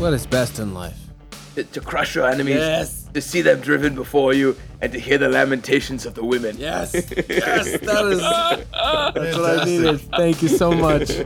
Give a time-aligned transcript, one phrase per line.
[0.00, 0.96] What is best in life?
[1.72, 3.04] to crush your enemies, Yes.
[3.12, 6.56] to see them driven before you, and to hear the lamentations of the women.
[6.58, 8.20] Yes, yes, that is
[9.14, 10.00] that's what I needed.
[10.16, 11.10] Thank you so much.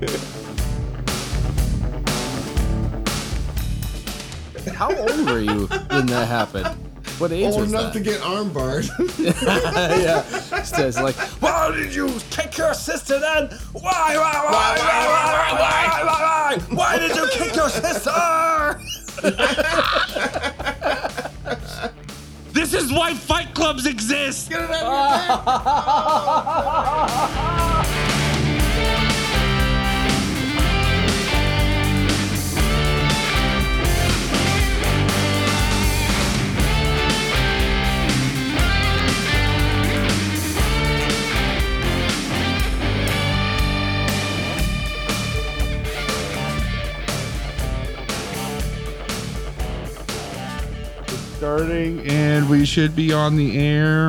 [4.75, 6.77] How old were you when that happened?
[7.19, 7.99] What age Old was enough that?
[7.99, 8.89] to get armbarred.
[10.05, 10.25] yeah,
[10.87, 13.49] it's like, why did you kick your sister then?
[13.73, 18.81] Why, why, why, why, why, why, why, why, why did you kick your sister?
[22.55, 24.49] This is why fight clubs exist.
[51.37, 54.09] Starting, and we should be on the air.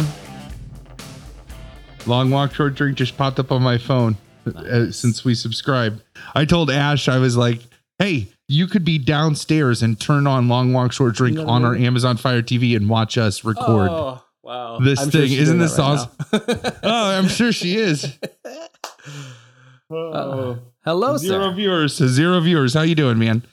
[2.05, 4.15] Long walk, short drink just popped up on my phone
[4.55, 6.01] uh, since we subscribed.
[6.35, 7.61] I told Ash, I was like,
[7.99, 12.15] "Hey, you could be downstairs and turn on Long Walk, Short Drink on our Amazon
[12.17, 14.77] Fire TV and watch us record." Oh, wow.
[14.79, 16.39] This I'm thing- she's isn't this right now.
[16.83, 18.17] Oh, I'm sure she is.
[19.87, 21.53] Uh, hello, Zero sir.
[21.55, 21.95] viewers.
[21.95, 22.73] Zero viewers.
[22.73, 23.43] How you doing, man?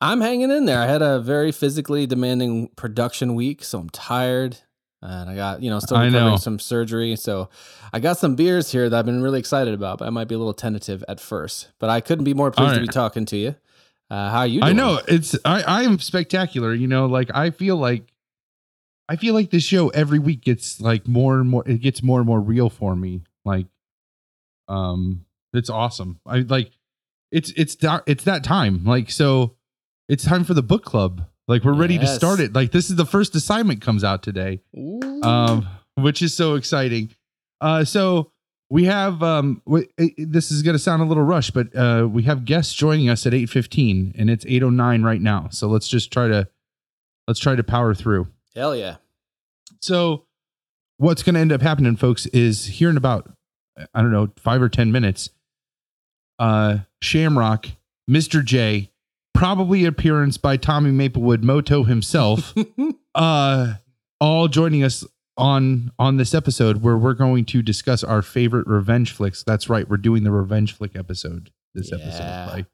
[0.00, 0.80] I'm hanging in there.
[0.80, 4.58] I had a very physically demanding production week, so I'm tired.
[5.00, 7.14] And I got, you know, still recovering some surgery.
[7.14, 7.50] So
[7.92, 10.34] I got some beers here that I've been really excited about, but I might be
[10.34, 11.68] a little tentative at first.
[11.78, 13.54] But I couldn't be more pleased to be talking to you.
[14.10, 14.70] Uh, how are you doing?
[14.70, 16.72] I know it's I I am spectacular.
[16.74, 18.12] You know, like I feel like
[19.08, 21.62] I feel like this show every week gets like more and more.
[21.66, 23.22] It gets more and more real for me.
[23.44, 23.66] Like,
[24.66, 26.20] um, it's awesome.
[26.26, 26.72] I like
[27.30, 28.84] it's it's that it's that time.
[28.84, 29.56] Like so,
[30.08, 31.24] it's time for the book club.
[31.46, 32.52] Like we're ready to start it.
[32.54, 34.60] Like this is the first assignment comes out today
[35.22, 37.10] um, which is so exciting.
[37.60, 38.30] Uh, so
[38.70, 41.74] we have um, w- it- it- this is going to sound a little rushed, but
[41.74, 45.20] uh, we have guests joining us at eight fifteen, and it's eight oh nine right
[45.20, 45.48] now.
[45.50, 46.46] So let's just try to
[47.26, 48.28] let's try to power through.
[48.54, 48.96] Hell yeah.
[49.80, 50.26] So
[50.98, 53.30] what's going to end up happening, folks, is here in about
[53.94, 55.30] I don't know five or ten minutes.
[56.38, 57.68] Uh, Shamrock,
[58.06, 58.90] Mister J,
[59.38, 62.52] probably appearance by Tommy Maplewood Moto himself
[63.14, 63.74] uh
[64.20, 65.04] all joining us
[65.36, 69.44] on on this episode where we're going to discuss our favorite revenge flicks.
[69.44, 71.98] That's right we're doing the revenge flick episode this Yeah.
[71.98, 72.66] episode like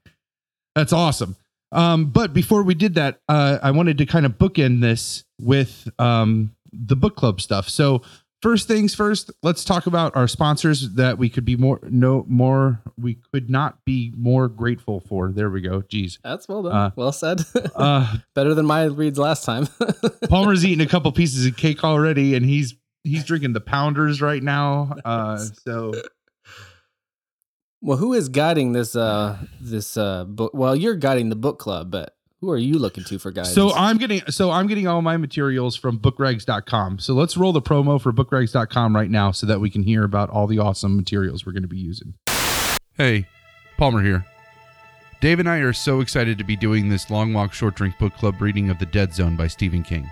[0.75, 1.37] that's awesome.
[1.71, 5.87] Um but before we did that uh i wanted to kind of bookend this with
[5.99, 7.69] um the book club stuff.
[7.69, 8.01] So
[8.44, 12.82] first things first let's talk about our sponsors that we could be more no more
[12.99, 16.72] we could not be more grateful for there we go jeez That's well done.
[16.72, 17.41] Uh, well said.
[17.75, 19.66] uh Better than my reads last time.
[20.28, 24.43] Palmer's eating a couple pieces of cake already, and he's he's drinking the pounders right
[24.43, 24.94] now.
[25.06, 25.94] Uh, so
[27.81, 30.53] well, who is guiding this uh this uh book?
[30.53, 33.55] Well, you're guiding the book club, but who are you looking to for guidance?
[33.55, 36.99] so I'm getting so I'm getting all my materials from bookrags.com.
[36.99, 40.31] So let's roll the promo for bookrags.com right now so that we can hear about
[40.31, 42.15] all the awesome materials we're going to be using.
[42.97, 43.27] Hey,
[43.78, 44.27] Palmer here.
[45.21, 48.15] Dave and I are so excited to be doing this Long Walk Short Drink Book
[48.15, 50.11] Club reading of The Dead Zone by Stephen King.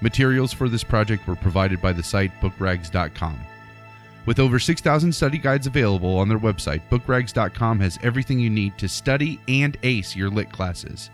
[0.00, 3.36] Materials for this project were provided by the site bookrags.com.
[4.26, 8.88] With over 6,000 study guides available on their website, bookrags.com has everything you need to
[8.88, 11.10] study and ace your lit classes.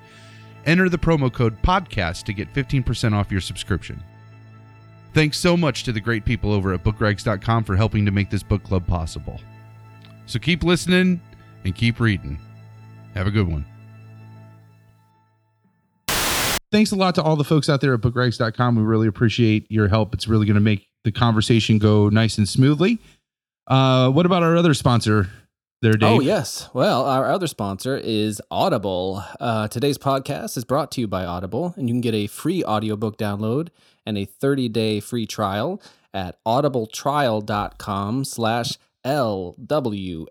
[0.66, 4.02] Enter the promo code PODCAST to get 15% off your subscription.
[5.12, 8.43] Thanks so much to the great people over at bookrags.com for helping to make this
[8.43, 9.40] book club possible.
[10.26, 11.20] So keep listening
[11.64, 12.38] and keep reading.
[13.14, 13.64] Have a good one.
[16.72, 18.75] Thanks a lot to all the folks out there at bookrags.com.
[18.75, 20.12] We really appreciate your help.
[20.12, 22.99] It's really going to make the conversation go nice and smoothly.
[23.69, 25.28] Uh, what about our other sponsor
[25.85, 26.11] there, Dave?
[26.11, 26.69] Oh, yes.
[26.73, 29.23] Well, our other sponsor is Audible.
[29.39, 32.65] Uh, today's podcast is brought to you by Audible, and you can get a free
[32.65, 33.69] audiobook download
[34.07, 35.81] and a 30-day free trial
[36.15, 40.31] at audibletrial.com slash LWSD.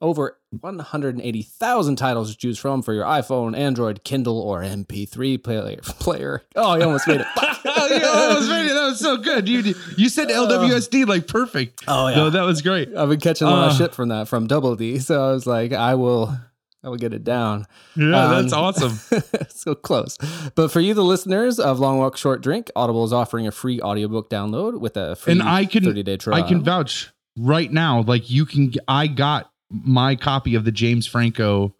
[0.00, 5.76] Over 180,000 titles to choose from for your iPhone, Android, Kindle, or MP3 player.
[5.82, 6.42] player.
[6.56, 7.26] Oh, I almost made it.
[7.36, 8.74] oh, you almost made it.
[8.74, 9.48] That was so good.
[9.48, 11.84] You you said LWSD like perfect.
[11.86, 12.16] Oh, yeah.
[12.16, 12.94] No, that was great.
[12.96, 13.72] I've been catching a lot Uh.
[13.72, 16.34] of shit from that from Double D, so I was like, I will,
[16.82, 17.66] I will get it down.
[17.96, 18.98] Yeah, Um, that's awesome.
[19.50, 20.16] so close.
[20.54, 23.78] But for you, the listeners of Long Walk Short Drink, Audible is offering a free
[23.82, 26.42] audiobook download with a free And I can 30 day trial.
[26.42, 28.02] I can vouch right now.
[28.02, 28.72] Like you can.
[28.86, 31.74] I got my copy of the James Franco,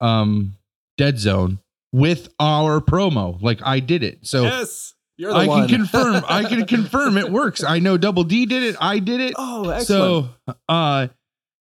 [0.00, 0.56] um,
[0.96, 1.58] Dead Zone
[1.92, 3.40] with our promo.
[3.42, 4.26] Like I did it.
[4.26, 5.68] So yes, you're the I one.
[5.68, 6.24] can confirm.
[6.28, 7.62] I can confirm it works.
[7.62, 8.76] I know Double D did it.
[8.80, 9.34] I did it.
[9.36, 10.30] oh, excellent.
[10.48, 11.08] So, uh,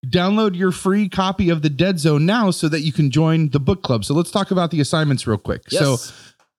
[0.07, 3.61] download your free copy of the Dead Zone now so that you can join the
[3.61, 4.05] book club.
[4.05, 5.63] So let's talk about the assignments real quick.
[5.71, 5.83] yes.
[5.83, 6.15] So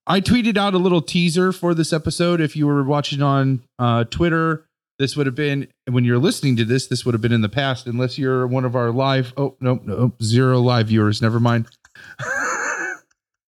[0.07, 2.41] I tweeted out a little teaser for this episode.
[2.41, 4.65] If you were watching on uh, Twitter,
[5.01, 6.87] this would have been when you're listening to this.
[6.87, 9.33] This would have been in the past, unless you're one of our live.
[9.35, 11.21] Oh no, no, zero live viewers.
[11.21, 11.65] Never mind.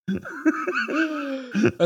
[0.09, 0.17] I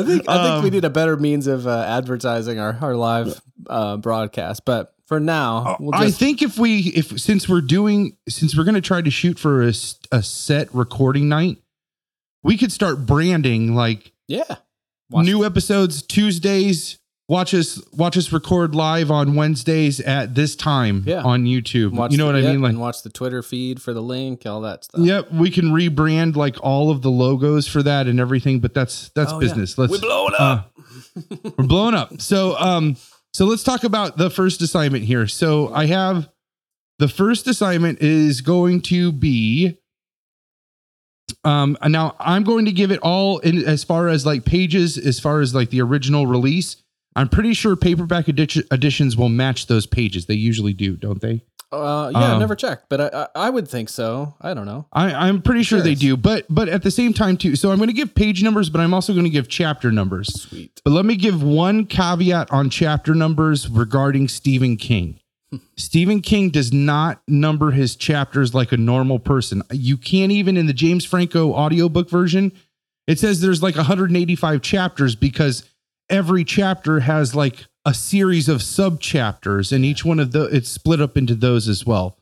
[0.03, 3.41] think I think we Um, need a better means of uh, advertising our our live
[3.69, 4.63] uh, broadcast.
[4.65, 8.75] But for now, we'll I think if we if since we're doing since we're going
[8.75, 9.73] to try to shoot for a,
[10.11, 11.57] a set recording night,
[12.43, 14.55] we could start branding like yeah.
[15.09, 16.97] Watch- new episodes Tuesdays.
[17.29, 21.23] Watch us watch us record live on Wednesdays at this time Yeah.
[21.23, 21.91] on YouTube.
[21.91, 22.61] watch you know the- what I mean?
[22.61, 25.01] Like and watch the Twitter feed for the link, all that stuff.
[25.01, 29.09] Yep, we can rebrand like all of the logos for that and everything, but that's
[29.09, 29.39] that's Oh, yeah.
[29.41, 29.77] business.
[29.77, 30.73] Let's We're blowing uh, up.
[31.57, 32.21] we're blowing up.
[32.21, 32.95] So um
[33.33, 35.27] so let's talk about the first assignment here.
[35.27, 36.29] So I have
[36.97, 39.77] the first assignment is going to be
[41.43, 45.19] um now I'm going to give it all in as far as like pages as
[45.19, 46.77] far as like the original release.
[47.17, 50.27] I'm pretty sure paperback edition, editions will match those pages.
[50.27, 51.43] They usually do, don't they?
[51.69, 54.35] Uh, yeah, um, never checked, but I, I I would think so.
[54.39, 54.85] I don't know.
[54.93, 57.57] I, I'm pretty sure they do, but but at the same time too.
[57.57, 60.43] So I'm going to give page numbers, but I'm also going to give chapter numbers.
[60.43, 60.81] Sweet.
[60.85, 65.19] But let me give one caveat on chapter numbers regarding Stephen King.
[65.75, 69.61] Stephen King does not number his chapters like a normal person.
[69.69, 72.53] You can't even in the James Franco audiobook version,
[73.07, 75.63] it says there's like 185 chapters because
[76.09, 80.69] every chapter has like a series of sub chapters and each one of the it's
[80.69, 82.17] split up into those as well.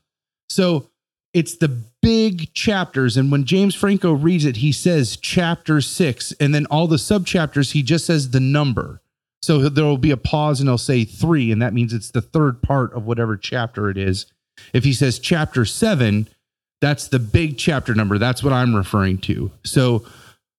[0.48, 0.88] So
[1.34, 1.68] it's the
[2.02, 6.86] big chapters and when James Franco reads it he says chapter 6 and then all
[6.86, 9.00] the sub chapters he just says the number.
[9.42, 12.22] So there will be a pause and he'll say 3 and that means it's the
[12.22, 14.26] third part of whatever chapter it is.
[14.72, 16.28] If he says chapter 7
[16.80, 18.18] that's the big chapter number.
[18.18, 19.50] That's what I'm referring to.
[19.64, 20.04] So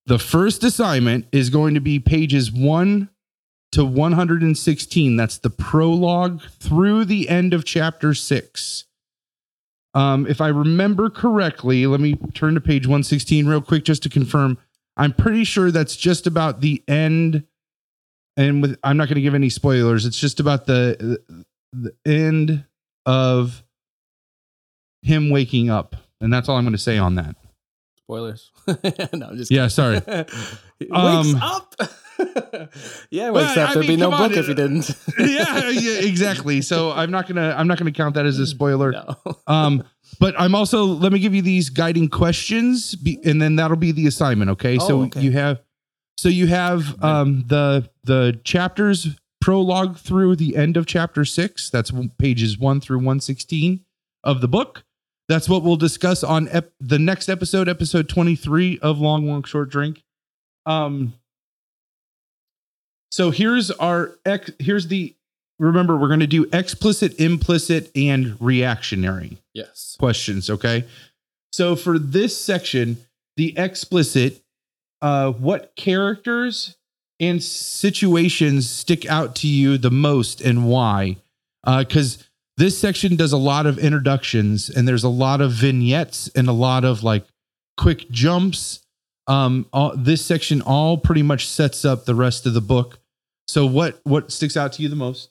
[0.06, 3.08] the first assignment is going to be pages 1
[3.72, 5.16] to 116.
[5.16, 8.84] That's the prologue through the end of chapter 6.
[9.94, 14.08] Um, if I remember correctly, let me turn to page 116 real quick just to
[14.08, 14.58] confirm.
[14.96, 17.44] I'm pretty sure that's just about the end.
[18.36, 20.06] And with, I'm not going to give any spoilers.
[20.06, 21.18] It's just about the
[21.72, 22.64] the end
[23.04, 23.62] of
[25.02, 27.34] him waking up, and that's all I'm going to say on that.
[27.98, 28.50] Spoilers.
[28.68, 30.00] no, I'm just Yeah, sorry.
[30.78, 31.74] He Um, wakes up.
[33.10, 33.58] yeah, Well.
[33.58, 34.90] I There'd be no come on, book if he didn't.
[35.18, 36.60] yeah, yeah, exactly.
[36.62, 38.92] So I'm not gonna I'm not gonna count that as a spoiler.
[38.92, 39.16] no.
[39.46, 39.84] Um,
[40.20, 43.92] but I'm also let me give you these guiding questions, be, and then that'll be
[43.92, 44.50] the assignment.
[44.52, 45.20] Okay, so Oh, okay.
[45.20, 45.60] you have
[46.16, 49.08] so you have um the the chapters
[49.40, 51.70] prologue through the end of chapter six.
[51.70, 53.84] That's pages one through one sixteen
[54.24, 54.84] of the book.
[55.28, 59.42] That's what we'll discuss on ep- the next episode, episode twenty three of Long Long
[59.44, 60.02] Short Drink.
[60.66, 61.14] Um.
[63.10, 64.50] So here's our ex.
[64.58, 65.14] Here's the.
[65.58, 69.96] Remember, we're going to do explicit, implicit, and reactionary Yes.
[69.98, 70.48] questions.
[70.48, 70.84] Okay.
[71.52, 72.98] So for this section,
[73.36, 74.40] the explicit,
[75.02, 76.76] uh, what characters
[77.18, 81.16] and situations stick out to you the most and why?
[81.66, 82.22] Because
[82.56, 86.52] this section does a lot of introductions and there's a lot of vignettes and a
[86.52, 87.24] lot of like
[87.76, 88.86] quick jumps.
[89.28, 92.98] Um, all, this section all pretty much sets up the rest of the book.
[93.46, 95.30] So what what sticks out to you the most?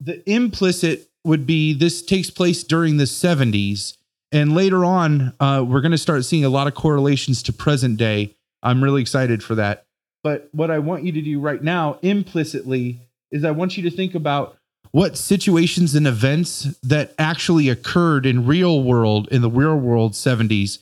[0.00, 3.96] The implicit would be this takes place during the 70s
[4.32, 7.96] and later on uh, we're going to start seeing a lot of correlations to present
[7.96, 9.84] day i'm really excited for that
[10.22, 13.94] but what i want you to do right now implicitly is i want you to
[13.94, 14.56] think about
[14.92, 20.78] what situations and events that actually occurred in real world in the real world 70s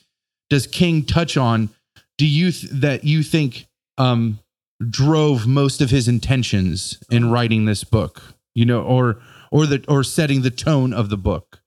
[0.49, 1.69] does king touch on
[2.19, 4.39] do you th- that you think um
[4.91, 8.23] drove most of his intentions in writing this book
[8.55, 9.21] you know or
[9.51, 11.61] or the or setting the tone of the book.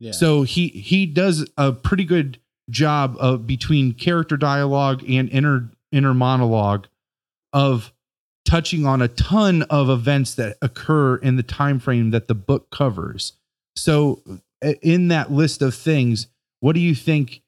[0.00, 0.12] Yeah.
[0.12, 2.38] So he he does a pretty good
[2.70, 6.88] job of between character dialogue and inner inner monologue
[7.52, 7.92] of
[8.44, 12.70] touching on a ton of events that occur in the time frame that the book
[12.70, 13.34] covers.
[13.76, 14.22] So
[14.82, 16.26] in that list of things,
[16.60, 17.42] what do you think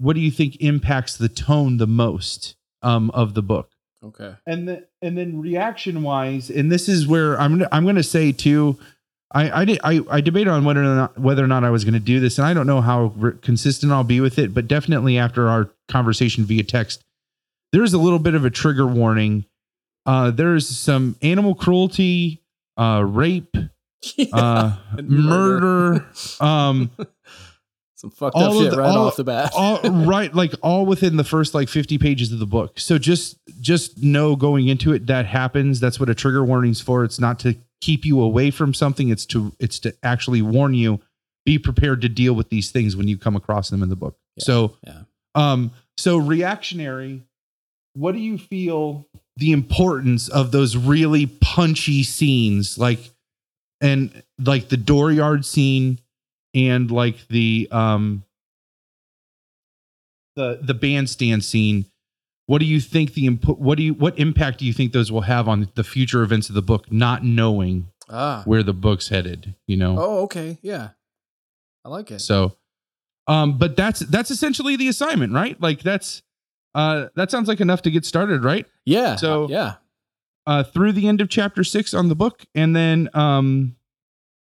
[0.00, 3.70] what do you think impacts the tone the most um, of the book?
[4.04, 4.34] okay.
[4.46, 8.78] and then and then reaction wise and this is where i'm i'm gonna say too
[9.32, 11.84] i i did i, I debated on whether or not whether or not i was
[11.84, 14.68] gonna do this and i don't know how re- consistent i'll be with it but
[14.68, 17.04] definitely after our conversation via text
[17.72, 19.44] there's a little bit of a trigger warning
[20.06, 22.42] uh there's some animal cruelty
[22.78, 23.56] uh rape
[24.32, 25.10] uh murder.
[25.10, 26.06] murder
[26.40, 26.90] um
[28.00, 29.52] Some fucked all up shit the- right all- off the bat.
[29.54, 33.36] all right like all within the first like 50 pages of the book so just
[33.60, 37.38] just know going into it that happens that's what a trigger warning's for it's not
[37.40, 40.98] to keep you away from something it's to it's to actually warn you
[41.44, 44.16] be prepared to deal with these things when you come across them in the book
[44.36, 44.44] Yeah.
[44.44, 45.02] so yeah.
[45.34, 47.22] um so reactionary
[47.94, 49.04] what do you feel
[49.36, 53.10] the importance of those really punchy scenes like
[53.82, 55.98] and like the dooryard scene
[56.54, 58.24] and like the um
[60.36, 61.86] the the bandstand scene
[62.46, 65.10] what do you think the input what do you what impact do you think those
[65.12, 68.42] will have on the future events of the book not knowing Ah.
[68.44, 70.58] where the book's headed you know Oh, okay.
[70.62, 70.90] Yeah.
[71.84, 72.20] I like it.
[72.20, 72.56] so
[73.28, 76.22] um but that's that's essentially the assignment right like that's
[76.74, 79.14] uh that sounds like enough to get started right yeah.
[79.16, 79.74] so- yeah.
[80.46, 83.76] uh through the end of chapter 6 on the book and then um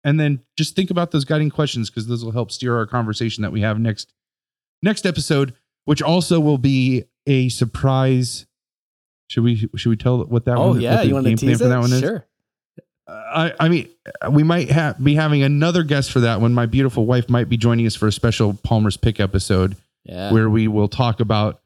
[0.05, 3.43] and then just think about those guiding questions because those will help steer our conversation
[3.43, 4.13] that we have next
[4.83, 5.55] next episode
[5.85, 8.47] which also will be a surprise
[9.29, 11.03] should we should we tell what that Oh one yeah.
[11.03, 12.27] You want to tease for that one is Sure.
[13.09, 13.89] I, I mean,
[14.31, 16.55] we might ha- be having another guest for that one.
[16.55, 20.33] My beautiful wife might be joining us for a special Palmer's Pick episode Yeah.
[20.33, 21.61] where we will talk about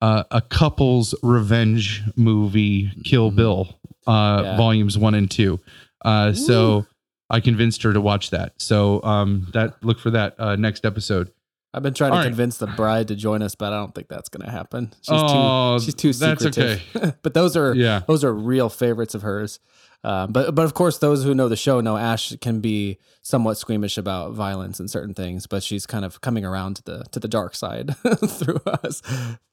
[0.00, 3.36] uh, a couple's revenge movie, Kill Mhm.
[3.36, 4.56] Bill, uh, Yeah.
[4.56, 5.60] volumes one and two.
[6.02, 6.86] Uh, so
[7.30, 8.54] I convinced her to watch that.
[8.58, 11.32] So um, that look for that uh, next episode.
[11.74, 12.28] I've been trying All to right.
[12.28, 14.92] convince the bride to join us, but I don't think that's going to happen.
[15.02, 17.16] She's Oh, too she's too that's secretive.
[17.22, 18.00] but those are Yeah.
[18.06, 19.58] those are real favorites of hers.
[20.06, 23.58] Uh, but but of course, those who know the show know Ash can be somewhat
[23.58, 27.18] squeamish about violence and certain things, but she's kind of coming around to the to
[27.18, 27.96] the dark side
[28.26, 29.02] through us.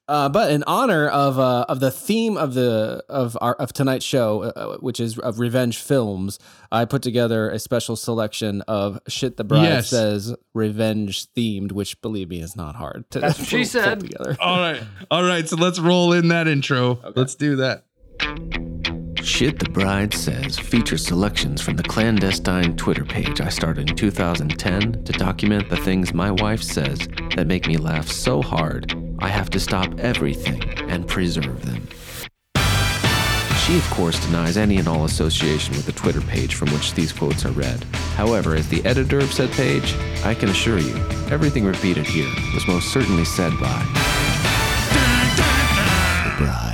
[0.06, 4.04] Uh, but in honor of uh, of the theme of the of our of tonight's
[4.04, 6.38] show, uh, which is of revenge films,
[6.70, 9.90] I put together a special selection of shit the bride Yes.
[9.90, 13.82] says revenge themed, which believe me is not hard to That's what she pull- pull
[13.82, 14.00] said.
[14.00, 14.36] together.
[14.38, 14.82] All right.
[15.10, 15.48] All right.
[15.48, 17.00] So let's roll in that intro.
[17.16, 17.86] Let's do that.
[19.24, 25.02] Shit the Bride Says features selections from the clandestine Twitter page I started in 2010
[25.02, 29.48] to document the things my wife says that make me laugh so hard I have
[29.50, 31.88] to stop everything and preserve them.
[33.64, 37.10] She, of course, denies any and all association with the Twitter page from which these
[37.12, 37.82] quotes are read.
[38.16, 40.94] However, as the editor of said page, I can assure you,
[41.30, 43.78] everything repeated here was most certainly said by
[46.24, 46.73] the bride.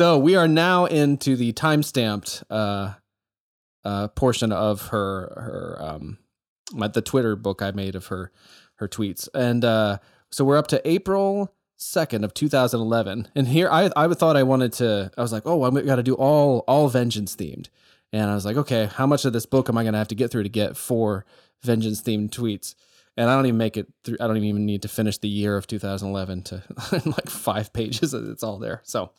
[0.00, 2.94] So we are now into the time stamped uh,
[3.84, 6.16] uh, portion of her her um,
[6.94, 8.32] the Twitter book I made of her
[8.76, 9.98] her tweets, and uh,
[10.30, 13.28] so we're up to April second of 2011.
[13.34, 16.02] And here I I thought I wanted to I was like oh I got to
[16.02, 17.68] do all all vengeance themed,
[18.10, 20.14] and I was like okay how much of this book am I gonna have to
[20.14, 21.26] get through to get four
[21.62, 22.74] vengeance themed tweets.
[23.18, 24.16] And I don't even make it through.
[24.18, 26.62] I don't even need to finish the year of 2011 to
[27.04, 28.14] like five pages.
[28.14, 28.80] It's all there.
[28.82, 29.10] So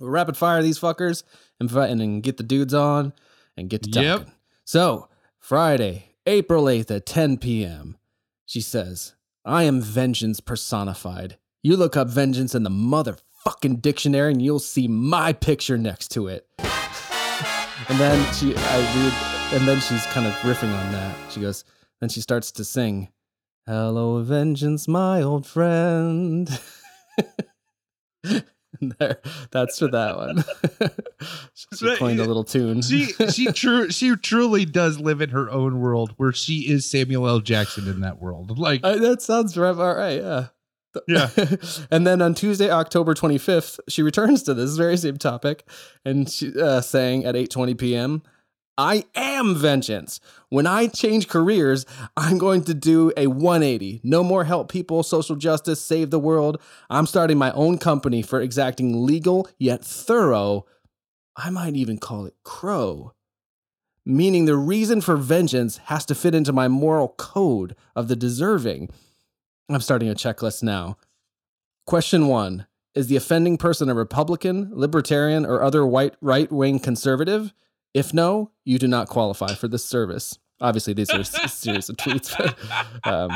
[0.00, 1.22] We'll rapid fire these fuckers
[1.60, 3.12] and, and then get the dudes on
[3.56, 4.08] and get to talking.
[4.08, 4.28] Yep.
[4.64, 7.96] So, Friday, April 8th at 10 p.m.,
[8.46, 9.14] she says,
[9.44, 11.38] I am vengeance personified.
[11.62, 16.28] You look up vengeance in the motherfucking dictionary and you'll see my picture next to
[16.28, 16.46] it.
[16.58, 21.16] and then she, I read, and then she's kind of riffing on that.
[21.30, 21.64] She goes,
[22.00, 23.08] then she starts to sing,
[23.66, 26.48] Hello, vengeance, my old friend.
[28.80, 29.20] there,
[29.50, 30.44] that's for that one.
[31.54, 32.82] she coined a little tune.
[32.82, 37.28] She she true she truly does live in her own world where she is Samuel
[37.28, 37.40] L.
[37.40, 38.58] Jackson in that world.
[38.58, 39.74] Like Uh, that sounds right.
[39.74, 40.46] All right, yeah.
[41.06, 41.30] Yeah.
[41.90, 45.68] and then on Tuesday, October 25th, she returns to this very same topic
[46.04, 48.22] and she uh, saying at 8:20 p.m.,
[48.78, 50.20] "I am vengeance.
[50.48, 51.84] When I change careers,
[52.16, 54.00] I'm going to do a 180.
[54.02, 56.58] No more help people, social justice, save the world.
[56.88, 60.64] I'm starting my own company for exacting legal yet thorough.
[61.36, 63.12] I might even call it crow."
[64.08, 68.88] meaning the reason for vengeance has to fit into my moral code of the deserving.
[69.68, 70.96] I'm starting a checklist now.
[71.86, 77.52] Question one Is the offending person a Republican, Libertarian, or other white right wing conservative?
[77.98, 80.38] If no, you do not qualify for this service.
[80.60, 82.32] Obviously, these are a series of tweets.
[82.38, 83.32] But, um,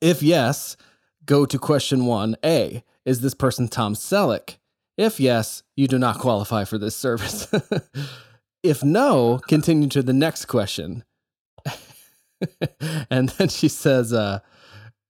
[0.00, 0.78] if yes,
[1.26, 2.82] go to question one A.
[3.04, 4.56] Is this person Tom Selleck?
[4.96, 7.46] If yes, you do not qualify for this service.
[8.62, 11.04] if no, continue to the next question.
[13.10, 14.38] and then she says, uh,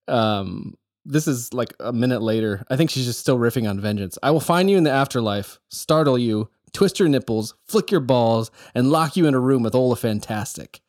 [0.08, 0.74] um,
[1.04, 2.64] this is like a minute later.
[2.68, 4.18] I think she's just still riffing on vengeance.
[4.20, 8.50] I will find you in the afterlife, startle you, twist your nipples, flick your balls,
[8.74, 10.80] and lock you in a room with Ola Fantastic.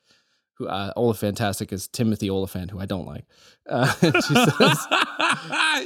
[0.55, 3.25] Who uh, Ola Fantastic is Timothy Oliphant, who I don't like.
[3.67, 4.87] Uh, says,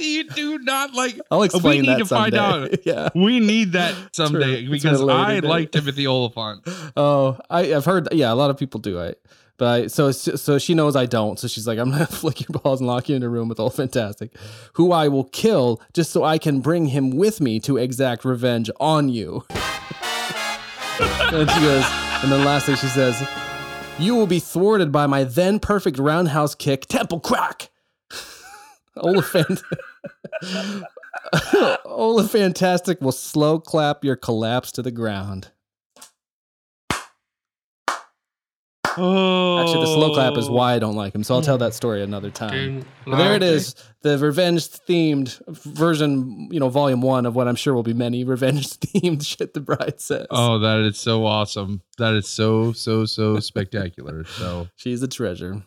[0.00, 1.20] you do not like.
[1.30, 2.78] "I'll explain need that to find someday." out.
[2.86, 3.08] yeah.
[3.14, 4.64] We need that someday.
[4.64, 6.66] It's because I like Timothy Oliphant.
[6.96, 8.08] Oh, I, I've heard.
[8.12, 9.00] Yeah, a lot of people do.
[9.00, 9.14] I,
[9.56, 11.38] but I, so so she knows I don't.
[11.38, 13.60] So she's like, I'm gonna flick your balls and lock you in a room with
[13.60, 14.32] Ola Fantastic,
[14.74, 18.70] who I will kill just so I can bring him with me to exact revenge
[18.80, 19.44] on you.
[19.50, 21.84] and she goes,
[22.22, 23.26] and then lastly she says,
[23.98, 27.70] "You will be thwarted by my then perfect roundhouse kick, temple crack."
[28.96, 29.62] Oliphant.
[31.84, 35.50] Ola Fantastic will slow clap your collapse to the ground.
[38.96, 41.24] Oh, Actually, the slow clap is why I don't like him.
[41.24, 42.84] So I'll tell that story another time.
[43.06, 47.56] But there it is, the revenge themed version, you know, volume one of what I'm
[47.56, 50.26] sure will be many revenge themed shit the bride says.
[50.30, 51.82] Oh, that is so awesome.
[51.98, 54.24] That is so so so spectacular.
[54.24, 55.62] So She's a treasure.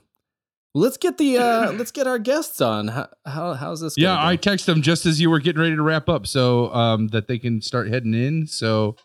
[0.73, 2.89] Let's get the uh let's get our guests on.
[2.89, 3.95] How, how how's this?
[3.97, 7.07] yeah, I text them just as you were getting ready to wrap up, so um
[7.09, 8.47] that they can start heading in.
[8.47, 8.95] So,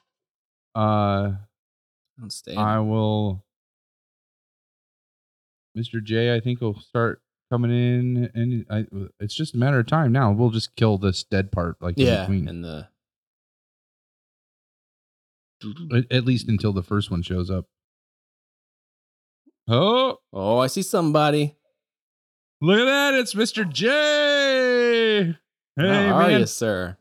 [0.75, 1.33] uh.
[2.57, 3.45] I will.
[5.76, 6.02] Mr.
[6.02, 8.87] J, I think will start coming in, and I,
[9.21, 10.33] it's just a matter of time now.
[10.33, 12.49] We'll just kill this dead part, like in yeah, between.
[12.49, 12.89] and the
[15.95, 17.67] At- at least until the first one shows up.
[19.69, 21.56] Oh, oh, I see somebody.
[22.61, 23.15] look at that!
[23.15, 23.69] It's Mr.
[23.69, 25.37] J.
[25.76, 26.99] Hey how are man, you, sir?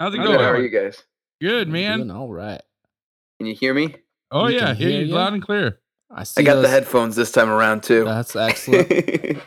[0.00, 0.38] how's it Good, going?
[0.38, 1.02] how are you guys?
[1.42, 1.98] Good man.
[1.98, 2.62] doing all right.
[3.38, 3.96] Can you hear me?
[4.30, 5.80] Oh We yeah, hear hear you loud and clear.
[6.14, 6.40] I see.
[6.40, 8.04] I got the headphones this time around too.
[8.04, 8.90] That's excellent.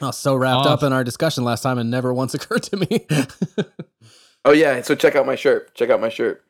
[0.00, 2.76] I was so wrapped up in our discussion last time, and never once occurred to
[2.76, 3.06] me.
[4.44, 5.74] oh yeah, so check out my shirt.
[5.74, 6.44] Check out my shirt.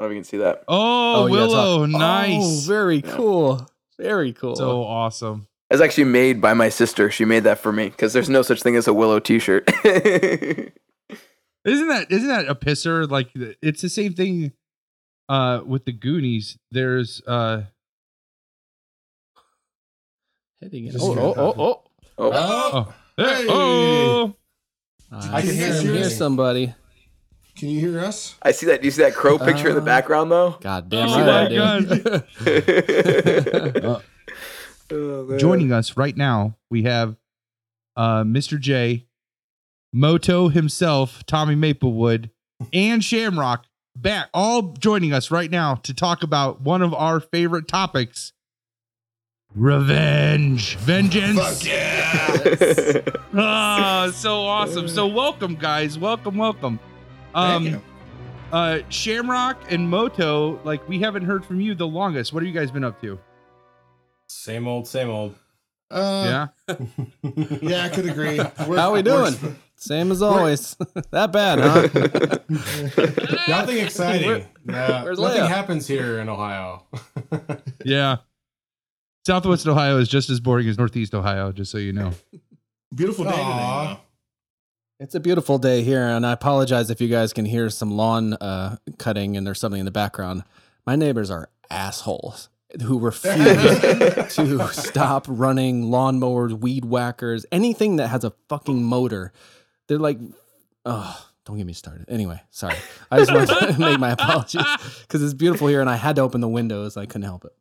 [0.00, 0.64] I don't know if you can see that.
[0.68, 2.40] Oh, yeah, Willow, talk- nice.
[2.40, 3.66] Oh, very cool.
[4.00, 4.54] Very cool.
[4.56, 5.46] so awesome.
[5.70, 7.10] It's actually made by my sister.
[7.10, 9.68] She made that for me because there's no such thing as a Willow T-shirt.
[9.84, 10.72] Isn't
[11.88, 13.08] that isn't that a pisser?
[13.10, 14.52] Like it's the same thing
[15.28, 16.56] uh with the Goonies.
[16.70, 17.64] There's uh
[20.60, 20.96] hitting it.
[20.98, 21.82] Oh, oh, oh, oh.
[22.18, 23.46] oh, Oh, oh Hey.
[23.48, 24.34] oh
[25.10, 26.74] I, I can see hear him hear somebody.
[27.56, 28.36] can you hear us?
[28.42, 28.80] I see that.
[28.80, 30.56] Do you see that crow picture in the Uh, background though?
[30.60, 33.80] God damn Oh right, my I.
[33.88, 34.00] Uh,
[34.90, 37.16] Oh, joining us right now, we have
[37.94, 38.58] uh Mr.
[38.58, 39.06] J,
[39.92, 42.30] Moto himself, Tommy Maplewood,
[42.72, 47.68] and Shamrock back all joining us right now to talk about one of our favorite
[47.68, 48.32] topics.
[49.54, 51.38] Revenge, vengeance.
[51.38, 53.00] Fuck yeah!
[53.34, 54.86] Ah, so awesome.
[54.88, 55.98] So welcome, guys.
[55.98, 56.78] Welcome, welcome.
[57.34, 57.82] Um, Thank you.
[58.52, 62.32] uh, Shamrock and Moto, like we haven't heard from you the longest.
[62.32, 63.18] What have you guys been up to?
[64.28, 65.34] Same old, same old.
[65.90, 66.76] Uh, yeah.
[67.62, 68.36] yeah, I could agree.
[68.66, 69.56] We're- How we we're- doing?
[69.76, 70.76] Same as always.
[71.12, 72.38] that bad, huh?
[73.48, 74.44] Nothing exciting.
[74.64, 75.48] No, where's nothing Leia?
[75.48, 76.84] happens here in Ohio.
[77.84, 78.16] Yeah.
[79.28, 82.12] Southwest Ohio is just as boring as Northeast Ohio, just so you know.
[82.94, 83.88] Beautiful day Aw.
[83.88, 84.00] today.
[85.00, 88.32] It's a beautiful day here, and I apologize if you guys can hear some lawn
[88.32, 90.44] uh, cutting and there's something in the background.
[90.86, 92.48] My neighbors are assholes
[92.80, 93.36] who refuse
[94.36, 99.34] to stop running lawnmowers, weed whackers, anything that has a fucking motor.
[99.88, 100.18] They're like,
[100.86, 102.06] oh, don't get me started.
[102.08, 102.76] Anyway, sorry.
[103.10, 104.64] I just want to make my apologies
[105.02, 106.96] because it's beautiful here, and I had to open the windows.
[106.96, 107.52] I couldn't help it.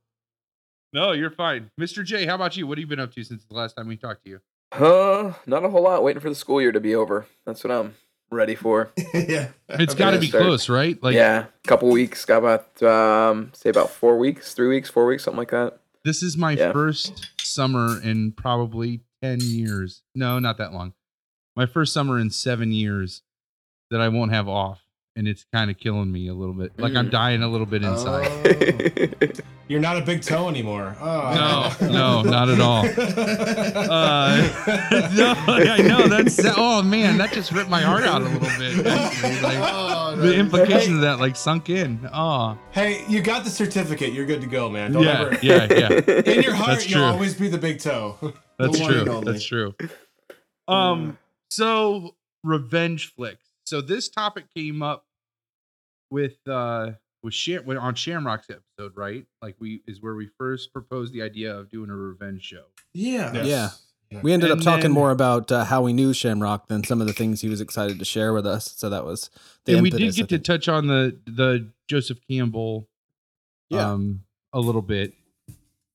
[0.94, 1.70] No, you're fine.
[1.80, 2.04] Mr.
[2.04, 2.66] J, how about you?
[2.68, 4.42] What have you been up to since the last time we talked to you?
[4.72, 6.04] Uh, not a whole lot.
[6.04, 7.26] Waiting for the school year to be over.
[7.46, 7.96] That's what I'm
[8.32, 8.90] ready for.
[9.14, 9.50] yeah.
[9.70, 11.02] It's got to be start- close, right?
[11.02, 12.26] Like yeah, a couple weeks.
[12.26, 15.80] Got about um, say about four weeks, three weeks, four weeks, something like that.
[16.04, 16.72] this is my Yeah.
[16.72, 20.04] first summer in probably 10 years.
[20.16, 20.94] No, not that long.
[21.56, 23.24] My first summer in 7 years
[23.90, 24.84] that I won't have off.
[25.18, 26.78] And it's kind of killing me a little bit.
[26.80, 28.30] Like I'm dying a little bit inside.
[28.30, 29.42] Oh.
[29.68, 30.96] You're not a big toe anymore.
[31.02, 31.76] Oh.
[31.82, 32.86] No, no, not at all.
[32.86, 34.38] Uh,
[35.14, 38.86] no, I know that's oh man, that just ripped my heart out a little bit.
[39.44, 42.08] Like, Oh, the implication of that like sunk in.
[42.14, 44.14] Oh, Hey, you got the certificate.
[44.14, 44.92] You're good to go, man.
[44.94, 45.40] Don't yeah, ever.
[45.42, 45.90] yeah, yeah.
[46.32, 47.08] In your heart, That's you'll true.
[47.08, 48.18] always be the big toe.
[48.60, 49.22] That's The one and true.
[49.26, 49.76] That's true.
[50.68, 51.18] Um,
[51.50, 53.44] so revenge flicks.
[53.66, 55.07] So this topic came up
[56.10, 56.92] with uh
[57.24, 59.26] with Sham on Shamrock's episode, right?
[59.42, 62.64] Like we is where we first proposed the idea of doing a revenge show.
[62.94, 63.44] Yeah.
[63.44, 63.70] Yeah.
[64.22, 67.08] We ended up talking then- more about uh, how we knew Shamrock than some of
[67.08, 68.74] the things he was excited to share with us.
[68.78, 69.30] So that was
[69.66, 72.88] the and we did get to touch on the the Joseph Campbell
[73.70, 73.92] Yeah.
[73.92, 75.14] um a little bit.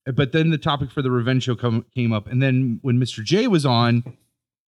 [0.04, 3.22] But then the topic for the revenge show come, came up and then when Mr.
[3.24, 4.02] J was on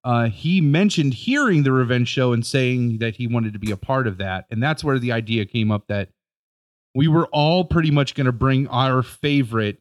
[0.04, 3.78] uh he mentioned hearing the revenge show and saying that he wanted to be a
[3.78, 6.10] part of that and that's where the idea came up that
[6.96, 9.80] we were all pretty much going to bring our favorite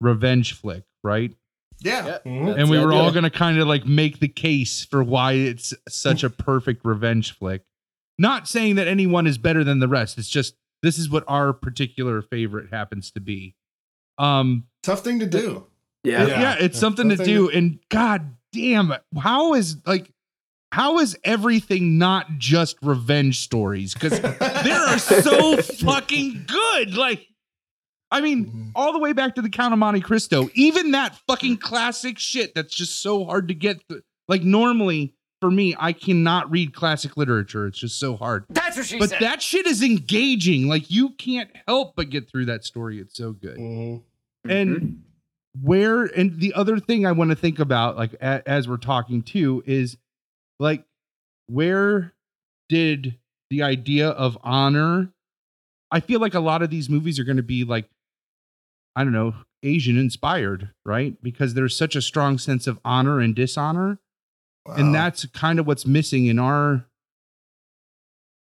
[0.00, 1.34] revenge flick, right?
[1.80, 2.18] Yeah.
[2.26, 2.46] Mhm.
[2.46, 3.02] That's and we were idea.
[3.02, 6.84] all going to kind of like make the case for why it's such a perfect
[6.84, 7.62] revenge flick.
[8.18, 10.18] Not saying that anyone is better than the rest.
[10.18, 13.54] It's just this is what our particular favorite happens to be.
[14.18, 15.66] Um Tough thing to do.
[16.04, 16.26] Yeah.
[16.26, 16.56] yeah, Yeah.
[16.60, 19.02] it's something to Something do and god damn it.
[19.18, 20.10] How is like
[20.72, 23.94] how is everything not just revenge stories?
[23.94, 26.94] Cuz there are so fucking good.
[26.96, 27.26] Like
[28.10, 31.56] I mean, all the way back to the Count of Monte Cristo, even that fucking
[31.58, 33.80] classic shit that's just so hard to get.
[33.88, 37.66] Th- like normally for me, I cannot read classic literature.
[37.66, 38.44] It's just so hard.
[38.48, 38.98] That's what she said.
[39.00, 39.20] But said.
[39.20, 40.68] that shit is engaging.
[40.68, 43.00] Like you can't help but get through that story.
[43.00, 43.58] It's so good.
[43.58, 44.02] Mhm.
[44.48, 45.02] And
[45.62, 49.22] where and the other thing I want to think about, like a, as we're talking
[49.22, 49.96] too, is
[50.58, 50.84] like
[51.46, 52.14] where
[52.68, 53.16] did
[53.50, 55.12] the idea of honor?
[55.90, 57.88] I feel like a lot of these movies are going to be like,
[58.96, 61.16] I don't know, Asian inspired, right?
[61.22, 63.98] Because there's such a strong sense of honor and dishonor,
[64.66, 66.86] and that's kind of what's missing in our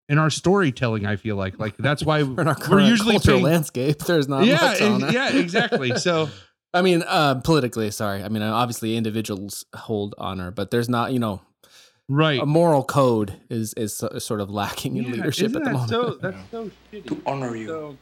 [0.09, 1.07] in our storytelling.
[1.07, 2.23] I feel like, like that's why
[2.71, 3.99] we're usually paying, landscape.
[3.99, 5.97] There's not yeah, yeah, exactly.
[5.97, 6.29] So.
[6.75, 8.23] I mean, uh, politically, sorry.
[8.25, 11.41] I mean, obviously, individuals hold honor, but there's not, you know,
[12.09, 12.43] Right.
[12.43, 15.73] a moral code is is sort of lacking in Yeah, leadership isn't at the that
[15.73, 15.91] moment.
[15.91, 17.07] So that's so shitty.
[17.09, 17.69] to honor you.
[17.69, 17.97] So,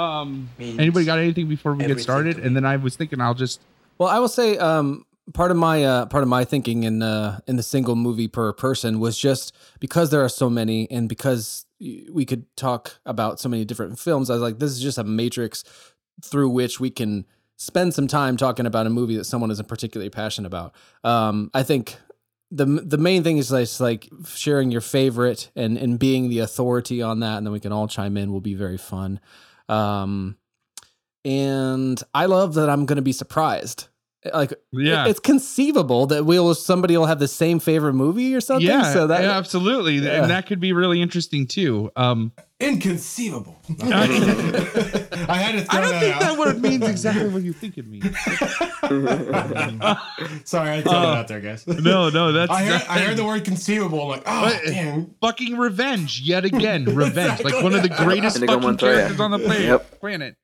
[0.00, 2.38] um, means anybody got anything before we get started?
[2.38, 3.60] And then I was thinking I'll just
[3.98, 7.40] Well, I will say um, part of my uh, part of my thinking in uh,
[7.48, 11.66] in the single movie per person was just because there are so many, and because
[11.80, 14.30] we could talk about so many different films.
[14.30, 15.64] I was like, this is just a matrix
[16.22, 17.24] through which we can
[17.58, 20.74] spend some time talking about a movie that someone isn't particularly passionate about.
[21.04, 21.96] Um, I think
[22.50, 27.20] the the main thing is like, sharing your favorite and and being the authority on
[27.20, 28.32] that, and then we can all chime in.
[28.32, 29.20] Will be very fun.
[29.68, 30.38] Um,
[31.24, 33.88] and I love that I'm going to be surprised.
[34.32, 35.06] Like, Yeah.
[35.06, 38.66] it's conceivable that we'll somebody will have the same favorite movie or something.
[38.66, 40.22] yeah, so that yeah, absolutely, Yeah.
[40.22, 41.90] and that could be really interesting too.
[41.96, 43.56] Um, Inconceivable.
[43.80, 43.84] I
[45.28, 46.20] I had to throw I don't that think out.
[46.22, 48.04] that word means exactly what you think it means.
[50.44, 51.66] Sorry, I threw to Uh, that out there, guys.
[51.66, 54.02] No, no, that's I heard, I heard the word conceivable.
[54.02, 55.14] I'm like, oh, But- damn.
[55.20, 56.84] fucking revenge yet again.
[56.84, 59.62] Revenge, like one of the greatest Inigo fucking characters on the planet.
[59.64, 60.00] Yep.
[60.00, 60.36] Planet,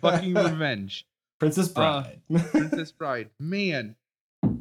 [0.00, 1.04] fucking revenge.
[1.42, 2.20] Princess Uh, Bride.
[2.52, 3.96] Princess Bride, man.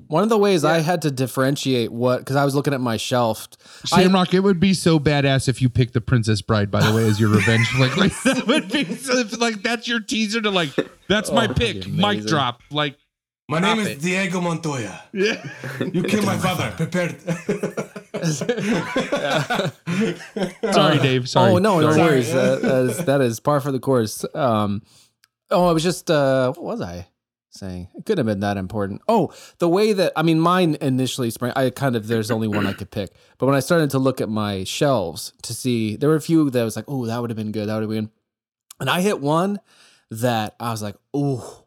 [0.07, 2.97] one of the ways I had to differentiate what because I was looking at my
[2.97, 3.47] shelf.
[3.93, 6.93] I- Shamrock, it would be so badass if you picked the Princess Bride, by the
[6.95, 7.67] way, as your revenge.
[7.79, 10.69] like, like that would be so, like that's your teaser to like
[11.07, 11.77] that's my Oh, pick.
[11.77, 12.61] that'd Mic drop.
[12.71, 12.97] Like,
[13.47, 14.01] My name is it.
[14.01, 15.01] Diego Montoya.
[15.13, 15.47] yeah.
[15.93, 16.71] You killed my father.
[16.77, 17.21] Prepared.
[20.73, 21.29] Sorry, Dave.
[21.29, 21.51] Sorry.
[21.53, 22.01] Oh no, no Sorry.
[22.01, 22.33] worries.
[22.33, 24.25] that, that is that is par for the course.
[24.33, 24.81] Um,
[25.51, 27.07] oh, I was just uh, what was I
[27.49, 27.89] saying?
[27.95, 29.01] It couldn't have been that important.
[29.07, 31.53] Oh, the way that I mean, mine initially sprang.
[31.55, 34.21] I kind of there's only one I could pick, but when I started to look
[34.21, 37.29] at my shelves to see, there were a few that was like, oh, that would
[37.29, 37.67] have been good.
[37.67, 38.11] That would have been,
[38.79, 39.59] and I hit one
[40.09, 41.57] that I was like, oh.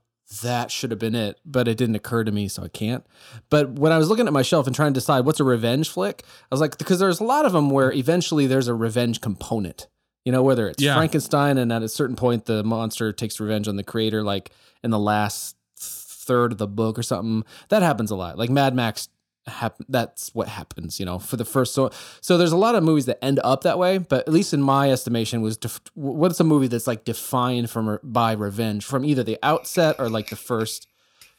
[0.42, 3.06] That should have been it, but it didn't occur to me, so I can't.
[3.50, 5.88] But when I was looking at my shelf and trying to decide what's a revenge
[5.88, 9.20] flick, I was like, because there's a lot of them where eventually there's a revenge
[9.20, 9.86] component.
[10.24, 10.94] You know, whether it's Yeah.
[10.94, 14.50] Frankenstein and at a certain point the monster takes revenge on the creator, like
[14.82, 17.44] in the last third of the book or something.
[17.68, 18.38] That happens a lot.
[18.38, 19.08] Like Mad Max
[19.46, 21.90] hap- that's what happens, you know, for the first so
[22.22, 24.62] so there's a lot of movies that end up that way, but at least in
[24.62, 29.22] my estimation was def- what's a movie that's like defined from by revenge from either
[29.22, 30.86] the outset or like the first,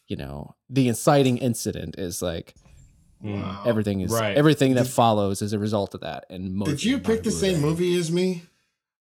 [0.08, 2.54] you know, the inciting incident is like
[3.24, 3.64] Wow.
[3.66, 4.38] Everything is Right.
[4.38, 6.26] everything that Did- follows as a result of that.
[6.30, 8.44] And Did you pick the same movie as me?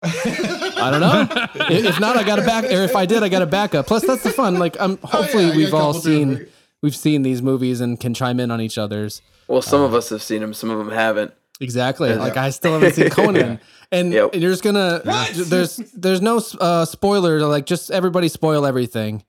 [0.03, 1.27] I don't know.
[1.69, 2.65] If not, I got a back.
[2.65, 3.87] Or if I did, I got a backup.
[3.87, 4.59] Plus, that's the fun.
[4.59, 6.51] Like, um, hopefully, Oh, yeah, we've all seen different-
[6.83, 9.21] we've seen these movies and can chime in on each other's.
[9.47, 11.33] Well, some of us have seen them, some of them haven't.
[11.59, 12.09] Exactly.
[12.09, 12.17] Yeah.
[12.17, 13.59] Like I still haven't seen Conan,
[13.91, 14.33] and, Yep.
[14.33, 15.01] and you're just gonna.
[15.33, 17.39] There's there's no uh, spoiler.
[17.47, 19.23] Like just everybody spoil everything.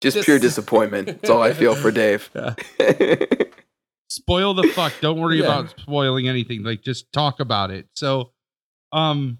[0.00, 1.06] Just, Just- pure disappointment.
[1.06, 2.28] That's all I feel for Dave.
[4.08, 4.92] spoil the fuck.
[5.00, 5.44] Don't worry Yeah.
[5.44, 6.62] about spoiling anything.
[6.64, 7.86] Like just talk about it.
[7.94, 8.32] So,
[8.92, 9.38] um,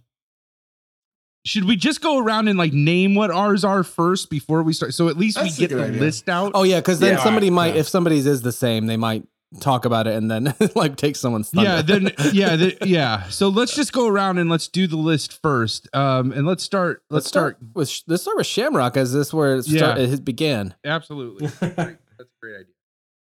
[1.44, 4.94] should we just go around and like name what ours are first before we start?
[4.94, 6.00] So at least That's we get the idea.
[6.00, 6.52] list out.
[6.54, 7.22] Oh yeah, because then Yeah.
[7.24, 7.80] somebody might, Yeah.
[7.80, 9.26] if somebody's is the same, they might
[9.60, 11.70] talk about it and then like take someone's thunder.
[11.70, 11.82] yeah.
[11.82, 13.28] Then yeah, the, yeah.
[13.28, 15.88] So let's just go around and let's do the list first.
[15.94, 17.02] Um, and let's start.
[17.10, 17.58] Let's, start.
[17.74, 20.04] with sh- let's start with Shamrock as this where it, start, Yeah.
[20.06, 20.74] it began.
[20.84, 21.46] Absolutely.
[21.60, 22.66] That's a great idea.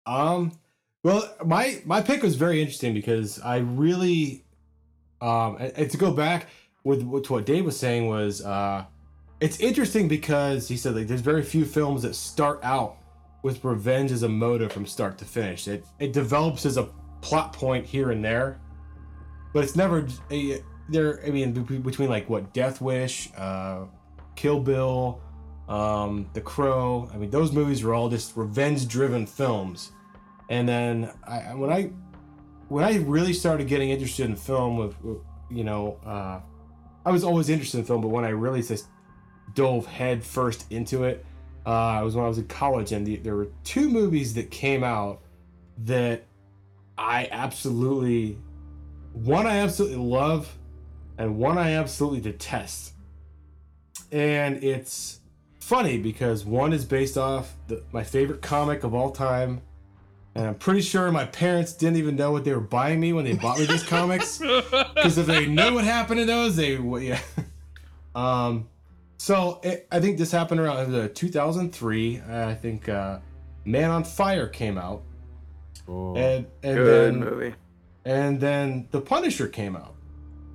[0.06, 0.52] Um,
[1.04, 4.44] well, my my pick was very interesting because I really,
[5.22, 6.48] um, and, and to go back
[6.84, 8.86] with, with what Dave was saying was, uh,
[9.40, 12.98] it's interesting because he said like there's very few films that start out
[13.44, 15.68] with revenge as a motive from start to finish.
[15.68, 16.90] It it develops as a
[17.22, 18.60] plot point here and there,
[19.54, 21.22] but it's never a, there.
[21.26, 23.86] I mean, between like what Death Wish, uh,
[24.36, 25.22] Kill Bill,
[25.68, 27.10] um, The Crow.
[27.14, 29.92] I mean, those movies were all just revenge-driven films.
[30.50, 31.92] And then I, when I
[32.68, 35.18] when I really started getting interested in film, with with,
[35.50, 36.42] you know, uh,
[37.06, 38.88] I was always interested in film, but when I really just
[39.54, 41.26] dove head first into it,
[41.66, 44.50] uh, it was when I was in college, and the, there were two movies that
[44.52, 45.22] came out
[45.86, 46.26] that
[46.98, 48.38] I absolutely
[49.14, 50.58] one I absolutely love,
[51.18, 52.94] and one I absolutely detest.
[54.12, 55.20] And it's
[55.60, 59.62] funny because one is based off the, my favorite comic of all time.
[60.34, 63.26] And I'm pretty sure my parents didn't even know what they were buying me when
[63.26, 64.42] they bought me these comics.
[64.96, 67.20] Because if they knew what happened to those, they would, yeah.
[68.16, 68.68] Um,
[69.18, 72.22] so it, I think this happened around uh, 2003.
[72.30, 73.20] I think uh,
[73.66, 75.04] Man on Fire came out.
[75.88, 77.56] And, and Good then movie.
[78.06, 79.96] and then The Punisher came out.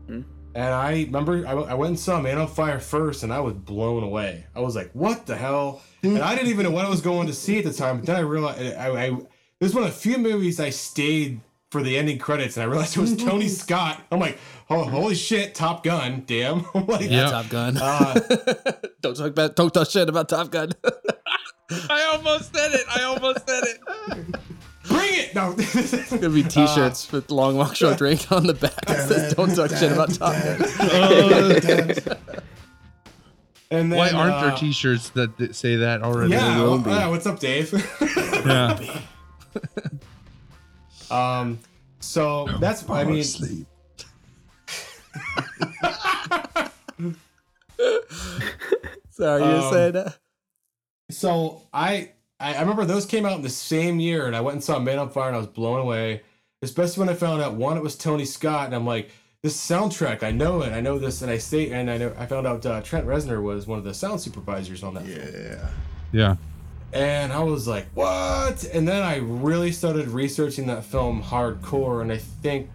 [0.07, 0.23] Hmm.
[0.55, 3.55] And I remember I, I went and saw Man on Fire first, and I was
[3.55, 4.47] blown away.
[4.55, 7.27] I was like, "What the hell?" and I didn't even know what I was going
[7.27, 7.99] to see at the time.
[7.99, 9.11] But then I realized I, I,
[9.61, 11.41] this was one of the few movies I stayed
[11.71, 14.03] for the ending credits, and I realized it was Tony Scott.
[14.11, 14.39] I'm like,
[14.71, 16.25] "Oh, holy shit, Top Gun!
[16.27, 17.31] Damn!" I'm like, Yeah.
[17.31, 17.77] Top Gun.
[17.77, 18.15] Uh,
[19.01, 20.73] don't talk about don't talk shit about Top Gun.
[21.91, 22.85] I almost said it.
[22.89, 23.81] I almost said it.
[24.85, 25.35] bring it!
[25.35, 25.53] No,
[26.21, 28.85] Gonna be T-shirts with "Long Walk Short Drink" on the back.
[28.87, 31.93] That says "Don't talk shit about Top Gun."
[33.71, 36.35] and then Why aren't uh, there T-shirts that, that say that already?
[36.35, 37.73] Yeah, well, yeah, what's up, Dave?
[38.47, 38.79] Yeah.
[41.11, 41.59] Um,
[42.01, 43.23] so that's I mean,
[49.11, 50.19] Sorry, you were Um, saying that.
[51.11, 54.55] so I I I remember those came out in the same year, and I went
[54.57, 56.23] and saw Man on Fire, and I was blown away.
[56.63, 59.11] Especially when I found out one, it was Tony Scott, and I'm like,
[59.43, 62.25] this soundtrack, I know it, I know this, and I say, and I know I
[62.27, 65.29] found out uh, Trent Reznor was one of the sound supervisors on that film.
[65.35, 65.69] Yeah.
[66.13, 66.37] Yeah.
[66.99, 67.23] Yeah.
[67.25, 68.65] And I was like, what?
[68.73, 72.71] And then I really started researching that film hardcore, and I think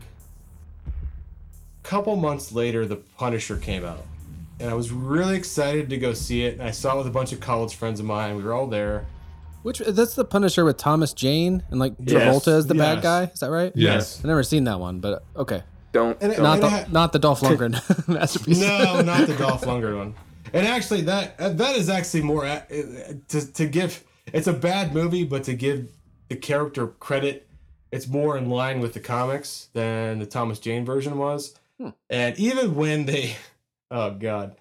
[0.88, 4.06] a couple months later, The Punisher came out.
[4.60, 6.54] And I was really excited to go see it.
[6.54, 8.36] And I saw it with a bunch of college friends of mine.
[8.38, 9.08] We were all there.
[9.64, 12.14] Which that's the Punisher with Thomas Jane and like Yes,
[12.46, 13.24] Travolta as the bad guy.
[13.26, 13.72] Is that right?
[13.76, 14.20] Yes.
[14.20, 15.64] I've never seen that one, but okay.
[15.94, 16.16] Don't.
[16.22, 18.60] And it- don't- Not and the it had- not the Dolph Lundgren masterpiece.
[18.60, 20.16] No, not the Dolph Lundgren one.
[20.54, 22.62] And actually, that that is actually more uh,
[23.30, 24.04] to to give.
[24.34, 25.92] It's a bad movie, but to give
[26.30, 27.48] the character credit,
[27.92, 31.56] it's more in line with the comics than the Thomas Jane version was.
[32.10, 33.36] And even when they,
[33.92, 34.56] oh god,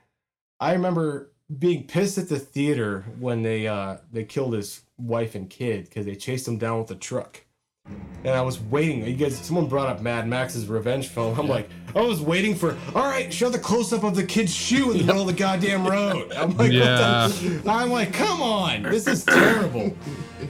[0.59, 5.51] I remember being pissed at the theater when they uh they killed his wife and
[5.51, 7.45] kid because they chased him down with a truck.
[7.87, 9.07] And I was waiting.
[9.07, 11.39] You guys, someone brought up Mad Max's revenge film.
[11.41, 12.77] I'm like, I was waiting for.
[12.95, 15.33] All right, show the close up of the kid's shoe in the middle of the
[15.33, 16.31] goddamn road.
[16.33, 17.29] I'm like, Yeah.
[17.29, 17.71] what the?
[17.71, 19.97] I'm like, come on, this is terrible.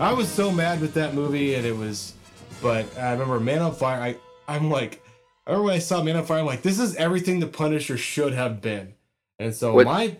[0.00, 2.14] I was so mad with that movie, and it was.
[2.60, 4.00] But I remember Man on Fire.
[4.00, 4.16] I
[4.52, 5.02] I'm like,
[5.46, 6.40] I remember when I saw Man on Fire.
[6.40, 8.94] I'm like, this is everything the Punisher should have been.
[9.38, 10.16] And so What- my.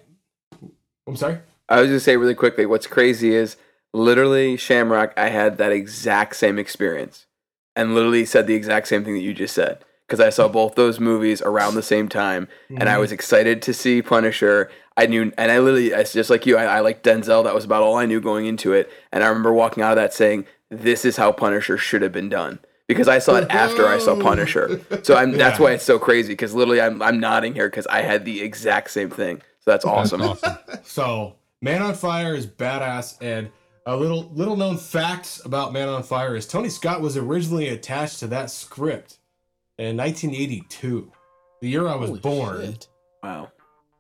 [1.07, 1.39] I'm sorry.
[1.69, 2.65] I was gonna say really quickly.
[2.67, 3.57] What's crazy is
[3.93, 5.13] literally Shamrock.
[5.17, 7.27] I had that exact same experience,
[7.77, 9.85] and literally said the exact same thing that you just said.
[10.07, 13.15] Because I saw both those movies around the same time, and I was mm-hmm.
[13.15, 14.69] excited to see Punisher.
[14.97, 16.57] I knew, and I literally, it's just like you.
[16.57, 17.45] I, I like Denzel.
[17.45, 18.91] That was about all I knew going into it.
[19.13, 22.29] And I remember walking out of that saying, "This is how Punisher should have been
[22.29, 22.59] done."
[22.91, 24.23] because I saw it after I saw mm-hmm.
[24.23, 24.81] Punisher.
[25.05, 28.03] So I'm that's why it's so crazy because literally I'm I'm nodding here because I
[28.03, 29.43] had the exact same thing.
[29.61, 30.21] So that's awesome.
[30.21, 30.59] That's awesome.
[30.83, 33.51] So, Man on Fire is badass, and
[33.87, 38.19] a little little known facts about Man on Fire is Tony Scott was originally attached
[38.21, 39.19] to that script
[39.79, 41.11] in 1982,
[41.63, 42.61] the year I was Holy born.
[42.61, 42.89] shit.
[43.23, 43.51] Wow.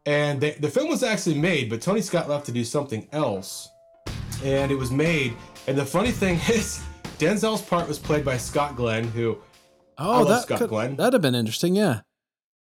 [0.06, 3.68] And they, the film was actually made, but Tony Scott left to do something else,
[4.44, 5.34] and it was made.
[5.66, 6.82] And the funny thing is,
[7.18, 9.38] Denzel's part was played by Scott Glenn, who,
[9.98, 10.96] Oh, love that Scott could, Glenn.
[10.96, 11.76] that'd have been interesting.
[11.76, 12.00] Yeah.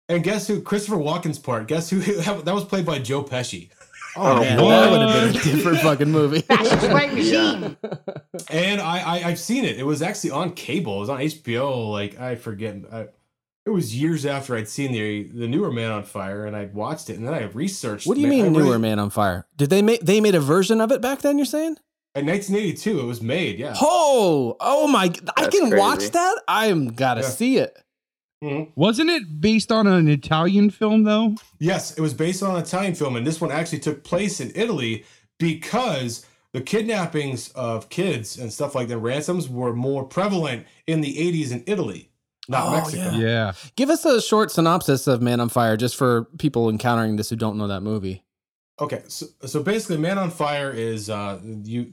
[0.09, 0.61] and guess who?
[0.63, 1.69] Christopher Walken's part.
[1.69, 2.01] Guess who?
[2.43, 3.71] That was played by Joe Pesci.
[4.21, 4.69] Oh, oh, Man, what?
[4.71, 6.41] that would have been a different fucking movie.
[6.43, 7.77] Fascist white machine.
[8.51, 9.79] And I, I I've seen it.
[9.79, 10.97] It was actually on cable.
[10.97, 11.91] It was on HBO.
[11.91, 12.77] Like I forget.
[12.93, 13.07] I,
[13.67, 17.11] it was years after I'd seen the the newer Man on Fire, and I'd watched
[17.11, 18.07] it, and then I researched.
[18.07, 19.47] what do you Man- I mean, really- newer Man on Fire?
[19.57, 21.37] Did they make they made a version of it back then?
[21.39, 21.77] You're saying?
[22.17, 23.59] In 1982, it was made.
[23.61, 23.75] Yeah.
[23.81, 25.05] Oh, oh my!
[25.37, 26.43] I That's can watch that.
[26.49, 27.29] I'm gotta Yeah.
[27.29, 27.79] see it.
[28.43, 28.69] Mhm.
[28.75, 31.35] Wasn't it based on an Italian film though?
[31.59, 34.51] Yes, it was based on an Italian film, and this one actually took place in
[34.55, 35.05] Italy
[35.39, 41.17] because the kidnappings of kids and stuff like that, ransoms, were more prevalent in the
[41.19, 42.11] 80s in Italy,
[42.49, 43.11] not Oh, Mexico.
[43.13, 43.19] yeah.
[43.19, 43.53] Yeah.
[43.77, 47.37] Give us a short synopsis of Man on Fire, just for people encountering this who
[47.37, 48.25] don't know that movie.
[48.81, 51.93] Okay, so, so basically, Man on Fire is uh you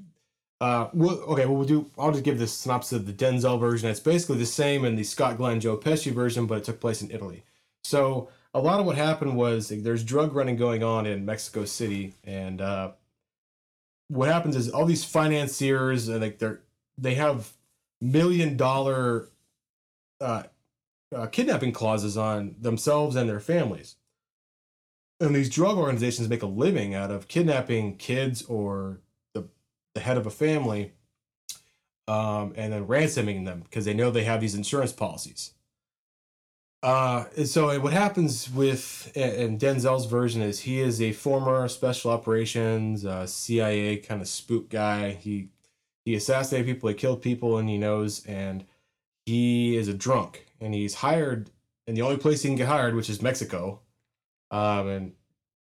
[0.60, 1.46] uh we'll, okay.
[1.46, 1.89] Well, we'll do.
[1.98, 3.89] I'll just give this synopsis of the Denzel version.
[3.89, 7.02] It's basically the same in the Scott Glenn Joe Pesci version, but it took place
[7.02, 7.43] in Italy.
[7.84, 11.65] So a lot of what happened was like, there's drug running going on in Mexico
[11.65, 12.91] City, and uh
[14.10, 16.62] what happens is all these financiers and like they're
[16.98, 17.54] they have
[18.02, 19.30] million dollar
[20.22, 20.43] uh,
[21.15, 23.96] uh kidnapping clauses on themselves and their families
[25.20, 29.00] and these drug organizations make a living out of kidnapping kids or
[29.98, 30.94] the head of a family
[32.08, 35.54] um, and then ransoming them because they know they have these insurance policies
[36.84, 42.12] uh, and so what happens with and Denzel's version is he is a former special
[42.12, 45.12] operations uh, CIA kind of spook guy.
[45.12, 45.50] He
[46.06, 48.26] he assassinated people, he killed people, and he knows.
[48.26, 48.66] And
[49.26, 51.50] he is a drunk, and he's hired
[51.88, 53.82] And the only place he can get hired, which is Mexico.
[54.52, 55.14] Um, and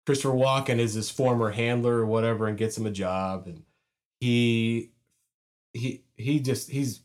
[0.05, 3.45] Christopher Walken is his former handler or whatever, and gets him a job.
[3.45, 3.63] And
[4.23, 4.89] he
[5.73, 7.01] he he just he's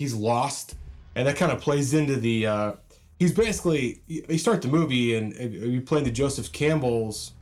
[0.00, 0.74] he's lost,
[1.14, 2.46] and that kind of plays into the.
[2.46, 2.72] Uh,
[3.20, 7.32] he's basically you start the movie and you play the Joseph Campbell's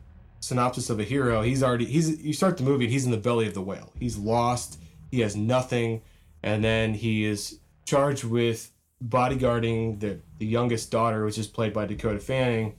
[0.41, 1.41] synopsis of a hero.
[1.41, 3.91] He's already he's you start the movie and he's in the belly of the whale.
[3.99, 4.81] He's lost.
[5.11, 6.03] He has nothing,
[6.43, 8.71] and then he is charged with
[9.03, 12.75] bodyguarding the the youngest daughter, which is played by Dakota Fanning,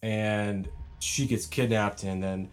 [0.00, 0.68] and
[1.00, 2.52] she gets kidnapped, and then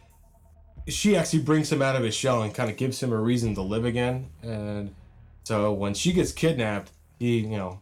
[0.88, 3.56] she actually brings him out of his shell and kind of gives him a reason
[3.56, 4.28] to live again.
[4.44, 4.94] And
[5.44, 7.80] so when she gets kidnapped, he you know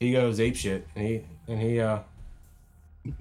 [0.00, 2.00] he goes ape shit, and he and he uh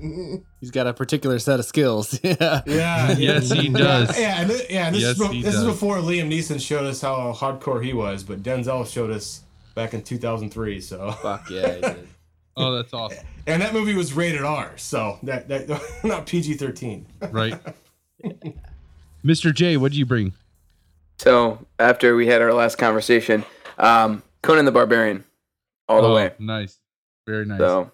[0.60, 2.20] He's got a particular set of skills.
[2.24, 2.62] yeah.
[2.67, 4.17] yeah Yes, he does.
[4.20, 6.60] yeah and th- yeah and this Yes, is be- he this is before Liam Neeson
[6.62, 9.41] showed us how hardcore he was, but Denzel showed us
[9.74, 10.82] back in 2003.
[10.82, 12.08] So Fuck yeah, he did.
[12.58, 13.26] Oh, that's awesome.
[13.48, 15.70] and that movie was rated R, so that that
[16.04, 17.06] not PG 13.
[17.32, 17.60] Right.
[19.24, 19.54] Mr.
[19.54, 20.34] J, what did you bring?
[21.18, 23.46] So after we had our last conversation,
[23.78, 25.24] um, Conan the Barbarian,
[25.88, 26.32] all the Oh, way.
[26.40, 26.80] Nice.
[27.28, 27.60] Very nice.
[27.60, 27.92] So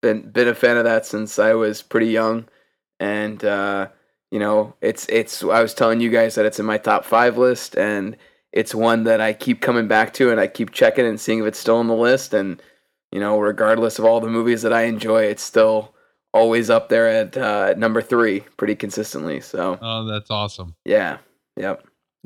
[0.00, 2.48] been been a fan of that since I was pretty young,
[2.98, 3.88] and uh,
[4.30, 7.36] you know it's it's I was telling you guys that it's in my top five
[7.36, 8.16] list, and
[8.52, 11.44] it's one that I keep coming back to, and I keep checking and seeing if
[11.46, 12.62] it's still on the list, and
[13.12, 15.94] you know regardless of all the movies that I enjoy, it's still
[16.32, 19.40] always up there at uh, number three pretty consistently.
[19.40, 20.74] So oh, that's awesome.
[20.84, 21.18] yeah,
[21.56, 21.84] yep.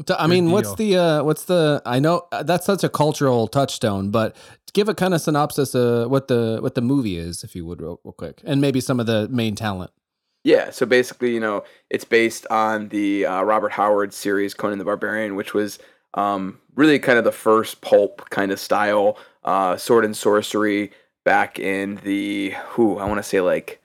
[0.09, 1.81] So, I mean, Good what's the uh, what's the?
[1.87, 4.35] I know uh, that's such a cultural touchstone, but
[4.73, 7.81] give a kind of synopsis of what the what the movie is, if you would,
[7.81, 9.93] real, real quick, and maybe some of the main talent.
[10.43, 14.85] Yeah, so basically, you know, it's based on the uh, Robert Howard series Conan the
[14.85, 15.79] Barbarian, which was
[16.15, 20.91] um, really kind of the first pulp kind of style uh, sword and sorcery
[21.25, 23.81] back in the who I want to say like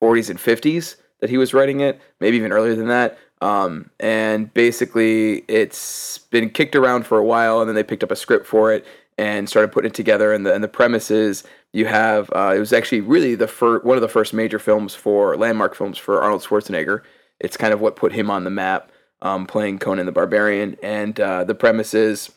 [0.00, 3.18] 40s and 50s that he was writing it, maybe even earlier than that.
[3.42, 8.10] Um, and basically, it's been kicked around for a while, and then they picked up
[8.10, 10.32] a script for it and started putting it together.
[10.32, 13.84] And the and the premise is you have uh, it was actually really the first
[13.84, 17.02] one of the first major films for landmark films for Arnold Schwarzenegger.
[17.38, 18.90] It's kind of what put him on the map,
[19.22, 20.76] um, playing Conan the Barbarian.
[20.82, 22.30] And uh, the premise is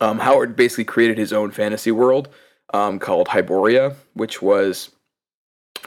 [0.00, 2.28] um, Howard basically created his own fantasy world
[2.74, 4.90] um, called Hyboria, which was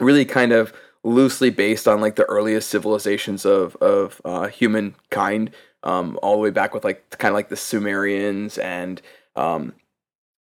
[0.00, 0.72] really kind of
[1.04, 5.50] loosely based on like the earliest civilizations of of uh, humankind,
[5.82, 9.00] um, all the way back with like kind of like the Sumerians and
[9.36, 9.74] um,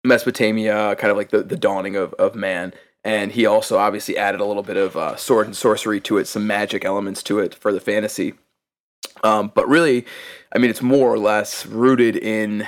[0.04, 2.74] Mesopotamia, kind of like the, the dawning of, of man.
[3.04, 6.28] And he also obviously added a little bit of uh, sword and sorcery to it,
[6.28, 8.34] some magic elements to it for the fantasy.
[9.24, 10.06] Um, but really,
[10.54, 12.68] I mean, it's more or less rooted in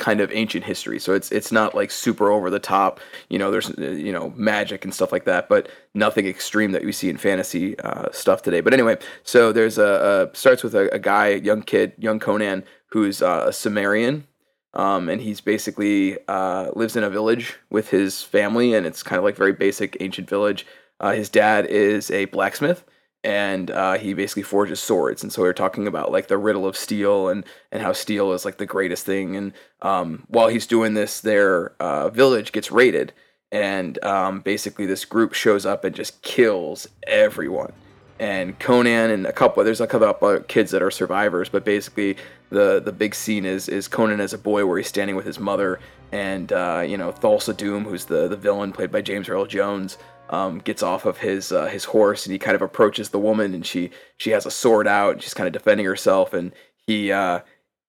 [0.00, 0.98] kind of ancient history.
[0.98, 2.98] So it's it's not like super over the top.
[3.28, 6.90] You know, there's you know magic and stuff like that, but nothing extreme that we
[6.90, 8.60] see in fantasy uh, stuff today.
[8.60, 12.64] But anyway, so there's a, a starts with a, a guy, young kid, young Conan,
[12.86, 14.26] who's uh, a Sumerian.
[14.72, 19.18] Um, and he's basically uh, lives in a village with his family, and it's kind
[19.18, 20.64] of like very basic ancient village.
[21.00, 22.84] Uh, his dad is a blacksmith,
[23.22, 25.22] and uh, he basically forges swords.
[25.22, 28.32] And so we are talking about like the riddle of steel and and how steel
[28.32, 29.36] is like the greatest thing.
[29.36, 29.52] And
[29.82, 33.12] um, while he's doing this, their uh, village gets raided,
[33.52, 37.72] and um, basically this group shows up and just kills everyone.
[38.18, 42.16] And Conan and a couple there's a couple kids that are survivors, but basically
[42.50, 45.38] the the big scene is is Conan as a boy where he's standing with his
[45.38, 45.78] mother
[46.12, 49.98] and uh, you know Thulsa Doom, who's the the villain played by James Earl Jones
[50.30, 53.52] um, gets off of his uh, his horse and he kind of approaches the woman
[53.52, 56.52] and she she has a sword out and she's kind of defending herself and
[56.86, 57.40] he uh,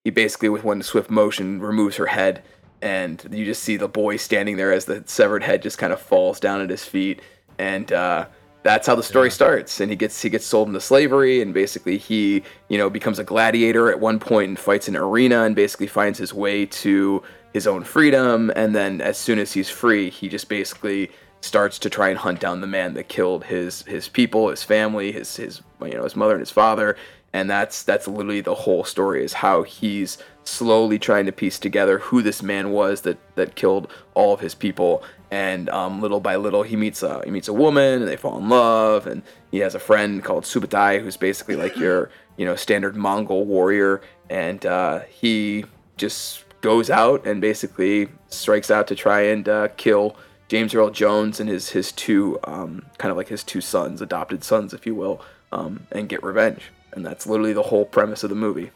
[0.04, 2.44] he basically with one swift motion removes her head
[2.82, 6.02] and you just see the boy standing there as the severed head just kind of
[6.02, 7.22] falls down at his feet
[7.60, 8.26] and uh,
[8.64, 9.34] that's how the story yeah.
[9.34, 13.20] starts and he gets he gets sold into slavery and basically he you know becomes
[13.20, 16.66] a gladiator at one point and fights in an arena and basically finds his way
[16.66, 17.22] to
[17.54, 21.12] his own freedom and then as soon as he's free he just basically
[21.42, 25.12] starts to try and hunt down the man that killed his his people his family
[25.12, 26.96] his his you know his mother and his father.
[27.34, 32.00] And that's that's literally the whole story is how he's slowly trying to piece together
[32.00, 35.04] who this man was that that killed all of his people.
[35.32, 38.38] And um, little by little he meets a he meets a woman and they fall
[38.38, 39.08] in love.
[39.08, 43.46] And he has a friend called Subutai who's basically like your you know standard Mongol
[43.46, 44.02] warrior.
[44.30, 45.66] And uh, he
[45.98, 50.16] just goes out and basically strikes out to try and uh, kill
[50.52, 54.43] James Earl Jones and his his two um, kind of like his two sons adopted
[54.43, 55.24] sons if you will
[55.54, 58.70] um, and get revenge and that's literally the whole premise of the movie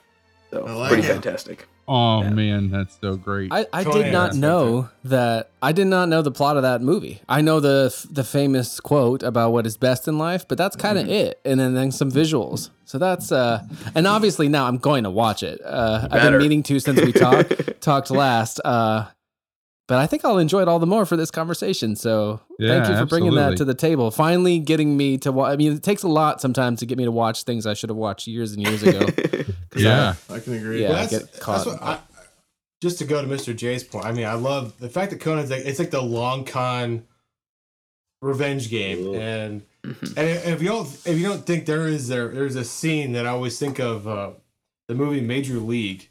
[0.51, 1.11] so like pretty it.
[1.11, 2.29] fantastic Oh yeah.
[2.31, 3.53] man, that's so great.
[3.53, 5.51] I, I did not know that.
[5.61, 7.21] I did not know the plot of that movie.
[7.29, 10.97] I know the the famous quote about what is best in life, but that's kind
[10.97, 11.13] of mm-hmm.
[11.13, 11.41] it.
[11.45, 12.71] And then, then some visuals.
[12.85, 13.61] So that's uh,
[13.93, 15.61] and obviously now I'm going to watch it.
[15.63, 18.59] Uh, I've been meaning to since we talked talked last.
[18.65, 19.05] Uh,
[19.87, 21.95] but I think I'll enjoy it all the more for this conversation.
[21.95, 24.09] So yeah, thank you for bringing that to the table.
[24.09, 25.53] Finally, getting me to watch.
[25.53, 27.89] I mean, it takes a lot sometimes to get me to watch things I should
[27.89, 29.05] have watched years and years ago.
[29.75, 30.81] yeah, I, I, can agree.
[30.81, 31.67] Yeah, well, I get caught.
[31.67, 31.99] I,
[32.81, 33.55] just to go to Mr.
[33.55, 36.45] J's point, I mean, I love the fact that Conan's like it's like the long
[36.45, 37.05] con
[38.21, 39.15] revenge game, Ooh.
[39.15, 40.17] and mm-hmm.
[40.17, 43.27] and if you don't if you don't think there is there there's a scene that
[43.27, 44.31] I always think of uh,
[44.87, 46.09] the movie Major League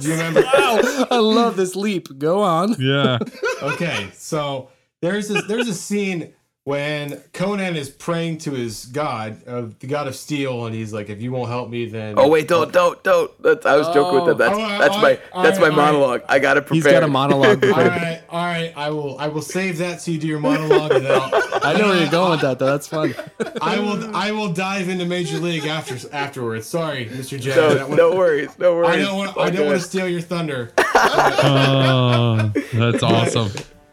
[0.00, 0.40] do you remember?
[0.54, 2.18] wow, I love this leap.
[2.18, 2.76] Go on.
[2.78, 3.18] Yeah.
[3.62, 6.34] okay, so there's this there's a scene
[6.64, 11.08] when Conan is praying to his god, uh, the god of steel, and he's like,
[11.08, 13.30] "If you won't help me, then." Oh wait, don't, don't, don't.
[13.42, 13.94] That's, I was oh.
[13.94, 14.38] joking with that.
[14.38, 16.20] That's oh, that's my that's right, my monologue.
[16.20, 16.30] Right.
[16.30, 16.74] I got to prepare.
[16.74, 17.64] He's got a monologue.
[17.64, 18.72] all right, all right.
[18.76, 20.92] I will I will save that so you do your monologue.
[20.92, 21.30] And then I'll,
[21.64, 22.66] I know where you're going with that, though.
[22.66, 23.14] That's fun.
[23.62, 26.66] I will I will dive into Major League after afterwards.
[26.66, 27.40] Sorry, Mr.
[27.40, 27.56] J.
[27.56, 28.90] No, no worries, no worries.
[28.90, 30.72] I don't want I don't want to steal your thunder.
[30.78, 33.50] oh, that's awesome.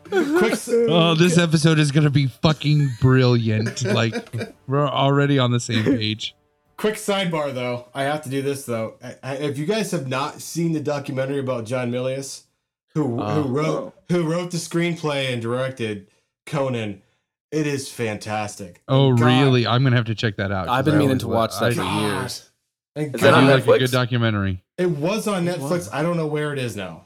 [0.10, 3.84] Quick, oh, this episode is gonna be fucking brilliant.
[3.84, 4.14] Like
[4.68, 6.36] we're already on the same page.
[6.78, 7.88] Quick sidebar, though.
[7.94, 8.98] I have to do this though.
[9.24, 12.44] If you guys have not seen the documentary about John Milius,
[12.94, 16.08] who uh, who wrote who wrote the screenplay and directed
[16.46, 17.02] Conan,
[17.52, 18.84] it is fantastic.
[18.88, 19.66] Oh, God, really?
[19.66, 20.70] I'm gonna have to check that out.
[20.70, 22.50] I've been meaning to watch that for years.
[22.96, 24.64] Is that on like a good documentary.
[24.78, 25.70] It was on Netflix.
[25.70, 25.90] Was.
[25.92, 27.06] I don't know where it is now.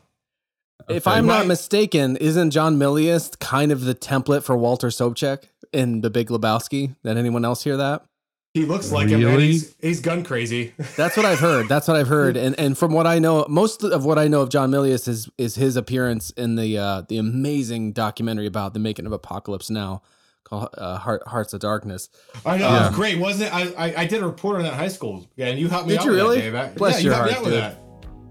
[0.90, 6.02] If I'm not mistaken, isn't John Milius kind of the template for Walter Sobchak in
[6.02, 6.96] The Big Lebowski?
[7.04, 8.06] Did anyone else hear that?
[8.54, 9.24] He looks like really?
[9.24, 9.40] him.
[9.40, 10.74] he's, he's gun crazy.
[10.98, 11.70] That's what I've heard.
[11.70, 12.36] That's what I've heard.
[12.36, 15.30] And and from what I know, most of what I know of John Milius is
[15.38, 20.02] is his appearance in the uh, the amazing documentary about the making of Apocalypse Now
[20.44, 22.10] called uh, Heart, Hearts of Darkness.
[22.46, 22.86] I know, yeah.
[22.86, 23.54] it was great, wasn't it?
[23.54, 25.26] I, I, I did a report on that in high school.
[25.38, 26.50] Yeah, and you helped me did out you with really?
[26.52, 26.76] that, Dave.
[26.76, 27.81] Bless yeah, your you heart, helped me out with that.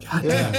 [0.05, 0.53] God damn,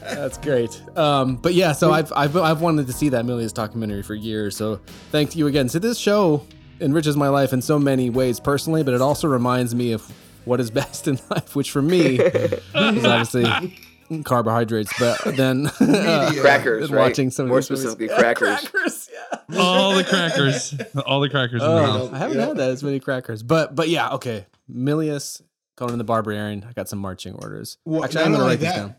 [0.00, 0.82] that's great.
[0.96, 4.56] Um, but yeah, so I've, I've I've wanted to see that Milius documentary for years.
[4.56, 4.80] So
[5.10, 5.68] thank you again.
[5.68, 6.46] So this show
[6.80, 10.02] enriches my life in so many ways personally, but it also reminds me of
[10.44, 13.76] what is best in life, which for me is obviously
[14.24, 14.92] carbohydrates.
[14.98, 17.08] But then uh, crackers, right?
[17.08, 18.68] watching some more specifically crackers.
[18.68, 19.58] crackers, yeah.
[19.58, 20.74] All the crackers,
[21.04, 21.62] all the crackers.
[21.62, 22.46] Oh, I haven't yeah.
[22.46, 24.46] had that as many crackers, but but yeah, okay.
[24.72, 25.42] Milius
[25.76, 26.64] Conan the Barbarian.
[26.68, 27.78] I got some marching orders.
[27.84, 28.94] Well, Actually, I'm gonna write this down.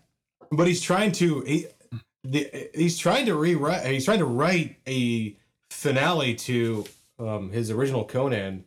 [0.52, 1.42] But he's trying to.
[1.42, 1.68] He,
[2.24, 3.86] the, he's trying to rewrite.
[3.86, 5.36] He's trying to write a
[5.72, 6.86] finale to
[7.20, 8.64] um, his original Conan,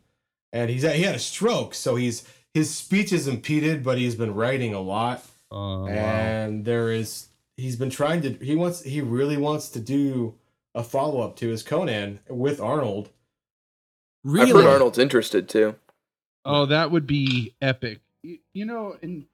[0.51, 4.33] and he's he had a stroke, so he's his speech is impeded, but he's been
[4.33, 5.87] writing a lot, wow.
[5.87, 8.33] and there is he's been trying to.
[8.33, 10.35] He wants he really wants to do
[10.73, 13.09] a follow up to his Conan with Arnold.
[14.25, 14.67] I've heard Really?
[14.67, 15.75] Arnold's interested too.
[16.45, 17.99] Oh, that would be epic.
[18.23, 19.25] You, you know, and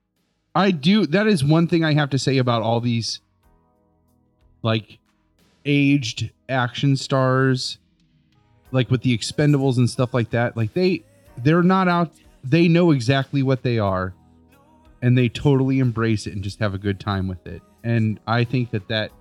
[0.55, 1.05] I do.
[1.05, 3.21] That is one thing I have to say about all these,
[4.61, 4.99] like,
[5.65, 7.77] aged action stars,
[8.71, 10.55] like with the Expendables and stuff like that.
[10.55, 11.03] Like they,
[11.37, 12.11] they're not out.
[12.43, 14.13] They know exactly what they are,
[15.01, 17.61] and they totally embrace it and just have a good time with it.
[17.83, 19.11] And I think that that,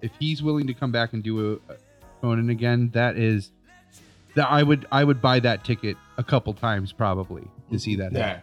[0.00, 1.76] if he's willing to come back and do a, a
[2.20, 3.50] Conan again, that is
[4.34, 8.12] that I would I would buy that ticket a couple times probably to see that.
[8.12, 8.16] happen.
[8.16, 8.40] Yeah.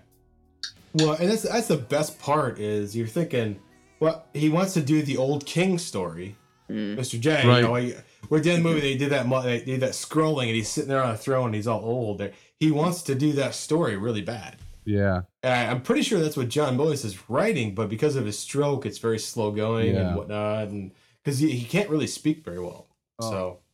[1.06, 3.60] Well, and that's that's the best part is you're thinking,
[4.00, 6.36] well, he wants to do the old King story,
[6.70, 6.96] Mm.
[6.98, 7.20] Mr.
[7.20, 7.48] J.
[7.48, 7.58] Right.
[7.58, 7.94] You know, he,
[8.30, 8.80] we're the movie.
[8.82, 9.30] They did that.
[9.44, 11.46] They did that scrolling, and he's sitting there on a throne.
[11.48, 12.28] and He's all old.
[12.60, 14.56] He wants to do that story really bad.
[14.84, 15.22] Yeah.
[15.44, 18.40] And I, I'm pretty sure that's what John Boyce is writing, but because of his
[18.40, 20.08] stroke, it's very slow going Yeah.
[20.08, 20.92] and whatnot, and
[21.24, 22.88] because he, he can't really speak very well.
[23.20, 23.30] Oh.
[23.30, 23.65] So, yeah.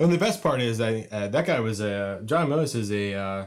[0.00, 3.14] And the best part is that uh, that guy was a John Boyce is a
[3.14, 3.46] uh,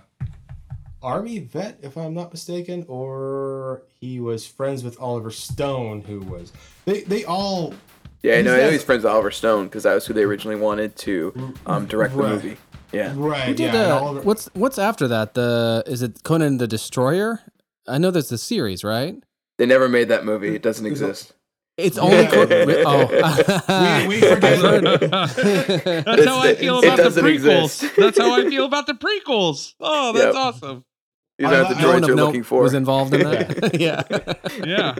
[1.01, 6.51] army vet, if I'm not mistaken, or he was friends with Oliver Stone, who was
[6.85, 7.73] they they all
[8.21, 8.53] Yeah, I know.
[8.53, 11.53] I know he's friends with Oliver Stone because that was who they originally wanted to
[11.65, 12.57] um, direct the movie.
[12.91, 13.13] Yeah.
[13.15, 13.43] right.
[13.47, 15.33] Who did yeah, uh, Oliver- what's what's after that?
[15.35, 17.39] The is it Conan the Destroyer?
[17.87, 19.15] I know there's the series, right?
[19.57, 20.53] They never made that movie.
[20.55, 21.33] It doesn't There's a- exist.
[21.81, 22.83] It's only Co- Yeah.
[22.85, 24.05] oh.
[24.07, 27.33] We- we forget- That's It's- how I feel it about the prequels.
[27.33, 27.95] exist.
[27.97, 29.73] That's how I feel about the prequels.
[29.79, 30.35] Oh, that's Yep.
[30.35, 30.85] awesome.
[31.37, 32.61] These I aren't li- the I no one droids you're note looking for.
[32.63, 33.79] was involved in that.
[33.79, 34.03] yeah.
[34.65, 34.95] Yeah.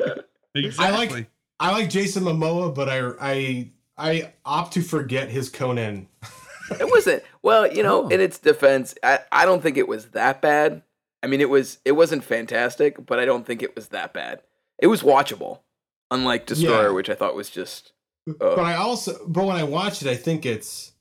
[0.55, 1.27] Exactly.
[1.59, 6.07] I like Jason Momoa, but I I I opt to forget his Conan.
[6.79, 7.21] It wasn't.
[7.43, 8.07] Well, you know, Oh.
[8.07, 10.81] in its defense, I, I don't think it was that bad.
[11.21, 14.41] I mean, it was it wasn't fantastic, but I don't think it was that bad.
[14.79, 15.59] It was watchable,
[16.11, 16.93] unlike Destroyer, Yeah.
[16.93, 17.93] which I thought was just.
[18.27, 20.91] But Uh, I also but when I watched it, I think it's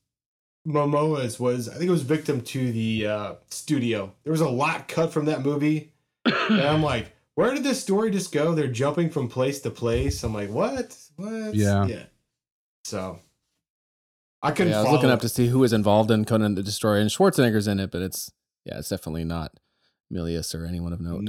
[0.67, 4.15] Momoa's was I think it was victim to the uh, studio.
[4.25, 5.93] There was a lot cut from that movie,
[6.25, 8.55] and I'm like, where did this story just go?
[8.55, 10.23] They're jumping from place to place.
[10.23, 10.97] I'm like, what?
[11.17, 11.55] What?
[11.55, 11.87] Yeah.
[11.87, 12.05] Yeah.
[12.85, 13.19] So
[14.43, 14.73] I couldn't.
[14.73, 17.01] Yeah, I was follow looking up to see who was involved in Conan the Destroyer,
[17.01, 18.31] and Schwarzenegger's in it, but it's
[18.65, 19.53] yeah, it's definitely not
[20.13, 21.29] Milius or anyone of note.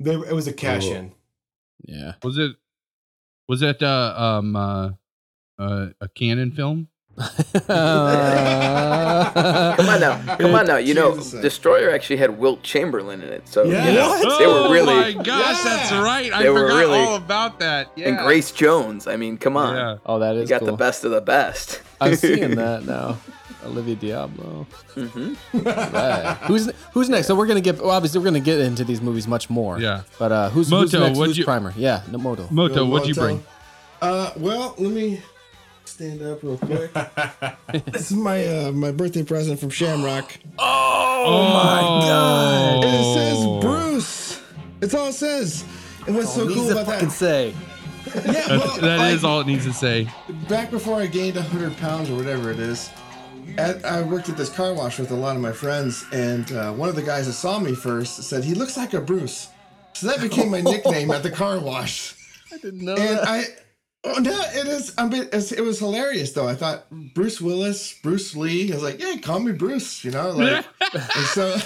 [0.00, 1.12] There, it was a cash in.
[1.86, 2.14] Yeah.
[2.22, 2.56] was it
[3.48, 4.90] was that uh um uh,
[5.58, 6.88] uh a Cannon film?
[7.18, 7.70] come
[9.88, 10.76] on now, come on now.
[10.78, 11.40] You know, Jesus.
[11.40, 13.86] Destroyer actually had Wilt Chamberlain in it, so Yeah.
[13.88, 14.38] you know What?
[14.38, 16.32] they were Oh really my gosh, that's right.
[16.32, 17.92] I They were forgot really- all about that.
[17.96, 18.08] Yeah.
[18.08, 19.06] and Grace Jones.
[19.06, 19.96] I mean, come on, Yeah.
[20.04, 20.66] Oh, that you is got cool.
[20.72, 21.82] the best of the best.
[22.00, 23.18] I'm seeing that now.
[23.64, 24.66] Olivia d'Abo.
[24.94, 26.36] hmm Right.
[26.46, 27.26] who's who's next?
[27.26, 29.78] So we're gonna get well, obviously we're gonna get into these movies much more.
[29.78, 30.02] Yeah.
[30.18, 31.18] But uh, who's, who's Moto, next?
[31.18, 31.72] what'd Who's you- primer?
[31.76, 32.46] Yeah, no Moto.
[32.50, 33.42] Moto, Yo, what'd you bring?
[34.02, 35.20] Uh, well, let me
[35.84, 36.92] stand up real quick.
[37.86, 40.38] this is my uh, my birthday present from Shamrock.
[41.26, 42.84] Oh, my god.
[42.84, 44.42] And it says Bruce.
[44.82, 45.64] It's all it says.
[46.06, 47.14] And what's so cool to about fucking that?
[47.14, 47.54] say.
[48.14, 50.06] Yeah, well, That is like, all it needs to say.
[50.50, 52.90] back before I gained 100 pounds or whatever it is,
[53.58, 56.72] at, I worked at this car wash with a lot of my friends, and uh,
[56.72, 59.48] one of the guys that saw me first said, He looks like a Bruce.
[59.94, 62.14] So that became my nickname at the car wash.
[62.52, 63.28] I didn't know And that.
[63.28, 63.44] I,
[64.04, 64.94] oh no, it is.
[64.98, 66.48] I mean, it was hilarious though.
[66.48, 68.70] I thought Bruce Willis, Bruce Lee.
[68.72, 70.04] I was like, yeah, call me Bruce.
[70.04, 71.52] You know, like, and so,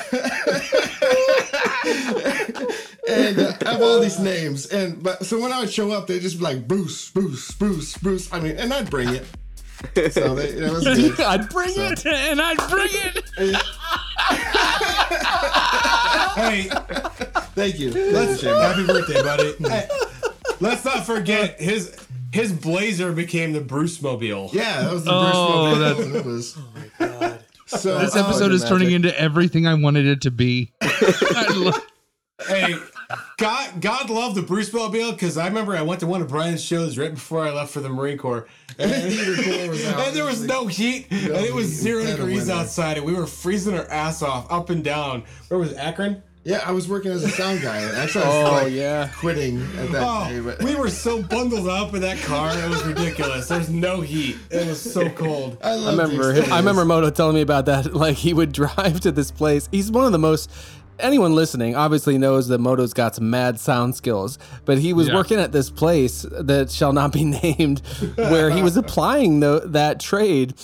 [3.09, 6.07] and uh, I have all these names, and but so when I would show up,
[6.07, 8.33] they'd just be like Bruce, Bruce, Bruce, Bruce.
[8.33, 9.25] I mean, and I'd bring it.
[10.11, 10.85] So they, it was
[11.17, 11.21] good.
[11.21, 12.05] I'd bring it.
[12.07, 13.25] and I'd bring it.
[16.35, 16.69] hey,
[17.55, 17.91] Thank you.
[18.13, 18.61] let's Thank you, Jamie.
[18.61, 19.55] happy birthday, buddy.
[19.69, 19.89] Hey,
[20.61, 21.97] let's not forget his
[22.33, 24.51] his blazer became the Bruce Mobile.
[24.53, 25.79] Yeah, that was the Oh, Bruce.
[25.79, 26.17] that's- Mobile.
[26.21, 26.57] It was.
[27.01, 30.73] Oh my So This oh, episode is turning into everything I wanted it to be.
[32.47, 32.75] Hey,
[33.39, 36.63] God, God love the Bruce Mobile because I remember I went to one of Brian's
[36.63, 38.47] shows right before I left for the Marine Corps,
[38.79, 41.75] and, was and there was no heat, and it was heat.
[41.75, 45.25] zero Dead of degrees outside, and we were freezing our ass off up and down.
[45.49, 46.23] Where was it, Akron?
[46.45, 47.77] Yeah, I was working as a sound guy.
[47.79, 49.09] and Actually, I was Oh like, yeah.
[49.19, 50.39] quitting at that oh, day.
[50.39, 53.49] Oh, But we were so bundled up in that car, it was ridiculous.
[53.49, 54.37] There's no heat.
[54.51, 55.59] It was so cold.
[55.63, 57.93] I, I remember I remember Moto telling me about that.
[57.93, 59.69] Like he would drive to this place.
[59.71, 60.51] He's one of the most
[60.99, 65.15] anyone listening obviously knows that Moto's got some mad sound skills, but he was Yeah.
[65.15, 67.81] working at this place that shall not be named,
[68.17, 70.55] where he was applying the, that trade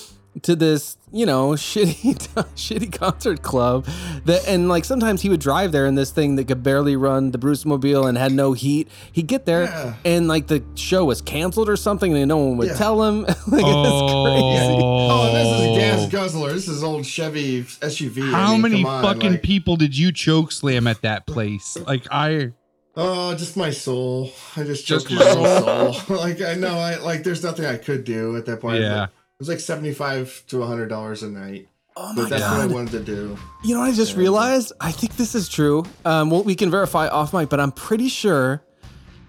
[0.42, 2.16] to this, you know, shitty,
[2.56, 3.86] shitty concert club.
[4.24, 7.30] That and like sometimes he would drive there in this thing that could barely run
[7.30, 8.88] the Bruce Mobile and had no heat.
[9.12, 9.94] He'd get there Yeah.
[10.04, 12.74] and like the show was canceled or something, and no one would Yeah.
[12.74, 13.22] tell him.
[13.22, 14.24] like it's oh.
[14.24, 14.78] crazy.
[14.80, 16.52] Oh, this is a gas guzzler.
[16.52, 18.22] This is old Chevy SUV.
[18.28, 21.76] I How mean, many on, fucking like- people did you choke slam at that place?
[21.86, 22.52] Like I
[22.96, 24.30] Oh, just my soul.
[24.56, 26.16] I just Just choked your my own soul.
[26.16, 27.24] like I know, I like.
[27.24, 28.80] There's nothing I could do at that point.
[28.82, 29.04] Yeah.
[29.04, 31.68] it was like seventy-five to hundred dollars a night.
[31.96, 33.38] Oh But my that's what I wanted to do.
[33.62, 34.72] You know what I just realized?
[34.80, 35.84] I think this is true.
[36.04, 38.64] Um, well, we can verify off mic, but I'm pretty sure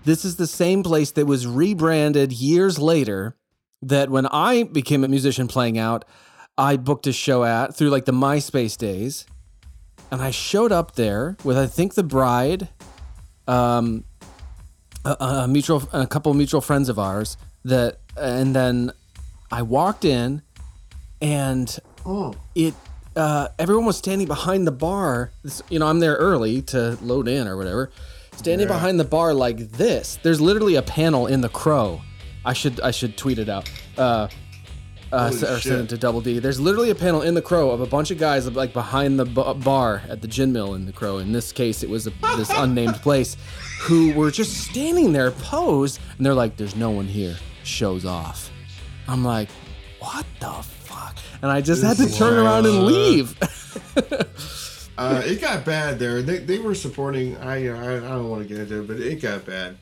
[0.03, 3.36] this is the same place that was rebranded years later.
[3.84, 6.06] That when I became a musician playing out,
[6.58, 9.28] I booked a show at through like the MySpace days,
[10.10, 12.70] and I showed up there with I think the bride,
[13.47, 14.06] um,
[15.03, 17.38] a, a mutual, a couple of mutual friends of ours.
[17.64, 18.91] That and then
[19.51, 20.41] I walked in,
[21.21, 21.75] and
[22.05, 22.73] Oh, it
[23.15, 25.31] uh, everyone was standing behind the bar.
[25.43, 27.89] This- You know, I'm there early to load in or whatever.
[28.35, 30.19] Standing behind the bar like this.
[30.21, 32.01] There's literally a panel in the Crow.
[32.43, 33.69] I should I should tweet it out.
[33.97, 34.27] Uh,
[35.13, 36.39] uh, or send it to Double D.
[36.39, 39.23] There's literally a panel in the Crow of a bunch of guys like behind the
[39.25, 41.19] b- bar at the gin mill in the Crow.
[41.19, 43.37] In this case, it was a, this unnamed place,
[43.81, 48.51] who were just standing there posed, and they're like, "There's no one here." Shows off.
[49.08, 49.49] I'm like,
[49.99, 51.18] what the fuck?
[51.41, 53.38] And I just had to turn around and leave.
[54.97, 56.22] uh, it got bad there.
[56.22, 57.38] They, they were supporting.
[57.38, 59.78] I I, I don't want to get into it, but it got bad.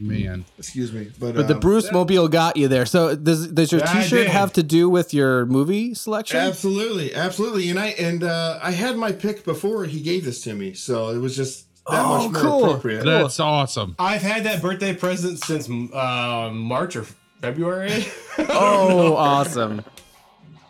[0.00, 0.44] man.
[0.58, 2.86] Excuse me, but But the um, Bruce Mobile got you there.
[2.86, 6.38] So does does your Yeah, I T-shirt have to do with your movie selection?
[6.38, 7.70] Absolutely, absolutely.
[7.70, 11.08] And I and uh, I had my pick before he gave this to me, so
[11.10, 12.64] it was just that Oh, much more cool.
[12.66, 13.04] appropriate.
[13.04, 13.96] That's awesome.
[13.98, 17.06] I've had that birthday present since uh, March or
[17.40, 18.06] February.
[18.50, 19.84] Oh, awesome!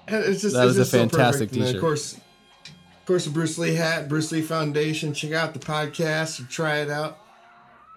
[0.06, 1.52] It's just, That it's was a just so fantastic perfect.
[1.54, 1.74] T-shirt.
[1.74, 5.12] Of course, of course, the Bruce Lee hat, Bruce Lee Foundation.
[5.12, 7.18] Check out the podcast and try it out.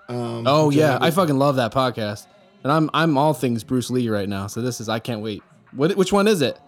[0.09, 2.27] Um, Oh yeah, I fucking love that podcast,
[2.63, 4.47] and I'm I'm all things Bruce Lee right now.
[4.47, 5.41] So this is I can't wait.
[5.73, 6.59] What which one is it?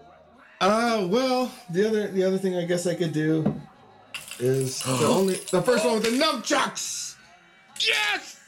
[0.61, 3.61] Uh, well, the other the other thing I guess I could do
[4.39, 7.15] is the only the first one with the nunchucks.
[7.85, 8.39] Yes.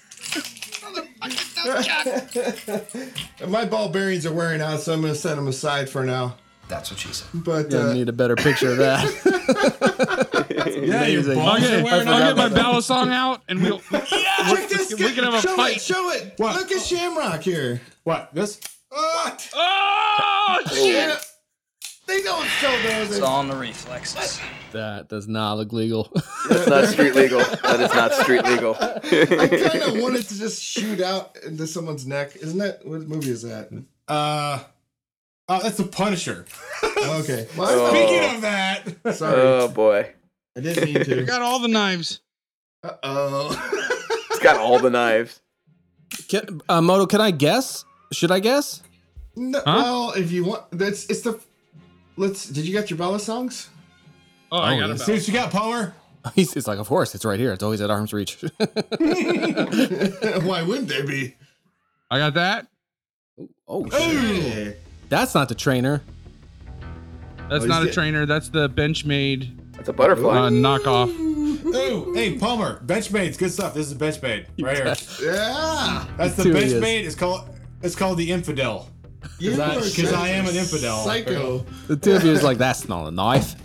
[3.47, 6.35] My ball bearings are wearing out, so I'm gonna set them aside for now.
[6.67, 7.27] That's what she said.
[7.33, 9.03] But I uh, need a better picture of that.
[10.49, 11.35] yeah, your Amazing.
[11.35, 14.93] balls I'll are get, wearing I'll get my balisong out and we'll check this.
[14.97, 15.75] we can have a show fight.
[15.77, 15.81] it.
[15.81, 16.33] Show it.
[16.37, 16.55] What?
[16.55, 17.81] Look at Shamrock here.
[18.03, 18.33] What?
[18.33, 18.59] This?
[18.89, 19.49] What?
[19.53, 21.19] Oh shit.
[22.07, 22.15] Yeah.
[22.15, 23.11] They don't show those.
[23.11, 24.39] It's all in the reflexes.
[24.73, 26.11] that does not look legal.
[26.49, 27.39] That's not street legal.
[27.39, 28.75] That is not street legal.
[28.79, 32.35] I kind of wanted to just shoot out into someone's neck.
[32.35, 33.69] Isn't that what movie is that?
[34.07, 34.59] Uh,
[35.49, 36.45] oh, that's the Punisher.
[37.05, 37.47] Okay.
[37.55, 39.39] Well, Speaking of that, sorry.
[39.39, 40.11] oh boy,
[40.57, 41.21] I didn't mean to.
[41.21, 42.21] I got all the knives.
[42.83, 44.25] Uh oh.
[44.31, 45.39] it's got all the knives.
[46.29, 47.85] Can, uh, Moto, can I guess?
[48.11, 48.81] Should I guess?
[49.35, 51.39] no, Well, if you want, that's it's the.
[52.17, 52.45] Let's.
[52.47, 53.67] Did you get your balisongs?
[54.51, 54.95] Oh, I Oh, got yeah.
[54.95, 55.93] a see what you got, Palmer.
[56.35, 57.51] He's it's like, of course, it's right here.
[57.53, 58.41] It's always at arm's reach.
[58.59, 61.35] Why wouldn't they be?
[62.09, 62.67] I got that.
[63.67, 64.01] oh, shit.
[64.01, 64.77] Hey.
[65.09, 66.01] that's not the trainer.
[67.49, 68.25] That's Oh, not is a it- trainer.
[68.25, 70.37] That's the Benchmade That's a butterfly.
[70.37, 71.09] uh, knockoff.
[71.19, 73.73] Ooh, hey Palmer, Benchmade's good stuff.
[73.73, 74.95] This is a Benchmade right here.
[75.21, 76.05] Yeah.
[76.17, 76.73] That's the Two he is.
[76.73, 77.05] Benchmade.
[77.05, 77.49] It's called
[77.81, 78.89] it's called the Infidel.
[79.39, 81.03] You I- are 'cause I am an infidel.
[81.03, 81.65] Psycho.
[81.87, 83.55] The two of you is like, that's not a knife.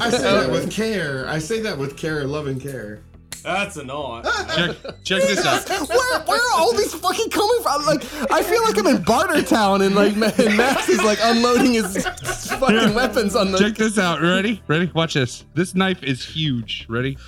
[0.00, 1.26] I say that with care.
[1.28, 3.00] I say that with care, love and care.
[3.42, 4.22] That's a no.
[4.54, 5.68] Check check this out.
[5.88, 7.84] where, where are all these fucking coming from?
[7.86, 12.06] Like, I feel like I'm in Bartertown and like and Max is like unloading his
[12.06, 13.58] fucking weapons on the.
[13.58, 14.20] Check this out.
[14.22, 14.62] Ready?
[14.68, 14.92] Ready?
[14.94, 15.44] Watch this.
[15.54, 16.86] This knife is huge.
[16.88, 17.18] Ready?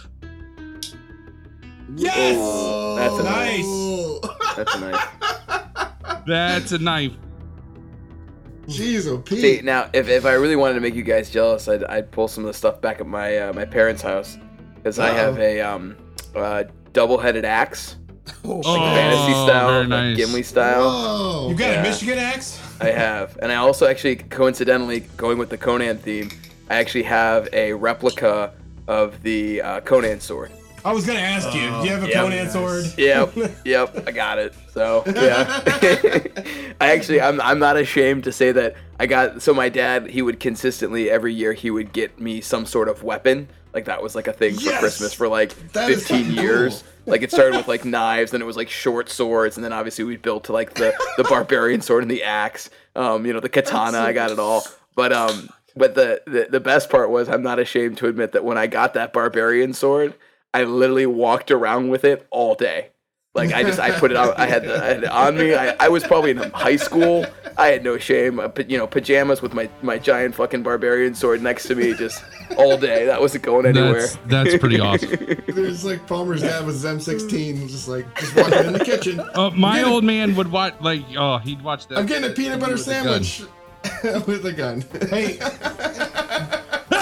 [1.96, 2.36] Yes.
[2.96, 4.20] That's a Nice.
[4.56, 6.24] That's a knife.
[6.26, 7.12] That's a knife.
[8.66, 11.84] Jeez, oh See now, if, if I really wanted to make you guys jealous, I'd,
[11.84, 14.38] I'd pull some of the stuff back at my uh, my parents' house
[14.76, 15.96] because I have a um
[16.34, 17.96] uh, double-headed axe,
[18.44, 20.16] Oh, fantasy style, very like nice.
[20.16, 20.80] Gimli style.
[20.88, 21.48] Whoa.
[21.50, 21.80] You got Yeah.
[21.80, 22.60] a Michigan axe?
[22.80, 26.30] I have, and I also actually coincidentally going with the Conan theme.
[26.70, 28.54] I actually have a replica
[28.88, 30.50] of the uh, Conan sword.
[30.84, 31.60] I was gonna ask you.
[31.60, 32.20] Do you have a yeah.
[32.22, 32.84] Conan sword?
[32.98, 34.54] Yep, yep, I got it.
[34.72, 35.62] So yeah,
[36.80, 39.42] I actually I'm I'm not ashamed to say that I got.
[39.42, 43.02] So my dad he would consistently every year he would get me some sort of
[43.02, 44.80] weapon Like that was like a thing for Yes!
[44.80, 46.82] Christmas for like That is 15 years.
[46.82, 47.12] cool.
[47.12, 50.04] Like it started with like knives, then it was like short swords, and then obviously
[50.04, 52.70] we built to like the the barbarian sword and the axe.
[52.96, 53.98] Um, you know, the katana.
[53.98, 54.64] I got it all.
[54.96, 58.44] But um, but the, the the best part was I'm not ashamed to admit that
[58.44, 60.14] when I got that barbarian sword,
[60.54, 62.90] I literally walked around with it all day.
[63.34, 64.38] Like I just I put it out.
[64.38, 65.56] I had, the, I had it on me.
[65.56, 67.26] I, I was probably in high school.
[67.58, 68.38] I had no shame.
[68.38, 71.94] I put, you know pajamas with my my giant fucking barbarian sword next to me,
[71.94, 72.22] just
[72.56, 73.06] all day.
[73.06, 74.02] That wasn't going anywhere.
[74.02, 75.10] That's that's pretty awesome.
[75.48, 79.20] There's like Palmer's dad with his M16, just like just walking in the kitchen.
[79.34, 81.98] Uh, my I'm old man would watch like oh he'd watch that.
[81.98, 83.24] I'm getting a peanut butter with a gun.
[83.24, 83.42] sandwich
[84.28, 84.84] with a gun.
[85.10, 85.38] Hey,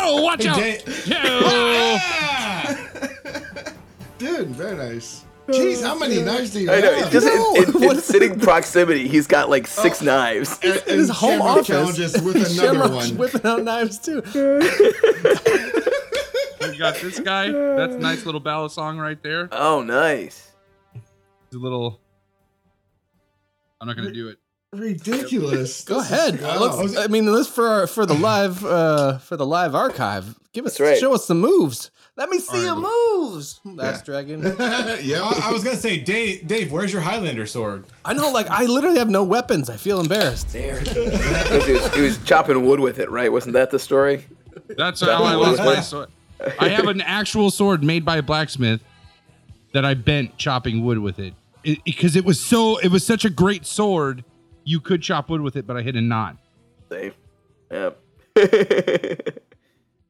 [0.04, 0.56] Oh, watch hey, out!
[0.56, 1.06] Dave.
[1.06, 2.76] Yeah.
[4.18, 5.24] Dude, very nice.
[5.48, 6.94] Jeez, how many knives do you I know.
[6.94, 7.10] have?
[7.10, 9.82] Just No, in, in, in what is sitting proximity, he's got like oh.
[9.82, 10.58] six knives.
[10.62, 11.66] And- in his home Shamrock office.
[11.66, 13.16] challenges with another Shamrock's one.
[13.18, 14.22] whipping out knives too.
[16.60, 17.50] We got this guy.
[17.50, 19.48] That's a nice little balisong right there.
[19.52, 20.52] Oh, nice.
[20.94, 22.00] It's a little.
[23.80, 24.38] I'm not gonna do it.
[24.72, 25.84] Ridiculous.
[25.84, 26.42] Go This is- ahead.
[26.42, 26.58] wow.
[26.58, 30.34] Let's, I mean, this for our, for the live uh for the live archive.
[30.52, 30.98] Give us right.
[30.98, 31.90] show us some moves.
[32.16, 32.90] Let me see your Alright.
[33.20, 33.60] moves.
[33.64, 34.42] That's dragon.
[35.02, 35.20] yeah.
[35.22, 37.84] I, I was gonna say, Dave, Dave, where's your Highlander sword?
[38.04, 39.68] I know, like I literally have no weapons.
[39.70, 40.52] I feel embarrassed.
[40.52, 40.80] There.
[40.80, 43.30] he was, he was chopping wood with it, right?
[43.32, 44.26] Wasn't that the story?
[44.68, 46.08] That's how I lost my sword.
[46.58, 48.80] I have an actual sword made by a blacksmith
[49.72, 51.34] that I bent chopping wood with it
[51.84, 54.24] because it, was so it was such a great sword.
[54.64, 56.36] You could chop wood with it, but I hit a knot.
[56.90, 57.12] Same.
[57.70, 57.98] Yep.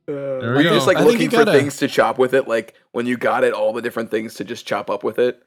[0.04, 0.74] There Were we you go.
[0.74, 2.48] just like I looking for gotta- things to chop with it?
[2.48, 5.40] Like when you got it, all the different things to just chop up with it?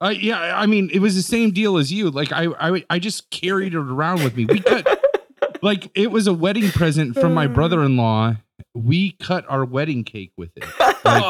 [0.00, 2.10] Uh, yeah, I mean, it was the same deal as you.
[2.10, 4.44] Like I, I, I just carried it around with me.
[4.44, 5.02] We cut,
[5.62, 8.36] like it was a wedding present from my brother-in-law.
[8.74, 10.64] We cut our wedding cake with it.
[11.04, 11.22] Like,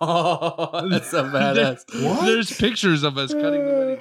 [0.00, 2.04] Oh, that's so badass.
[2.04, 2.26] What?
[2.26, 4.00] There's pictures of us cutting the wedding.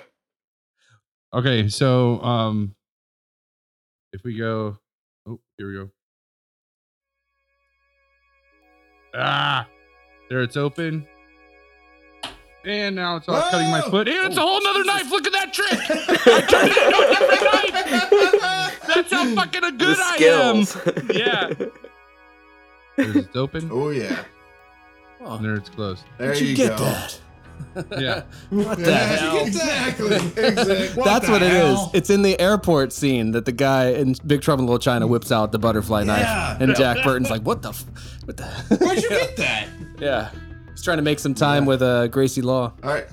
[1.35, 2.73] Okay, so um,
[4.13, 4.77] if we go,
[5.27, 5.89] oh, here we go.
[9.13, 9.67] Ah,
[10.29, 11.05] there it's open.
[12.63, 14.07] And now it's all cutting my foot.
[14.07, 15.11] And it's a whole nother knife.
[15.11, 15.71] Look at that trick.
[16.27, 17.09] I turned it into a
[18.09, 18.81] different knife.
[18.95, 20.63] That's how fucking a good the I am.
[20.65, 21.15] skills.
[21.15, 21.53] Yeah.
[22.97, 23.69] There's it's open.
[23.71, 24.23] Oh yeah.
[25.21, 26.05] Oh, And there it's closed.
[26.17, 26.85] There where'd you, you get go.
[26.85, 27.19] that?
[27.97, 28.23] Yeah.
[28.49, 29.45] What the hell?
[29.45, 30.15] exactly.
[30.15, 31.03] Exactly.
[31.03, 31.75] That's what it is.
[31.77, 31.91] hell?
[31.93, 35.31] It's in the airport scene that the guy in Big Trouble in Little China whips
[35.31, 36.05] out the butterfly Yeah.
[36.05, 37.69] knife, and Jack Burton's like, "What the?
[37.69, 37.85] F-
[38.25, 38.43] what the?"
[38.79, 39.67] Where'd you get that?
[39.99, 40.29] yeah,
[40.71, 42.71] he's trying to make some time with uh, Gracie Law.
[42.83, 43.05] All right.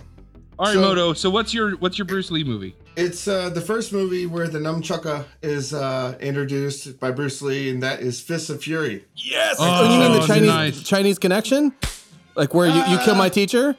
[0.58, 1.12] All right, So- Moto.
[1.12, 2.76] So what's your what's your Bruce Lee movie?
[2.94, 7.82] It's uh, the first movie where the nunchucka is uh, introduced by Bruce Lee, and
[7.82, 9.06] that is Fists of Fury.
[9.16, 9.56] Yes.
[9.58, 10.82] Oh, you mean the Chinese nice.
[10.82, 11.72] Chinese connection?
[12.36, 13.76] Like where you, you kill my teacher?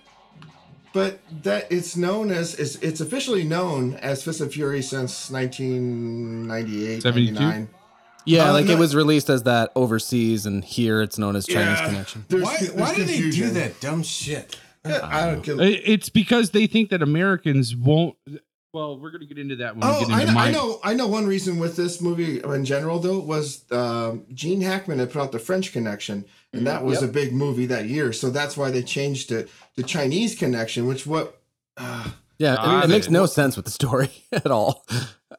[0.94, 7.02] But that it's known as it's, it's officially known as Fist of Fury since 1998,
[7.02, 7.34] 72?
[7.34, 7.70] 99.
[8.26, 8.74] Yeah, Uh, like no.
[8.74, 11.86] it was released as that overseas, and here it's known as Chinese Yeah.
[11.88, 12.26] Connection.
[12.30, 14.56] There's, Why, there's why do they do that dumb shit?
[14.86, 18.16] I don't get I- It's because they think that Americans won't.
[18.74, 20.48] Well, we're gonna get into that when we Oh, get I into know, my.
[20.48, 20.80] I know.
[20.84, 21.08] I know.
[21.08, 25.32] One reason with this movie in general, though, was um, Gene Hackman had put out
[25.32, 28.12] the French Connection, and that was a big movie that year.
[28.14, 31.42] So that's why they changed it to Chinese Connection, which what?
[31.78, 34.86] Uh, Yeah, Ah, it, it makes no sense with the story at all.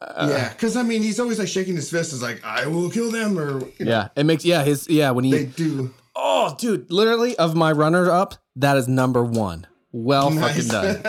[0.01, 2.91] Uh, yeah, because I mean, he's always like shaking his fist, is like, "I will
[2.91, 5.93] kill them," or you know, Yeah, it makes yeah his yeah when he they do.
[6.17, 9.67] oh dude literally of my runner up that is number one.
[9.93, 10.97] Well fucking done.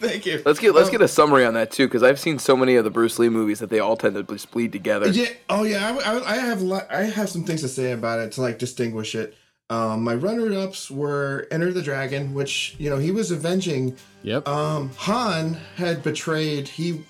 [0.00, 0.42] Thank you.
[0.44, 2.84] Let's get let's get a summary on that too, because I've seen so many of
[2.84, 5.08] the Bruce Lee movies that they all tend to bleed together.
[5.08, 5.28] Yeah.
[5.48, 5.96] Oh yeah.
[6.04, 8.40] I, I, I have a lot, I have some things to say about it to
[8.42, 9.36] like distinguish it.
[9.70, 14.48] Um, my runner-ups were Enter the Dragon, which you know he was avenging Yep.
[14.48, 16.68] Um, Han had betrayed.
[16.68, 17.04] He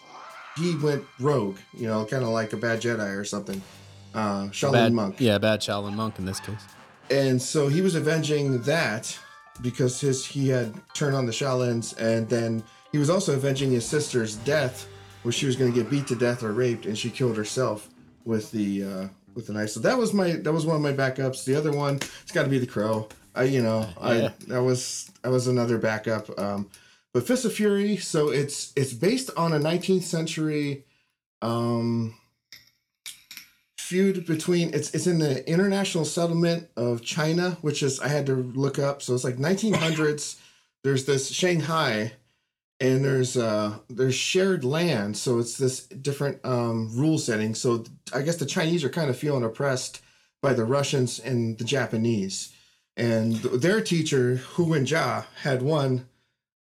[0.56, 1.58] he went rogue.
[1.74, 3.60] You know, kind of like a bad Jedi or something.
[4.14, 5.16] Uh, Shaolin bad monk.
[5.18, 6.60] Yeah, bad Shaolin monk in this case.
[7.10, 9.18] And so he was avenging that
[9.62, 13.86] because his he had turned on the Shaolins, and then he was also avenging his
[13.86, 14.86] sister's death,
[15.22, 17.88] where she was going to get beat to death or raped, and she killed herself
[18.24, 19.08] with the uh,
[19.38, 19.70] with the knife.
[19.70, 21.44] So that was my that was one of my backups.
[21.44, 23.08] The other one, it's got to be the Crow.
[23.34, 23.88] I you know.
[23.98, 26.36] I that was that was another backup.
[26.38, 26.68] Um,
[27.14, 30.84] but Fist of Fury, so it's it's based on a 19th century
[31.40, 32.14] um
[33.78, 38.34] feud between it's it's in the international settlement of China, which is I had to
[38.34, 39.02] look up.
[39.02, 40.36] So it's like 1900s.
[40.82, 42.12] there's this Shanghai,
[42.80, 45.16] and there's uh there's shared land.
[45.16, 47.54] So it's this different um rule setting.
[47.54, 50.00] So I guess the Chinese are kind of feeling oppressed
[50.42, 52.52] by the Russians and the Japanese.
[52.96, 56.08] and their teacher Hu Ja had won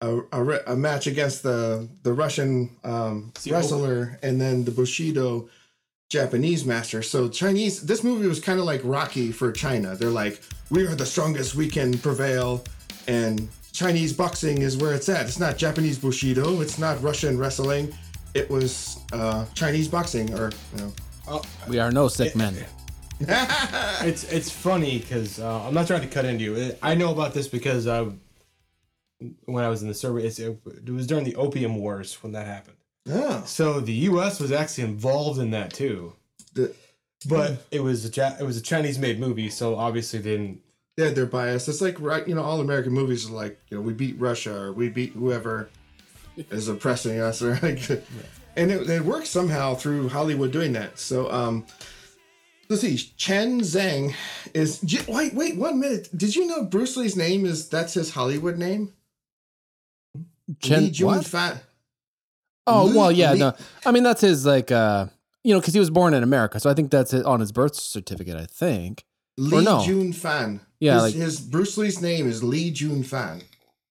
[0.01, 5.49] a, a, a match against the the Russian um, See, wrestler and then the Bushido
[6.09, 7.01] Japanese master.
[7.01, 9.95] So Chinese, this movie was kind of like Rocky for China.
[9.95, 10.39] They're like,
[10.69, 12.63] we are the strongest, we can prevail,
[13.07, 15.25] and Chinese boxing is where it's at.
[15.25, 17.93] It's not Japanese Bushido, it's not Russian wrestling.
[18.33, 20.93] It was uh, Chinese boxing, or you
[21.27, 21.41] know.
[21.67, 22.55] We are no sick men.
[23.19, 26.75] it's it's funny because uh, I'm not trying to cut into you.
[26.81, 28.11] I know about this because uh,
[29.45, 32.45] when I was in the service, it, it was during the Opium Wars when that
[32.45, 32.77] happened.
[33.09, 34.39] Oh, So the U.S.
[34.39, 36.13] was actually involved in that too,
[36.53, 36.73] the,
[37.27, 40.61] but it was a it was a Chinese made movie, so obviously they didn't.
[40.97, 41.67] Yeah, they're biased.
[41.67, 44.55] It's like right, you know, all American movies are like, you know, we beat Russia
[44.55, 45.69] or we beat whoever
[46.37, 47.89] is oppressing us, or like,
[48.55, 50.97] and it, it works somehow through Hollywood doing that.
[50.97, 51.65] So, um,
[52.69, 54.13] let's see, Chen Zhang
[54.53, 54.83] is.
[55.07, 56.09] Wait, wait, one minute.
[56.15, 58.93] Did you know Bruce Lee's name is that's his Hollywood name?
[60.61, 61.25] Chen, Lee Jun what?
[61.25, 61.59] Fan.
[62.67, 63.33] Oh well, yeah.
[63.33, 63.53] Lee- No,
[63.85, 65.07] I mean that's his like uh,
[65.43, 67.51] you know, because he was born in America, so I think that's it on his
[67.51, 68.37] birth certificate.
[68.37, 69.03] I think.
[69.37, 69.83] Lee no.
[69.85, 70.61] Jun Fan.
[70.79, 73.41] Yeah, his, like- his Bruce Lee's name is Lee Jun Fan.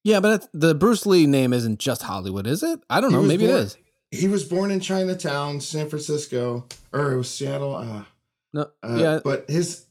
[0.02, 2.80] Yeah, but the Bruce Lee name isn't just Hollywood, is it?
[2.90, 3.22] I don't know.
[3.22, 3.76] Maybe born- it is.
[4.10, 7.74] He was born in Chinatown, San Francisco, or it was Seattle.
[7.74, 8.04] Uh,
[8.52, 9.86] No, Uh, yeah, but his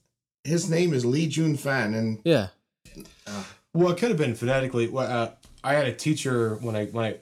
[0.45, 2.47] his name is Lee Jun Fan, and yeah.
[3.73, 4.87] Well, it could have been phonetically.
[4.87, 5.31] Well, uh,
[5.63, 7.17] I had a teacher when I when I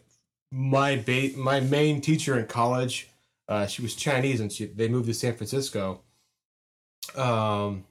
[0.52, 3.08] my ba- my main teacher in college.
[3.48, 6.02] Uh, she was Chinese, and she they moved to San Francisco.
[7.16, 7.86] Um,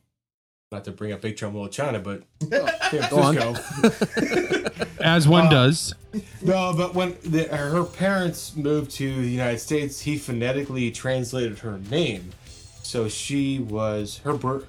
[0.73, 3.35] not to bring up Big Trouble in China, but San Go on.
[3.35, 4.71] Francisco.
[5.01, 5.95] As one Uh, does.
[6.43, 11.79] No, but when the, her parents moved to the United States, he phonetically translated her
[11.91, 12.31] name.
[12.85, 14.62] So she was her bir-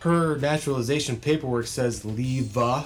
[0.00, 2.84] her naturalization paperwork says Leva.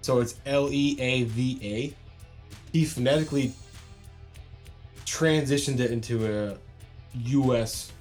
[0.00, 1.94] So it's L E A V A.
[2.72, 3.52] He phonetically
[5.06, 6.56] transitioned it into a
[7.28, 7.92] U.S.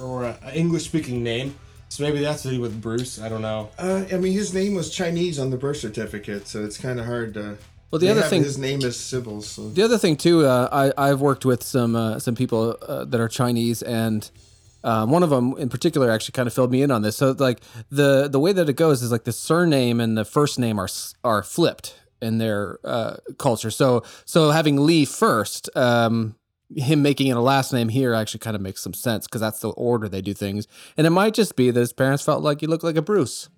[0.00, 1.54] or an English speaking name.
[1.92, 3.20] So maybe that's what he with Bruce.
[3.20, 3.68] I don't know.
[3.78, 7.04] uh, I mean, his name was Chinese on the birth certificate, so it's kind of
[7.04, 7.58] hard to.
[7.90, 9.42] Well, the other thing, his name is Sybil.
[9.42, 13.04] So the other thing too, uh, I I've worked with some uh, some people uh,
[13.04, 14.30] that are Chinese, and
[14.82, 17.18] um, one of them in particular actually kind of filled me in on this.
[17.18, 20.58] So like the the way that it goes is like the surname and the first
[20.58, 20.88] name are
[21.24, 23.70] are flipped in their uh, culture.
[23.70, 26.36] So so having Lee first, um,
[26.76, 29.60] him making it a last name here actually kind of makes some sense because that's
[29.60, 30.66] the order they do things.
[30.96, 33.48] And it might just be that his parents felt like he looked like a Bruce.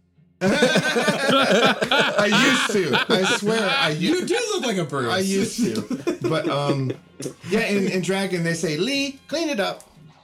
[1.06, 3.04] I used to.
[3.08, 4.02] I swear, I used.
[4.02, 5.12] you do look like a Bruce.
[5.12, 6.92] I used to, but um,
[7.48, 7.60] yeah.
[7.66, 9.82] In, in Dragon, they say Lee, clean it up.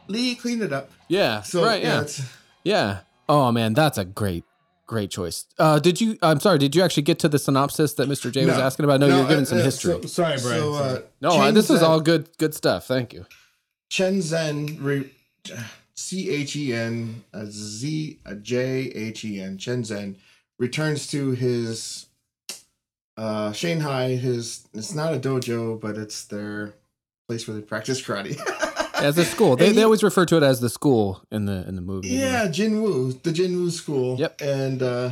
[0.08, 0.90] Lee, clean it up.
[1.08, 1.42] Yeah.
[1.42, 1.82] So right.
[1.82, 2.00] Yeah.
[2.02, 2.28] it's-
[2.64, 3.00] Yeah.
[3.28, 4.44] Oh man, that's a great,
[4.90, 5.46] great choice.
[5.56, 6.18] Uh, did you?
[6.20, 6.58] I'm sorry.
[6.58, 8.30] Did you actually get to the synopsis that Mr.
[8.30, 8.98] J was asking about?
[8.98, 9.92] No, you're giving uh, some uh, history.
[10.02, 10.60] so- Sorry, Brian.
[10.60, 12.86] So, uh, no, Chen I, this is all good, good stuff.
[12.88, 13.24] Thank you.
[13.88, 15.08] Chen Zhen, re,
[15.94, 19.58] C H E N a Z a J H E N.
[19.58, 20.16] Chen Zhen
[20.58, 22.06] returns to his
[23.16, 24.16] uh Shanghai.
[24.16, 26.74] His it's not a dojo, but it's their
[27.28, 28.36] place where they practice karate.
[29.02, 31.66] As a school, they, And they always refer to it as the school in the
[31.68, 32.08] in the movie.
[32.08, 34.18] Yeah, Jingwu, the Jingwu school.
[34.18, 34.40] Yep.
[34.40, 35.10] And uh,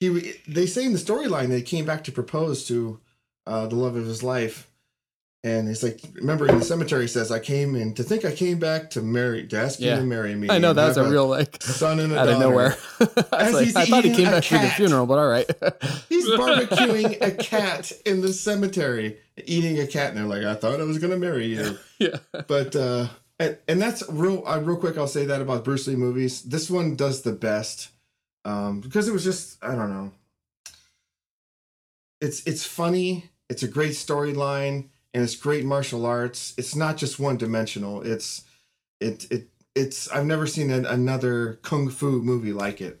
[0.00, 3.00] he, they say in the storyline that he came back to propose to
[3.46, 4.68] uh, the love of his life,
[5.44, 8.32] and it's like, remember in the cemetery, he says, "I came in to think I
[8.32, 9.94] came back to marry, to ask Yeah.
[9.94, 12.40] you to marry me." I know that's a real like son and a out of
[12.40, 12.76] nowhere.
[13.32, 15.46] I, like, I thought he came back for the funeral, but all right.
[16.08, 20.80] He's barbecuing a cat in the cemetery, eating a cat, and they're like, "I thought
[20.80, 22.16] I was gonna marry you." yeah.
[22.48, 23.06] but uh
[23.38, 26.42] and, and that's real uh, real quick i'll say that about bruce lee movies.
[26.42, 27.90] This one does the best
[28.44, 30.12] um because it was just i don't know.
[32.20, 36.54] It's it's funny it's a great storyline and it's great martial arts.
[36.58, 38.44] It's not just one dimensional it's
[39.00, 43.00] it it it's i've never seen an, another kung fu movie like it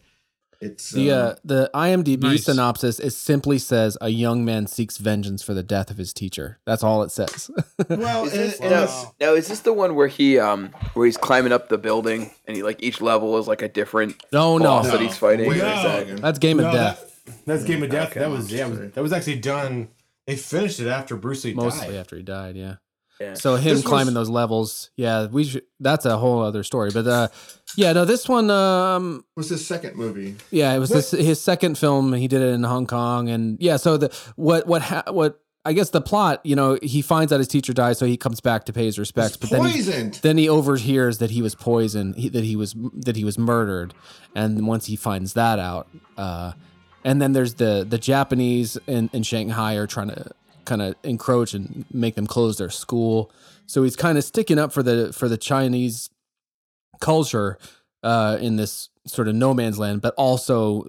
[0.60, 2.44] it's The uh, uh, the IMDb Nice.
[2.44, 6.58] synopsis it simply says a young man seeks vengeance for the death of his teacher.
[6.64, 7.50] That's all it says.
[7.88, 11.16] well Is this, and now, now, is this the one where he um where he's
[11.16, 14.64] climbing up the building and he like each level is like a different no, no,
[14.64, 15.50] boss that he's fighting?
[15.50, 15.82] No.
[15.82, 16.18] second.
[16.18, 17.00] that's Game of No, Death.
[17.00, 17.12] that-
[17.44, 18.10] that's Game of Death.
[18.12, 18.20] Okay.
[18.20, 18.68] that was yeah.
[18.68, 19.88] That was actually done.
[20.28, 21.96] They finished it after Bruce Lee Mostly died.
[21.96, 22.56] after he died.
[22.56, 22.76] Yeah.
[23.20, 23.34] Yeah.
[23.34, 25.62] So him This climbing was- those levels, yeah, we should.
[25.80, 26.90] That's a whole other story.
[26.92, 27.28] But uh,
[27.76, 31.78] yeah, no, this one, um, was his second movie yeah, it was this, his second
[31.78, 32.12] film.
[32.12, 33.76] He did it in Hong Kong, and yeah.
[33.78, 37.38] So the what what ha- what I guess the plot, you know, he finds out
[37.38, 39.36] his teacher dies, so he comes back to pay his respects.
[39.36, 42.74] But then he, poisoned then he overhears that he was poisoned, he, that he was
[42.94, 43.94] that he was murdered,
[44.34, 45.88] and once he finds that out,
[46.18, 46.52] uh,
[47.02, 50.30] and then there's the the Japanese in, in Shanghai are trying to
[50.66, 53.30] kind of encroach and make them close their school.
[53.66, 56.10] So he's kind of sticking up for the for the Chinese
[57.00, 57.58] culture
[58.02, 60.86] uh, in this sort of no man's land, but also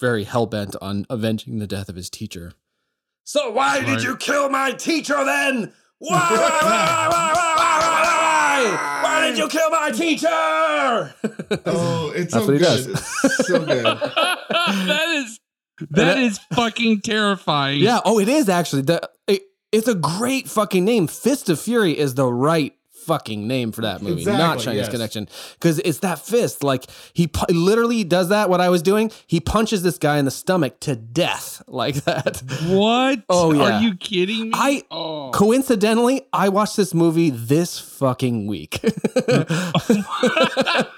[0.00, 2.52] very hell bent on avenging the death of his teacher.
[3.24, 5.72] So why did you kill my teacher then?
[5.98, 6.28] Why?
[6.30, 10.28] why, why, why did you kill my teacher?
[11.66, 12.90] oh, it's That's so good.
[13.24, 13.84] It's so good.
[13.84, 15.40] that is
[15.90, 17.80] that is fucking terrifying.
[17.80, 18.00] Yeah.
[18.04, 18.82] Oh, it is actually.
[18.82, 21.06] The it, it's a great fucking name.
[21.06, 22.75] Fist of Fury is the right
[23.06, 24.88] fucking name for that movie, not Chinese yes.
[24.90, 26.62] Connection, because it's that fist.
[26.64, 28.50] Like he pu- literally does that.
[28.50, 32.42] What I was doing, he punches this guy in the stomach to death like that.
[32.66, 33.22] What?
[33.28, 33.78] Oh, yeah.
[33.78, 34.50] Are you kidding me?
[34.54, 35.30] I- oh.
[35.32, 38.80] Coincidentally, I watched this movie this fucking week.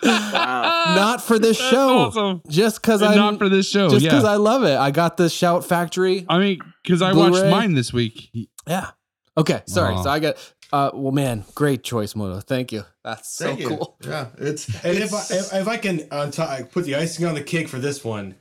[0.03, 0.95] Wow.
[0.97, 2.43] not for this That's show, awesome.
[2.49, 3.89] just because And I not for this show.
[3.89, 4.11] just yeah.
[4.11, 4.77] because I love it.
[4.79, 6.25] I got the Shout Factory.
[6.29, 7.51] I mean, because I watched Blu-ray.
[7.51, 8.31] mine this week.
[8.67, 8.91] Yeah.
[9.37, 9.63] Okay.
[9.67, 9.95] Sorry.
[9.95, 10.03] Aw.
[10.03, 10.55] So I got.
[10.73, 10.91] Uh.
[10.95, 12.41] Well, man, great choice, Moto.
[12.41, 12.85] Thank you.
[13.05, 13.69] That's so Thank you.
[13.69, 13.97] cool.
[14.05, 17.35] Yeah, it's And if I, if, if I can on top, put the icing on
[17.35, 18.35] the cake for this one,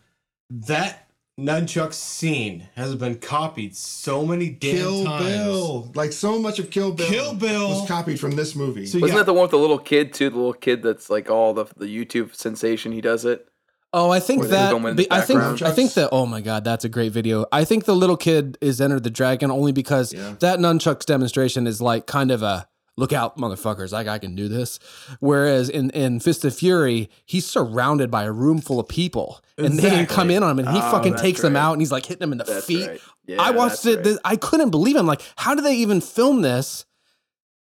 [0.50, 1.04] that
[1.40, 5.26] nunchuck scene has been copied so many damn Kill times.
[5.26, 7.70] Bill, like so much of Kill Bill, Kill Bill.
[7.70, 8.86] was copied from this movie.
[8.88, 10.30] So Wasn't got- that the one with the little kid too?
[10.30, 12.92] The little kid that's like all the the YouTube sensation.
[12.92, 13.48] He does it.
[13.94, 14.74] Oh, I think that.
[15.12, 15.62] I think.
[15.62, 16.10] I think that.
[16.12, 17.46] Oh my god, that's a great video.
[17.52, 20.36] I think the little kid is Enter the Dragon only because Yeah.
[20.40, 22.68] that nunchucks demonstration is like kind of a
[22.98, 23.92] look out, motherfuckers!
[23.94, 24.78] Like I can do this.
[25.20, 29.78] Whereas in in Fist of Fury, he's surrounded by a room full of people, and
[29.78, 30.16] they can Exactly.
[30.16, 32.20] come in on him, and he Oh, fucking takes them out, and he's like hitting
[32.20, 32.88] them in the That's feet.
[32.88, 33.02] right.
[33.26, 34.06] Yeah, I watched it.
[34.06, 34.18] right.
[34.26, 34.96] I couldn't believe.
[34.96, 35.00] It.
[35.00, 36.86] I'm like, how do they even film this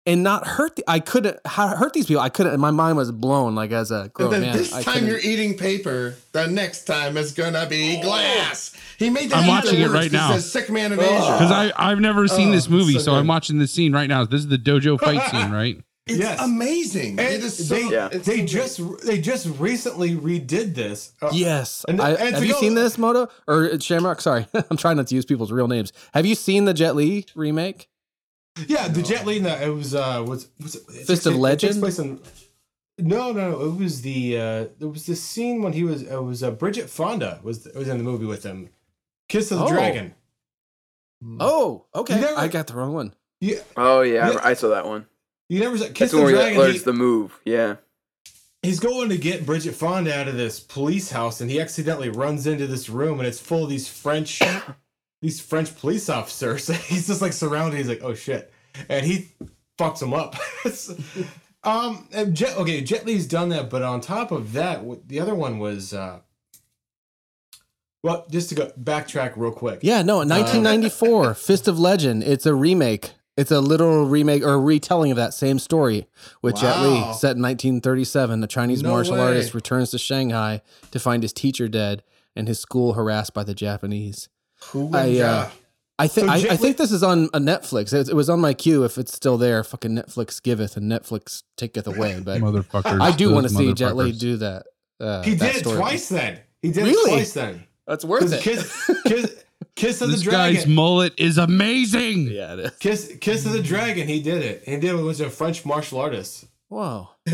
[0.05, 0.75] and not hurt?
[0.75, 2.21] The, I couldn't hurt these people.
[2.21, 2.59] I couldn't.
[2.59, 3.55] My mind was blown.
[3.55, 6.15] Like as a grown and then man, this I time couldn't- you're eating paper.
[6.31, 8.73] The next time it's gonna be glass.
[8.97, 9.37] He made that.
[9.37, 9.93] I'm eat the watching it words.
[9.93, 10.31] right This now.
[10.33, 11.03] says sick man of Oh.
[11.03, 11.33] Asia.
[11.33, 14.07] Because I I've never seen Oh, this movie, so so, I'm watching the scene right
[14.07, 14.25] now.
[14.25, 15.77] This is the dojo fight scene, right?
[16.07, 16.41] It's Yes.
[16.41, 17.19] amazing.
[17.19, 17.75] And it is so.
[17.75, 18.07] they, Yeah.
[18.09, 21.11] they so just they just recently redid this.
[21.21, 21.85] Uh, Yes.
[21.87, 23.27] And- I, and have you go- seen this, Moto?
[23.47, 24.19] Or Shamrock?
[24.19, 24.47] Sorry.
[24.71, 25.93] I'm trying not to use people's real names.
[26.15, 27.87] Have you seen the Jet Li remake?
[28.67, 29.39] Yeah, the Jet Li.
[29.39, 31.73] No, it was uh, was was it, it Fist of it Legend?
[31.73, 32.19] takes place in-
[32.97, 33.61] no, no, no.
[33.61, 36.89] It was the uh, there was this scene when he was it was uh, Bridget
[36.89, 38.69] Fonda was was in the movie with him.
[39.29, 39.69] Kiss of the Oh.
[39.69, 40.13] Dragon.
[41.39, 42.19] Oh, okay.
[42.19, 43.13] Never- I got the wrong one.
[43.39, 44.39] Yeah, Oh yeah, Yeah.
[44.43, 45.07] I saw that one.
[45.49, 46.57] you never saw Kiss That's of the he Dragon.
[46.59, 47.39] learns he- the move.
[47.45, 47.75] Yeah.
[48.61, 52.45] he's going to get Bridget Fonda out of this police house, and he accidentally runs
[52.45, 54.39] into this room, and it's full of these French,
[55.21, 56.67] these French police officers.
[56.87, 57.77] he's just like surrounded.
[57.77, 58.51] He's like, oh shit,
[58.89, 59.29] and he
[59.77, 60.35] fucks him up.
[61.63, 65.35] Um, and Jet, okay, Jet Li's done that, but on top of that, the other
[65.35, 66.21] one was, uh,
[68.03, 69.81] well, just to go backtrack real quick.
[69.83, 72.23] Yeah, no, 1994, Fist of Legend.
[72.23, 73.11] It's a remake.
[73.37, 76.07] It's a literal remake or retelling of that same story
[76.41, 78.43] with Jet Li, set in 1937.
[78.43, 79.21] A Chinese No martial way.
[79.21, 82.01] artist returns to Shanghai to find his teacher dead
[82.35, 84.29] and his school harassed by the Japanese.
[84.65, 85.49] Who I, uh, uh,
[85.99, 87.93] I think So I, Jet I think this is on a Netflix.
[87.93, 88.83] It, it was on my queue.
[88.83, 92.19] If it's still there, fucking Netflix giveth and Netflix taketh away.
[92.23, 93.01] But Motherfuckers.
[93.01, 94.65] I do want to see Jet Li do that.
[94.99, 96.09] Uh, he that did it twice.
[96.09, 97.11] Then he did Really?
[97.11, 97.33] it twice.
[97.33, 98.41] Then That's worth it.
[98.41, 99.43] Kiss, kiss,
[99.75, 100.55] kiss of This the Dragon.
[100.55, 102.27] guy's mullet is amazing.
[102.27, 102.71] yeah, it is.
[102.77, 104.07] Kiss, Kiss of the Dragon.
[104.07, 104.63] He did it.
[104.65, 106.45] He did it with a French martial artist.
[106.69, 107.09] Whoa.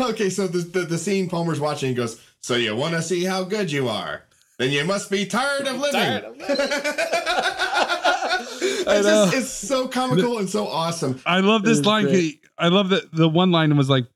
[0.00, 3.24] okay, so the, the the scene Palmer's watching he goes, so you want to see
[3.24, 4.22] how good you are?
[4.58, 6.00] Then you must be tired of living.
[8.60, 11.20] it's, just, it's so comical and so awesome.
[11.26, 12.04] I love this line.
[12.04, 12.40] great.
[12.58, 14.06] I love that the one line was like,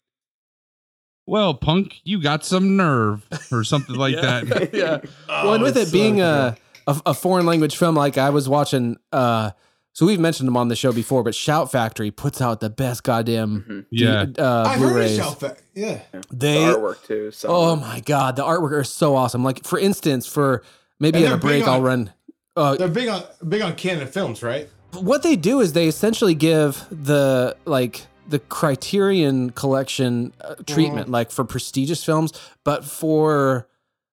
[1.26, 4.70] "Well, punk, you got some nerve," or something like that.
[4.74, 5.00] yeah.
[5.28, 6.56] Oh, well, and with it it's so being a,
[6.86, 8.98] a a foreign language film, like I was watching.
[9.12, 9.50] uh
[9.96, 13.02] So we've mentioned them on the show before, but Shout Factory puts out the best
[13.02, 14.26] goddamn Yeah.
[14.38, 16.02] uh, I've heard of Shout Fa- Yeah.
[16.30, 17.30] They the artwork too.
[17.30, 19.42] So Oh my god, the artwork is so awesome.
[19.42, 20.62] Like for instance, for
[21.00, 22.12] maybe And at a they're big break I'll run.
[22.54, 24.68] Uh, They're big on big on Cannon films, right?
[24.92, 31.30] what they do is they essentially give the like the Criterion collection uh, treatment, like
[31.30, 32.34] for prestigious films,
[32.64, 33.66] but for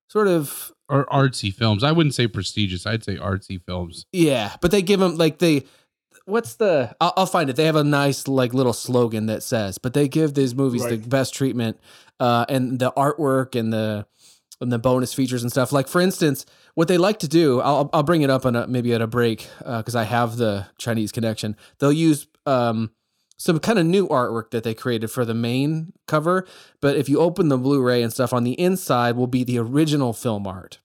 [0.08, 1.84] sort of Or artsy films.
[1.84, 2.86] I wouldn't say prestigious.
[2.86, 4.06] I'd say artsy films.
[4.12, 5.64] Yeah, but they give them like they.
[6.26, 6.96] What's the?
[7.02, 7.56] I'll, I'll find it.
[7.56, 10.98] They have a nice like little slogan that says, but they give these movies the
[10.98, 11.80] best treatment,
[12.20, 14.06] uh, and the artwork and the
[14.62, 15.72] and the bonus features and stuff.
[15.72, 18.68] Like for instance, what they like to do, I'll I'll bring it up on a,
[18.68, 21.58] maybe at a break because I have the Chinese connection.
[21.80, 22.92] They'll use um
[23.38, 26.46] some kind of new artwork that they created for the main cover,
[26.82, 30.14] but if you open the Blu-ray and stuff on the inside, will be the original
[30.14, 30.80] film art.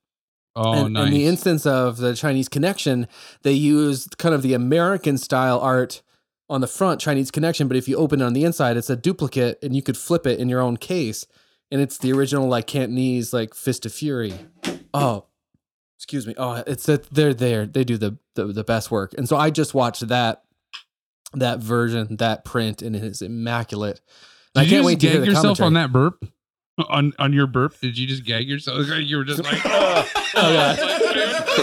[0.59, 1.07] Oh, and, nice.
[1.07, 3.07] in the instance of the Chinese connection,
[3.43, 6.03] they used kind of the American style art
[6.51, 7.69] on the front, Chinese connection.
[7.69, 10.27] But if you open it on the inside, it's a duplicate, and you could flip
[10.27, 11.27] it in your own case,
[11.71, 14.35] and it's the original like Cantonese like Fist of Fury.
[14.93, 15.27] Oh,
[15.97, 16.35] excuse me.
[16.37, 17.67] Oh, it's that they're there.
[17.67, 20.43] They do the, the the best work, and so I just watched that
[21.35, 24.01] that version, that print, and it is immaculate.
[24.55, 25.67] And Did I can't wait to hear the yourself commentary.
[25.67, 26.25] on that burp?
[26.89, 27.79] On on your burp?
[27.81, 28.87] Did you just gag yourself?
[28.99, 30.77] You were just like, oh, god!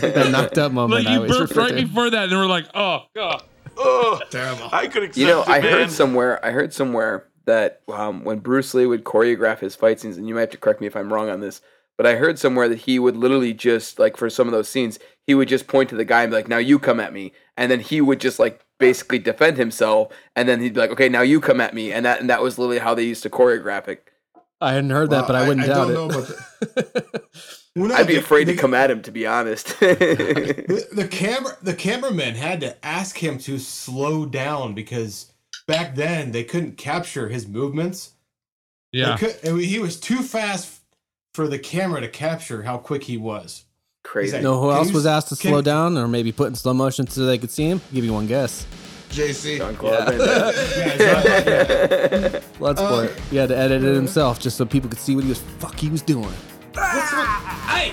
[0.00, 1.04] that knocked up moment.
[1.04, 1.74] like you always burped right to.
[1.86, 3.42] before that, and they were like, oh god.
[3.76, 4.68] Oh terrible.
[4.72, 5.72] I could accept You know, it, I man.
[5.72, 6.44] heard somewhere.
[6.44, 10.34] I heard somewhere that um, when Bruce Lee would choreograph his fight scenes, and you
[10.34, 11.60] might have to correct me if I'm wrong on this,
[11.96, 14.98] but I heard somewhere that he would literally just like for some of those scenes,
[15.26, 17.32] he would just point to the guy and be like, "Now you come at me,"
[17.56, 21.08] and then he would just like basically defend himself, and then he'd be like, "Okay,
[21.08, 23.30] now you come at me," and that and that was literally how they used to
[23.30, 24.08] choreograph it.
[24.60, 26.14] I hadn't heard that, but I wouldn't I doubt don't know it.
[26.14, 27.22] about the-
[27.74, 29.74] Well, no, I'd be the- afraid to come at him, to be honest.
[29.80, 35.32] The, the camera, the cameraman had to ask him to slow down because
[35.66, 38.12] back then they couldn't capture his movements.
[38.92, 39.16] Yeah.
[39.16, 40.80] could- he was too fast
[41.34, 43.64] for the camera to capture how quick he was.
[44.02, 44.36] Crazy.
[44.36, 44.50] Exactly.
[44.50, 46.54] know who Can else you was asked to can- slow down or maybe put in
[46.54, 47.80] slow motion so they could see him?
[47.92, 48.66] give you one guess.
[49.10, 49.58] JC.
[49.58, 50.52] John Claude Van Damme.
[52.58, 53.18] Bloodsport.
[53.30, 55.78] he had to edit it himself just so people could see what he was fuck
[55.78, 56.32] he was doing.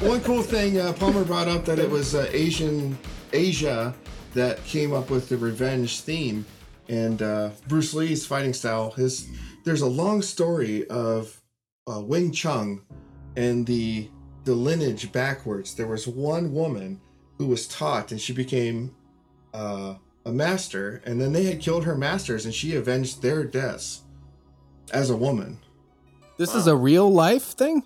[0.00, 2.98] One cool thing uh, Palmer brought up that it was uh, Asian
[3.32, 3.94] Asia
[4.34, 6.44] that came up with the revenge theme,
[6.88, 8.90] and uh, Bruce Lee's fighting style.
[8.92, 9.28] His
[9.64, 11.40] there's a long story of
[11.90, 12.80] uh, Wing Chun
[13.36, 14.08] and the
[14.44, 15.74] the lineage backwards.
[15.74, 17.00] There was one woman
[17.38, 18.94] who was taught, and she became
[19.54, 24.02] uh, a master, and then they had killed her masters, and she avenged their deaths
[24.92, 25.58] as a woman.
[26.38, 27.84] This is a real life thing?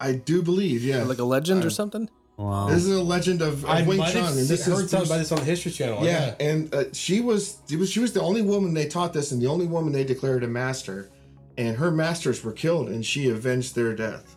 [0.00, 1.04] I do believe, yeah.
[1.04, 2.08] Like a legend or Uh, something?
[2.36, 2.68] Wow.
[2.68, 5.08] This is a legend of, of I Wing Chun, have and this heard is something
[5.08, 6.04] about this on the History Channel.
[6.04, 9.30] Yeah, and uh, she was she was she was the only woman they taught this,
[9.32, 11.10] and the only woman they declared a master,
[11.58, 14.34] and her masters were killed, and she avenged their death.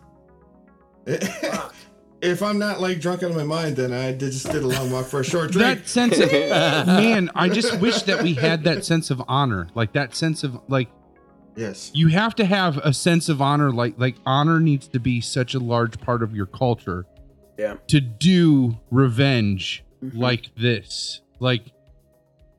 [1.06, 4.66] If I'm not like drunk out of my mind, then I did, just did a
[4.66, 5.80] long walk for a short drink.
[5.80, 9.92] that sense of man, I just wish that we had that sense of honor, like
[9.92, 10.88] that sense of like
[11.56, 15.20] yes, you have to have a sense of honor, like like honor needs to be
[15.20, 17.06] such a large part of your culture.
[17.58, 17.76] Yeah.
[17.88, 20.18] To do revenge Mhm.
[20.18, 21.72] like this, like,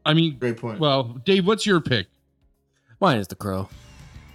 [0.03, 0.79] I mean, great point.
[0.79, 2.07] well, Dave, what's your pick?
[2.99, 3.69] Mine is the crow.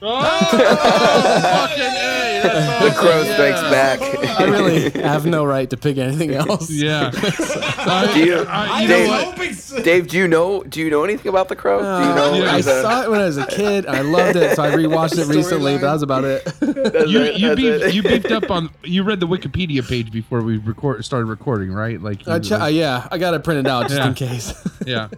[0.52, 2.94] fucking A, that's the awesome.
[2.94, 4.00] crow strikes back.
[4.40, 6.68] I really have no right to pick anything else.
[6.70, 7.10] Yeah.
[7.14, 9.24] I, Do you- I- you Dave- know what?
[9.26, 9.82] hoping so.
[9.82, 10.62] Dave, do you know?
[10.64, 11.78] Do you know anything about the crow?
[11.78, 12.44] do you know?
[12.46, 13.84] Uh, I is a- saw it when I was a kid.
[13.86, 15.74] and I loved it, so I rewatched it recently.
[15.74, 16.44] But that was about it.
[16.60, 17.94] That's You it, you that's beefed, it.
[17.94, 22.00] you beefed up on you read the Wikipedia page before we record started recording, right?
[22.02, 24.08] Like, you I were ch- like- yeah, I got it printed out just Yeah.
[24.08, 24.52] in case.
[24.86, 25.08] yeah.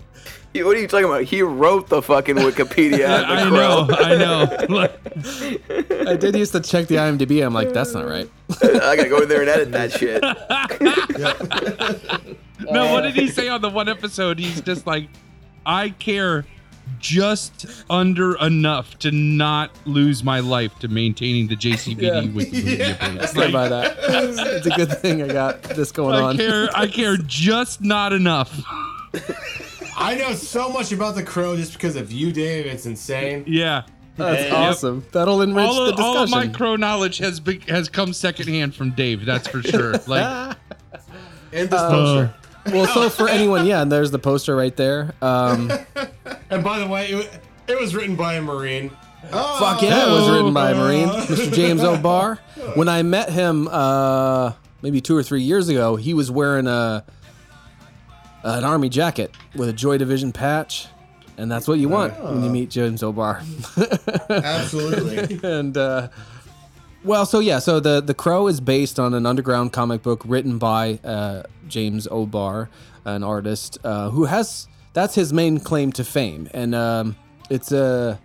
[0.55, 1.25] He- what are you talking about?
[1.25, 3.23] He wrote the fucking Wikipedia.
[3.29, 3.85] on the I crow.
[3.85, 4.15] know, I
[6.07, 6.11] know.
[6.13, 7.45] I did used to check the IMDb.
[7.45, 8.31] I'm like, that's not right.
[8.63, 10.23] I gotta go in there and edit that shit.
[12.71, 14.39] no, what did he say on the one episode?
[14.39, 15.09] He's just like,
[15.67, 16.45] I care
[17.01, 22.21] just under enough to not lose my life to maintaining the JCBD Yeah.
[22.23, 23.29] Wikipedia page.
[23.29, 23.97] Stand by that.
[23.99, 26.37] It's a good thing I got this going I on.
[26.37, 28.55] care, I care just not enough.
[29.97, 32.67] I know so much about the crow just because of you, Dave.
[32.67, 33.45] It's insane.
[33.47, 33.83] Yeah.
[34.17, 34.53] That's Yep.
[34.53, 35.07] awesome.
[35.13, 36.51] That'll enrich All the of, all of discussion.
[36.53, 39.25] my crow knowledge has be, has come secondhand from Dave.
[39.25, 39.95] That's for sure.
[40.07, 40.57] Like,
[41.53, 42.35] and this uh, poster.
[42.73, 45.15] well, so for anyone, yeah, and there's the poster right there.
[45.23, 45.71] Um,
[46.51, 48.91] And by the way, it, it was written by a Marine.
[49.33, 51.53] Oh, Fuck yeah, it was written by a Marine, Mr.
[51.53, 52.37] James O'Barr.
[52.75, 54.53] When I met him, uh,
[54.83, 57.05] maybe two or three years ago, he was wearing a
[58.45, 60.87] an army jacket with a Joy Division patch,
[61.37, 63.43] and that's what you want when you meet James O'Barr.
[64.29, 65.41] Absolutely.
[65.43, 66.09] and uh,
[67.03, 70.59] well, so yeah, so the the Crow is based on an underground comic book written
[70.59, 72.69] by uh, James O'Barr,
[73.05, 77.17] an artist uh, who has that's his main claim to fame, and um,
[77.51, 78.21] it's a.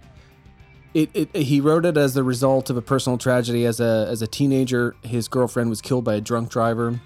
[0.91, 3.65] It, it, he wrote it as a result of a personal tragedy.
[3.65, 6.99] As a as a teenager, his girlfriend was killed by a drunk driver,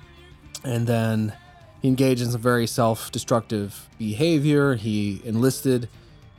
[0.64, 1.34] and then
[1.84, 4.73] he engaged in some very self-destructive behavior.
[4.73, 5.89] He enlisted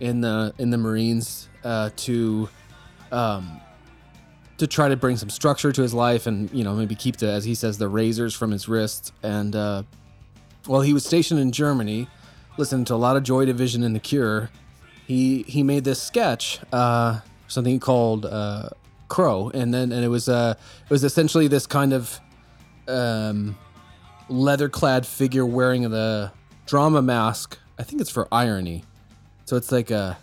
[0.01, 2.49] in the in the Marines uh, to
[3.13, 3.61] um,
[4.57, 7.31] to try to bring some structure to his life and you know maybe keep the
[7.31, 9.83] as he says the razors from his wrists and uh,
[10.67, 12.09] while he was stationed in Germany
[12.57, 14.51] listening to a lot of Joy Division and The Cure
[15.07, 18.71] he he made this sketch uh, something called uh,
[19.09, 22.19] Crow, and then and it was uh it was essentially this kind of
[22.89, 23.57] um
[24.29, 26.33] leather clad figure wearing the
[26.67, 27.59] drama mask.
[27.79, 28.85] I think it's for irony.
[29.45, 30.17] So it's like a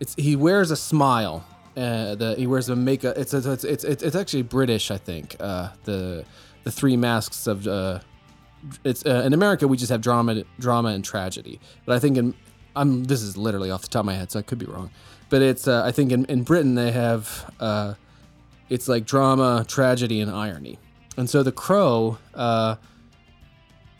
[0.00, 1.44] it's he wears a smile.
[1.76, 3.16] Uh, the he wears a makeup.
[3.16, 5.36] It's it's it's it's, it's actually British, I think.
[5.38, 6.24] Uh, the
[6.64, 8.00] the three masks of uh,
[8.84, 11.60] it's uh, in America we just have drama, drama and tragedy.
[11.86, 12.34] But I think in
[12.74, 14.90] I'm this is literally off the top of my head, so I could be wrong.
[15.28, 17.94] But it's uh, I think in, in Britain they have uh,
[18.68, 20.78] it's like drama, tragedy, and irony.
[21.18, 22.76] And so the Crow uh,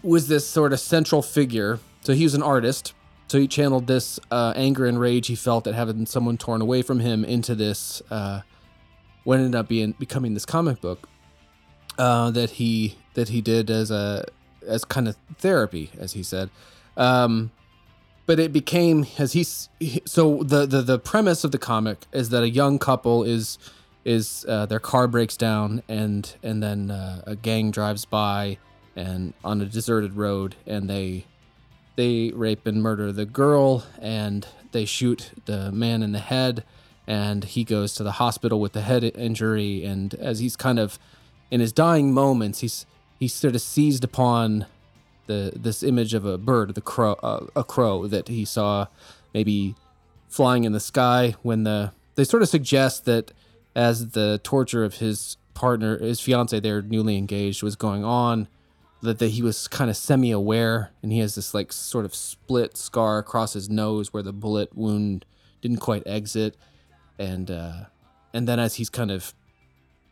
[0.04, 1.80] was this sort of central figure.
[2.02, 2.94] So he was an artist.
[3.26, 6.80] So he channeled this uh, anger and rage he felt at having someone torn away
[6.80, 8.42] from him into this, uh,
[9.24, 11.08] what ended up being becoming this comic book
[11.98, 14.24] uh, that he that he did as a
[14.66, 16.50] as kind of therapy, as he said.
[16.96, 17.50] Um,
[18.26, 22.42] but it became as he, so the, the the premise of the comic is that
[22.42, 23.58] a young couple is
[24.08, 28.56] is uh, their car breaks down and and then uh, a gang drives by
[28.96, 31.26] and on a deserted road and they
[31.96, 36.64] they rape and murder the girl and they shoot the man in the head
[37.06, 39.84] and he goes to the hospital with the head injury.
[39.84, 40.98] And as he's kind of
[41.50, 42.86] in his dying moments he's
[43.18, 44.64] he sort of seized upon
[45.26, 48.86] the this image of a bird the crow uh, a crow that he saw
[49.34, 49.74] maybe
[50.28, 53.32] flying in the sky when the they sort of suggest that
[53.74, 58.46] as the torture of his partner his fiance they're newly engaged was going on
[59.02, 62.76] that, that he was kind of semi-aware and he has this like sort of split
[62.76, 65.24] scar across his nose where the bullet wound
[65.60, 66.56] didn't quite exit.
[67.18, 67.84] And uh
[68.32, 69.34] and then as he's kind of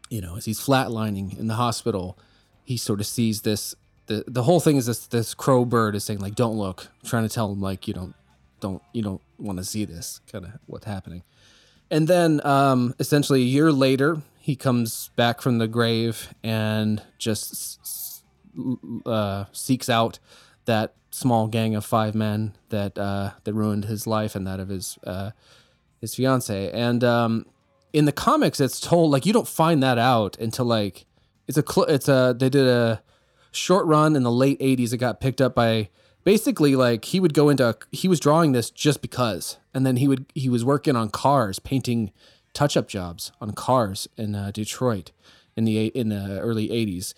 [0.09, 2.19] you know as he's flatlining in the hospital
[2.65, 3.75] he sort of sees this
[4.07, 6.89] the the whole thing is this this crow bird is saying like don't look.
[7.05, 8.15] Trying to tell him like you don't
[8.61, 11.23] don't you don't want to see this kind of what's happening
[11.91, 18.23] and then um essentially a year later he comes back from the grave and just
[19.05, 20.19] uh, seeks out
[20.67, 24.69] that small gang of five men that uh, that ruined his life and that of
[24.69, 25.31] his uh,
[26.01, 26.71] his fiance.
[26.71, 27.47] And um,
[27.93, 31.07] in the comics, it's told like you don't find that out until like
[31.49, 33.03] it's a cl- it's a they did a
[33.53, 34.93] short run in the late '80s.
[34.93, 35.89] It got picked up by
[36.25, 40.09] basically like he would go into he was drawing this just because, and then he
[40.09, 42.11] would he was working on cars, painting
[42.55, 45.13] touch up jobs on cars in uh, Detroit
[45.57, 47.15] in the in the early '80s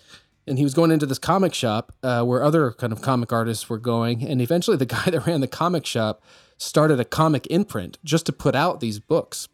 [0.49, 3.69] and he was going into this comic shop uh, where other kind of comic artists
[3.69, 4.27] were going.
[4.27, 6.23] And eventually the guy that ran the comic shop
[6.57, 9.47] started a comic imprint just to put out these books.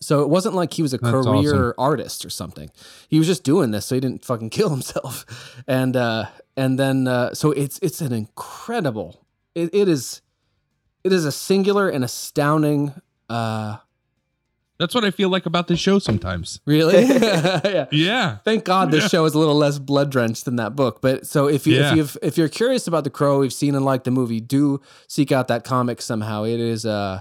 [0.00, 1.74] So it wasn't like he was a That's career awesome.
[1.78, 2.70] artist or something.
[3.08, 5.24] He was just doing this so he didn't fucking kill himself.
[5.66, 6.26] And uh
[6.56, 9.24] and then uh so it's it's an incredible
[9.54, 10.22] it, it is
[11.04, 12.92] it is a singular and astounding
[13.28, 13.76] uh
[14.78, 16.60] That's what I feel like about this show sometimes.
[16.66, 18.36] really yeah Yeah.
[18.44, 19.08] Thank God this Yeah.
[19.08, 21.00] show is a little less blood drenched than that book.
[21.00, 21.90] But so if you Yeah.
[21.90, 24.80] if you've if you're curious about the Crow, we've seen and liked the movie, do
[25.08, 26.44] seek out that comic somehow.
[26.44, 27.20] It is uh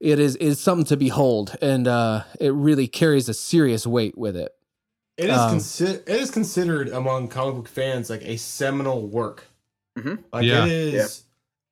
[0.00, 4.36] it is is something to behold, and uh it really carries a serious weight with
[4.36, 4.52] it.
[5.16, 9.44] It is Um, consi- it is considered among comic book fans like a seminal work.
[9.98, 10.18] Mhm.
[10.32, 10.66] Like Yeah.
[10.66, 11.22] it is,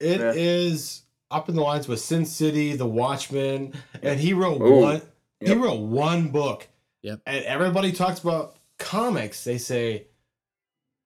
[0.05, 0.33] it Yeah.
[0.35, 3.73] is up in the lines with Sin City, The Watchmen,
[4.03, 4.81] and he wrote Ooh.
[4.81, 5.03] one.
[5.41, 6.69] He wrote one book.
[7.03, 7.21] Yep.
[7.27, 9.45] And everybody talks about comics.
[9.45, 10.07] They say,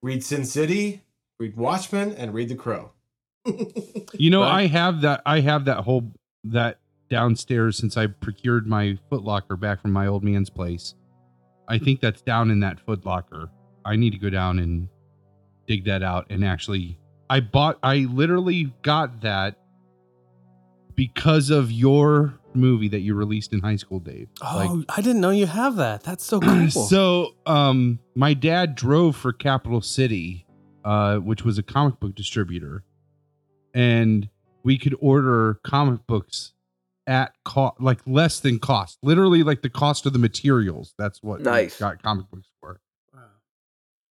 [0.01, 1.01] read Sin City,
[1.39, 2.91] read Watchmen, and read The Crow.
[4.13, 4.63] You know, Right.
[4.63, 5.21] I have that.
[5.25, 6.11] I have that whole
[6.43, 10.93] that downstairs since I procured my Footlocker back from my old man's place.
[11.67, 13.49] I think that's down in that Footlocker.
[13.85, 14.89] I need to go down and
[15.67, 16.98] dig that out and actually.
[17.29, 17.77] I bought.
[17.83, 19.55] I literally got that
[20.95, 24.27] because of your movie that you released in high school, Dave.
[24.41, 26.03] Oh, I didn't know you have that.
[26.03, 26.69] That's so cool.
[26.89, 30.45] So, um, my dad drove for Capital City,
[30.83, 32.83] uh, which was a comic book distributor,
[33.73, 34.27] and
[34.63, 36.53] we could order comic books
[37.07, 40.93] at cost, like less than cost, literally like the cost of the materials.
[40.97, 41.79] That's what we Nice.
[41.79, 42.81] got comic books for.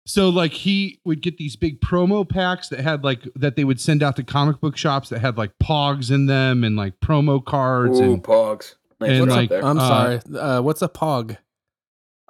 [0.04, 3.80] So like he would get these big promo packs that had like that they would
[3.80, 7.44] send out to comic book shops that had like pogs in them and like promo
[7.44, 8.74] cards Ooh, and pogs.
[9.00, 9.64] Nice and, one like, there.
[9.64, 10.20] I'm Uh, sorry.
[10.36, 11.36] Uh, what's a pog?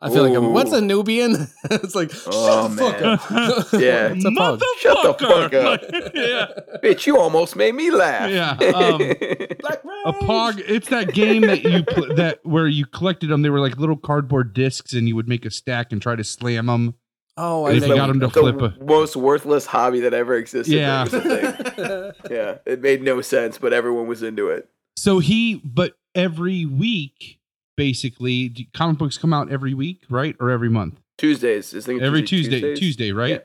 [0.00, 1.46] I feel like I'm, what's a Nubian?
[1.70, 3.72] it's like Oh, shut the fuck up.
[3.80, 4.08] Yeah.
[4.08, 4.62] What's a pog?
[4.80, 5.82] Shut the fuck up.
[5.92, 6.46] Like, yeah.
[6.82, 8.28] Bitch, you almost made me laugh.
[8.28, 13.42] Yeah, um, a pog it's that game that you pl- that where you collected them
[13.42, 16.24] they were like little cardboard discs and you would make a stack and try to
[16.24, 16.94] slam them
[17.36, 20.74] Oh, I you got him to the flip a- most worthless hobby that ever existed.
[20.74, 21.04] Yeah.
[21.04, 22.12] That was a thing.
[22.36, 22.58] yeah.
[22.66, 24.68] It made no sense, but everyone was into it.
[24.96, 27.38] so he but every week
[27.76, 31.00] basically comic books come out every week, right, or every month?
[31.18, 31.74] Tuesdays.
[31.74, 32.78] I think it's Every Tuesday, Tuesdays.
[32.78, 33.30] Tuesday, right?
[33.30, 33.38] Yeah.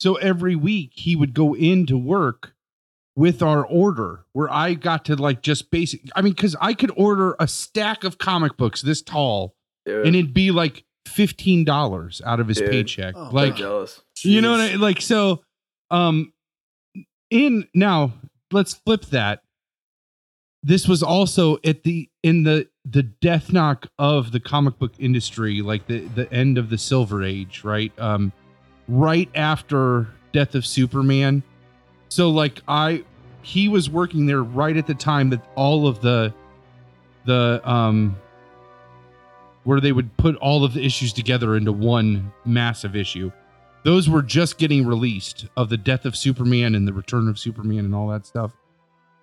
[0.00, 2.54] So every week he would go into work
[3.16, 6.02] with our order where I got to like just basic.
[6.16, 9.54] I mean, because I could order a stack of comic books this tall
[9.86, 12.70] Dude, and it'd be like fifteen dollars out of his Dude.
[12.70, 13.14] paycheck.
[13.16, 14.00] Oh, I'm like jealous.
[14.22, 15.42] you know what I like so
[15.90, 16.32] um
[17.30, 18.12] in now
[18.52, 19.42] let's flip that.
[20.62, 25.62] This was also at the in the the death knock of the comic book industry,
[25.62, 27.92] like the the end of the silver age, right?
[27.98, 28.32] Um
[28.88, 31.42] right after Death of Superman.
[32.08, 33.04] So like I
[33.42, 36.34] he was working there right at the time that all of the
[37.24, 38.16] the um
[39.64, 43.30] where they would put all of the issues together into one massive issue.
[43.84, 47.80] Those were just getting released of the death of Superman and the return of Superman
[47.80, 48.52] and all that stuff.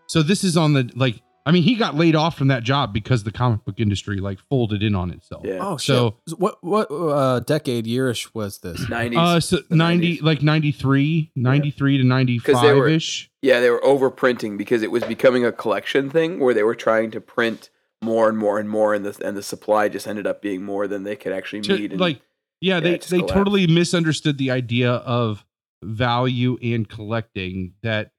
[0.08, 2.92] So this is on the like I mean he got laid off from that job
[2.94, 5.44] because the comic book industry like folded in on itself.
[5.46, 5.60] Yeah.
[5.62, 5.96] Oh shit!
[5.96, 8.80] So- what what uh, decade yearish was this?
[8.86, 9.18] 90s.
[9.18, 10.22] Uh so 90 90s.
[10.24, 13.30] like 93, 93 to 95 were- ish.
[13.42, 17.12] Yeah, they were overprinting because it was becoming a collection thing where they were trying
[17.12, 17.70] to print
[18.02, 20.88] more and more and more, and the and the supply just ended up being more
[20.88, 21.92] than they could actually to- meet.
[21.92, 22.22] And, like
[22.62, 23.34] yeah, yeah, they they collapsed.
[23.34, 25.46] totally misunderstood the idea of
[25.84, 28.12] value and collecting that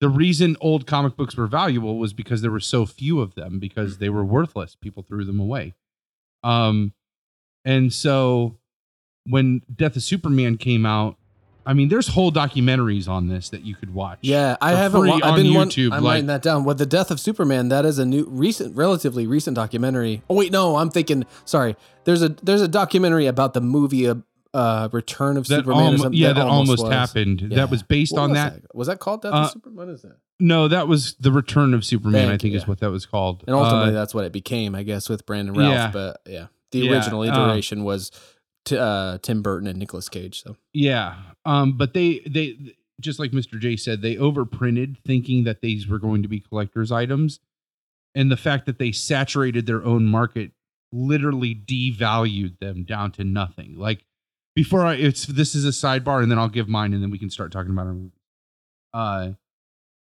[0.00, 3.58] the reason old comic books were valuable was because there were so few of them
[3.58, 5.74] because they were worthless people threw them away
[6.44, 6.92] um
[7.64, 8.58] and so
[9.24, 11.16] when death of superman came out
[11.68, 15.06] i mean there's whole documentaries on this that you could watch Yeah, I haven't.
[15.06, 16.64] wa- I've on been one- YouTube, I'm like- writing that down.
[16.64, 20.22] With the death of Superman, that is a new, recent, relatively recent documentary.
[20.28, 21.24] Oh wait, no, I'm thinking.
[21.44, 24.16] Sorry, there's a there's a documentary about the movie uh,
[24.54, 25.78] uh Return of that Superman.
[25.80, 26.18] or almo- something.
[26.18, 26.92] yeah that almost, was.
[26.92, 27.56] happened Yeah.
[27.58, 29.76] that was based What on was that Was that called Death Uh, of Superman?
[29.76, 30.16] What is that?
[30.40, 33.42] no that was the return of superman Thank i think is what that was called
[33.46, 35.70] And ultimately, Uh, that's what it became, I guess, with Brandon Routh.
[35.72, 35.90] yeah.
[35.92, 38.10] But yeah, the original uh, iteration was
[38.68, 40.42] t- uh, Tim Burton and Nicolas Cage.
[40.42, 41.16] So Yeah.
[41.44, 42.56] Um, but they they
[43.00, 43.58] just like Mr.
[43.58, 47.40] J said, they overprinted thinking that these were going to be collector's items.
[48.14, 50.50] And the fact that they saturated their own market
[50.90, 53.76] literally devalued them down to nothing.
[53.76, 54.04] Like
[54.54, 57.18] before I it's this is a sidebar and then I'll give mine and then we
[57.18, 58.12] can start talking about movie.
[58.92, 59.32] Uh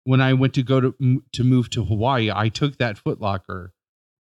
[0.04, 3.70] when I went to go to to move to Hawaii, I took that Footlocker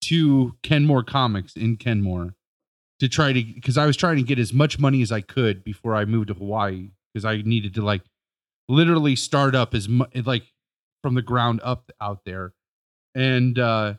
[0.02, 2.36] to Kenmore Comics in Kenmore
[2.99, 5.63] to try to because I was trying to get as much money as I could
[5.63, 8.01] before I moved to Hawaii because I needed to like
[8.67, 10.43] literally start up as much like
[11.01, 12.53] from the ground up out there,
[13.15, 13.95] and uh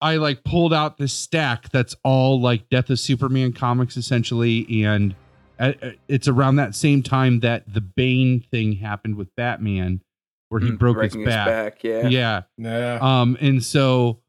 [0.00, 5.14] I like pulled out this stack that's all like Death of Superman comics essentially, and
[5.60, 10.02] uh, uh, it's around that same time that the Bane thing happened with Batman,
[10.48, 11.84] where he Mm, broke his breaking back.
[11.84, 12.08] Yeah.
[12.08, 12.42] yeah.
[12.58, 12.98] Yeah.
[13.00, 14.21] Um, and so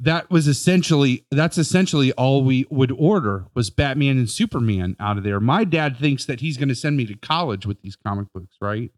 [0.00, 5.24] that was essentially that's essentially all we would order was Batman and Superman out of
[5.24, 5.40] there.
[5.40, 8.56] My dad thinks that he's going to send me to college with these comic books,
[8.60, 8.92] right?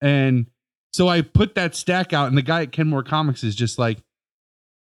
[0.00, 0.46] And
[0.92, 3.98] so I put that stack out, and the guy at Kenmore Comics is just like,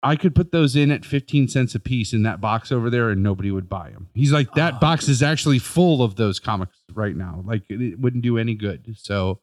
[0.03, 3.09] I could put those in at 15 cents a piece in that box over there,
[3.09, 4.09] and nobody would buy them.
[4.13, 7.43] He's like, that Oh, box is actually full of those comics right now.
[7.47, 8.95] Like, it, it wouldn't do any good.
[8.95, 9.39] So,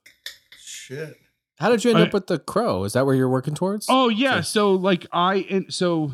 [0.57, 1.17] Shit.
[1.59, 2.85] How did you end I- up with the Crow?
[2.85, 3.87] Is that where you're working towards?
[3.89, 6.13] Oh yeah, so like I and so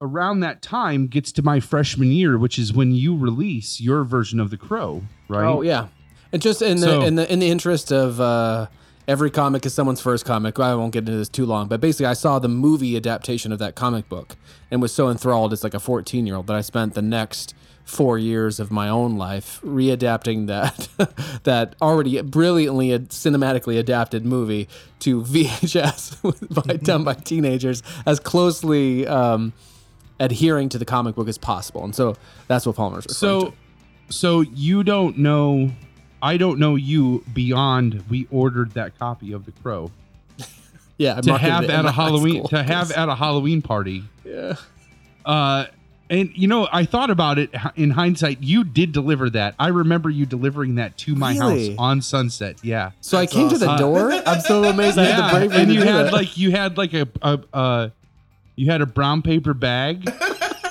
[0.00, 4.38] around that time gets to my freshman year, which is when you release your version
[4.40, 5.44] of the Crow, right?
[5.44, 5.88] Oh yeah,
[6.32, 8.66] and just in the So- in the in the interest of uh,
[9.06, 10.58] every comic is someone's first comic.
[10.60, 13.58] I won't get into this too long, but basically, I saw the movie adaptation of
[13.58, 14.36] that comic book
[14.70, 17.54] and was so enthralled as like a 14 year old that I spent the next
[17.88, 20.88] four years of my own life readapting that
[21.44, 24.68] that already brilliantly cinematically adapted movie
[25.00, 29.52] to VHS by done by teenagers as closely um,
[30.20, 32.14] adhering to the comic book as possible, and so
[32.46, 34.12] that's what Palmer's referring So to.
[34.12, 35.70] so you don't know
[36.20, 39.90] I don't know you beyond we ordered that copy of the Crow
[40.98, 42.48] Yeah, I to have at a Halloween school.
[42.48, 44.04] to have at a Halloween party.
[44.24, 44.56] Yeah.
[45.24, 45.66] Uh
[46.10, 48.42] and you know, I thought about it in hindsight.
[48.42, 49.54] You did deliver that.
[49.58, 51.70] I remember you delivering that to my Really?
[51.70, 52.56] house on Sunset.
[52.62, 52.92] Yeah.
[53.00, 54.12] So I came to the door.
[54.12, 56.12] I'm so amazed I had the bravery and to you do had that.
[56.12, 57.88] like you had like a, a uh
[58.56, 60.10] you had a brown paper bag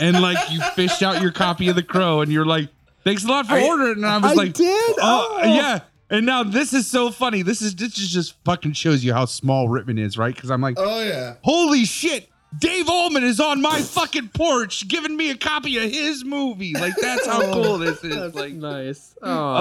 [0.02, 2.70] and like you fished out your copy of the crow and you're like
[3.04, 4.96] thanks a lot for ordering and i was I like did?
[5.00, 5.54] oh, Oh.
[5.56, 9.14] yeah and now this is so funny this is this is just fucking shows you
[9.14, 11.36] how small Rittman is right because i'm like Oh yeah.
[11.44, 16.24] holy shit Dave Allman is on my fucking porch giving me a copy of his
[16.24, 16.74] movie.
[16.74, 18.16] Like that's how cool this is.
[18.16, 19.16] That's Like nice.
[19.22, 19.54] Oh,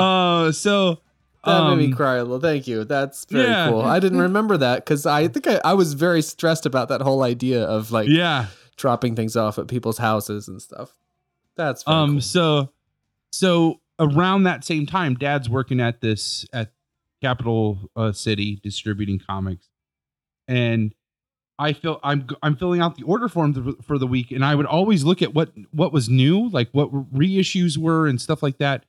[0.48, 1.00] uh so
[1.44, 2.40] that made me um, cry a little.
[2.40, 2.84] Thank you.
[2.84, 3.68] That's very yeah.
[3.68, 3.82] cool.
[3.82, 7.22] I didn't remember that because I think I, I was very stressed about that whole
[7.22, 8.46] idea of like Yeah.
[8.76, 10.96] dropping things off at people's houses and stuff.
[11.56, 12.20] That's um cool.
[12.20, 12.72] so
[13.30, 16.72] so around that same time dad's working at this at
[17.22, 19.68] capital uh, city distributing comics
[20.46, 20.94] and
[21.58, 24.66] i feel i'm i'm filling out the order form for the week and i would
[24.66, 28.84] always look at what what was new like what reissues were and stuff like that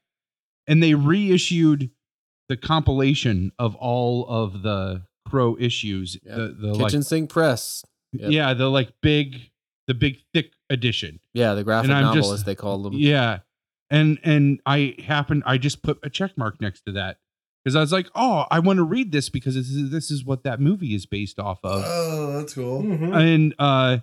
[0.68, 1.89] and they reissued
[2.49, 6.35] the compilation of all of the crow issues Yep.
[6.38, 7.84] the the Kitchen like Sink Press.
[8.14, 8.31] Yep.
[8.31, 9.52] yeah the like big
[9.88, 12.94] the big thick edition Yeah, the graphic novel just- as they call them.
[12.94, 13.39] yeah.
[13.89, 17.18] And and I happened I just put a check mark next to that
[17.68, 20.23] because I was like, "Oh, I want to read this because this is, this is
[20.23, 22.81] what that movie is based off of." Oh, that's cool.
[22.81, 23.14] Mhm.
[23.14, 23.98] and uh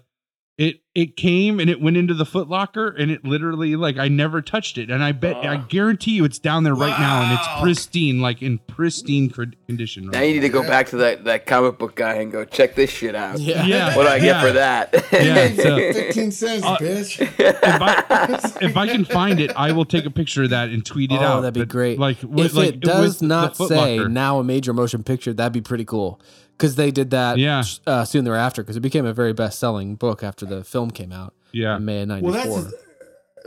[0.56, 4.40] it it came and it went into the footlocker and it literally like I never
[4.40, 5.64] touched it and I bet I Ah.
[5.68, 10.06] guarantee you it's down there right now and it's pristine like in pristine cr- condition
[10.10, 10.68] Now right you need to go Yeah.
[10.68, 13.40] back to that, that comic book guy and go check this shit out.
[13.40, 13.66] Yeah.
[13.66, 13.96] Yeah.
[13.96, 14.40] What do I get Yeah.
[14.42, 14.94] for that?
[15.12, 17.20] Yeah, so- 15 cents, Uh, bitch.
[17.20, 20.86] if I if I can find it, I will take a picture of that and
[20.86, 21.40] tweet it Oh, out.
[21.40, 21.98] that'd be But, great.
[21.98, 25.52] Like, wi- if like it does with not say now a major motion picture, that'd
[25.52, 26.20] be pretty cool.
[26.56, 27.62] Because they did that Yeah.
[27.86, 28.62] uh, soon thereafter.
[28.62, 31.84] Because it became a very best selling book after the film came out yeah, in
[31.84, 32.32] May of '94.
[32.32, 32.74] that's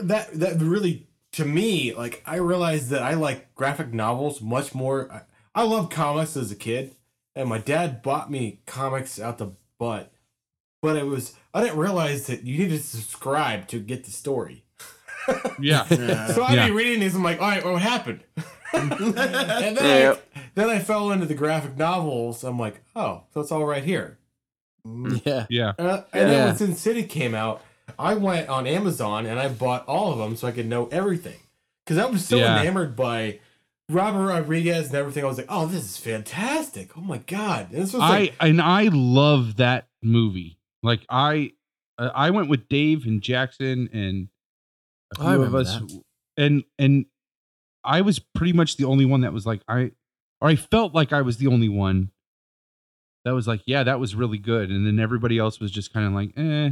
[0.00, 5.10] that that really to me like I realized that I like graphic novels much more.
[5.12, 5.22] I,
[5.54, 6.94] I love comics as a kid,
[7.34, 10.12] and my dad bought me comics out the butt.
[10.80, 14.64] But it was I didn't realize that you need to subscribe to get the story.
[15.60, 15.84] yeah.
[16.28, 16.66] So I'd Yeah.
[16.68, 17.14] be reading these.
[17.14, 18.20] I'm like, all right, what happened?
[18.72, 20.28] and then, Yep.
[20.36, 22.44] I, then I fell into the graphic novels.
[22.44, 24.18] I'm like, oh, so it's all right here.
[25.24, 25.46] yeah.
[25.50, 25.72] Yeah.
[25.78, 26.44] Uh, and then Yeah.
[26.46, 27.62] when Sin City came out,
[27.98, 31.38] I went on Amazon and I bought all of them so I could know everything.
[31.84, 32.60] Because I was so Yeah.
[32.60, 33.40] enamored by
[33.88, 35.24] Robert Rodriguez and everything.
[35.24, 36.96] I was like, oh, this is fantastic.
[36.96, 37.70] Oh my God.
[37.72, 40.58] And this was I and I love that movie.
[40.82, 41.52] Like I,
[41.98, 44.28] uh, I went with Dave and Jackson and
[45.12, 45.80] a few of remember us,
[46.36, 47.06] and and
[47.88, 49.92] I was pretty much the only one that was like I,
[50.40, 52.10] or I felt like I was the only one
[53.24, 56.06] that was like, yeah, that was really good, and then everybody else was just kind
[56.06, 56.70] of like, eh,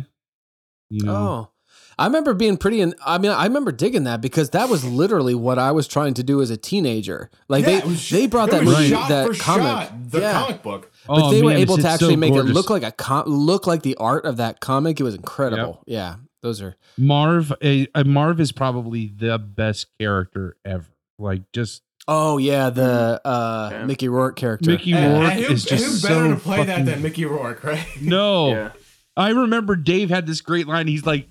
[0.91, 1.51] you know, Oh,
[1.99, 2.81] I remember being pretty.
[2.81, 6.15] and I mean, I remember digging that because that was literally what I was trying
[6.15, 7.31] to do as a teenager.
[7.49, 10.33] Like yeah, they was- they brought that movie, shot that for comic, shot, the yeah.
[10.43, 10.93] comic book.
[11.07, 12.51] But Oh, they were able to it's so actually make gorgeous.
[12.51, 15.01] it look like a com- look like the art of that comic.
[15.01, 15.83] It was incredible.
[15.87, 17.53] Yeah, those are Marv.
[17.63, 20.87] A, a Marv is probably the best character ever.
[21.19, 23.85] Like just Oh yeah, the uh, Yeah.
[23.85, 24.71] Mickey Rourke character.
[24.71, 27.25] Mickey And- Rourke and who, is just who better so to play that than Mickey
[27.25, 27.87] Rourke, right?
[28.01, 28.51] No.
[28.53, 28.71] Yeah.
[29.19, 30.87] I remember Dave had this great line.
[30.89, 31.27] He's like,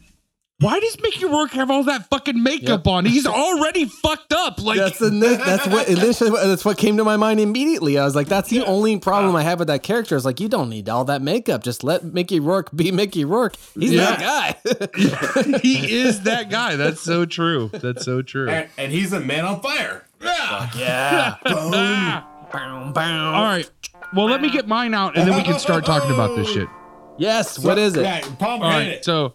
[0.59, 3.05] why does Mickey Rourke have all that fucking makeup on?
[3.05, 4.61] He's already fucked up.
[4.61, 7.97] Like, That's the that's what initially that's what came to my mind immediately.
[7.97, 10.15] I was like, that's the only problem I have with that character.
[10.15, 11.61] Is like, you don't need all that makeup.
[11.61, 13.57] Just let Mickey Rourke be Mickey Rourke.
[13.77, 15.59] He's that guy.
[15.61, 16.77] he is that guy.
[16.77, 17.69] That's so true.
[17.73, 18.49] That's so true.
[18.49, 20.05] And, and he's a man on fire.
[20.21, 20.69] Yeah.
[20.77, 21.35] yeah.
[21.45, 22.27] Ah.
[22.51, 23.33] Bow, bow.
[23.33, 23.69] all right.
[24.13, 26.69] Well, let me get mine out and then we can start talking about this shit.
[27.17, 27.59] Yes.
[27.59, 28.03] What is it?
[28.03, 28.87] Yeah, Palm All hit right.
[28.87, 29.05] it.
[29.05, 29.33] So,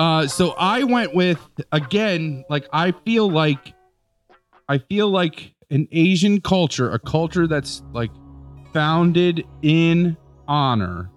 [0.00, 1.38] uh, so I went with
[1.72, 2.44] again.
[2.48, 3.74] Like I feel like,
[4.68, 8.10] I feel like an Asian culture, a culture that's like
[8.72, 10.16] founded in
[10.48, 11.10] honor.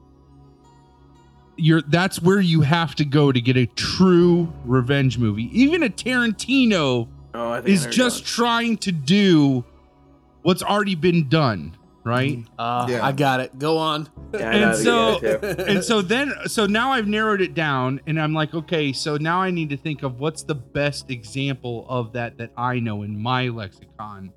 [1.55, 5.49] You're that's where you have to go to get a true revenge movie.
[5.57, 9.63] Even a Tarantino Oh, I think I is just trying to do
[10.41, 12.39] what's already been done, right?
[12.59, 13.05] Uh, Yeah.
[13.05, 13.57] I got it.
[13.57, 14.09] Go on.
[14.33, 15.19] Yeah, and so
[15.67, 19.41] and so then so now I've narrowed it down and I'm like, okay, so now
[19.41, 23.19] I need to think of what's the best example of that that I know in
[23.21, 24.31] my lexicon.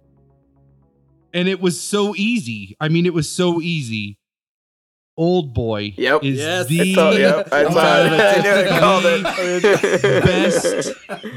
[1.34, 2.76] And it was so easy.
[2.80, 4.18] I mean, it was so easy.
[5.18, 6.24] Old boy Yep.
[6.24, 6.66] is Yes.
[6.66, 8.12] the I yep, I saw it.
[8.12, 10.02] I knew I called it.
[10.24, 10.92] best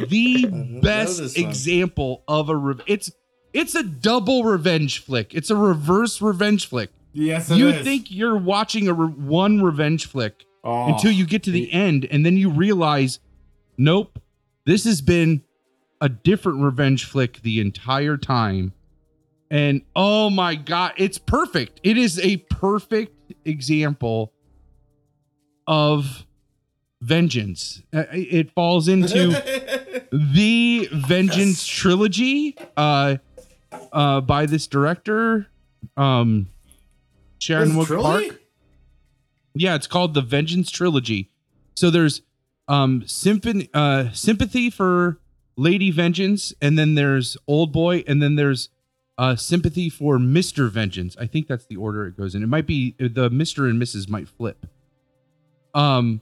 [0.10, 3.10] the best example of a re- it's
[3.54, 5.34] it's a double revenge flick.
[5.34, 6.92] It's a reverse revenge flick.
[7.14, 7.84] Yes, it You is.
[7.84, 10.94] think you're watching a re- one revenge flick oh.
[10.94, 13.20] until you get to the end and then you realize
[13.78, 14.20] nope
[14.66, 15.42] this has been
[16.02, 18.74] a different revenge flick the entire time
[19.50, 24.32] and oh my god it's perfect it is a perfect example
[25.68, 26.26] of
[27.02, 29.30] vengeance Uh, it falls into
[30.12, 33.16] the vengeance trilogy uh
[33.91, 35.48] uh by this director
[35.98, 36.48] um
[37.40, 38.40] Chan-wook Park
[39.56, 41.32] yeah, it's called the Vengeance Trilogy.
[41.76, 42.22] So there's
[42.68, 45.20] um symphony uh sympathy for
[45.58, 48.70] Lady Vengeance, and then there's Old Boy, and then there's
[49.18, 50.70] uh sympathy for Mr.
[50.70, 51.16] Vengeance.
[51.20, 52.44] I think that's the order it goes in.
[52.44, 53.70] It might be the Mr.
[53.70, 54.08] and Mrs.
[54.10, 54.66] might flip.
[55.74, 56.22] Um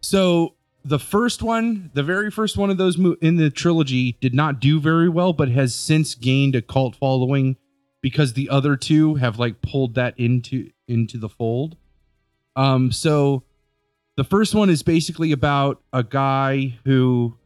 [0.00, 4.34] So the first one, the very first one of those mo- in the trilogy, did
[4.34, 7.56] not do very well, but has since gained a cult following
[8.00, 11.76] because the other two have like pulled that into into the fold.
[12.56, 13.42] Um, so
[14.16, 17.36] the first one is basically about a guy who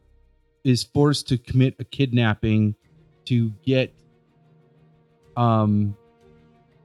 [0.63, 2.75] is forced to commit a kidnapping
[3.25, 3.93] to get
[5.35, 5.95] um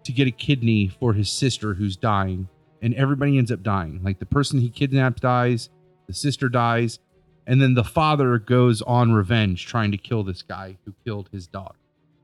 [0.05, 2.49] to get a kidney for his sister who's dying
[2.81, 5.69] and everybody ends up dying like the person he kidnapped dies
[6.09, 6.99] the sister dies
[7.47, 11.47] and then the father goes on revenge trying to kill this guy who killed his
[11.47, 11.79] daughter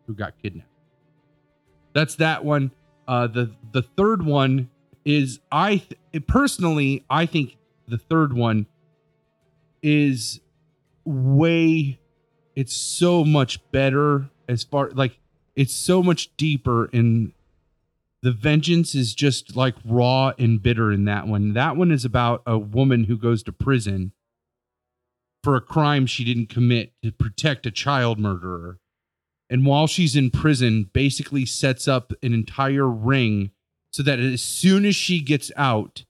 [0.06, 0.68] who got kidnapped.
[1.92, 2.72] That's that one.
[3.06, 4.70] Uh the the third one
[5.04, 7.56] is i th- personally i think
[7.86, 8.66] the third one
[9.82, 10.40] is
[11.04, 11.98] way
[12.56, 15.18] it's so much better as far like
[15.54, 17.32] it's so much deeper and
[18.24, 21.52] the vengeance is just like raw and bitter in that one.
[21.52, 24.12] That one is about a woman who goes to prison
[25.42, 28.78] for a crime she didn't commit to protect a child murderer.
[29.50, 33.50] And while she's in prison basically sets up an entire ring
[33.90, 36.06] so that as soon as she gets out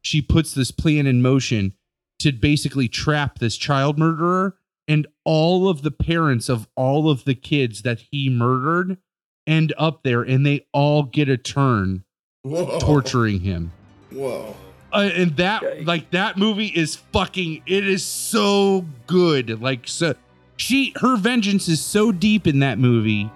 [0.00, 1.74] she puts this plan in motion
[2.18, 4.56] to basically trap this child murderer
[4.88, 8.98] and all of the parents of all of the kids that he murdered
[9.46, 12.04] end up there and they all get a turn
[12.42, 12.78] Whoa.
[12.78, 13.72] torturing him
[14.10, 14.54] Whoa.
[14.92, 15.86] uh, and that Yikes.
[15.86, 20.14] like that movie is fucking it is so good like so
[20.56, 23.30] she her vengeance is so deep in that movie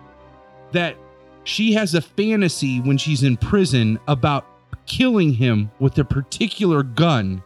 [0.72, 0.96] that
[1.44, 4.46] she has a fantasy when she's in prison about
[4.86, 7.42] killing him with a particular gun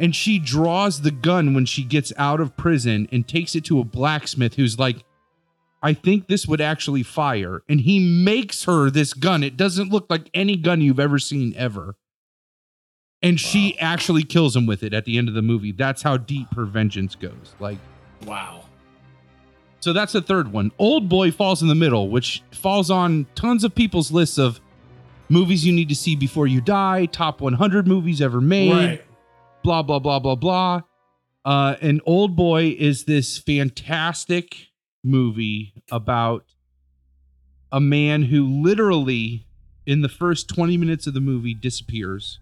[0.00, 3.80] and she draws the gun when she gets out of prison and takes it to
[3.80, 5.04] a blacksmith who's like
[5.82, 7.62] I think this would actually fire.
[7.68, 9.42] And he makes her this gun.
[9.44, 11.94] It doesn't look like any gun you've ever seen ever.
[13.22, 15.72] And she actually kills him with it at the end of the movie.
[15.72, 17.54] That's how deep her vengeance goes.
[17.60, 17.78] Like
[18.26, 18.64] Wow.
[19.80, 20.72] so that's the third one.
[20.78, 24.60] Old boy falls in the middle which falls on tons of people's lists of
[25.28, 29.04] movies you need to see before you die top 100 movies ever made Right.
[29.62, 30.80] blah blah blah blah blah.
[31.44, 34.66] Uh, and Old Boy is this fantastic
[35.04, 36.44] movie about
[37.72, 39.46] a man who literally,
[39.86, 42.40] in the first 20 minutes of the movie, disappears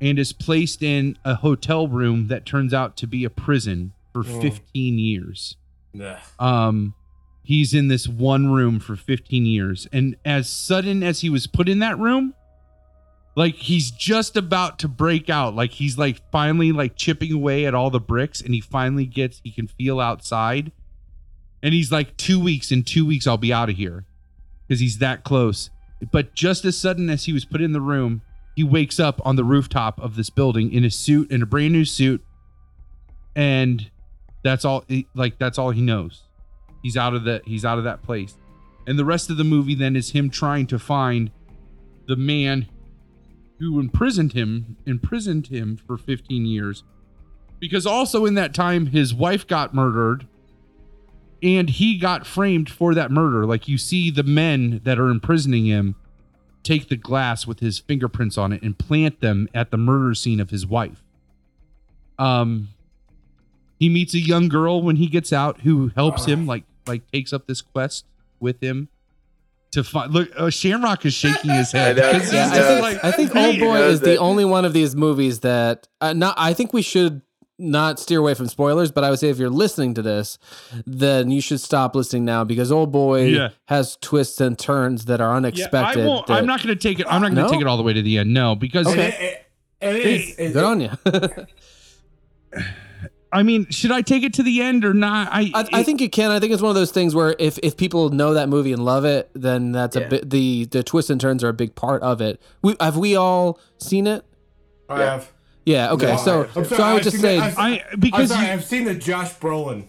[0.00, 4.20] and is placed in a hotel room that turns out to be a prison for
[4.26, 4.40] Oh.
[4.40, 5.56] 15 years
[5.94, 6.16] Nah.
[6.38, 6.94] um
[7.44, 11.68] he's in this one room for 15 years and as sudden as he was put
[11.68, 12.34] in that room
[13.36, 17.74] like he's just about to break out like he's like finally like chipping away at
[17.74, 20.72] all the bricks and he finally gets he can feel outside
[21.62, 24.04] and he's like 2 weeks in 2 weeks I'll be out of here.
[24.68, 25.70] Cuz he's that close.
[26.10, 28.22] But just as sudden as he was put in the room
[28.54, 31.72] he wakes up on the rooftop of this building in a suit in a brand
[31.72, 32.22] new suit.
[33.34, 33.90] And
[34.42, 34.84] that's all
[35.14, 36.24] like that's all he knows.
[36.82, 38.36] He's out of the he's out of that place.
[38.86, 41.30] And the rest of the movie then is him trying to find
[42.08, 42.66] the man
[43.58, 46.84] who imprisoned him imprisoned him for 15 years.
[47.60, 50.26] Because also in that time his wife got murdered
[51.42, 55.66] and he got framed for that murder like you see the men that are imprisoning
[55.66, 55.94] him
[56.62, 60.40] take the glass with his fingerprints on it and plant them at the murder scene
[60.40, 61.02] of his wife
[62.18, 62.68] um
[63.78, 67.32] he meets a young girl when he gets out who helps him like like takes
[67.32, 68.04] up this quest
[68.38, 68.88] with him
[69.72, 72.30] to find look uh, shamrock is shaking his head I know.
[72.30, 74.94] Yeah, I think, like I think Old Boy knows is the only one of these
[74.94, 76.34] movies that uh, not.
[76.38, 77.22] I think we should
[77.62, 80.38] not steer away from spoilers, but I would say if you're listening to this,
[80.86, 83.50] then you should stop listening now because Old Boy Yeah.
[83.66, 86.02] has twists and turns that are Yeah, unexpected.
[86.02, 87.06] I won't, that- I'm not going to take it.
[87.08, 87.48] I'm not going to No?
[87.48, 88.34] take it all the way to the end.
[88.34, 89.08] No, because Okay.
[89.80, 90.38] It, it, it is.
[90.38, 90.90] It, Good on you.
[93.34, 95.28] I mean, should I take it to the end or not?
[95.32, 96.30] I I, I think you can.
[96.30, 98.84] I think it's one of those things where if, if people know that movie and
[98.84, 100.02] love it, then that's Yeah.
[100.02, 102.42] a bit the the twists and turns are a big part of it.
[102.60, 104.22] We have we all seen it?
[104.90, 105.10] I Yeah.
[105.12, 105.32] have.
[105.64, 105.92] Yeah.
[105.92, 106.06] Okay.
[106.12, 108.28] No, so I'm so sorry, I would I've just say, it- I've- I I'm because
[108.30, 109.86] sorry, you, I've seen the Josh Brolin.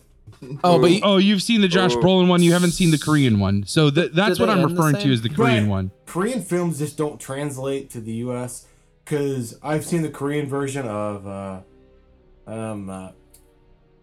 [0.63, 2.43] oh, but you, oh, you've seen the Josh Brolin one.
[2.43, 3.63] You haven't seen the Korean one.
[3.65, 5.11] So th- that's what I'm referring to same?
[5.13, 5.69] as the Korean Right.
[5.69, 5.91] one.
[6.05, 8.67] Korean films just don't translate to the U.S.
[9.05, 11.59] because I've seen the Korean version of uh,
[12.45, 13.09] um uh,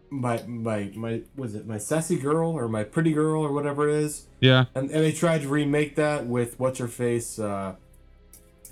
[0.09, 3.95] my my my was it my sassy girl or my pretty girl or whatever it
[3.97, 4.65] is, Yeah.
[4.75, 7.75] and and they tried to remake that with what's her face, uh,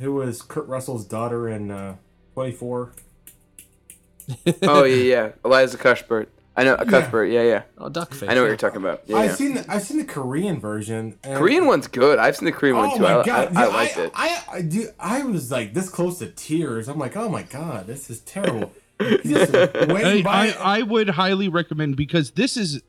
[0.01, 1.97] who was Kurt Russell's daughter in uh,
[2.39, 2.93] Twenty Four.
[4.63, 5.33] oh yeah, yeah.
[5.45, 6.29] Elisha Cuthbert.
[6.57, 7.33] I know Cuthbert.
[7.33, 7.63] Yeah, yeah.
[7.79, 8.29] oh, duck face.
[8.29, 9.03] I know what you're talking about.
[9.07, 9.35] Yeah, I've yeah.
[9.35, 11.19] seen the, I've seen the Korean version.
[11.25, 12.21] And Korean one's good.
[12.21, 13.03] I've seen the Korean one Oh too.
[13.03, 13.57] my I, god!
[13.57, 14.13] I, I Yeah, liked it.
[14.15, 16.87] I, I, I, do, I was like this close to tears.
[16.87, 18.71] I'm like, oh my god, this is terrible.
[19.01, 20.23] I.
[20.25, 22.83] I, I would highly recommend because this is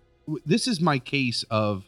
[0.45, 1.85] this is my case of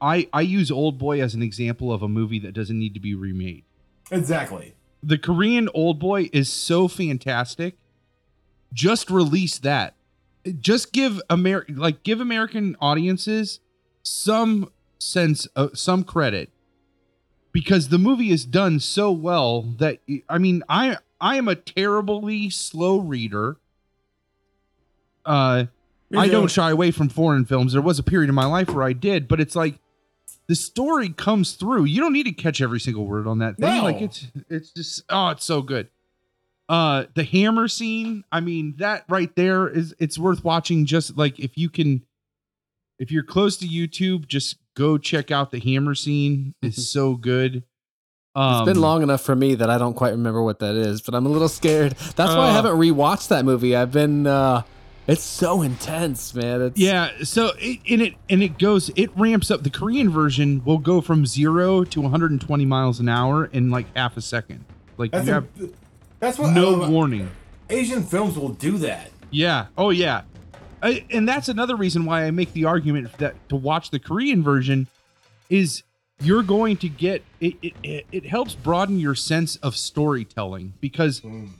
[0.00, 3.00] I I use Old Boy as an example of a movie that doesn't need to
[3.00, 3.64] be remade.
[4.10, 4.76] exactly.
[5.02, 7.76] The Korean Old Boy is so fantastic.
[8.72, 9.94] Just release that.
[10.60, 13.60] Just give Amer like give American audiences
[14.02, 16.50] some sense of some credit
[17.52, 19.98] because the movie is done so well that
[20.28, 23.56] I mean I I am a terribly slow reader.
[25.24, 25.66] Uh
[26.14, 27.72] I don't shy away from foreign films.
[27.72, 29.78] There was a period in my life where I did, but it's like
[30.48, 31.84] the story comes through.
[31.84, 33.76] You don't need to catch every single word on that thing.
[33.76, 33.84] No.
[33.84, 35.88] Like it's it's just oh, it's so good.
[36.68, 41.38] Uh the hammer scene, I mean, that right there is it's worth watching just like
[41.38, 42.02] if you can
[42.98, 46.54] if you're close to YouTube, just go check out the hammer scene.
[46.62, 47.64] It's so good.
[48.34, 51.02] Um, It's been long enough for me that I don't quite remember what that is,
[51.02, 51.92] but I'm a little scared.
[52.16, 52.52] That's why I Uh.
[52.52, 53.76] haven't rewatched that movie.
[53.76, 54.62] I've been uh
[55.06, 56.62] it's so intense, man.
[56.62, 59.62] It's Yeah, so it, and it and it goes it ramps up.
[59.62, 64.16] The Korean version will go from zero to 120 miles an hour in like half
[64.16, 64.64] a second.
[64.96, 65.48] Like That's you a, have
[66.20, 67.30] that's what no warning.
[67.68, 69.10] Asian films will do that.
[69.30, 69.66] Yeah.
[69.76, 70.22] Oh yeah.
[70.82, 74.42] I, and that's another reason why I make the argument that to watch the Korean
[74.42, 74.88] version
[75.48, 75.84] is
[76.20, 77.54] you're going to get it.
[77.62, 81.50] It, it, it helps broaden your sense of storytelling because mm.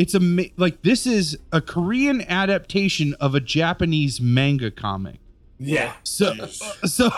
[0.00, 5.16] It's a ma- like this is a Korean adaptation of a Japanese manga comic.
[5.58, 5.92] Yeah.
[6.04, 7.10] So, so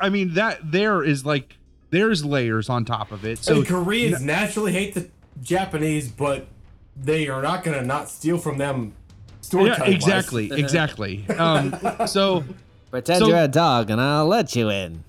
[0.00, 1.56] I mean that there is like
[1.90, 3.38] there's layers on top of it.
[3.38, 5.08] So and Koreans naturally hate the
[5.40, 6.48] Japanese, but
[6.96, 8.94] they are not going to not steal from them.
[9.30, 9.94] yeah, storytelling-wise.
[9.94, 11.28] exactly, exactly.
[11.38, 11.76] Um,
[12.08, 12.42] so
[12.90, 15.04] pretend so- you're a dog and I'll let you in.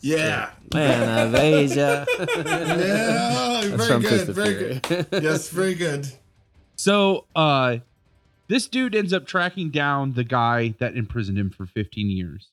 [0.00, 0.50] Yeah.
[0.72, 2.06] Man of Asia.
[2.18, 3.68] Yeah.
[3.68, 4.10] That's very from good.
[4.10, 5.04] Fist of Very Fury.
[5.10, 5.22] good.
[5.22, 6.06] Yes, very good.
[6.82, 7.76] So uh
[8.48, 12.50] this dude ends up tracking down the guy that imprisoned him for 15 years.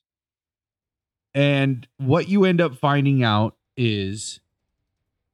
[1.34, 4.38] And what you end up finding out is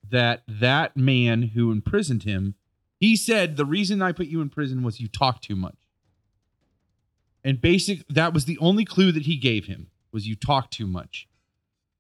[0.09, 2.55] that that man who imprisoned him,
[2.99, 5.77] he said the reason I put you in prison was you talk too much.
[7.45, 10.87] And basic that was the only clue that he gave him was you talk too
[10.87, 11.29] much.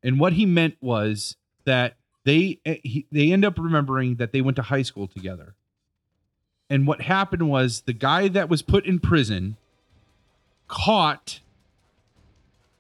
[0.02, 1.36] And what he meant was
[1.66, 5.56] that they eh, he, they end up remembering that they went to high school together.
[6.68, 9.56] And what happened was the guy that was put in prison
[10.68, 11.40] caught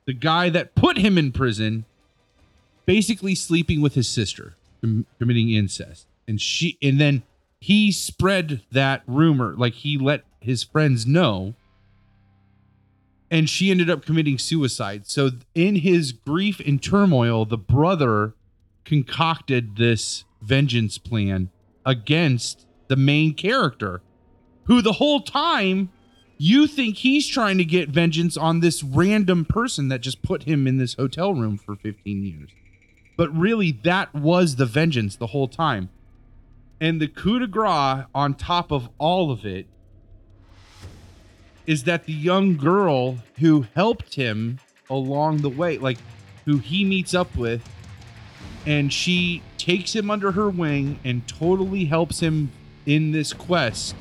[0.06, 1.84] the guy that put him in prison
[2.84, 6.06] basically sleeping with his sister, com- committing incest.
[6.26, 7.22] And she and then
[7.60, 11.54] he spread that rumor, like he let his friends know.
[13.28, 15.08] And she ended up committing suicide.
[15.08, 18.34] So in his grief and turmoil, the brother
[18.84, 21.50] concocted this vengeance plan
[21.84, 24.02] against the main character,
[24.64, 25.90] who the whole time
[26.38, 30.66] you think he's trying to get vengeance on this random person that just put him
[30.66, 32.50] in this hotel room for 15 years.
[33.16, 35.88] But really, that was the vengeance the whole time.
[36.80, 39.66] And the coup de grace on top of all of it
[41.66, 44.58] is that the young girl who helped him
[44.90, 45.98] along the way, like
[46.44, 47.66] who he meets up with,
[48.66, 52.50] and she takes him under her wing and totally helps him
[52.86, 53.94] in this quest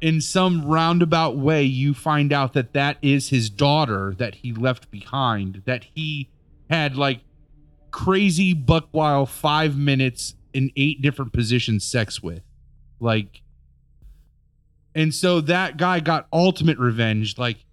[0.00, 4.90] in some roundabout way you find out that that is his daughter that he left
[4.90, 6.28] behind that he
[6.70, 7.20] had like
[7.90, 12.42] crazy buck wild five minutes in eight different positions sex with.
[13.00, 13.42] Like
[14.94, 17.64] and so that guy got ultimate revenge like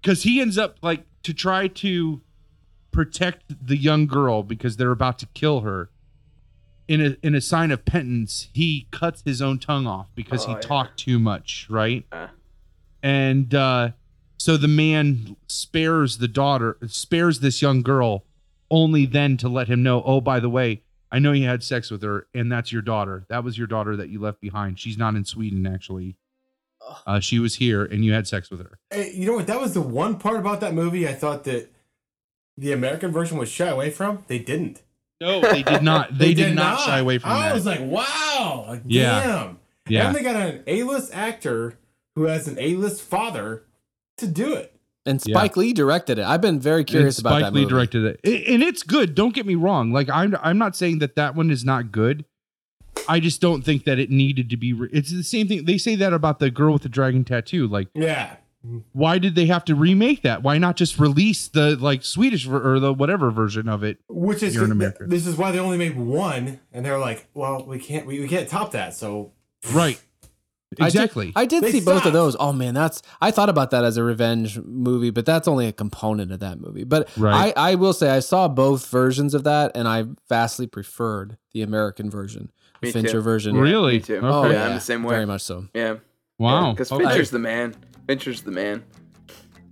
[0.00, 2.22] because he ends up like to try to
[2.90, 5.90] protect the young girl because they're about to kill her
[6.90, 10.48] in a in a sign of penance he cuts his own tongue off because Oh,
[10.48, 10.60] he yeah.
[10.60, 12.28] talked too much right Uh.
[13.02, 13.90] and uh
[14.36, 18.24] so the man spares the daughter spares this young girl
[18.70, 21.90] only then to let him know oh by the way i know you had sex
[21.90, 24.98] with her and that's your daughter that was your daughter that you left behind she's
[24.98, 26.16] not in sweden actually
[27.06, 29.46] uh, she was here and you had sex with her Hey, you know what?
[29.46, 31.70] That was the one part about that movie I thought that
[32.56, 34.24] the American version was shy away from.
[34.26, 34.82] They didn't.
[35.20, 37.80] No they did not they, did, not, shy away from I that I was like,
[37.80, 39.22] wow, like, Yeah.
[39.22, 39.58] damn.
[39.88, 41.78] yeah And they got an A-list actor
[42.16, 43.64] who has an A-list father
[44.18, 44.74] to do it.
[45.06, 46.24] And Spike Lee directed it.
[46.26, 47.70] I've been very curious and about Spike that Lee movie.
[47.70, 48.20] directed it.
[48.24, 49.14] I- and it's good.
[49.14, 49.92] Don't get me wrong.
[49.92, 52.24] Like I'm, I'm not saying that that one is not good.
[53.08, 54.72] I just don't think that it needed to be.
[54.74, 55.64] Re- it's the same thing.
[55.64, 57.66] They say that about the girl with the dragon tattoo.
[57.66, 58.36] Like, Yeah.
[58.92, 60.42] Why did they have to remake that?
[60.42, 63.98] Why not just release the like Swedish ver- or the whatever version of it?
[64.08, 65.04] Which is You're in America.
[65.06, 68.28] this is why they only made one, and they're like, well, we can't we, we
[68.28, 68.94] can't top that.
[68.94, 69.32] So
[69.72, 70.00] Right.
[70.78, 71.32] I did- Exactly.
[71.34, 72.36] I did, They see both of those.
[72.38, 75.72] Oh man, that's I thought about that as a revenge movie, but that's only a
[75.72, 76.84] component of that movie.
[76.84, 77.52] But Right.
[77.56, 81.62] I, I will say I saw both versions of that, and I vastly preferred the
[81.62, 83.20] American version, the Me Fincher too.
[83.20, 83.56] version.
[83.56, 83.94] really?
[83.94, 84.20] me too.
[84.22, 84.52] Oh Okay.
[84.54, 85.14] Yeah, yeah, I'm the same way.
[85.14, 85.66] Very much so.
[85.74, 85.96] Yeah.
[86.38, 86.70] Wow.
[86.72, 87.04] Because Okay.
[87.04, 87.74] Fincher's the man.
[88.10, 88.82] Fincher's the man.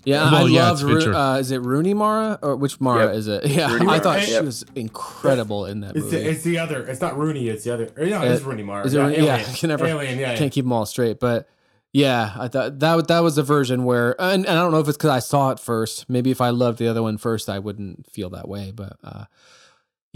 [0.04, 0.82] Yeah, Well, I yeah, loved.
[0.84, 3.14] it's Ru- uh, is it Rooney Mara or which Mara Yep.
[3.16, 3.46] is it?
[3.48, 4.44] Yeah, Rooney I Mara, thought she yep.
[4.44, 6.16] was incredible in that It's movie.
[6.18, 6.86] the, it's the other.
[6.86, 7.48] It's not Rooney.
[7.48, 7.90] It's the other.
[7.96, 8.86] or No, it's Uh, Rooney Mara.
[8.86, 9.16] is it yeah, Rooney?
[9.16, 9.40] Alien.
[9.40, 10.18] Yeah, can never- Alien.
[10.20, 10.36] Yeah, yeah.
[10.38, 11.48] Can't keep them all straight, but
[11.92, 14.86] yeah, I thought that that was the version where, and, and I don't know if
[14.88, 16.08] it's because I saw it first.
[16.08, 18.70] Maybe if I loved the other one first, I wouldn't feel that way.
[18.70, 19.24] But uh,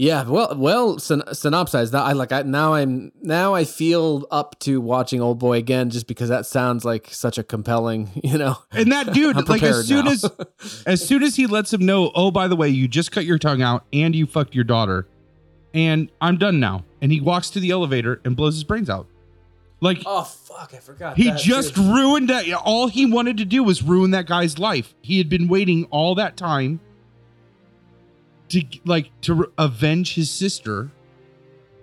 [0.03, 2.01] yeah, well, well, syn- synopsize that.
[2.01, 2.33] I like.
[2.33, 6.45] I now I'm now I feel up to watching Old Boy again, just because that
[6.45, 8.57] sounds like such a compelling, you know.
[8.73, 10.11] And that dude, like as soon now.
[10.11, 10.25] as
[10.85, 13.39] as soon as he lets him know, oh, by the way, you just cut your
[13.39, 15.07] tongue out and you fucked your daughter,
[15.73, 16.83] and I'm done now.
[17.01, 19.07] And he walks to the elevator and blows his brains out.
[19.79, 20.73] Like Oh fuck!
[20.73, 21.15] I forgot.
[21.15, 22.51] he just ruined that.
[22.53, 24.93] All he wanted to do was ruin that guy's life.
[25.01, 26.81] He had been waiting all that time
[28.53, 30.91] to like to avenge his sister,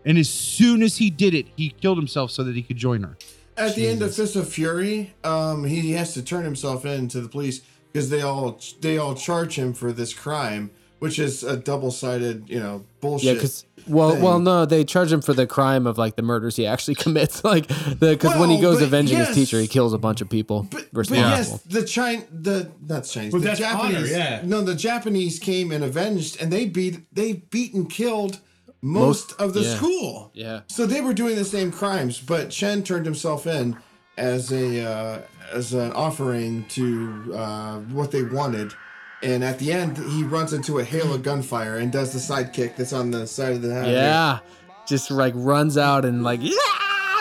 [0.05, 3.03] and as soon as he did it, he killed himself so that he could join
[3.03, 3.17] her.
[3.57, 7.21] At the end of Fist of Fury, um, he has to turn himself in to
[7.21, 7.61] the police
[7.93, 10.71] because they all they all charge him for this crime,
[11.01, 13.27] which is a double sided, you know, bullshit.
[13.27, 14.23] Yeah, because well, thing.
[14.23, 17.43] well, no, they charge him for the crime of like the murders he actually commits.
[17.43, 19.29] Like the because when he goes avenging yes.
[19.29, 20.69] his teacher, he kills a bunch of people.
[20.71, 21.31] But, but responsible.
[21.31, 23.97] yes, the China, the not Chinese, But the that's Japanese.
[23.97, 24.43] honor, yeah.
[24.45, 28.39] No, the Japanese came and avenged, and they beat, they beat and killed
[28.83, 29.75] most, of the yeah.
[29.75, 30.31] school.
[30.35, 30.61] Yeah.
[30.67, 33.77] So they were doing the same crimes, but Chen turned himself in
[34.17, 35.21] as a uh,
[35.53, 38.75] as an offering to uh, what they wanted.
[39.23, 42.77] And at the end, he runs into a hail of gunfire and does the sidekick
[42.77, 43.93] that's on the side of the head.
[43.93, 44.39] yeah,
[44.87, 46.57] just like runs out and like yeah,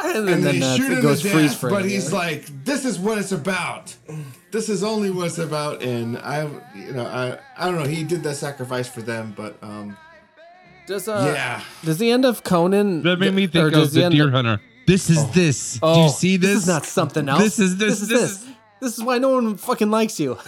[0.05, 1.73] and, and then they uh, shoot it him goes to freeze death, frame.
[1.73, 3.95] but he's like, "This is what it's about.
[4.51, 7.84] This is only what it's about." And I, you know, I, I don't know.
[7.88, 9.97] He did that sacrifice for them, but um,
[10.88, 14.05] does uh, yeah, does the end of Conan That made me think does of the
[14.05, 14.61] end Deer Hunter.
[14.88, 15.80] This is this.
[15.80, 16.49] Do you see this?
[16.49, 17.41] Oh, This is not something else.
[17.43, 17.99] This is this.
[17.99, 18.55] This is this this.
[18.80, 20.38] This is why no one fucking likes you.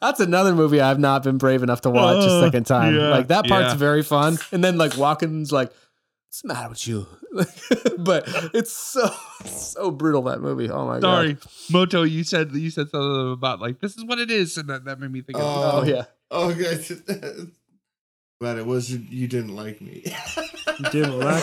[0.00, 2.94] That's another movie I've not been brave enough to watch a Uh, second time.
[2.94, 3.76] yeah, like that part's yeah.
[3.76, 5.68] very fun, and then like Walken's like,
[6.28, 7.06] "What's the matter with you?"
[7.98, 8.24] but
[8.54, 9.08] it's so
[9.46, 10.70] so brutal that movie.
[10.70, 11.42] Oh my Sorry, god.
[11.42, 12.02] Sorry, Moto.
[12.02, 15.00] You said you said something about like this is what it is, and that, that
[15.00, 15.38] made me think.
[15.38, 15.70] of Oh.
[15.80, 16.04] Oh yeah.
[16.30, 16.84] oh, good.
[18.40, 20.04] but it was you didn't like me.
[20.90, 21.42] Didn't like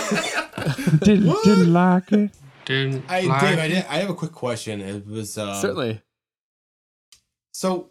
[0.99, 2.31] didn't didn't like it.
[2.65, 4.81] Dude, I, Dave, I, did, I have a quick question.
[4.81, 6.01] It was uh, Certainly.
[7.53, 7.89] So,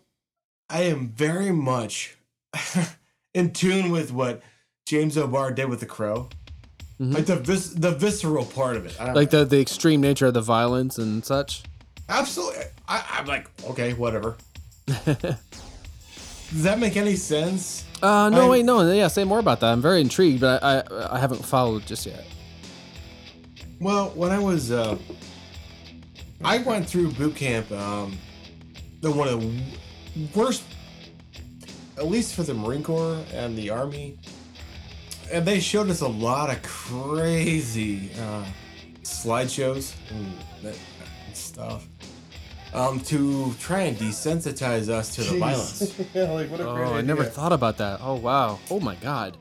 [0.68, 2.16] I am very much
[3.34, 4.42] in tune with what
[4.86, 6.28] James O'Barr did with The Crow.
[7.01, 7.14] Mhm.
[7.14, 8.94] Like the vis- the visceral part of it.
[9.01, 11.62] I don't- Like the the extreme nature of the violence and such.
[12.09, 12.64] absolutely.
[12.88, 14.36] I, I'm like, okay, whatever.
[14.86, 17.84] Does that make any sense?
[18.02, 19.72] Uh no I'm- wait no yeah say more about that.
[19.72, 22.24] I'm very intrigued, but I I, I haven't followed just yet.
[23.81, 24.98] Well, when I was, uh,
[26.44, 27.70] I went through boot camp.
[27.73, 28.19] Um,
[29.01, 30.62] the one of the worst,
[31.97, 34.19] at least for the Marine Corps and the Army,
[35.32, 38.44] and they showed us a lot of crazy uh,
[39.02, 40.32] slideshows and
[40.62, 40.77] that
[41.32, 41.86] stuff
[42.74, 45.98] um, to try and desensitize us to the violence.
[46.15, 48.01] yeah, like what a Oh, great I never thought about that.
[48.02, 48.59] Oh wow.
[48.70, 49.39] Oh my god.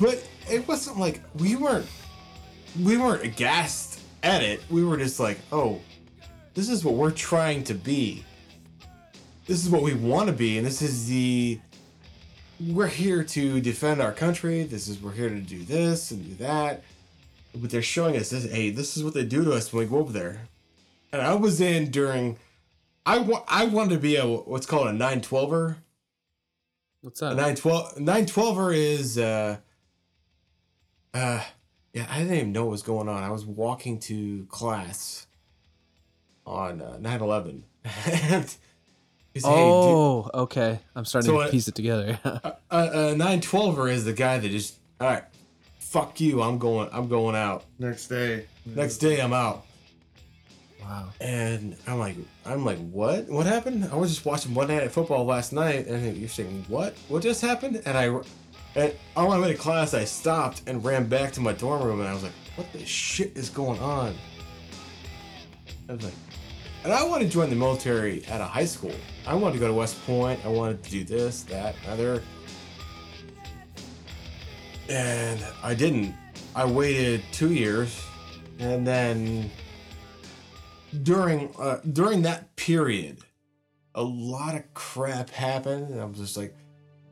[0.00, 1.86] But it wasn't like we weren't
[2.80, 4.62] we weren't aghast at it.
[4.70, 5.80] We were just like, oh,
[6.54, 8.24] this is what we're trying to be.
[9.46, 11.58] This is what we want to be, and this is the
[12.60, 14.62] we're here to defend our country.
[14.62, 16.82] This is we're here to do this and do that.
[17.54, 18.50] But they're showing us this.
[18.50, 20.42] Hey, this is what they do to us when we go over there.
[21.12, 22.38] And I was in during.
[23.04, 23.44] I want.
[23.48, 25.76] I wanted to be a what's called a nine twelver.
[27.02, 27.36] What's A that?
[27.36, 29.56] 912 912er is uh
[31.12, 31.44] uh
[31.92, 33.22] yeah, I didn't even know what was going on.
[33.22, 35.26] I was walking to class
[36.46, 37.62] on uh, 9/11.
[37.84, 38.56] and
[39.34, 40.80] he said, "Hey, Oh, okay.
[40.94, 42.06] I'm starting So to I- piece it together.
[42.06, 45.24] dude, uh, uh, 912er is the guy that just all right,
[45.78, 46.42] fuck you.
[46.42, 47.64] I'm going I'm going out.
[47.78, 48.46] Next day.
[48.66, 49.66] Next day I'm out."
[50.82, 51.08] wow.
[51.20, 53.28] And I'm like, I'm like, what?
[53.28, 53.88] What happened?
[53.92, 56.94] I was just watching Monday Night Football last night, and you're saying, what?
[57.08, 57.80] What just happened?
[57.86, 58.08] And I,
[58.74, 62.00] and on my way to class, I stopped and ran back to my dorm room,
[62.00, 64.14] and I was like, what the shit is going on?
[65.88, 66.14] I was like,
[66.84, 68.94] and I wanted to join the military at a high school.
[69.26, 70.44] I wanted to go to West Point.
[70.44, 72.22] I wanted to do this, that, other.
[74.88, 76.14] And I didn't.
[76.56, 78.04] I waited two years,
[78.58, 79.50] and then
[81.02, 83.18] during uh, during that period,
[83.94, 86.54] a lot of crap happened, and I was just like,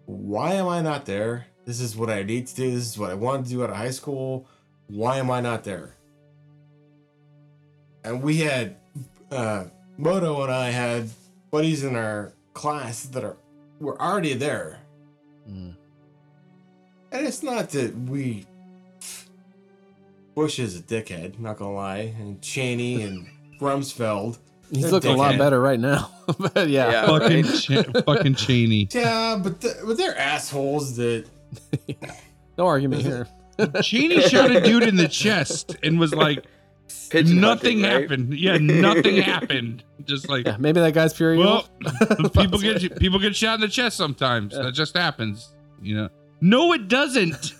[0.04, 1.46] "Why am I not there?
[1.70, 2.68] This is what I need to do.
[2.72, 4.48] This is what I wanted to do out of high school.
[4.88, 5.94] Why am I not there?"
[8.02, 8.74] And we had
[9.30, 9.66] uh,
[9.96, 11.10] Moto and I had
[11.52, 13.36] buddies in our class that are
[13.78, 14.80] were already there.
[15.48, 15.76] Mm.
[17.12, 18.46] And it's not that we
[20.34, 23.28] Bush is a dickhead, not gonna lie, and Cheney and
[23.60, 24.38] Rumsfeld.
[24.72, 26.10] He's They're looking a lot better right now.
[26.38, 26.90] but yeah.
[26.90, 27.06] Yeah.
[27.06, 27.60] fucking right?
[27.60, 28.88] Cha- fucking Cheney.
[28.90, 31.26] Yeah, but the, but they're assholes that
[32.58, 33.26] No argument here.
[33.82, 36.44] Cheney shot a dude in the chest and was like,
[37.10, 38.02] Pigeon nothing hunting, right?
[38.02, 38.34] happened.
[38.38, 39.84] Yeah, nothing happened.
[40.04, 41.68] Just like, Yeah, maybe that guy's pure well,
[42.34, 44.54] people get people get shot in the chest sometimes.
[44.54, 45.54] That just happens.
[45.82, 46.08] You know.
[46.40, 47.54] No, it doesn't.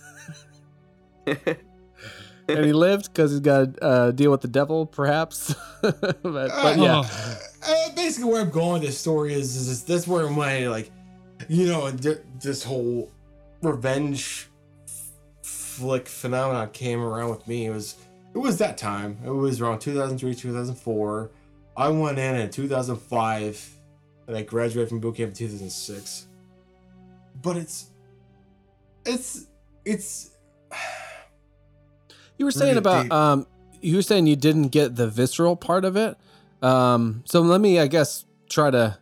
[1.27, 5.55] and he lived because he's got to uh, deal with the devil, perhaps.
[5.83, 7.39] but, but yeah, Oh.
[7.67, 8.83] uh, basically where I'm going.
[8.83, 10.91] This story is is this, that's where my like,
[11.49, 13.11] you know, th- this whole
[13.63, 14.49] revenge
[15.43, 17.67] flick phenomenon came around with me.
[17.67, 17.97] It was
[18.35, 19.19] it was that time.
[19.25, 21.31] It was around 2003, 2004.
[21.77, 23.71] I went in in 2005,
[24.27, 26.27] and I graduated from boot camp in 2006.
[27.43, 27.87] But it's
[29.07, 29.47] it's
[29.85, 30.31] it's
[32.39, 33.13] you were saying Really about deep.
[33.13, 33.47] um,
[33.81, 36.17] you were saying you didn't get the visceral part of it.
[36.63, 38.99] Um, so let me, I guess, try to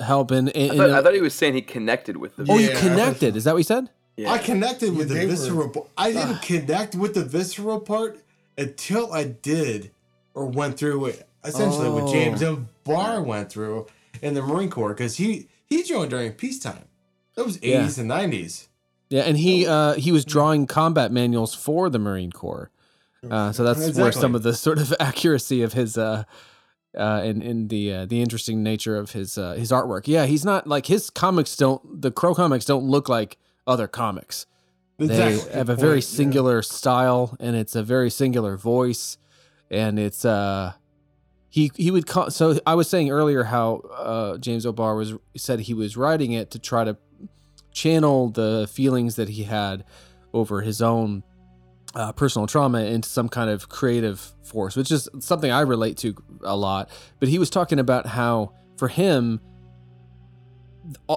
[0.00, 0.48] help in.
[0.48, 2.46] in, I in thought, I thought he was saying he connected with the.
[2.48, 3.36] oh, you Yeah, connected.
[3.36, 3.88] Is that what you said?
[4.18, 4.32] Yeah.
[4.32, 5.68] I connected with Yeah, the they were- visceral.
[5.70, 5.86] part.
[5.96, 8.18] I didn't connect with the visceral part
[8.58, 9.90] until I did
[10.34, 11.28] or went through it.
[11.44, 12.48] Essentially, what James Oh.
[12.54, 12.68] M.
[12.84, 13.86] Barr went through
[14.20, 16.84] in the Marine Corps because he he joined during peacetime.
[17.36, 17.82] That was Yeah.
[17.84, 18.66] 80s and 90s.
[19.10, 22.70] Yeah, and he uh, he was drawing combat manuals for the Marine Corps.
[23.30, 26.24] Uh, so that's where some of the sort of accuracy of his uh,
[26.96, 30.06] uh, and in the uh, the interesting nature of his uh, his artwork.
[30.08, 33.38] Yeah, he's not like his comics don't the Crow comics don't look like
[33.68, 34.46] other comics.
[34.98, 35.48] Exactly.
[35.50, 39.16] They have a very singular style and it's a very singular voice
[39.70, 40.72] and it's uh
[41.50, 45.60] he he would call, so I was saying earlier how uh James O'Barr was said
[45.60, 46.96] he was writing it to try to
[47.70, 49.84] channel the feelings that he had
[50.32, 51.22] over his own
[51.94, 56.14] uh, personal trauma into some kind of creative force, which is something I relate to
[56.42, 56.90] a lot.
[57.18, 59.40] But he was talking about how for him,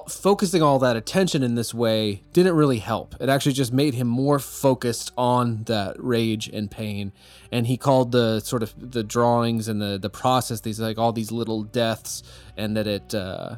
[0.08, 3.14] focusing all that attention in this way didn't really help.
[3.20, 7.12] It actually just made him more focused on that rage and pain.
[7.50, 11.12] And he called the sort of the drawings and the the process these like all
[11.12, 12.22] these little deaths,
[12.56, 13.56] and that it uh,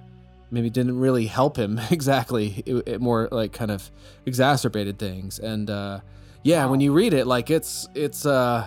[0.51, 2.62] maybe didn't really help him exactly.
[2.66, 3.91] It, it more like kind of
[4.27, 5.39] exacerbated things.
[5.39, 6.01] And uh,
[6.43, 8.66] yeah, when you read it, like it's it's uh,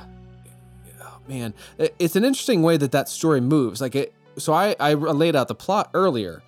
[1.01, 3.79] oh, man, it- it's an interesting way that that story moves.
[3.81, 4.13] Like it.
[4.37, 6.43] So I I laid out the plot earlier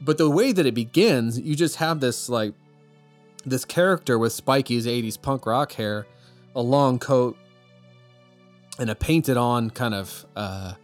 [0.00, 2.54] but the way that it begins, you just have this like
[3.44, 6.06] this character with spiky's 80s punk rock hair,
[6.54, 7.36] a long coat,
[8.78, 10.74] and a painted on kind of uh,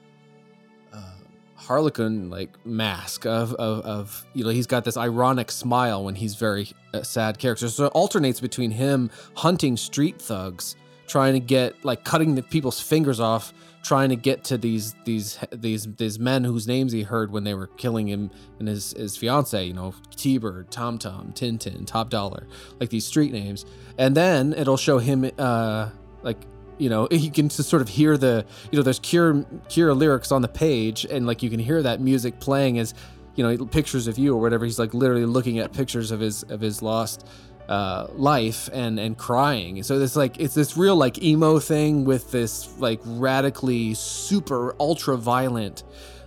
[0.92, 1.10] uh,
[1.54, 6.34] harlequin like mask of, of of you know he's got this ironic smile when he's
[6.34, 7.68] very uh, sad character.
[7.68, 10.76] So it alternates between him hunting street thugs,
[11.06, 13.52] trying to get like cutting the people's fingers off
[13.86, 17.54] trying to get to these these these these men whose names he heard when they
[17.54, 22.48] were killing him and his his fiance, you know, T-Bird, Tom Tom, Tintin, Top Dollar,
[22.80, 23.64] like these street names.
[23.96, 25.90] And then it'll show him uh
[26.22, 26.38] like
[26.78, 30.32] you know, you can just sort of hear the you know, there's Cure Cure lyrics
[30.32, 32.92] on the page and like you can hear that music playing as
[33.36, 34.64] you know, pictures of you or whatever.
[34.64, 37.28] He's like literally looking at pictures of his of his lost
[37.68, 39.82] uh, life and and crying.
[39.82, 45.16] So it's like it's this real like emo thing with this like radically super ultra
[45.16, 45.82] violent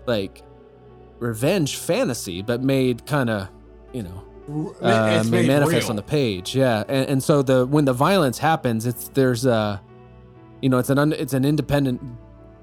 [0.05, 0.43] like
[1.19, 3.49] revenge fantasy, but made kind of
[3.93, 5.89] you know uh, made manifest real.
[5.91, 6.55] on the page.
[6.55, 9.81] Yeah, and, and so the when the violence happens, it's there's a
[10.61, 12.01] you know it's an un, it's an independent.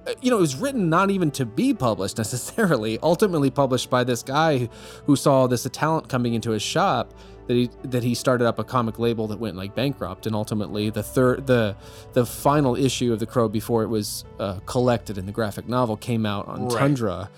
[0.06, 2.98] uh, You know, it was written not even to be published necessarily.
[3.02, 4.68] Ultimately, published by this guy
[5.06, 7.14] who saw this talent coming into his shop
[7.46, 10.90] that he that he started up a comic label that went like bankrupt, and ultimately
[10.90, 11.76] the third the
[12.12, 15.96] the final issue of the Crow before it was uh, collected in the graphic novel
[15.96, 16.78] came out on Right.
[16.78, 17.30] Tundra,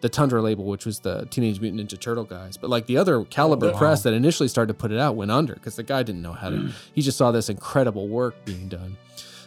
[0.00, 2.56] the Tundra label, which was the Teenage Mutant Ninja Turtle guys.
[2.56, 3.78] But like the other Caliber wow.
[3.78, 6.32] press that initially started to put it out went under because the guy didn't know
[6.32, 6.70] how to.
[6.94, 8.96] he just saw this incredible work being done.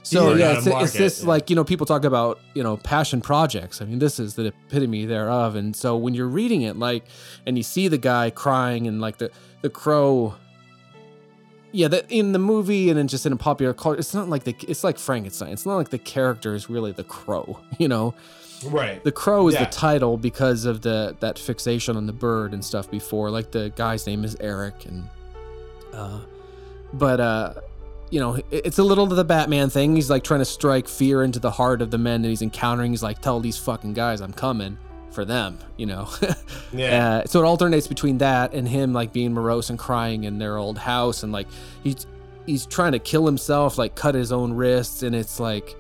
[0.04, 1.30] So didn't yeah, it's, it's this yeah.
[1.30, 3.82] like you know people talk about you know passion projects.
[3.82, 5.56] I mean this is the epitome thereof.
[5.56, 7.06] And so when you're reading it like
[7.46, 9.32] and you see the guy crying and like the
[9.62, 10.36] the crow
[11.74, 14.44] yeah, that in the movie and in just in a popular culture, it's not like
[14.44, 15.54] the it's like Frankenstein.
[15.54, 17.60] It's not like the character is really the crow.
[17.80, 18.14] You know,
[18.66, 19.02] Right.
[19.04, 19.64] the crow is Yeah.
[19.64, 23.32] the title because of the that fixation on the bird and stuff before.
[23.32, 25.08] Like the guy's name is Eric, and
[25.94, 26.20] uh,
[26.94, 27.54] but uh,
[28.10, 29.96] you know, it's a little of the Batman thing.
[29.96, 32.92] He's like trying to strike fear into the heart of the men that he's encountering.
[32.92, 34.78] He's like, tell these fucking guys I'm coming
[35.12, 35.60] for them.
[35.78, 36.10] You know.
[36.74, 37.08] Yeah.
[37.24, 40.56] Uh, so it alternates between that and him like being morose and crying in their
[40.56, 41.48] old house and like
[41.84, 42.08] he's
[42.46, 45.76] he's trying to kill himself, like cut his own wrists, and it's like,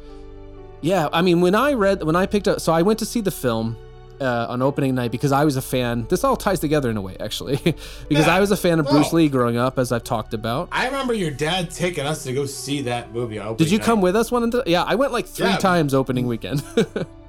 [0.81, 1.07] yeah.
[1.13, 3.31] I mean, when I read when I picked up, so I went to see the
[3.31, 3.77] film.
[4.19, 6.05] Uh, on opening night because I was a fan.
[6.07, 7.55] This all ties together in a way, actually,
[8.07, 8.35] because Yeah.
[8.35, 9.15] I was a fan of Bruce Oh.
[9.15, 10.69] Lee growing up, as I've talked about.
[10.71, 13.39] I remember your dad taking us to go see that movie.
[13.39, 14.43] on Did you opening come with us one?
[14.43, 15.57] Of the, yeah, I went like three Yeah.
[15.57, 16.61] times opening weekend.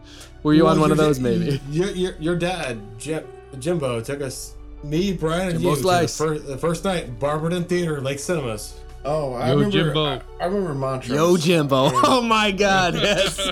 [0.43, 1.21] Were you Well, on one of your- those?
[1.21, 1.61] Maybe.
[1.71, 3.25] Your, your, your dad, Jim,
[3.59, 6.19] Jimbo, took us, me, Brian, and Jimbo you, to the, Slice.
[6.19, 8.75] first, the first night, Barberton Theater, Lake Cinemas.
[9.05, 9.71] Oh, I Yo, remember.
[9.85, 10.05] Jimbo.
[10.05, 11.11] I, I remember Montrose.
[11.17, 11.91] Yo, Jimbo!
[12.05, 12.95] Oh my God!
[12.95, 13.37] Yes.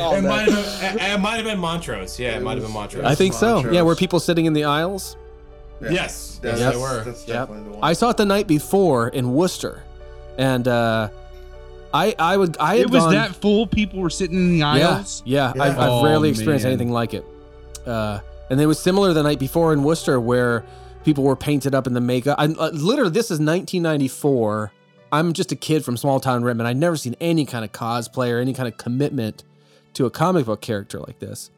[0.00, 2.18] It might, have been, it, it might have been Montrose.
[2.18, 3.04] Yeah, it might have been Montrose.
[3.04, 3.68] I think so.
[3.70, 5.16] Yeah, were people sitting in the aisles?
[5.82, 5.90] Yeah.
[5.90, 7.04] Yes, That's, yes, they were.
[7.04, 7.48] That's Yep.
[7.48, 7.78] the one.
[7.82, 9.82] I saw it the night before in Wooster,
[10.38, 11.08] and uh,
[11.92, 13.66] I I would I had It was gone, that full.
[13.66, 15.22] People were sitting in the yeah aisles.
[15.26, 15.62] yeah, I've, Yeah.
[15.64, 16.72] I've Oh, rarely experienced man.
[16.72, 17.24] anything like it.
[17.86, 20.64] Uh, and it was similar the night before in Wooster where
[21.04, 22.36] people were painted up in the makeup.
[22.38, 24.72] I uh, literally this is 1994.
[25.12, 26.66] I'm just a kid from small town Rittman.
[26.66, 29.42] I'd never seen any kind of cosplay or any kind of commitment
[29.94, 31.50] to a comic book character like this.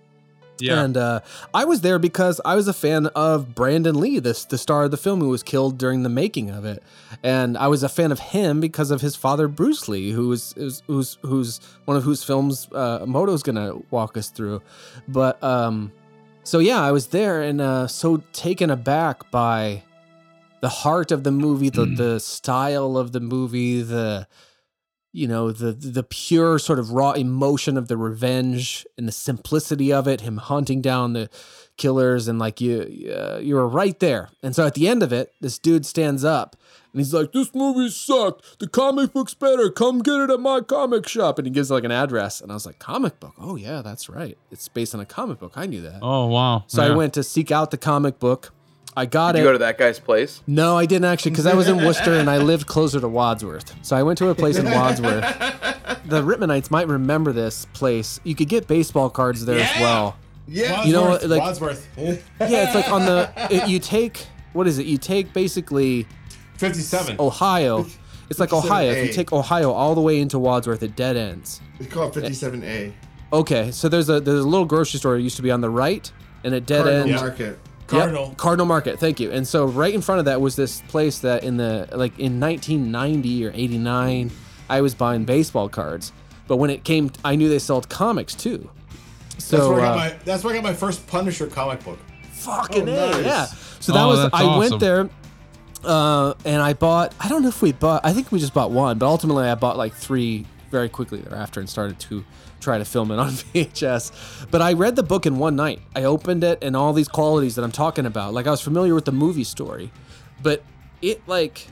[0.62, 0.82] Yeah.
[0.82, 1.20] And uh,
[1.52, 4.90] I was there because I was a fan of Brandon Lee, this the star of
[4.90, 6.82] the film who was killed during the making of it,
[7.22, 10.52] and I was a fan of him because of his father Bruce Lee, who was
[10.56, 14.62] who's who's, who's one of whose films uh, Moto's gonna walk us through.
[15.08, 15.92] But um,
[16.44, 19.82] so yeah, I was there and uh, so taken aback by
[20.60, 24.26] the heart of the movie, the the style of the movie, the
[25.12, 29.92] you know the the pure sort of raw emotion of the revenge and the simplicity
[29.92, 31.28] of it him hunting down the
[31.76, 34.30] killers and like you uh, you were right there.
[34.42, 36.56] And so at the end of it this dude stands up
[36.92, 38.58] and he's like this movie sucked.
[38.58, 39.70] The comic book's better.
[39.70, 41.38] Come get it at my comic shop.
[41.38, 42.40] And he gives like an address.
[42.40, 43.34] And i was like comic book?
[43.38, 44.38] Oh yeah that's right.
[44.50, 45.52] It's based on a comic book.
[45.56, 45.98] I knew that.
[46.02, 46.64] Oh wow.
[46.66, 48.52] so i went to seek out the comic book
[48.96, 50.42] i got Did it you go to that guy's place?
[50.46, 53.74] no, I didn't actually, because I was in Wooster and I lived closer to Wadsworth.
[53.82, 55.22] So I went to a place in Wadsworth.
[56.06, 58.20] The Rittmanites might remember this place.
[58.24, 60.16] You could get baseball cards there as well.
[60.46, 60.84] yeah.
[60.84, 61.88] You know Wadsworth, what, like- Wadsworth.
[61.96, 62.16] Yeah,
[62.66, 63.30] it's like on the.
[63.50, 64.86] It, you take what is it?
[64.86, 66.06] You take basically
[66.58, 67.16] 57.
[67.18, 67.86] Ohio.
[68.30, 68.90] It's like Ohio.
[68.90, 71.60] If you take Ohio all the way into Wadsworth, it dead ends.
[71.78, 72.92] We call it 57A.
[73.32, 75.16] Okay, so there's a there's a little grocery store.
[75.16, 76.10] It used to be on the right,
[76.44, 77.22] and it dead Cardinal ends.
[77.22, 77.58] Market.
[77.92, 78.28] Cardinal.
[78.28, 78.98] Yep, Cardinal Market.
[78.98, 79.30] Thank you.
[79.30, 82.40] And so right in front of that was this place that in the like in
[82.40, 84.30] 1990 or 89,
[84.68, 86.12] I was buying baseball cards.
[86.48, 88.68] But when it came, I knew they sold comics too.
[89.38, 91.82] So That's where, I got uh, my, that's where I got my first Punisher comic
[91.84, 91.98] book.
[92.32, 93.24] fucking Oh, nice.
[93.24, 93.46] yeah.
[93.80, 94.58] So that Oh, was I awesome.
[94.58, 95.08] went there,
[95.84, 97.14] uh, and I bought.
[97.20, 98.04] I don't know if we bought.
[98.04, 101.60] I think we just bought one, but ultimately I bought like three very quickly thereafter
[101.60, 102.24] and started to
[102.62, 104.46] try to film it on VHS.
[104.50, 105.80] But I read the book in one night.
[105.94, 108.32] I opened it and all these qualities that I'm talking about.
[108.32, 109.92] Like I was familiar with the movie story,
[110.42, 110.62] but
[111.00, 111.66] it like.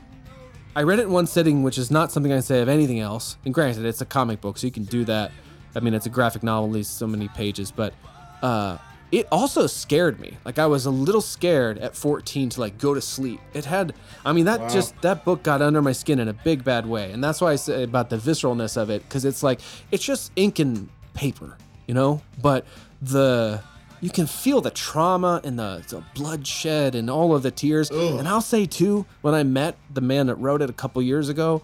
[0.73, 3.35] I read it in one sitting, which is not something I say of anything else.
[3.43, 5.33] And granted, it's a comic book, so you can do that.
[5.75, 7.93] I mean, it's a graphic novel, at least so many pages, but
[8.41, 8.77] uh,
[9.11, 10.37] it also scared me.
[10.45, 13.39] Like I was a little scared at 14 to like go to sleep.
[13.53, 13.93] It had,
[14.25, 17.11] I mean, that just that book got under my skin in a big bad way,
[17.11, 19.59] and that's why I say about the visceralness of it, because it's like
[19.91, 21.57] it's just ink and paper,
[21.87, 22.21] you know.
[22.41, 22.65] But
[23.01, 23.61] the
[23.99, 27.89] you can feel the trauma and the, the bloodshed and all of the tears.
[28.17, 31.29] And I'll say too, when I met the man that wrote it a couple years
[31.29, 31.61] ago,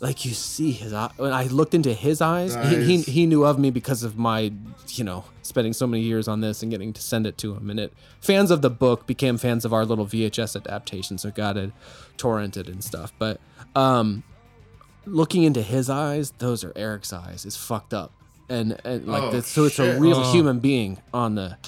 [0.00, 3.44] like you see his eye when I looked into his eyes, he, he he knew
[3.44, 4.50] of me because of my,
[4.88, 7.68] you know, spending so many years on this and getting to send it to him.
[7.70, 11.56] And it fans of the book became fans of our little VHS adaptation, so got
[11.58, 11.70] it
[12.16, 13.12] torrented and stuff.
[13.18, 13.40] But
[13.76, 14.22] um
[15.06, 18.12] looking into his eyes, those are Eric's eyes, is fucked up.
[18.48, 20.32] And and like Oh, this, so it's a real Oh.
[20.32, 21.58] human being on the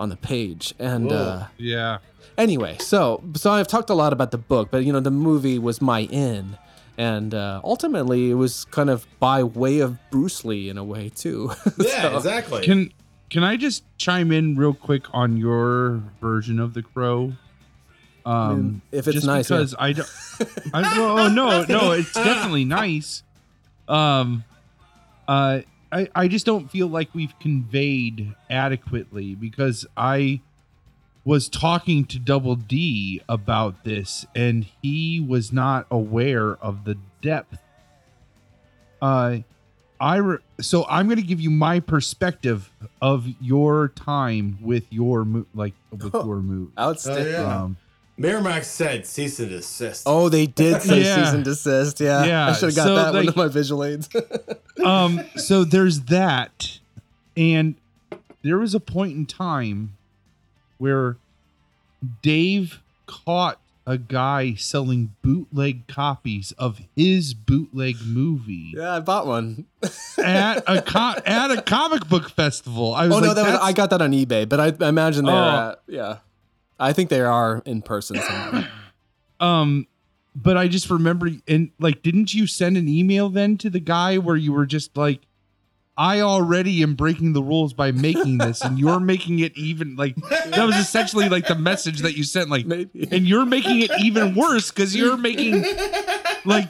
[0.00, 0.74] on the page.
[0.78, 1.98] And uh Yeah.
[2.36, 5.58] anyway so so i've talked a lot about the book but you know the movie
[5.58, 6.56] was my in
[6.98, 11.08] and uh, ultimately it was kind of by way of bruce lee in a way
[11.08, 12.64] too Yeah, So- exactly.
[12.64, 12.92] Can
[13.30, 17.34] can I just chime in real quick on your version of the crow?
[18.24, 19.56] Um, if it's just nice, yeah.
[19.58, 20.08] because I don't.
[20.74, 23.22] I, well, oh, no, no, it's definitely nice.
[23.86, 24.44] Um,
[25.26, 25.60] uh,
[25.92, 30.40] I I just don't feel like we've conveyed adequately because I
[31.28, 37.58] was talking to Double D about this, and he was not aware of the depth.
[39.02, 39.38] Uh,
[40.00, 42.72] I re- so I'm going to give you my perspective
[43.02, 46.24] of your time with your mo- like with Oh.
[46.24, 46.70] your move.
[46.78, 47.26] Outstanding.
[47.34, 47.62] Oh, yeah.
[47.62, 47.76] Um,
[48.18, 50.04] Miramax said cease and desist.
[50.06, 51.24] Oh, they did say Yeah.
[51.24, 52.00] cease and desist.
[52.00, 54.08] Yeah, Yeah, I should have got so, that one of my visual aids.
[54.84, 56.78] um so there's that
[57.36, 57.74] and
[58.42, 59.97] there was a point in time
[60.78, 61.16] where
[62.22, 69.64] dave caught a guy selling bootleg copies of his bootleg movie yeah, I bought one.
[70.22, 73.60] at a co- at a comic book festival i was Oh like no, that was,
[73.62, 75.70] I got that on eBay, but I, I imagine they're Oh.
[75.70, 76.18] at, yeah.
[76.78, 78.68] I think they are in person somewhere.
[79.40, 79.86] um
[80.36, 84.18] but i just remember and like didn't you send an email then to the guy
[84.18, 85.20] where you were just like
[85.98, 90.14] I already am breaking the rules by making this, and you're making it even like
[90.14, 93.08] that was essentially like the message that you sent, like, Maybe.
[93.10, 95.64] and you're making it even worse because you're making
[96.44, 96.68] like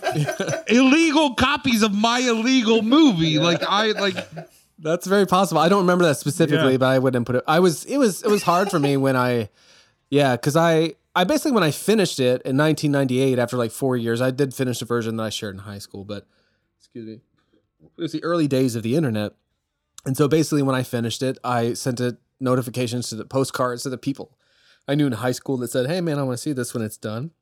[0.68, 3.38] illegal copies of my illegal movie.
[3.38, 4.16] Like I like
[4.78, 5.60] That's very possible.
[5.60, 6.78] I don't remember that specifically, Yeah.
[6.78, 7.44] but I wouldn't put it.
[7.46, 9.50] I was it was it was hard for me when I,
[10.08, 14.20] yeah, because I I basically when I finished it in 1998 after like four years,
[14.20, 16.26] I did finish the version that I shared in high school, but
[16.78, 17.20] excuse me,
[17.82, 19.32] it was the early days of the internet,
[20.04, 23.90] and so basically when I finished it, I sent it notifications to the postcards to
[23.90, 24.36] the people
[24.86, 26.82] I knew in high school that said, "Hey man, I want to see this when
[26.82, 27.32] it's done,"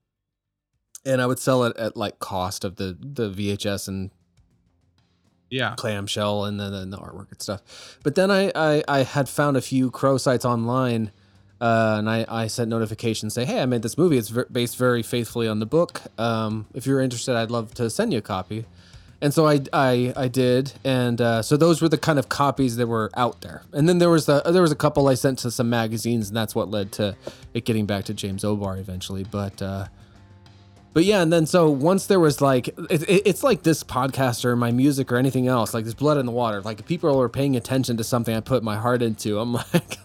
[1.05, 4.11] and I would sell it at like cost of the the VHS and
[5.51, 5.75] yeah.
[5.77, 7.99] clamshell and then, then the artwork and stuff.
[8.03, 11.13] But then I, I, I had found a few crow sites online
[11.61, 14.19] uh, and I, I sent notifications say, hey, I made this movie.
[14.19, 16.03] It's ver- based very faithfully on the book.
[16.19, 18.67] Um, if you're interested, I'd love to send you a copy.
[19.23, 22.77] And so I, I, I did, and uh, so those were the kind of copies
[22.77, 23.63] that were out there.
[23.73, 26.37] And then there was the there was a couple I sent to some magazines, and
[26.37, 27.17] that's what led to
[27.55, 29.25] it getting back to James O'Barr eventually.
[29.25, 29.87] But uh,
[30.97, 34.47] but yeah, and then so once there was like, it, it, it's like this podcast
[34.47, 36.63] or my music or anything else, like there's blood in the water.
[36.63, 39.99] Like if people are paying attention to something I put my heart into, I'm like,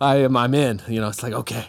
[0.00, 0.82] I am, I'm in.
[0.88, 1.64] You know, it's like okay,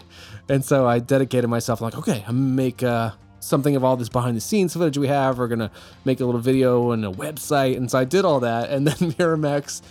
[0.50, 1.82] and so I dedicated myself.
[1.82, 3.12] like, okay, I'm make uh,
[3.46, 5.38] something of all this behind the scenes footage we have.
[5.38, 5.72] We're gonna
[6.04, 8.96] make a little video and a website, and so I did all that, and then
[9.14, 9.82] Miramax,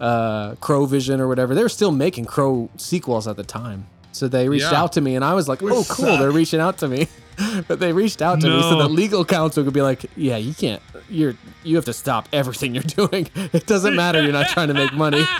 [0.00, 3.86] uh, Crow Vision or whatever, they were still making Crow sequels at the time.
[4.12, 4.80] So they reached Yeah.
[4.82, 5.84] out to me, and I was like, "Oh, cool!
[5.84, 6.18] suck.
[6.20, 7.08] They're reaching out to me."
[7.68, 8.82] but they reached out to me, so No.
[8.82, 10.82] the legal counsel could be like, "Yeah, you can't.
[11.08, 13.28] You're you have to stop everything you're doing.
[13.34, 14.22] It doesn't matter.
[14.22, 15.24] You're not trying to make money.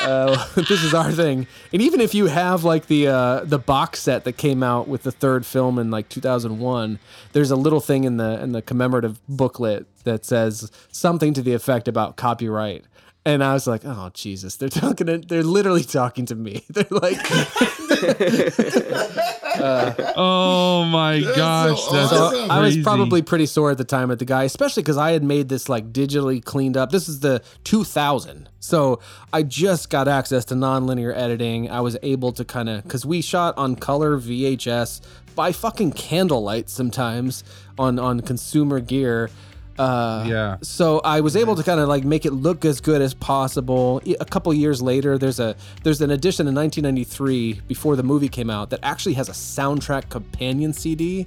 [0.00, 1.48] Uh, this is our thing.
[1.72, 5.02] And even if you have like the uh, the box set that came out with
[5.02, 7.00] the third film in like 2001,
[7.32, 11.52] there's a little thing in the in the commemorative booklet that says something to the
[11.52, 12.84] effect about copyright."
[13.28, 14.56] And I was like, "Oh Jesus!
[14.56, 15.06] They're talking.
[15.06, 16.64] To, they're literally talking to me.
[16.70, 17.18] They're like,
[20.16, 22.46] Oh my gosh, so that's awesome.
[22.46, 25.10] So I was probably pretty sore at the time at the guy, especially because I
[25.12, 26.90] had made this like digitally cleaned up.
[26.90, 29.00] This is the 2000, so
[29.30, 31.70] I just got access to nonlinear editing.
[31.70, 35.02] I was able to kind of because we shot on color VHS
[35.34, 37.44] by fucking candlelight sometimes
[37.78, 39.28] on on consumer gear.
[39.78, 40.56] Uh, Yeah.
[40.62, 44.00] So I was able to kind of like make it look as good as possible.
[44.20, 48.50] A couple years later, there's a there's an edition in 1993 before the movie came
[48.50, 51.26] out that actually has a soundtrack companion CD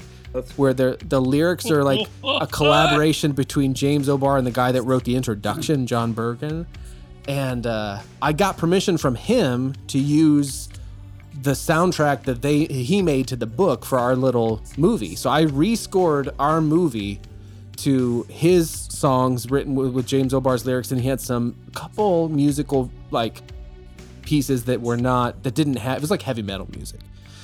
[0.56, 4.84] where the the lyrics are like a collaboration between James O'Barr and the guy that
[4.84, 6.66] wrote the introduction, John Bergin.
[7.28, 10.70] And uh, I got permission from him to use
[11.42, 15.16] the soundtrack that they he made to the book for our little movie.
[15.16, 17.20] So I rescored our movie
[17.84, 22.92] to his songs written with, with James O'Barr's lyrics, and he had some couple musical
[23.12, 23.42] like
[24.22, 25.98] pieces that were not that didn't have.
[25.98, 27.00] It was like heavy metal music.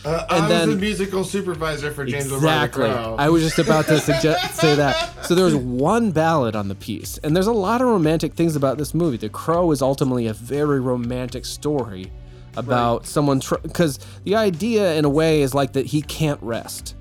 [0.06, 2.88] Uh, And I then- was the musical supervisor for James Exactly.
[2.90, 5.26] I was just about to suggest say that.
[5.26, 8.56] So there was one ballad on the piece, and there's a lot of romantic things
[8.56, 9.18] about this movie.
[9.18, 12.12] The Crow is ultimately a very romantic story
[12.56, 16.96] about someone because the idea, in a way, is like that he can't rest.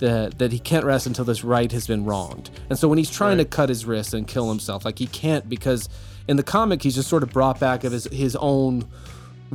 [0.00, 2.48] That, that he can't rest until this right has been wronged.
[2.70, 5.46] And so when he's trying to cut his wrist and kill himself, like he can't
[5.46, 5.90] because
[6.26, 8.88] in the comic he's just sort of brought back of his his own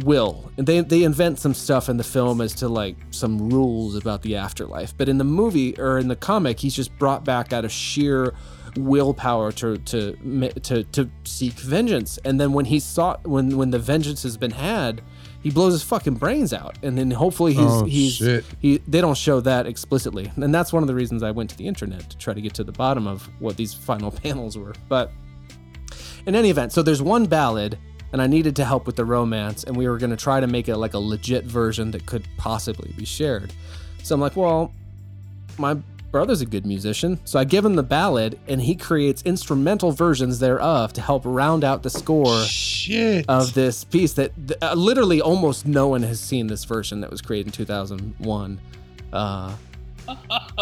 [0.04, 0.52] will.
[0.58, 4.22] And they they invent some stuff in the film as to like some rules about
[4.22, 4.96] the afterlife.
[4.98, 8.34] But in the movie or in the comic, he's just brought back out of sheer
[8.78, 10.16] willpower to to
[10.60, 12.20] to to seek vengeance.
[12.26, 15.02] And then when he sought when when the vengeance has been had,
[15.46, 16.76] he blows his fucking brains out.
[16.82, 18.44] And then hopefully he's Oh, he's shit.
[18.60, 20.32] he they don't show that explicitly.
[20.38, 22.56] And that's one of the reasons I went to the internet to try to get
[22.56, 24.74] to the bottom of what these final panels were.
[24.90, 25.12] But
[26.26, 27.78] in any event, so there's one ballad,
[28.12, 30.48] and I needed to help with the romance, and we were going to try to
[30.48, 33.54] make it like a legit version that could possibly be shared.
[34.02, 34.74] So I'm like, well,
[35.60, 35.78] my
[36.16, 40.40] brother's a good musician, so I give him the ballad, and he creates instrumental versions
[40.40, 43.26] thereof to help round out the score Shit.
[43.28, 44.32] of this piece that
[44.62, 48.62] uh, literally almost no one has seen this version that was created in 2001.
[49.12, 49.56] Uh,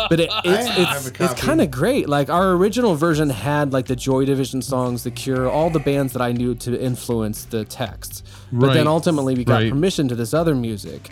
[0.09, 2.09] but it, it's it's, it's kind of great.
[2.09, 6.13] Like our original version had like the Joy Division songs, The Cure, all the bands
[6.13, 8.25] that I knew to influence the text.
[8.51, 9.69] But then ultimately we got Right.
[9.71, 11.11] permission to this other music.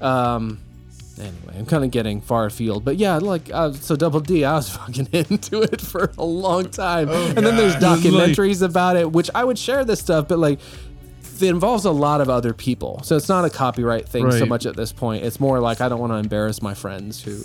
[0.00, 0.60] Um,
[1.22, 4.54] anyway, I'm kind of getting far afield, but yeah, like uh, so Double D, I
[4.56, 9.30] was fucking into it for a long time, and then there's documentaries about it, which
[9.34, 10.58] I would share this stuff, but like
[11.40, 14.66] it involves a lot of other people, so it's not a copyright thing so much
[14.66, 15.24] at this point.
[15.24, 17.42] It's more like I don't want to embarrass my friends who,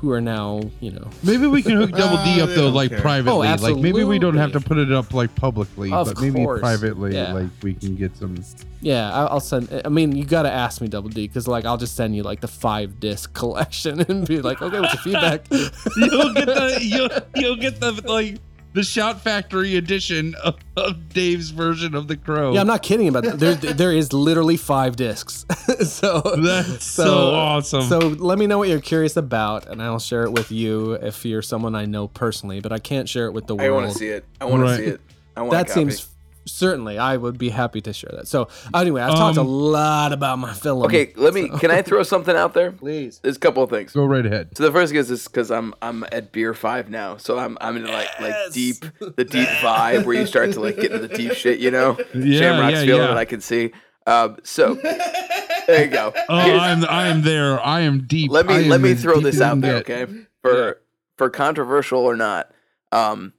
[0.00, 2.68] who are now you know Maybe we can hook Double D Ah, up they though,
[2.70, 3.00] like care.
[3.00, 3.48] privately.
[3.48, 6.44] Oh, like maybe we don't have to put it up like publicly, Of but maybe
[6.58, 7.32] privately, Yeah.
[7.34, 8.36] like we can get some.
[8.80, 9.82] Yeah, I- I'll send.
[9.84, 12.22] I mean, you got to ask me, Double D, because like I'll just send you
[12.22, 15.46] like the five disc collection and be like, okay, what's your feedback?
[15.50, 17.10] You'll get the you'll,
[17.42, 18.38] you'll get the like
[18.72, 22.52] the Shout Factory edition of, of Dave's version of the Crow.
[22.54, 23.38] yeah, I'm not kidding about that.
[23.40, 25.44] There, there is literally five discs.
[25.88, 27.82] so That's so awesome.
[27.82, 31.24] So let me know what you're curious about, and I'll share it with you if
[31.24, 32.60] you're someone I know personally.
[32.60, 33.68] But I can't share it with the world.
[33.68, 34.24] I want to see it.
[34.40, 34.76] I want Right.
[34.76, 35.00] to see it.
[35.36, 35.90] I want That a copy.
[35.90, 36.08] seems
[36.50, 36.98] certainly.
[36.98, 38.28] I would be happy to share that.
[38.28, 40.82] So anyway, I've talked a Um, lot about my film.
[40.84, 41.48] Okay, let me.
[41.58, 42.72] Can I throw something out there?
[42.72, 43.20] please.
[43.22, 43.92] There's a couple of things.
[43.92, 44.56] Go right ahead.
[44.56, 47.56] So the first thing is this because I'm I'm at beer five now, so I'm
[47.60, 51.06] I'm in like like deep the deep vibe where you start to like get into
[51.06, 51.96] the deep shit, you know.
[52.14, 53.06] Yeah, Shamrock's yeah, feeling yeah.
[53.08, 53.72] that I can see.
[54.06, 56.12] Um, so there you go.
[56.28, 57.60] Oh, Here's- I'm I am there.
[57.60, 58.30] I am deep.
[58.30, 60.08] let me let me throw this out there, get.
[60.08, 60.12] okay?
[60.42, 60.80] For
[61.16, 62.50] for controversial or not,
[62.92, 63.34] um,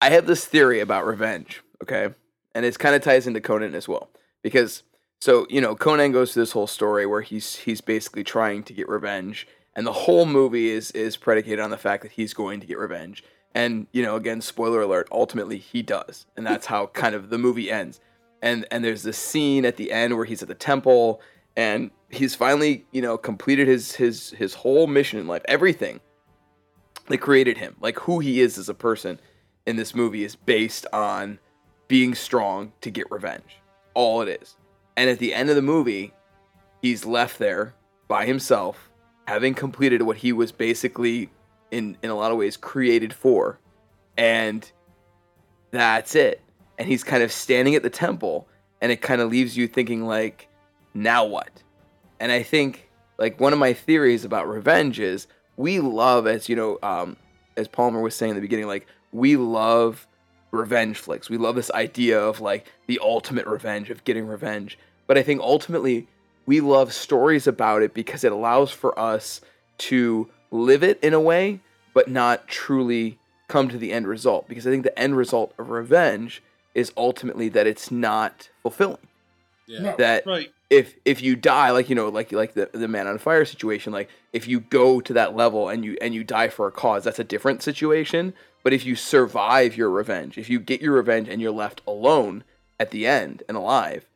[0.00, 2.14] I have this theory about revenge, okay,
[2.54, 4.10] and it kind of ties into Conan as well.
[4.42, 4.82] Because
[5.20, 8.72] so you know Conan goes through this whole story where he's he's basically trying to
[8.72, 12.60] get revenge, and the whole movie is is predicated on the fact that he's going
[12.60, 13.24] to get revenge,
[13.54, 17.38] and you know again spoiler alert, ultimately he does, and that's how kind of the
[17.38, 18.00] movie ends,
[18.42, 21.20] and and there's this scene at the end where he's at the temple
[21.56, 25.42] and he's finally you know completed his his his whole mission in life.
[25.46, 26.00] Everything
[27.08, 29.20] that created him like who he is as a person
[29.66, 31.38] in this movie is based on
[31.88, 33.58] being strong to get revenge.
[33.94, 34.56] All it is.
[34.96, 36.12] And at the end of the movie
[36.82, 37.74] he's left there
[38.08, 38.90] by himself
[39.26, 41.30] having completed what he was basically
[41.70, 43.58] in in a lot of ways created for.
[44.16, 44.70] And
[45.70, 46.40] that's it.
[46.78, 48.48] And he's kind of standing at the temple
[48.80, 50.48] and it kind of leaves you thinking like
[50.92, 51.62] now what?
[52.20, 52.88] And i think
[53.18, 57.16] like one of my theories about revenge is we love as you know um
[57.56, 60.06] as palmer was saying in the beginning like we love
[60.54, 61.28] revenge flicks.
[61.28, 64.78] We love this idea of like the ultimate revenge of getting revenge.
[65.06, 66.06] But i think ultimately
[66.46, 69.40] we love stories about it because it allows for us
[69.78, 71.60] to live it in a way
[71.94, 73.18] but not truly
[73.48, 74.48] come to the end result.
[74.48, 76.42] Because i think the end result of revenge
[76.74, 78.98] is ultimately that it's not fulfilling.
[79.96, 80.52] That Right.
[80.70, 83.92] if if you die like you know like like the, the man on fire situation
[83.92, 87.04] like if you go to that level and you and you die for a cause
[87.04, 88.34] that's a different situation
[88.64, 92.42] but if you survive your revenge if you get your revenge and you're left alone
[92.80, 94.06] at the end and alive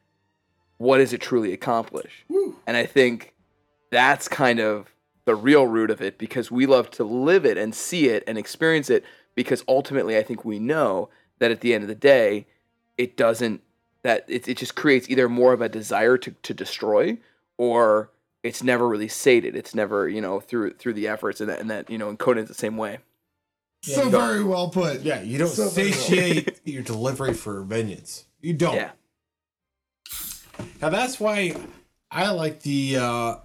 [0.79, 2.25] what does it truly accomplish?
[2.67, 3.35] And i think
[3.91, 4.95] that's kind of
[5.25, 8.37] the real root of it because we love to live it and see it and
[8.37, 9.05] experience it
[9.37, 11.09] because ultimately i think we know
[11.39, 12.47] that at the end of the day
[12.97, 13.63] it doesn't
[14.03, 17.17] that it, it just creates either more of a desire to, to destroy
[17.57, 18.11] or
[18.43, 19.57] it's never really sated.
[19.57, 22.19] It's never you know through through the efforts and that, and that you know and
[22.19, 22.99] Conan's the same way
[23.83, 25.01] So very well put.
[25.03, 25.99] Yeah, you don't So very well.
[26.01, 28.25] satiate your delivery for vengeance.
[28.41, 28.75] You don't.
[28.77, 28.91] yeah
[30.81, 31.55] Now that's why
[32.11, 33.37] I like the uh,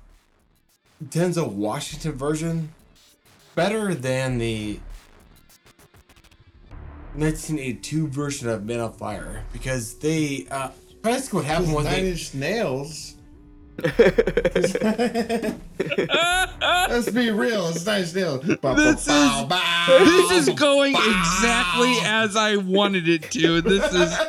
[1.04, 2.74] Denzel Washington version
[3.56, 4.80] better than the
[7.16, 10.70] 1982 version of Men on Fire because they uh,
[11.04, 13.16] basically what happened was Nine they, Inch Nails.
[16.90, 17.68] Let's be real.
[17.70, 18.42] It's Nine Inch Nails.
[18.46, 18.52] This
[19.02, 23.62] is- Bow, bow, This is going exactly as I wanted it to.
[23.62, 24.20] This is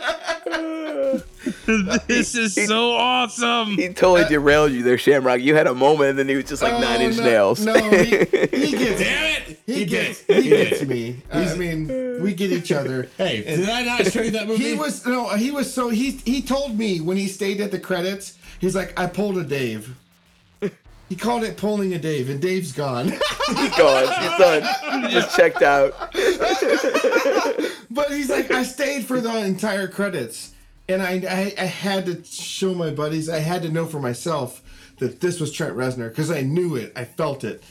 [2.07, 3.77] this is so awesome.
[3.77, 6.45] he totally uh, derailed you there Shamrock you had a moment and then he was
[6.47, 9.59] just like Oh, nine inch no, nails No, he, he gets Damn it!
[9.67, 10.37] He, He gets did.
[10.37, 10.89] he He gets did.
[10.89, 11.23] me.
[11.33, 13.09] I mean, we get each other.
[13.17, 14.63] Hey, did I not show you that movie?
[14.65, 17.79] He was no, he was so he he told me when he stayed at the
[17.81, 19.97] credits, he's like, I pulled a Dave.
[21.09, 23.09] He called it pulling a Dave, and Dave's gone.
[23.47, 25.93] he's gone he's done he just checked out
[27.95, 30.53] but he's like, I stayed for the entire credits.
[30.89, 33.31] and I, I I had to show my buddies.
[33.31, 34.63] I had to know for myself
[34.99, 36.93] that this was Trent Reznor because I knew it.
[36.97, 37.63] I felt it,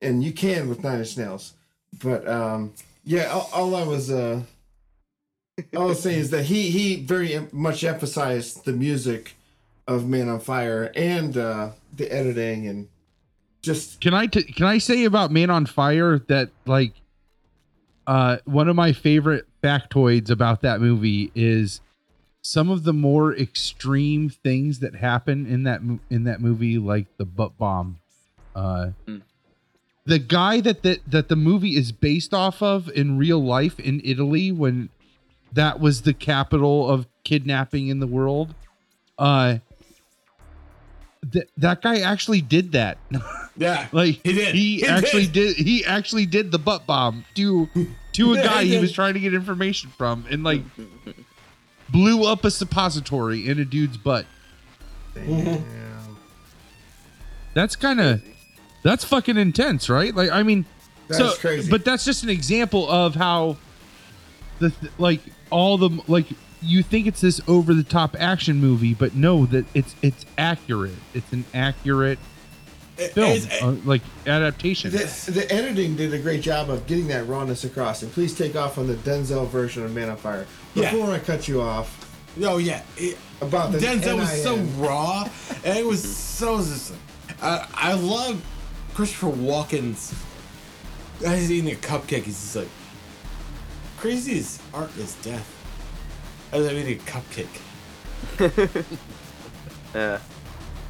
[0.00, 1.54] and you can with Nine Inch Nails.
[2.02, 2.72] But um,
[3.04, 4.42] yeah, all, all I was uh,
[5.76, 9.34] all I was saying is that he he very much emphasized the music
[9.86, 12.88] of Man on Fire and uh, the editing and
[13.62, 16.92] just Can I t- can I say about Man on Fire that like
[18.06, 21.80] uh one of my favorite factoids about that movie is
[22.42, 25.80] some of the more extreme things that happen in that
[26.10, 28.00] in that movie like the butt bomb
[28.56, 29.18] uh Hmm.
[30.04, 34.00] the guy that that that the movie is based off of in real life in
[34.04, 34.88] Italy when
[35.52, 38.56] that was the capital of kidnapping in the world
[39.18, 39.58] uh
[41.30, 42.98] th- that guy actually did that
[43.56, 43.86] Yeah.
[43.92, 44.54] like He did.
[44.54, 45.56] He, He actually did.
[45.56, 45.66] did.
[45.66, 47.68] He actually did the butt bomb to
[48.14, 50.62] to a Yeah, guy he he was trying to get information from, and like
[51.90, 54.24] blew up a suppository in a dude's butt.
[55.14, 55.64] Damn.
[57.54, 58.22] That's kind of
[58.82, 60.14] that's fucking intense, right?
[60.14, 60.64] Like, I mean,
[61.08, 61.70] That's so crazy.
[61.70, 63.58] But that's just an example of how
[64.58, 65.20] the like
[65.50, 66.26] all the like
[66.62, 70.94] you think it's this over the top action movie, but no, that it's it's accurate.
[71.14, 72.18] It's an accurate
[72.96, 74.90] film, It's- uh, like adaptation.
[74.92, 78.02] The, the editing did a great job of getting that rawness across.
[78.02, 80.46] And please take off on the Denzel version of Man on Fire.
[80.74, 80.90] Yeah.
[80.92, 81.98] Before I cut you off
[82.40, 82.82] Oh yeah.
[82.96, 85.28] It- about the Denzel was so raw,
[85.64, 86.94] and it was so just.
[87.42, 88.40] I I love
[88.94, 90.14] Christopher Walken's.
[91.18, 92.68] He's eating a cupcake, he's just like,
[93.98, 95.48] Creasy's art is death.
[96.52, 97.60] As I'm eating a cupcake.
[99.94, 100.18] Yeah.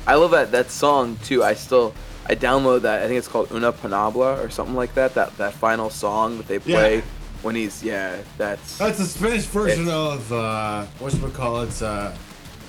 [0.06, 1.42] I love that that song too.
[1.42, 1.92] I still
[2.26, 3.02] I download that.
[3.02, 5.14] I think it's called Una Palabra or something like that.
[5.14, 7.02] That that final song that they play Yeah.
[7.42, 8.18] when he's yeah.
[8.38, 11.68] That's That's the Spanish version of uh, what's it called?
[11.68, 12.16] It's uh,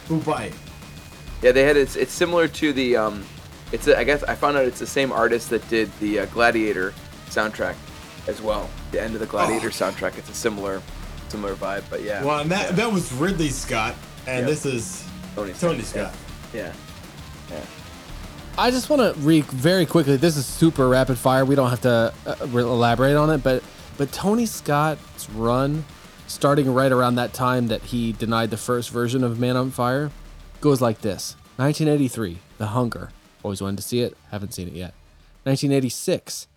[0.07, 0.51] Ubay.
[1.43, 1.51] yeah.
[1.51, 3.23] They had it's it's similar to the um.
[3.71, 6.25] It's a, I guess I found out it's the same artist that did the uh,
[6.27, 6.93] Gladiator
[7.29, 7.75] soundtrack
[8.27, 8.69] as well.
[8.91, 10.17] The end of the Gladiator soundtrack.
[10.17, 10.81] It's a similar
[11.33, 12.23] similar vibe, but yeah.
[12.23, 12.75] Well, and that yeah.
[12.75, 13.95] that was Ridley Scott,
[14.27, 14.45] and Yeah.
[14.45, 15.03] this is
[15.35, 16.53] Tony Tony Scott, Scott.
[16.53, 16.73] yeah.
[18.55, 20.15] I just want to re very quickly.
[20.15, 21.43] This is super rapid fire.
[21.43, 23.63] We don't have to uh, re- elaborate on it, but
[23.97, 25.85] but Tony Scott's run,
[26.27, 30.11] starting right around that time that he denied the first version of Man on Fire,
[30.61, 33.09] goes like this: 1983, The Hunger.
[33.41, 34.15] Always wanted to see it.
[34.29, 34.93] Haven't seen it yet.
[35.45, 36.47] 1986,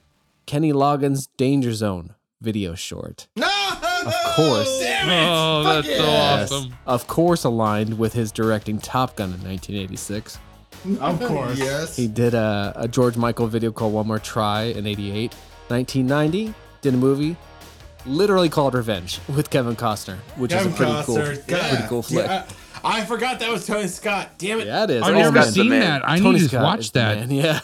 [0.44, 3.26] Kenny Loggins' Danger Zone video short.
[3.36, 3.46] No!
[4.04, 4.68] Of course.
[4.68, 6.52] oh, that's so Yes.
[6.52, 6.74] awesome.
[6.86, 10.38] Of course, aligned with his directing Top Gun in 1986.
[11.00, 11.58] Of course.
[11.58, 11.96] Yes.
[11.96, 15.34] He did a, a George Michael video called One More Try in 88.
[15.68, 17.36] 1990, did a movie
[18.04, 21.04] literally called Revenge with Kevin Costner, which Kevin is a pretty Costner.
[21.06, 21.68] cool, God.
[21.70, 22.26] pretty cool flick.
[22.26, 22.46] Yeah,
[22.84, 24.38] I, I forgot that was Tony Scott.
[24.38, 24.66] Damn it.
[24.68, 25.02] Yeah, it is.
[25.02, 25.50] I've Oh, never man.
[25.52, 26.08] Seen that.
[26.08, 27.18] I Tony need to Scott watch that.
[27.18, 27.60] man, Yeah.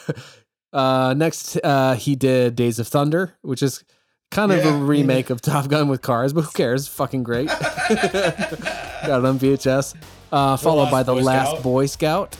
[0.72, 3.84] Uh, next, uh, he did Days of Thunder, which is
[4.32, 4.74] kind of Yeah.
[4.74, 6.88] a remake of Top Gun with cars, but who cares?
[6.88, 7.46] Fucking great.
[7.48, 9.94] Got it on VHS.
[10.30, 11.62] Uh, followed Last by The Boy Last Scout.
[11.62, 12.36] Boy Scout,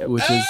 [0.00, 0.44] which is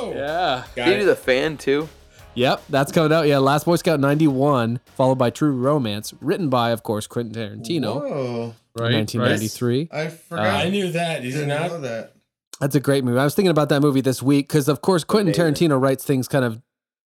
[0.00, 0.12] Oh!
[0.14, 0.64] yeah.
[0.76, 1.88] Got Did he do the fan too?
[2.34, 3.26] Yep, that's coming out.
[3.26, 7.96] Yeah, Last Boy Scout 91, followed by True Romance, written by, of course, Quentin Tarantino,
[8.00, 8.54] Whoa.
[8.76, 9.88] Right, 1993.
[9.90, 10.46] I Uh, forgot.
[10.66, 11.22] I knew that.
[11.22, 12.12] Did you didn't know that.
[12.60, 13.18] That's a great movie.
[13.18, 16.28] I was thinking about that movie this week because, of course, Quentin Tarantino writes things
[16.28, 16.60] kind of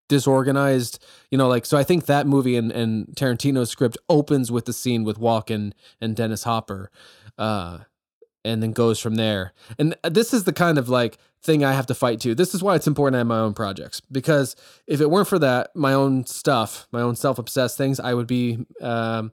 [0.09, 1.03] disorganized.
[1.31, 1.77] You know, like so.
[1.77, 6.17] I think that movie and, and Tarantino's script opens with the scene with Walken and
[6.17, 6.91] Dennis Hopper,
[7.39, 7.79] uh,
[8.45, 9.53] and then goes from there.
[9.79, 12.35] And this is the kind of like thing I have to fight to.
[12.35, 14.55] This is why it's important I have my own projects because
[14.87, 18.27] if it weren't for that, my own stuff, my own self obsessed things, I would
[18.27, 18.67] be.
[18.81, 19.33] Um,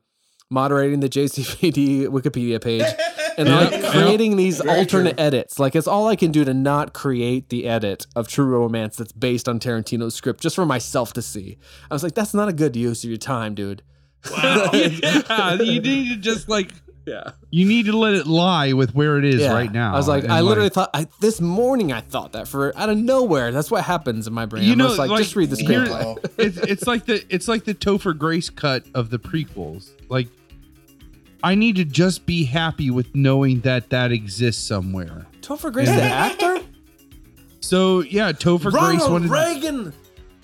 [0.49, 2.81] moderating the JCVD Wikipedia page
[3.39, 3.91] and like Yeah.
[3.91, 5.25] creating these Very alternate true.
[5.25, 5.57] edits.
[5.59, 9.11] Like it's all I can do to not create the edit of True Romance that's
[9.13, 11.57] based on Tarantino's script just for myself to see.
[11.89, 13.81] I was like, that's not a good use of your time, dude.
[14.73, 16.71] yeah, you need to just like
[17.05, 17.31] Yeah.
[17.49, 19.53] you need to let it lie with where it is Yeah.
[19.53, 19.93] right now.
[19.93, 22.89] I was like, And, I literally thought I, this morning I thought that for out
[22.89, 23.51] of nowhere.
[23.51, 24.63] That's what happens in my brain.
[24.65, 26.17] You I'm know, just like, like, just read the screenplay.
[26.37, 29.89] it's it's like the it's like the Topher Grace cut of the prequels.
[30.09, 30.27] Like,
[31.43, 35.25] I need to just be happy with knowing that that exists somewhere.
[35.41, 36.59] Topher Grace, the actor,
[37.61, 39.31] So yeah, Topher Grace Ronald wanted.
[39.31, 39.93] Reagan,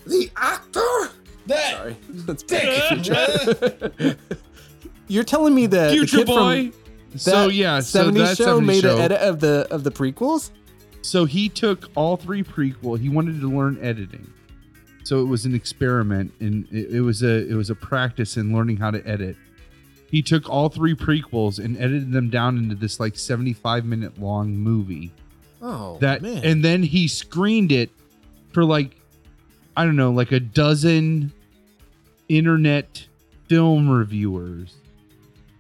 [0.06, 1.12] the actor.
[1.48, 1.74] That.
[1.78, 4.18] Sorry, that's bad.
[5.08, 6.72] You're telling me that the Future kid from boy.
[7.18, 8.96] So that yeah, so 70s that show 70s made show.
[8.96, 10.52] an edit of the of the prequels.
[11.02, 13.00] So he took all three prequel.
[13.00, 14.32] He wanted to learn editing.
[15.04, 18.54] So it was an experiment, and it, it was a it was a practice in
[18.54, 19.38] learning how to edit.
[20.16, 24.56] He took all three prequels and edited them down into this like 75 minute long
[24.56, 25.12] movie
[25.62, 26.42] Oh, that man.
[26.46, 27.90] and then he screened it
[28.54, 28.96] for like
[29.76, 31.34] i don't know like a dozen
[32.30, 33.06] internet
[33.50, 34.76] film reviewers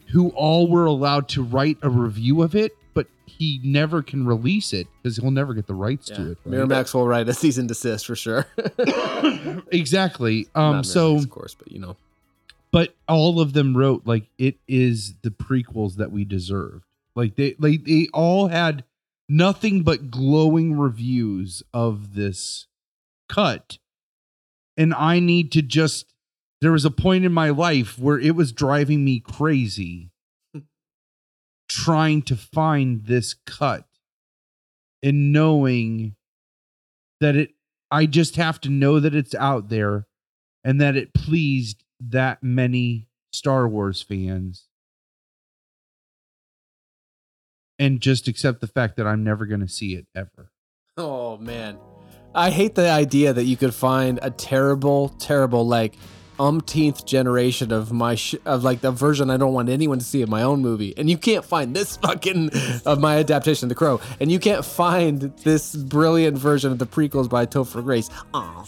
[0.07, 4.72] who all were allowed to write a review of it but he never can release
[4.72, 6.56] it because he'll never get the rights to it right?
[6.56, 8.45] Miramax will write a cease and desist for sure.
[9.72, 11.98] exactly Not um so Miramax, of course, but you know,
[12.76, 16.84] but all of them wrote like it is the prequels that we deserved.
[17.15, 18.84] Like they like they all had
[19.30, 22.68] nothing but glowing reviews of this
[23.30, 23.77] cut.
[24.76, 26.14] And I need to just
[26.60, 30.11] there was a point in my life where it was driving me crazy
[31.69, 33.88] trying to find this cut
[35.02, 36.18] and knowing
[37.22, 37.52] that it
[37.89, 40.07] I just have to know that it's out there
[40.65, 44.67] and that it pleased that many Star Wars fans.
[47.77, 50.51] And just accept the fact that I'm never going to see it ever.
[50.97, 51.77] Oh man,
[52.34, 55.95] I hate the idea that you could find a terrible, terrible like
[56.39, 60.22] umpteenth generation of my sh- of like the version I don't want anyone to see
[60.22, 62.51] of my own movie, and you can't find this fucking
[62.85, 66.88] of my adaptation of The Crow, and you can't find this brilliant version of the
[66.88, 68.09] prequels by Topher Grace.
[68.34, 68.65] Oh,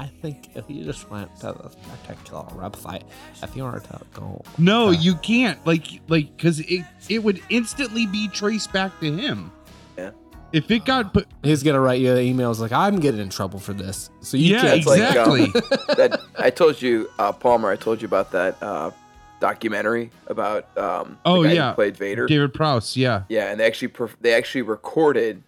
[0.00, 3.02] I think if you just went to this particular website,
[3.42, 5.58] if you were to go, No, you can't.
[5.66, 9.52] Like like cuz it it would instantly be traced back to him.
[9.98, 10.12] Yeah.
[10.52, 13.74] If it got put he's gonna write you emails like I'm getting in trouble for
[13.74, 14.78] this, so you Yeah, can't.
[14.78, 15.42] It's like, exactly.
[15.44, 15.52] um,
[15.98, 17.70] that I told you, uh, Palmer.
[17.70, 18.90] I told you about that uh,
[19.38, 21.72] documentary about um, the Oh, guy who yeah.
[21.72, 22.26] played Vader.
[22.26, 23.24] David Prowse, yeah.
[23.28, 25.42] Yeah, and they actually perf- they actually recorded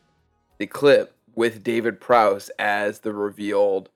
[0.58, 3.88] the clip with David Prowse as the revealed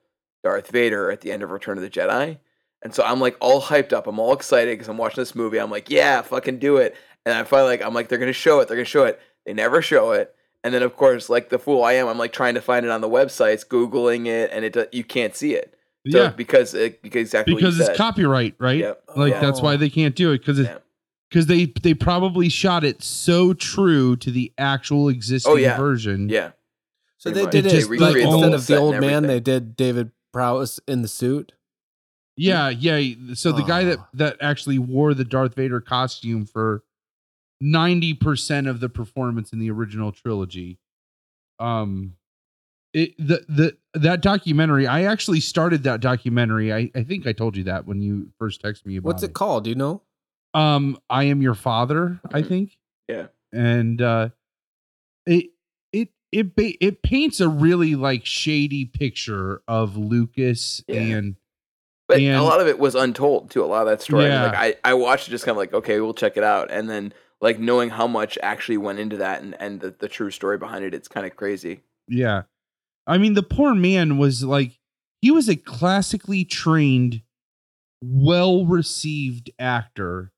[0.47, 2.39] Darth Vader at the end of Return of the Jedi.
[2.83, 4.07] And so I'm like all hyped up.
[4.07, 5.59] I'm all excited because I'm watching this movie.
[5.59, 6.95] I'm like, yeah, fucking do it.
[7.25, 8.69] And I finally like I'm like, they're gonna show it.
[8.69, 9.21] They're gonna show it.
[9.45, 10.33] They never show it.
[10.63, 12.91] And then of course, like the fool I am, I'm like trying to find it
[12.93, 15.75] on the websites, googling it, and it do- you can't see it.
[16.09, 16.29] So yeah.
[16.29, 17.97] because it, because exactly Because it's said.
[17.97, 18.79] copyright, right?
[18.79, 19.03] Yep.
[19.09, 19.41] Oh, like Yeah.
[19.41, 20.79] that's why they can't do it cuz Yeah.
[21.29, 25.77] because they they probably shot it so true to the actual oh, existing Oh, yeah.
[25.77, 26.29] version.
[26.29, 26.51] Yeah.
[27.19, 27.53] So Pretty they much.
[27.53, 29.27] did It it just, like like, instead of the old man, everything.
[29.29, 31.53] they did David Prowse in the suit.
[32.37, 33.15] Yeah, yeah.
[33.33, 36.85] So the guy that that actually wore the Darth Vader costume for
[37.59, 40.79] ninety percent of the performance in the original trilogy,
[41.59, 42.17] um,
[42.93, 44.87] it the the that documentary.
[44.87, 46.71] I actually started that documentary.
[46.71, 49.33] I I think I told you that when you first texted me about What's it
[49.33, 49.65] called?
[49.65, 50.03] Do you know?
[50.53, 52.21] Um, I am your father.
[52.31, 52.77] I think.
[53.09, 53.29] Yeah.
[53.55, 54.29] and uh,
[55.25, 55.47] it
[56.39, 61.01] it it ba- it paints a really like shady picture of Lucas Yeah.
[61.01, 61.37] and
[62.09, 63.65] But And- a lot of it was untold too.
[63.65, 64.25] A lot of that story.
[64.27, 64.45] I mean, Yeah.
[64.47, 64.55] like
[64.85, 66.71] I, I watched it just kind of like, okay, we'll check it out.
[66.71, 70.31] And then like knowing how much actually went into that and, and the, the true
[70.31, 71.81] story behind it, it's kind of crazy.
[72.09, 72.43] Yeah.
[73.07, 74.79] I mean, the poor man was like,
[75.21, 77.23] he was a classically trained,
[78.03, 80.33] well received actor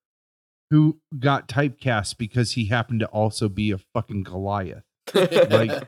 [0.71, 4.85] who got typecast because he happened to also be a fucking Goliath.
[5.15, 5.85] Like-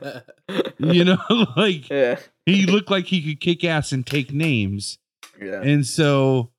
[0.79, 1.17] You know,
[1.55, 2.17] like yeah.
[2.45, 4.97] he looked like he could kick ass and take names.
[5.39, 5.61] Yeah.
[5.61, 6.49] And so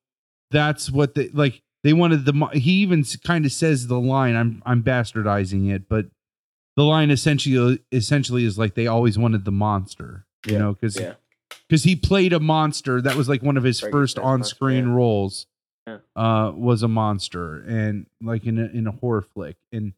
[0.50, 1.60] that's what they like.
[1.82, 2.48] They wanted the.
[2.54, 4.36] He even kind of says the line.
[4.36, 6.06] I'm I'm bastardizing it, but
[6.76, 10.24] the line essentially essentially is like they always wanted the monster.
[10.46, 11.14] You Yeah, know, because Yeah.
[11.68, 13.00] because he played a monster.
[13.02, 14.96] That was like one of his Right, first on screen monster, yeah.
[14.96, 15.46] roles.
[15.88, 15.98] Yeah.
[16.14, 19.94] Uh, was a monster and like in a, in a horror flick, and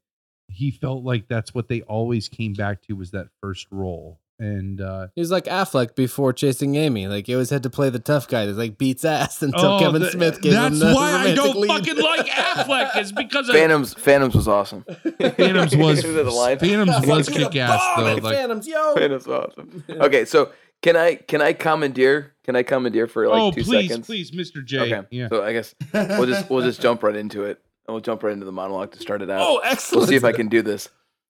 [0.55, 4.21] he felt like that's what they always came back to was that first role.
[4.41, 7.07] And uh, He was like Affleck before chasing Amy.
[7.07, 9.79] Like he always had to play the tough guy that like beats ass until Oh,
[9.79, 11.69] Kevin th- Smith gave That's him the why I don't lead.
[11.69, 12.97] fucking like Affleck.
[13.01, 14.85] Is because of Phantoms Phantoms was awesome.
[15.21, 16.59] Phantoms was the line?
[16.59, 18.03] Phantoms was kick ass though.
[18.17, 18.95] Like, Phantoms, yo.
[18.97, 19.85] Phantoms was awesome.
[19.89, 20.51] Okay, so
[20.83, 24.07] can I can I commandeer can I commandeer for like oh two please, seconds?
[24.07, 24.65] please, Mr.
[24.65, 24.81] J.
[24.93, 25.07] Okay.
[25.13, 25.29] Yeah.
[25.29, 27.61] So I guess we'll just we'll just jump right into it.
[27.87, 29.43] And we'll jump right into the monologue to start it out.
[29.43, 30.01] Oh, excellent.
[30.01, 30.89] we'll see if I can do this.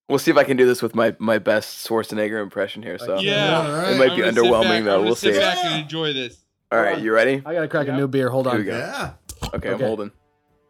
[0.09, 2.99] We'll see if I can do this with my my best Schwarzenegger impression here.
[2.99, 3.59] So Yeah.
[3.67, 3.93] All right.
[3.93, 4.99] It might be I'm underwhelming, back- though.
[4.99, 5.29] I'm We'll see.
[5.33, 5.41] sit see.
[5.41, 6.39] back and enjoy this.
[6.71, 7.43] all right, you ready?
[7.45, 8.29] I gotta crack a new beer.
[8.31, 8.59] Hold Here on.
[8.59, 8.77] we go.
[8.79, 9.13] Yeah.
[9.55, 10.13] Okay, I'm holding.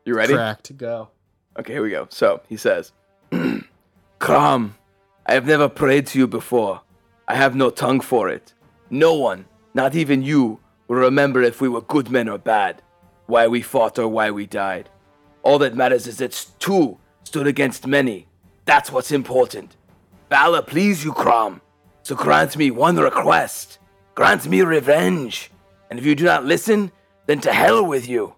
[0.05, 0.35] You ready?
[0.35, 0.77] Cracked.
[0.77, 1.09] Go.
[1.59, 2.07] Okay, here we go.
[2.11, 2.93] So he says,
[4.19, 4.75] Crom,
[5.27, 6.81] I have never prayed to you before.
[7.29, 8.53] I have no tongue for it.
[8.91, 12.83] No one, not even you, will remember if we were good men or bad,
[13.27, 14.91] why we fought or why we died.
[15.45, 18.27] All that matters is it's two stood against many.
[18.65, 19.77] That's what's important.
[20.31, 21.61] Valor please you, Crom.
[22.03, 23.79] So grant me one request.
[24.15, 25.51] Grant me revenge.
[25.91, 26.91] And if you do not listen,
[27.27, 28.35] then to hell with you.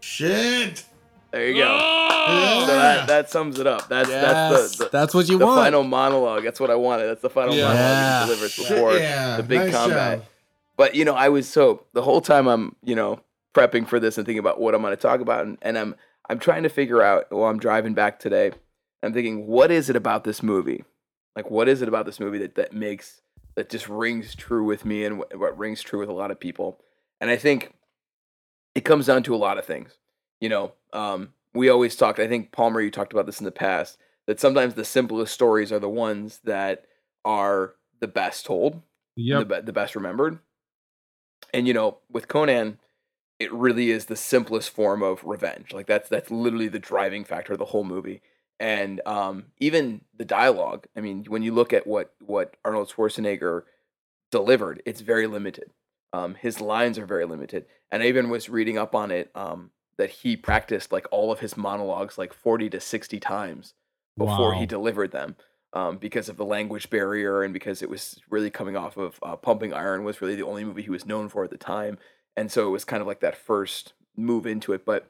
[0.00, 0.84] Shit.
[1.30, 1.78] There you go.
[1.80, 2.64] Oh!
[2.66, 3.88] So that, that sums it up.
[3.88, 5.60] That's that's the, the, that's what you the want.
[5.60, 6.44] final monologue.
[6.44, 7.06] That's what I wanted.
[7.06, 7.68] That's the final Yeah.
[7.68, 10.18] monologue he delivers before yeah, the big nice combat.
[10.20, 10.26] job.
[10.76, 13.20] But you know, I was so the whole time I'm you know
[13.56, 15.94] prepping for this and thinking about what I'm going to talk about, and, and I'm
[16.28, 18.52] I'm trying to figure out while I'm driving back today.
[19.02, 20.84] I'm thinking, what is it about this movie?
[21.36, 23.20] Like, what is it about this movie that that makes
[23.54, 26.40] that just rings true with me and what, what rings true with a lot of
[26.40, 26.80] people?
[27.20, 27.72] And I think
[28.74, 29.96] it comes down to a lot of things.
[30.40, 32.18] You know, um, we always talked.
[32.18, 33.98] I think Palmer, you talked about this in the past.
[34.26, 36.84] That sometimes the simplest stories are the ones that
[37.24, 38.82] are the best told
[39.14, 39.38] Yep.
[39.38, 40.40] the, be- the best remembered.
[41.54, 42.78] And you know, with Conan,
[43.38, 45.72] it really is the simplest form of revenge.
[45.72, 48.22] Like that's that's literally the driving factor of the whole movie.
[48.58, 50.86] And um, even the dialogue.
[50.96, 53.62] I mean, when you look at what what Arnold Schwarzenegger
[54.30, 55.70] delivered, it's very limited.
[56.12, 57.66] Um, his lines are very limited.
[57.92, 61.40] And I even was reading up on it um, that he practiced like all of
[61.40, 63.74] his monologues like forty to sixty times
[64.16, 65.36] before he delivered them
[65.74, 69.36] um, because of the language barrier and because it was really coming off of uh,
[69.36, 71.98] Pumping Iron was really the only movie he was known for at the time,
[72.36, 74.84] and so it was kind of like that first move into it.
[74.84, 75.08] But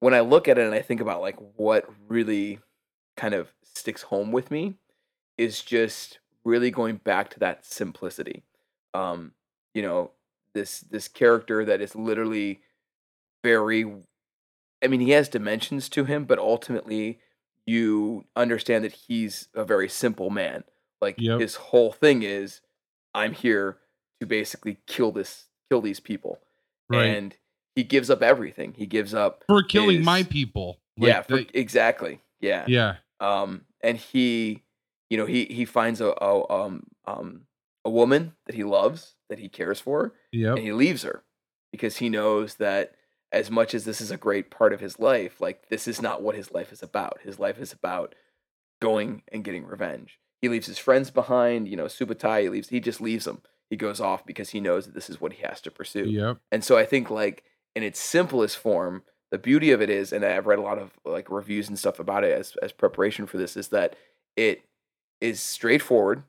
[0.00, 2.60] when I look at it and I think about like what really
[3.16, 4.74] kind of sticks home with me
[5.36, 8.44] is just really going back to that simplicity.
[8.94, 9.32] Um,
[9.74, 10.12] you know,
[10.54, 12.60] this this character that is literally
[13.42, 13.84] very
[14.82, 17.20] I mean, he has dimensions to him, but ultimately
[17.66, 20.64] you understand that he's a very simple man.
[21.00, 21.40] Like Yep.
[21.40, 22.60] his whole thing is
[23.14, 23.78] I'm here
[24.20, 26.40] to basically kill this kill these people.
[26.90, 27.06] Right.
[27.06, 27.36] And
[27.76, 28.74] he gives up everything.
[28.76, 30.80] He gives up For killing his- my people.
[30.98, 32.20] Like, yeah, for, they- exactly.
[32.40, 32.64] Yeah.
[32.68, 32.96] yeah.
[33.20, 34.64] Um and he
[35.08, 37.42] you know, he he finds a, a um um
[37.84, 41.24] a woman that he loves, that he cares for, Yeah, and he leaves her
[41.72, 42.94] because he knows that
[43.32, 46.20] as much as this is a great part of his life, like this is not
[46.22, 47.20] what his life is about.
[47.22, 48.14] His life is about
[48.82, 50.18] going and getting revenge.
[50.42, 53.42] He leaves his friends behind, you know, Subutai, he leaves he just leaves them.
[53.70, 56.04] He goes off because he knows that this is what he has to pursue.
[56.08, 56.38] Yep.
[56.52, 57.44] And so I think like
[57.74, 60.90] in its simplest form, the beauty of it is, and I've read a lot of
[61.04, 63.94] like reviews and stuff about it as as preparation for this, is that
[64.36, 64.62] it
[65.20, 66.24] is straightforward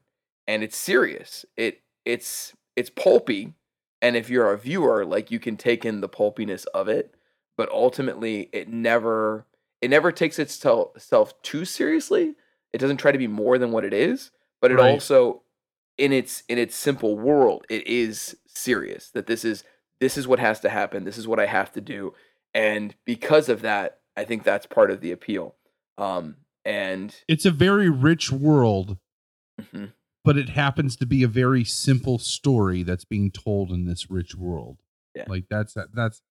[0.47, 1.45] and it's serious.
[1.57, 3.53] It it's it's pulpy,
[4.01, 7.15] and if you're a viewer, like you can take in the pulpiness of it,
[7.57, 9.45] but ultimately it never
[9.81, 12.35] it never takes itself too seriously.
[12.71, 14.29] It doesn't try to be more than what it is,
[14.61, 14.91] but it Right.
[14.91, 15.41] also
[16.01, 19.11] in its in its simple world, it is serious.
[19.11, 19.63] That this is
[19.99, 21.03] this is what has to happen.
[21.03, 22.13] This is what I have to do,
[22.55, 25.55] and because of that, I think that's part of the appeal.
[25.99, 28.97] Um, and It's a very rich world,
[29.61, 29.93] mhm.
[30.25, 34.33] but it happens to be a very simple story that's being told in this rich
[34.33, 34.79] world.
[35.13, 35.25] Yeah.
[35.27, 36.23] Like that's that's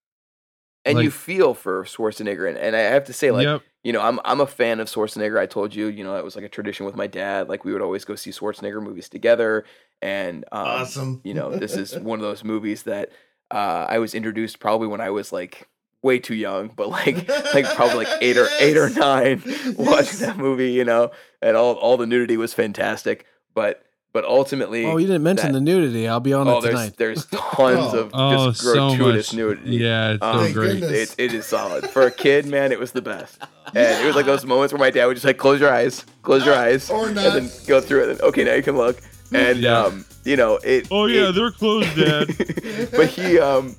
[0.84, 3.62] and you feel for Schwarzenegger, and, and I have to say, like, yep.
[3.82, 5.38] you know, I'm I'm a fan of Schwarzenegger.
[5.38, 7.48] I told you, you know, it was like a tradition with my dad.
[7.48, 9.64] Like we would always go see Schwarzenegger movies together,
[10.00, 11.20] and um, awesome.
[11.24, 13.10] you know, this is one of those movies that
[13.50, 15.68] uh, I was introduced probably when I was like
[16.02, 19.42] way too young, but like like probably like eight or eight or nine
[19.76, 21.10] watching that movie, you know,
[21.42, 25.58] and all all the nudity was fantastic, but but ultimately, Oh, you didn't mention that-
[25.58, 26.08] the nudity.
[26.08, 26.94] I'll be on oh, it there's tonight.
[26.96, 29.36] there's tons of Oh, just so gratuitous much.
[29.38, 29.76] nudity.
[29.76, 30.82] Yeah, it's so Um, Thank great.
[30.82, 32.72] It, it is solid for a kid, man.
[32.72, 33.38] It was the best,
[33.74, 36.04] and it was like those moments where my dad would just like close your eyes,
[36.22, 38.08] close your eyes, Or and then go through it.
[38.10, 39.00] And, okay, now you can look,
[39.32, 39.84] and Yeah.
[39.84, 40.88] um, you know it.
[40.90, 42.28] Oh yeah, it- they're closed, Dad.
[42.90, 43.76] but he um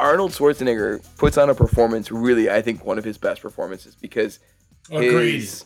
[0.00, 4.40] Arnold Schwarzenegger puts on a performance really I think one of his best performances because
[4.90, 5.34] Agreed.
[5.34, 5.64] his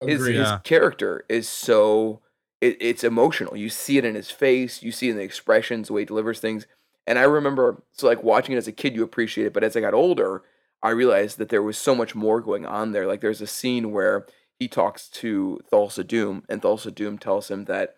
[0.00, 0.36] his, Agreed.
[0.36, 0.58] his Yeah.
[0.62, 2.20] character is so
[2.60, 3.56] it, it's emotional.
[3.56, 6.40] You see it in his face, you see in the expressions, the way he delivers
[6.40, 6.66] things.
[7.06, 9.76] And I remember so like watching it as a kid you appreciate it, but as
[9.76, 10.42] I got older,
[10.82, 13.06] I realized that there was so much more going on there.
[13.06, 14.26] Like there's a scene where
[14.58, 17.96] he talks to Thulsa Doom and Thulsa Doom tells him that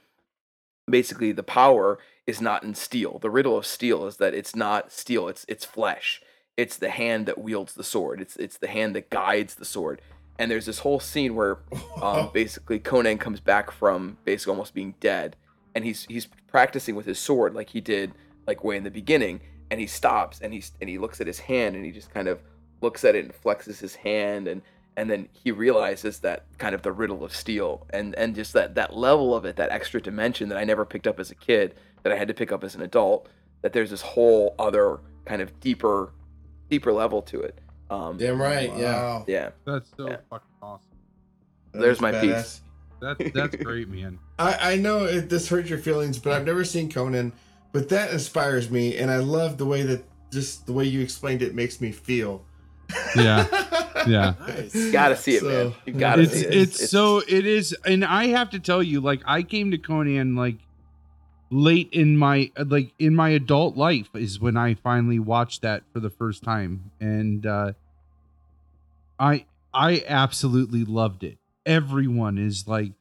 [0.91, 3.19] basically the power is not in steel.
[3.19, 6.23] The riddle of steel is that it's not steel, it's it's flesh.
[6.57, 8.21] It's the hand that wields the sword.
[8.21, 10.03] It's it's the hand that guides the sword.
[10.39, 11.59] And there's this whole scene where
[12.03, 15.37] um, basically Conan comes back from basically almost being dead,
[15.75, 18.13] and he's he's practicing with his sword like he did
[18.47, 19.41] like way in the beginning,
[19.71, 22.29] and he stops and he's and he looks at his hand and he just kind
[22.29, 22.41] of
[22.81, 24.63] looks at it and flexes his hand and
[24.97, 28.75] and then he realizes that kind of the riddle of steel and and just that
[28.75, 31.75] that level of it that extra dimension that I never picked up as a kid
[32.03, 33.29] that I had to pick up as an adult
[33.63, 36.13] that there's this whole other kind of deeper
[36.71, 37.59] deeper level to it
[37.91, 38.71] um Damn right.
[38.77, 38.93] Yeah.
[38.95, 39.25] Wow.
[39.27, 40.17] yeah That's so Yeah.
[40.31, 40.87] fucking awesome.
[41.73, 42.21] That There's my badass.
[42.21, 42.61] piece.
[43.01, 44.19] That's that's great, man.
[44.39, 47.33] I, I know it, this hurts your feelings, but I've never seen Conan.
[47.73, 50.03] But that inspires me, and I love the way that
[50.33, 52.45] just the way you explained it makes me feel.
[53.17, 53.47] Yeah.
[54.07, 54.35] Yeah.
[54.75, 55.75] You gotta see it, man.
[55.87, 56.55] You gotta it's see it.
[56.55, 60.35] it's so it is and i have to tell you like i came to conan
[60.37, 60.57] like
[61.51, 66.01] late in my like in my adult life is when i finally watched that for
[66.01, 66.91] the first time.
[67.01, 67.73] And uh
[69.19, 71.39] i i absolutely loved it.
[71.67, 72.93] Everyone is like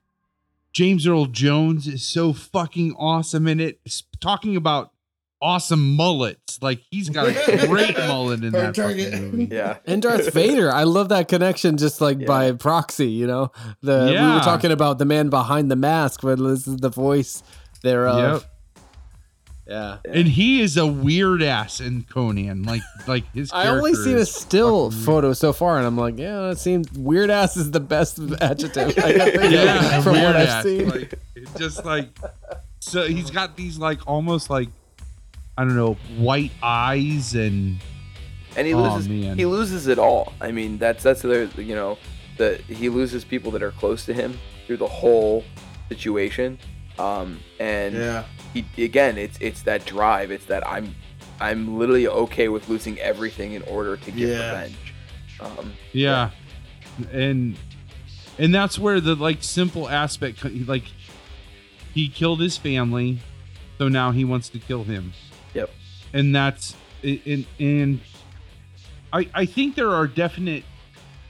[0.73, 3.79] james earl jones is so fucking awesome in it.
[3.85, 4.91] S- talking about
[5.39, 7.33] awesome mullets like he's got a
[7.67, 9.45] great mullet in Hard that movie.
[9.55, 9.77] Yeah.
[9.85, 12.25] And Darth Vader, I love that connection, just like Yeah.
[12.25, 13.09] by proxy.
[13.09, 13.51] You know,
[13.81, 17.43] the we were talking about the man behind the mask, but this is the voice
[17.81, 18.45] thereof.
[19.67, 22.63] Yeah, and he is a weird ass in Conan.
[22.63, 23.51] Like like his.
[23.51, 26.57] I only character seen a still fucking photo so far, and I'm like, yeah, it
[26.57, 27.29] seems weird.
[27.29, 30.63] Ass is the best adjective I can think Yeah, from weird what I've ass.
[30.63, 30.87] seen.
[30.87, 32.07] Like it's just like
[32.79, 34.69] so he's got these like almost like
[35.57, 37.79] I don't know white eyes and
[38.55, 39.37] and he Oh, loses man.
[39.37, 40.31] he loses it all.
[40.39, 41.97] I mean, that's that's the you know
[42.37, 45.43] the he loses people that are close to him through the whole
[45.89, 46.57] situation.
[46.99, 48.23] Um, and Yeah.
[48.53, 50.31] he again, it's it's that drive.
[50.31, 50.95] It's that I'm
[51.39, 54.51] I'm literally okay with losing everything in order to get Yeah.
[54.51, 54.93] revenge.
[55.39, 56.31] Um, yeah,
[57.11, 57.55] and
[58.39, 60.85] and that's where the like simple aspect like
[61.93, 63.19] he killed his family,
[63.77, 65.13] so now he wants to kill him.
[65.53, 65.69] Yep.
[66.13, 67.99] and that's and and
[69.13, 70.63] I I think there are definite.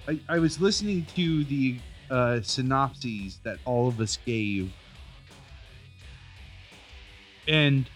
[0.07, 1.79] I, I was listening to the
[2.09, 4.71] uh, synopses that all of us gave,
[7.47, 7.89] and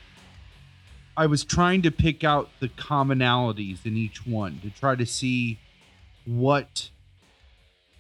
[1.16, 5.60] I was trying to pick out the commonalities in each one to try to see
[6.26, 6.90] what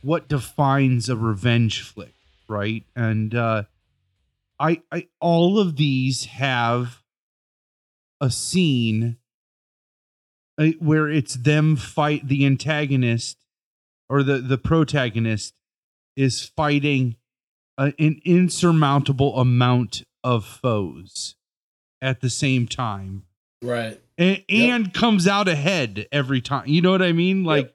[0.01, 2.13] what defines a revenge flick,
[2.47, 2.83] right?
[2.95, 3.63] And uh,
[4.59, 7.03] I I all of these have
[8.19, 9.17] a scene
[10.57, 13.37] uh, where it's them fight the antagonist
[14.09, 15.53] or the the protagonist
[16.15, 17.17] is fighting
[17.77, 21.35] a, an insurmountable amount of foes
[22.01, 23.23] at the same time
[23.63, 23.99] Right.
[24.17, 27.73] and, and comes out ahead every time you know what i mean like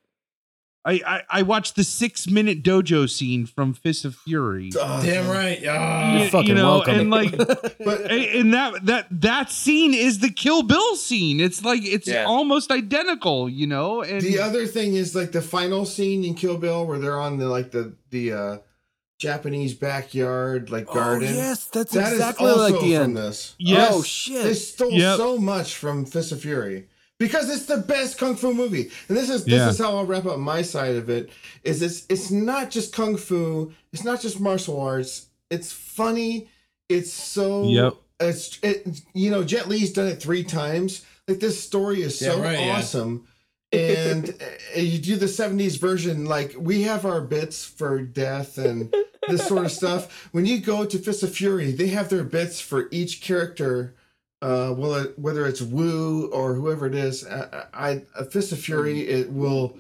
[0.85, 5.61] I, I i watched the six minute dojo scene from fist of fury Damn right.
[5.61, 6.13] Yeah.
[6.15, 7.01] you, You're fucking you know welcome.
[7.01, 7.37] and like
[7.85, 11.41] But and that that that scene is the Kill Bill scene.
[11.41, 12.25] It's like it's Yeah.
[12.25, 14.03] almost identical, you know.
[14.03, 17.39] And the other thing is like the final scene in Kill Bill where they're on
[17.39, 18.59] the like the the uh
[19.19, 21.35] Japanese backyard like Oh garden.
[21.35, 23.17] yes, that's That is exactly also like the from end.
[23.17, 23.55] this.
[23.59, 23.91] Yes.
[23.93, 24.43] Oh shit!
[24.43, 25.17] They stole Yep.
[25.17, 26.87] so much from Fist of Fury
[27.19, 28.91] because it's the best kung fu movie.
[29.09, 29.71] And this is this Yeah.
[29.71, 31.31] is how I'll wrap up my side of it.
[31.65, 33.73] Is it's it's not just kung fu.
[33.93, 35.27] It's not just martial arts.
[35.51, 36.49] It's funny.
[36.89, 37.65] It's so.
[37.69, 37.95] Yep.
[38.21, 39.01] It's it.
[39.15, 41.03] You know, Jet Li's done it three times.
[41.27, 42.77] Like this story is so Yeah, right, yeah.
[43.77, 44.31] And
[44.75, 48.95] uh, you do the 70s version like we have our bits for death and
[49.29, 50.29] this sort of stuff.
[50.33, 53.95] When you go to fist of fury they have their bits for each character
[54.43, 59.01] uh well whether it's Wu or whoever it is I, I a fist of fury
[59.01, 59.77] it will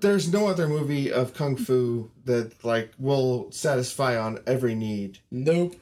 [0.00, 5.18] there's no other movie of kung fu that like will satisfy on every need.
[5.30, 5.76] Nope.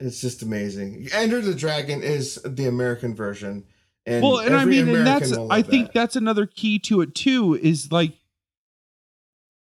[0.00, 1.08] it's just amazing.
[1.12, 3.64] Enter the dragon is the american version
[4.08, 5.94] and well, and I mean, and that's I think that.
[5.94, 7.54] that's another key to it too.
[7.54, 8.12] Is like,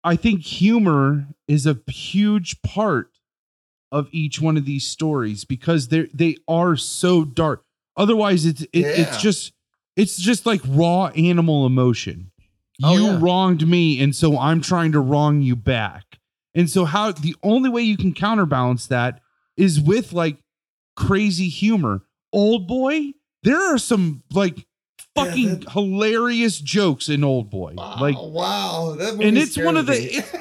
[0.04, 3.10] I think humor is a huge part
[3.92, 7.64] of each one of these stories because they they are so dark.
[7.96, 9.52] Otherwise, it's it, it's just
[9.96, 12.30] it's just like raw animal emotion.
[12.82, 13.18] Oh, you yeah.
[13.20, 16.18] wronged me, and so I'm trying to wrong you back.
[16.54, 19.20] And so, how the only way you can counterbalance that
[19.56, 20.38] is with like
[20.96, 22.02] crazy humor.
[22.32, 23.12] Old boy,
[23.46, 24.66] there are some like
[25.14, 27.72] fucking hilarious jokes in Old Boy.
[27.74, 29.98] Wow, Like, wow, that and it's one of the me.
[30.10, 30.32] it's,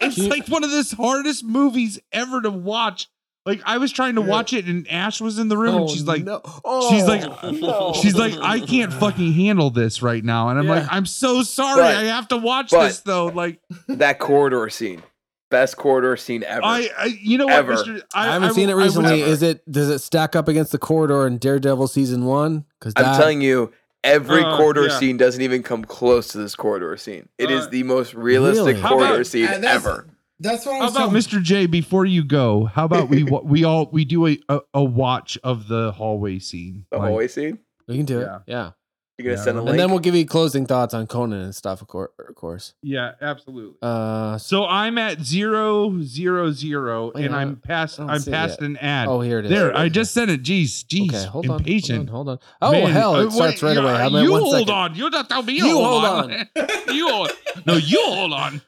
[0.00, 3.08] it's like one of the hardest movies ever to watch.
[3.46, 5.88] Like, I was trying to watch it, and Ash was in the room, and Oh,
[5.88, 6.42] she's like, no.
[6.90, 7.92] she's like, Oh, no.
[7.94, 11.80] she's like, I can't fucking handle this right now, and I'm like, I'm so sorry,
[11.80, 13.26] But- I have to watch this though.
[13.28, 15.02] Like, that corridor scene,
[15.50, 16.60] best corridor scene ever.
[16.64, 17.74] I, I you know what, Ever.
[17.76, 18.02] Mr.
[18.14, 19.22] I haven't will- seen it recently.
[19.22, 22.64] Is it does it stack up against the corridor in Daredevil season one?
[22.78, 23.72] Because I'm telling you,
[24.04, 24.98] every Uh, corridor yeah.
[24.98, 27.28] scene doesn't even come close to this corridor scene.
[27.38, 28.80] It is Uh, the most realistic Really?
[28.80, 30.06] Corridor about- scene Uh, that's- ever.
[30.40, 31.42] That's what I How was about telling- Mr.
[31.42, 31.66] J?
[31.66, 35.36] Before you go, how about we wa- we all we do a, a, a watch
[35.42, 36.84] of the hallway scene?
[36.92, 37.58] The Like, hallway scene.
[37.88, 38.36] we can do Yeah.
[38.36, 38.42] it.
[38.46, 38.70] Yeah,
[39.18, 39.44] You're gonna Yeah.
[39.44, 39.70] send a link.
[39.70, 41.82] and then we'll give you closing thoughts on Conan and stuff.
[41.82, 42.74] Of course, of course.
[42.82, 43.74] Yeah, absolutely.
[43.82, 47.98] Uh, So I'm at zero zero zero, Wait, and I I'm don't- past.
[47.98, 49.08] I don't I'm past an ad.
[49.08, 49.50] oh, here it is.
[49.50, 50.42] there, I just sent it.
[50.44, 51.08] Jeez, jeez.
[51.08, 52.08] Okay, hold on, impatient.
[52.10, 52.38] hold on.
[52.62, 52.80] Hold on.
[52.80, 53.90] Oh Man, hell, uh, it starts wait, right away.
[53.92, 54.70] you- How about You one hold second?
[54.74, 54.94] on.
[54.94, 55.52] You don't tell me.
[55.54, 56.30] You hold hold on.
[56.94, 57.30] you hold.
[57.66, 58.60] No, you hold on.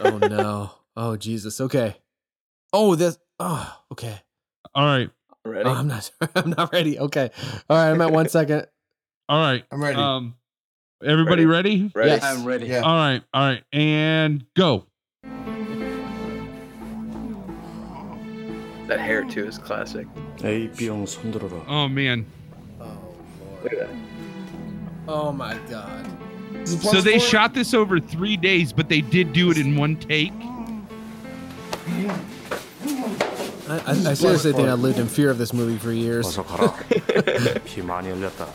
[0.00, 0.70] Oh no.
[0.96, 1.60] Oh Jesus.
[1.60, 1.96] Okay.
[2.72, 3.18] Oh this.
[3.40, 4.20] Oh okay.
[4.72, 5.10] All right.
[5.44, 5.68] Ready?
[5.68, 6.10] Oh, I'm not.
[6.36, 6.98] I'm not ready.
[6.98, 7.30] Okay.
[7.68, 7.90] All right.
[7.90, 8.66] I'm at one second.
[9.29, 9.63] All right.
[9.71, 9.97] I'm ready.
[9.97, 10.35] Um,
[11.03, 11.91] everybody ready?
[11.95, 12.09] Ready?
[12.11, 12.23] Yes.
[12.23, 12.67] I'm ready.
[12.67, 12.81] Yeah.
[12.81, 13.21] All right.
[13.33, 13.63] All right.
[13.71, 14.85] And go.
[18.87, 20.05] That hair too is classic.
[20.43, 21.63] A B형 손들어라.
[21.67, 22.25] Oh man.
[23.63, 23.89] Look at that.
[25.07, 26.05] Oh my God.
[26.61, 27.27] Is it So plus they four?
[27.27, 30.33] shot this over three days, but they did do it in one take.
[33.69, 36.25] I, I, I seriously think I lived in fear of this movie for years.
[36.27, 36.75] 어서 가라.
[37.63, 38.47] 피 많이 흘렸다.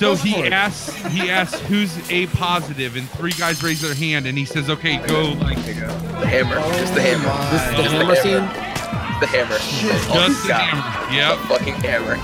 [0.00, 4.38] So he asks, he asks who's A positive, and three guys raise their hand, and
[4.38, 5.88] he says, "Okay, go like There you go.
[6.20, 6.54] The hammer.
[6.78, 7.26] Just the hammer.
[7.28, 9.20] Oh this is the Just hammer scene.
[9.20, 9.58] The hammer.
[9.92, 10.62] That's all just the got.
[10.62, 12.16] hammer." The fucking hammer.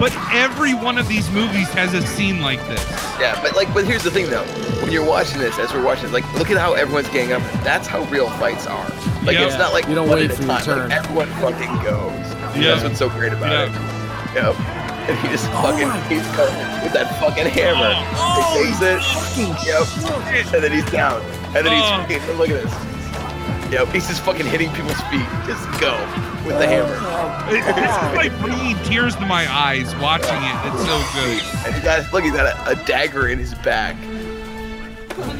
[0.00, 2.84] But every one of these movies has a scene like this.
[3.20, 4.42] Yeah, but like, but here's the thing though.
[4.82, 7.42] When you're watching this, as we're watching, this, like, look at how everyone's getting up.
[7.62, 8.82] That's how real fights are.
[9.22, 9.46] Like, Yeah.
[9.46, 10.88] it's not like You don't wait at a for your turn.
[10.88, 12.41] Like, everyone fucking goes.
[12.54, 12.72] Yeah.
[12.72, 13.64] That's what's so great about Yeah.
[13.66, 14.34] it.
[14.34, 14.60] Yep.
[15.08, 17.92] And he just fucking he's coming with that fucking hammer.
[18.16, 19.66] Oh, he takes it.
[19.66, 20.54] Yep.
[20.54, 21.20] And then he's down.
[21.56, 22.06] And then he's Oh.
[22.06, 23.72] fucking look at this.
[23.72, 23.88] Yep.
[23.88, 25.26] He's just fucking hitting people's feet.
[25.46, 25.92] Just go
[26.46, 26.94] with the hammer.
[27.54, 30.56] It- oh, This is like bringing tears to my eyes watching it.
[30.66, 31.66] It's so good.
[31.66, 33.96] And he got look, he's got a, a dagger in his back.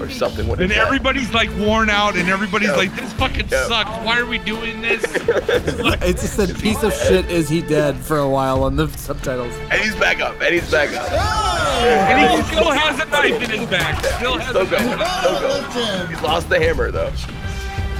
[0.00, 0.46] Or something.
[0.48, 0.78] What is And that?
[0.86, 2.76] everybody's like worn out, and everybody's Yeah.
[2.76, 3.66] like, "This fucking Yeah.
[3.68, 3.90] sucks.
[4.04, 5.02] Why are we doing this?"
[6.02, 7.30] It's just a piece of shit.
[7.30, 9.54] Is he dead for a while on the subtitles?
[9.70, 10.34] And he's back up.
[10.42, 11.10] And he's back up.
[11.12, 14.04] And he still has a knife in his back.
[14.16, 14.98] Still has Still a going.
[14.98, 15.18] knife.
[15.20, 15.40] Still Oh,
[15.72, 15.84] going.
[15.84, 16.10] left.
[16.10, 17.10] He's lost the hammer though.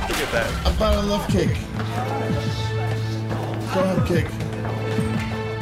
[0.09, 0.51] Look at that.
[0.67, 1.49] I About a left kick.
[3.75, 4.27] Go ahead, kick.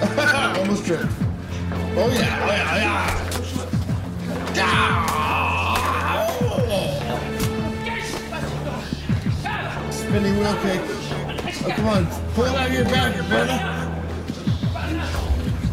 [0.58, 1.04] Almost tripped.
[1.96, 3.26] Oh yeah, oh yeah, oh yeah.
[4.62, 5.79] Ah!
[10.10, 10.80] Spinning wheel kick.
[10.82, 12.06] Oh, come on.
[12.34, 13.58] Pull it out of your back, brother.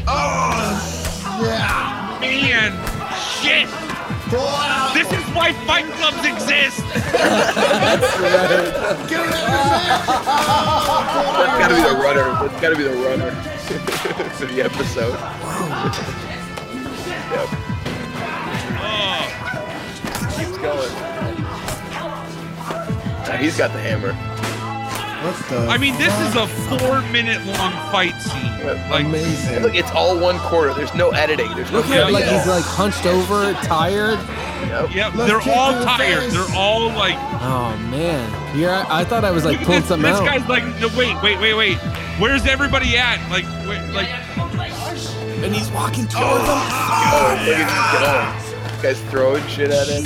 [0.08, 2.20] Oh, yeah.
[2.22, 2.72] Man,
[3.42, 3.68] shit.
[4.30, 4.94] Pull out.
[4.94, 6.84] This is why fight clubs exist.
[7.14, 9.10] That's right.
[9.10, 10.06] Get it out
[11.34, 12.48] That's gotta be the runner.
[12.48, 13.32] That's gotta be the runner
[14.38, 15.18] for the episode.
[17.34, 17.50] yep.
[18.80, 19.26] Oh,
[20.38, 21.17] Keeps going.
[23.28, 24.14] Now he's got the hammer.
[25.24, 25.68] What the?
[25.68, 28.66] I mean, this is a four-minute-long fight scene.
[28.90, 29.64] Like, amazing.
[29.64, 30.74] Look, it's all one quarter.
[30.74, 31.54] There's no editing.
[31.56, 34.20] There's no Look at him, like he's like hunched over, tired.
[34.68, 34.96] Yep.
[34.96, 36.24] yep, they're all the tired.
[36.24, 36.34] face.
[36.34, 39.90] They're all like, Oh man, here I, I thought I was like look pulling this,
[39.90, 40.24] something this out.
[40.24, 41.78] This guy's like, no, wait, wait, wait, wait.
[42.20, 43.20] Where's everybody at?
[43.30, 44.08] Like, wait, like,
[45.44, 48.82] and he's walking oh, towards Oh, look at these guys.
[48.82, 50.04] Guys throwing shit at him.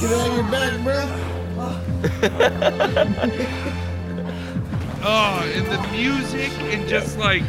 [0.00, 1.41] Get out of your back, bro.
[5.04, 7.42] oh, and the music and just like,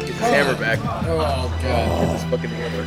[0.00, 0.78] Get his hammer back.
[0.82, 1.64] Oh god.
[1.64, 1.68] Oh,
[2.00, 2.84] Get his fucking hammer.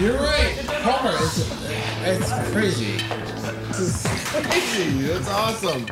[0.00, 0.54] You're right.
[0.82, 1.38] Palmer, it's,
[2.02, 2.96] it's crazy.
[3.68, 5.02] This is crazy.
[5.02, 5.86] That's awesome.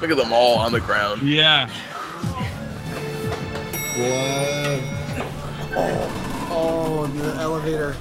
[0.00, 1.22] Look at them all on the ground.
[1.22, 1.68] yeah.
[3.94, 4.80] Blood.
[5.74, 7.96] Oh, Oh, the elevator.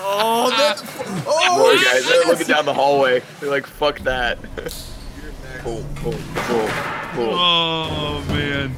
[0.00, 0.82] Oh, that's.
[0.82, 1.24] Ah.
[1.26, 2.06] Oh, More guys.
[2.06, 3.22] They're looking down the hallway.
[3.40, 4.40] They're like, fuck that.
[5.64, 6.70] Boom, boom, boom,
[7.14, 7.34] boom.
[7.34, 8.74] Oh man.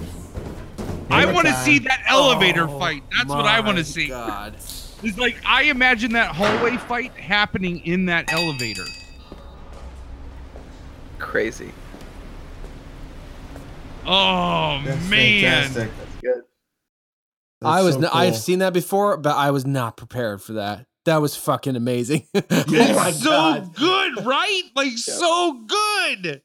[1.11, 3.03] I want to see that elevator oh fight.
[3.17, 4.09] That's what I want to see.
[4.09, 4.55] God.
[5.03, 8.85] It's like I imagine that hallway fight happening in that elevator.
[11.19, 11.73] Crazy.
[14.07, 15.41] Oh That's man.
[15.43, 15.91] fantastic.
[16.23, 16.43] Good.
[17.63, 20.55] I That's was so n- I've seen that before, but I was not prepared for
[20.55, 20.87] that.
[21.05, 22.27] That was fucking amazing.
[22.35, 23.75] oh my It's so God.
[23.75, 24.63] good, right?
[24.77, 26.43] Like so good.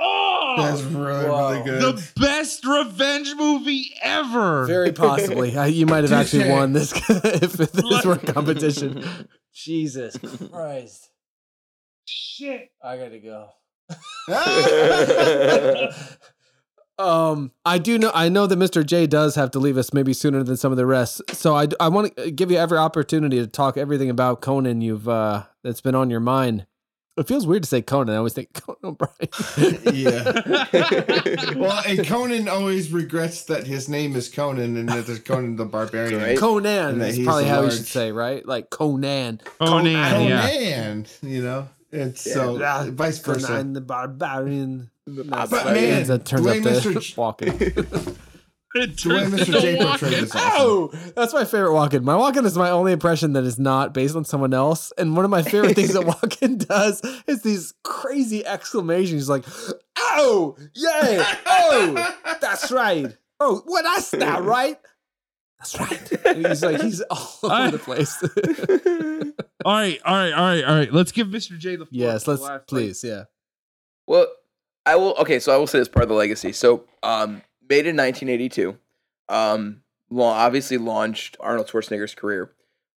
[0.00, 1.50] Oh, That's really, Wow.
[1.50, 1.82] really good.
[1.82, 4.64] the best revenge movie ever.
[4.66, 5.50] Very possibly.
[5.72, 9.04] You might have actually won this if this were a competition.
[9.52, 10.16] Jesus
[10.52, 11.10] Christ.
[12.04, 12.70] Shit.
[12.82, 13.48] I gotta go.
[16.98, 18.10] Um, I do know.
[18.12, 18.84] I know that Mr.
[18.84, 21.22] J does have to leave us maybe sooner than some of the rest.
[21.32, 25.08] So I, I want to give you every opportunity to talk everything about Conan you've
[25.08, 26.66] uh that's been on your mind.
[27.16, 28.14] It feels weird to say Conan.
[28.14, 29.94] I always think Conan O'Brien.
[29.94, 30.64] yeah.
[31.56, 35.64] Well, and Conan always regrets that his name is Conan and that there's Conan the
[35.64, 36.20] Barbarian.
[36.20, 36.38] Right.
[36.38, 37.76] Conan And that is probably how we large.
[37.76, 38.46] should say, right?
[38.46, 39.40] Like Conan.
[39.60, 40.12] Conan, yeah.
[40.12, 41.68] Conan, you know.
[41.92, 42.32] And Yeah.
[42.34, 43.46] so Yeah, vice versa.
[43.46, 44.90] Conan the Barbarian.
[45.06, 47.00] But But man, that turns the way up to Mr.
[47.00, 47.48] J- walking.
[48.74, 49.60] It the way Mr.
[49.62, 50.50] J portrayed this awesome.
[50.56, 52.02] Oh, that's my favorite Walken.
[52.02, 54.92] My Walken is my only impression that is not based on someone else.
[54.98, 59.22] And one of my favorite things that Walken does is these crazy exclamations.
[59.22, 59.44] He's like,
[59.96, 63.16] "Oh, yeah, oh, that's right.
[63.40, 64.76] Oh, well, that's not right.
[65.58, 68.22] That's right." And he's like, he's all over I- the place.
[69.64, 70.92] All right, all right, all right, all right.
[70.92, 71.58] Let's give Mr.
[71.58, 73.24] J the floor yes, let's last, like, please, yeah.
[74.06, 74.26] Well,
[74.86, 75.14] I will.
[75.18, 76.52] Okay, so I will say as part of the legacy.
[76.52, 78.78] So, um, made in 1982.
[79.28, 82.52] Um, law obviously launched Arnold Schwarzenegger's career.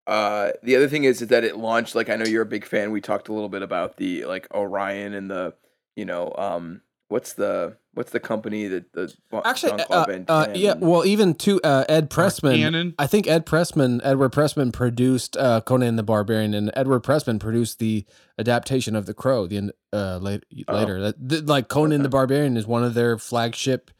[0.06, 1.94] Uh, the other thing is, is that it launched.
[1.94, 2.90] Like I know you're a big fan.
[2.90, 5.54] We talked a little bit about the like Orion and the,
[5.96, 9.12] you know, um, what's the what's the company that the
[9.44, 10.74] Actually, uh, uh, yeah.
[10.78, 12.56] Well, even to uh, Ed Pressman.
[12.56, 12.94] Cannon.
[12.98, 17.78] I think Ed Pressman, Edward Pressman, produced uh, Conan the Barbarian, and Edward Pressman produced
[17.78, 18.04] the
[18.38, 19.46] adaptation of The Crow.
[19.46, 20.74] The uh, late, Oh.
[20.74, 23.90] later, that, th- like Conan the Barbarian is one of their flagship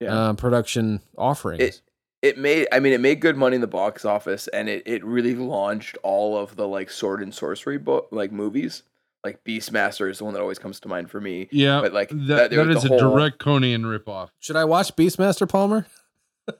[0.00, 0.14] Yeah.
[0.14, 1.60] uh, production offerings.
[1.62, 1.80] it
[2.22, 5.04] it made I mean it made good money in the box office and it, it
[5.04, 8.82] really launched all of the like sword and sorcery book like movies.
[9.24, 11.48] Like Beastmaster is the one that always comes to mind for me.
[11.50, 14.28] Yeah, But, like, that, that- there that was is the a whole- direct Conan ripoff.
[14.38, 15.86] Should I watch Beastmaster Palmer?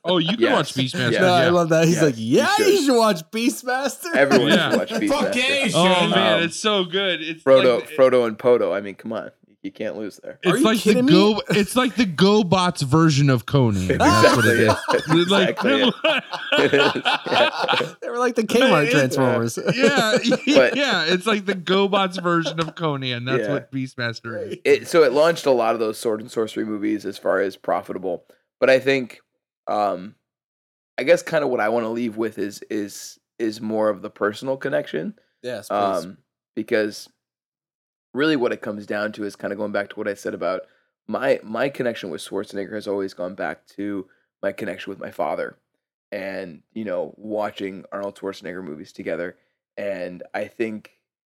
[0.03, 0.53] Oh, you can Yes.
[0.55, 1.13] watch Beastmaster.
[1.13, 1.21] Yeah.
[1.21, 1.85] no, I love that.
[1.87, 2.67] He's Yeah, like, you yeah, should.
[2.69, 4.15] you should watch Beastmaster.
[4.17, 4.71] Everyone Yeah.
[4.71, 5.09] should watch Beastmaster.
[5.11, 7.21] Fuck yeah, you Oh man, Um, it's so good.
[7.21, 8.73] It's Frodo, like, Frodo and Poto.
[8.73, 9.31] I mean, come on,
[9.65, 10.39] you can't lose there.
[10.47, 11.11] Are It's you like the me?
[11.13, 11.43] Go.
[11.49, 13.89] It's like the GoBots version of Conan.
[13.99, 14.75] That's what it is.
[14.95, 15.29] Exactly it.
[15.29, 15.83] Like, Exactly
[16.59, 17.03] it.
[17.05, 17.93] Yeah.
[18.01, 19.59] they were like the Kmart It- Transformers.
[19.75, 20.19] yeah,
[20.55, 21.05] But- yeah.
[21.09, 23.25] It's like the GoBots version of Conan.
[23.25, 23.53] That's Yeah.
[23.53, 24.59] what Beastmaster is.
[24.65, 27.57] it so it launched a lot of those sword and sorcery movies as far as
[27.57, 28.25] profitable.
[28.61, 29.21] But I think
[29.67, 30.15] um
[30.99, 34.03] I guess kind of what I want to leave with is is is more of
[34.03, 35.15] the personal connection.
[35.43, 35.75] yes, please.
[36.05, 36.19] Um
[36.55, 37.09] because
[38.15, 40.33] really what it comes down to is kind of going back to what I said
[40.33, 40.63] about
[41.07, 44.09] my my connection with Schwarzenegger has always gone back to
[44.43, 45.59] my connection with my father
[46.11, 49.37] and you know watching Arnold Schwarzenegger movies together
[49.77, 50.93] and I think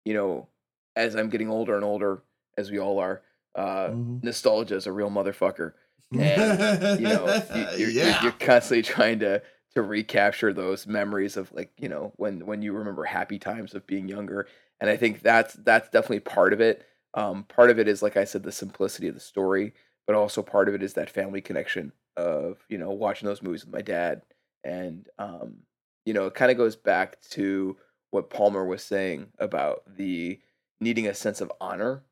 [0.07, 0.49] you know
[0.97, 2.23] as I'm getting older and older
[2.57, 3.21] as we all are
[3.55, 4.23] uh Mhm.
[4.23, 5.73] nostalgia is a real motherfucker
[6.13, 8.23] and you know you, you're, you're, yeah.
[8.23, 9.43] you're constantly trying to
[9.75, 13.87] to recapture those memories of like you know when when you remember happy times of
[13.87, 14.47] being younger
[14.81, 16.87] and i think that's that's definitely part of it.
[17.15, 19.75] Um part of it is like i said the simplicity of the story
[20.07, 23.65] but also part of it is that family connection of you know watching those movies
[23.65, 24.23] with my dad.
[24.65, 25.59] And um
[26.05, 27.77] you know it kind of goes back to
[28.11, 30.41] what palmer was saying about the
[30.81, 32.03] needing a sense of honor.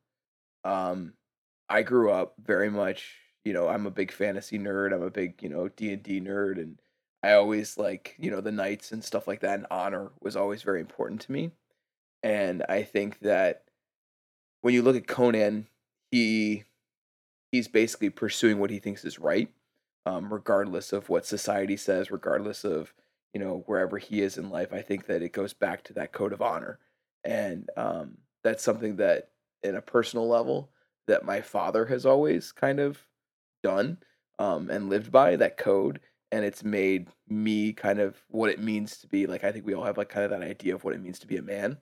[0.64, 1.14] Um
[1.68, 4.94] i grew up very much you know i'm a big fantasy nerd.
[4.94, 6.58] I'm a big you know d&d nerd.
[6.58, 6.80] And
[7.22, 10.62] i always like you know the knights and stuff like that and honor was always
[10.62, 11.50] very important to me
[12.22, 13.64] and i think that
[14.62, 15.66] when you look at conan
[16.10, 16.64] he
[17.52, 19.50] he's basically pursuing what he thinks is right
[20.06, 22.92] um, regardless of what society says regardless of
[23.34, 26.12] you know wherever he is in life i think that it goes back to that
[26.12, 26.78] code of honor.
[27.24, 29.30] And um, that's something that
[29.62, 30.70] in a personal level
[31.08, 32.98] that my father has always kind of
[33.62, 33.98] done
[34.38, 38.98] um, and lived by that code and it's made me kind of what it means
[38.98, 40.94] to be like i think we all have like kind of that idea of what
[40.94, 41.76] it means to be a man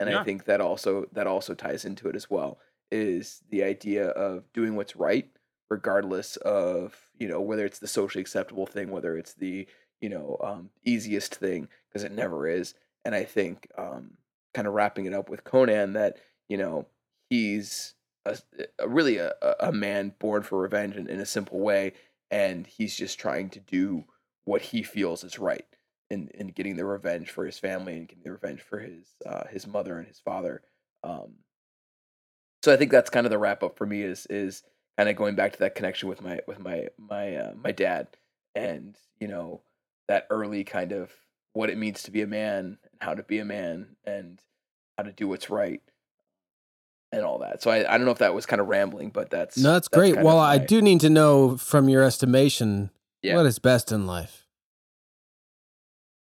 [0.00, 2.58] and i think that also that also ties into it as well
[2.90, 5.28] is the idea of doing what's right
[5.68, 9.66] regardless of you know whether it's the socially acceptable thing whether it's the
[10.00, 14.12] you know um, easiest thing because it never is and i think um,
[14.54, 16.16] kind of wrapping it up with conan that
[16.48, 16.86] you know
[17.28, 17.94] he's
[18.24, 18.38] a,
[18.78, 21.92] a really a, a a man born for revenge in, in a simple way
[22.30, 24.04] and he's just trying to do
[24.44, 25.66] what he feels is right
[26.10, 29.44] in, in getting the revenge for his family and getting the revenge for his uh,
[29.50, 30.62] his mother and his father
[31.04, 31.34] um,
[32.62, 34.62] so i think that's kind of the wrap up for me is is
[34.96, 38.08] kind of going back to that connection with my with my my uh, my dad
[38.54, 39.60] and you know
[40.08, 41.10] that early kind of
[41.52, 44.40] what it means to be a man and how to be a man and
[44.96, 45.82] how to do what's right
[47.12, 47.62] and all that.
[47.62, 49.88] So I, I don't know if that was kind of rambling, but that's no, that's
[49.88, 50.16] great.
[50.16, 52.90] Well, of I do need to know from your estimation
[53.22, 53.36] Yeah.
[53.36, 54.45] what is best in life.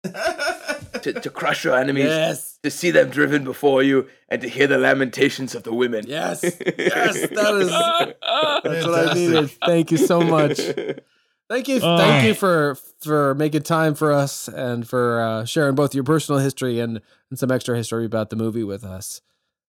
[0.03, 2.57] To, to crush your enemies, Yes.
[2.63, 6.05] to see them driven before you, and to hear the lamentations of the women.
[6.07, 6.43] Yes.
[6.43, 7.69] Yes, that is
[8.63, 9.15] that's what I Fantastic.
[9.17, 9.51] needed.
[9.65, 10.59] Thank you so much.
[11.49, 11.97] Thank you, Oh.
[11.97, 16.39] thank you for for making time for us and for uh, sharing both your personal
[16.39, 19.21] history and, and some extra history about the movie with us.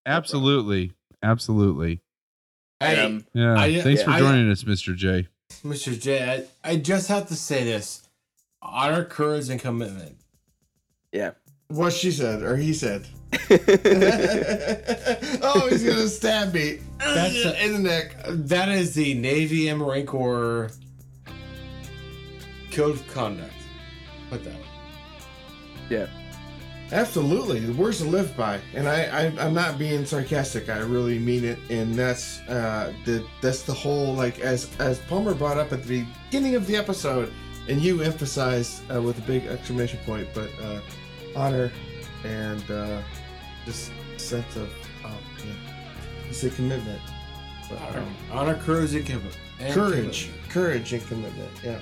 [0.05, 0.93] Absolutely,
[1.23, 2.03] absolutely.
[2.83, 3.59] And, Hey, um, Yeah.
[3.59, 4.95] I- Thanks for I- joining us, Mr.
[4.95, 5.29] J.
[5.65, 5.99] Mr.
[5.99, 8.07] J, I, I just have to say this:
[8.61, 10.19] honor, courage, and commitment.
[11.13, 11.33] Yeah.
[11.69, 13.07] What she said or he said.
[15.43, 16.79] oh, he's gonna stab me.
[16.99, 18.17] That's a- in the neck.
[18.29, 20.71] That is the Navy and Marine Corps
[22.73, 23.53] code of conduct.
[24.31, 24.55] Put that.
[24.55, 24.61] way.
[25.89, 26.07] Yeah.
[26.93, 30.69] Absolutely, the words to live by, and I, I I'm not being sarcastic.
[30.69, 35.33] I really mean it, and that's uh the that's the whole like as as Palmer
[35.35, 37.33] brought up at the beginning of the episode,
[37.69, 40.81] and you emphasized uh, with a big exclamation point, but uh,
[41.37, 41.71] honor
[42.25, 43.01] and uh,
[43.65, 44.69] just sense of
[45.05, 45.53] um, yeah,
[46.27, 47.01] you say commitment,
[47.69, 49.39] but, Honor, um, honor, courage, and commitment.
[49.59, 50.51] and courage, commitment.
[50.51, 51.51] courage, and commitment.
[51.65, 51.79] Yeah,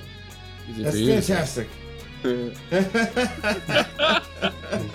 [0.77, 1.33] that's for you to say.
[1.33, 1.67] fantastic.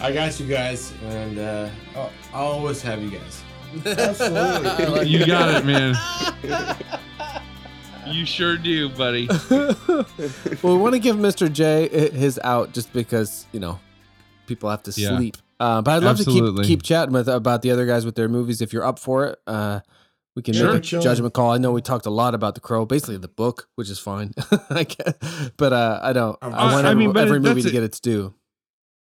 [0.00, 3.42] I got you guys, and uh, I'll, I'll always have you guys.
[3.84, 5.06] Absolutely.
[5.08, 5.94] You got it, man.
[8.06, 9.28] You sure do, buddy.
[9.50, 10.04] well,
[10.62, 11.52] we want to give Mr.
[11.52, 13.78] J i- his out just because you know
[14.46, 15.16] people have to Yeah.
[15.16, 15.36] sleep.
[15.58, 16.62] Uh, but I'd love Absolutely.
[16.62, 18.98] to keep keep chatting with about the other guys with their movies if you're up
[18.98, 19.38] for it.
[19.46, 19.80] Uh,
[20.36, 20.66] we can Sure.
[20.74, 21.02] make a Chilling.
[21.02, 21.50] judgment call.
[21.50, 24.32] I know we talked a lot about the Crow, basically the book, which is fine.
[24.70, 24.86] I
[25.56, 26.36] but uh, I don't.
[26.42, 27.72] Um, I want I every, mean, every movie to it.
[27.72, 28.34] get its due.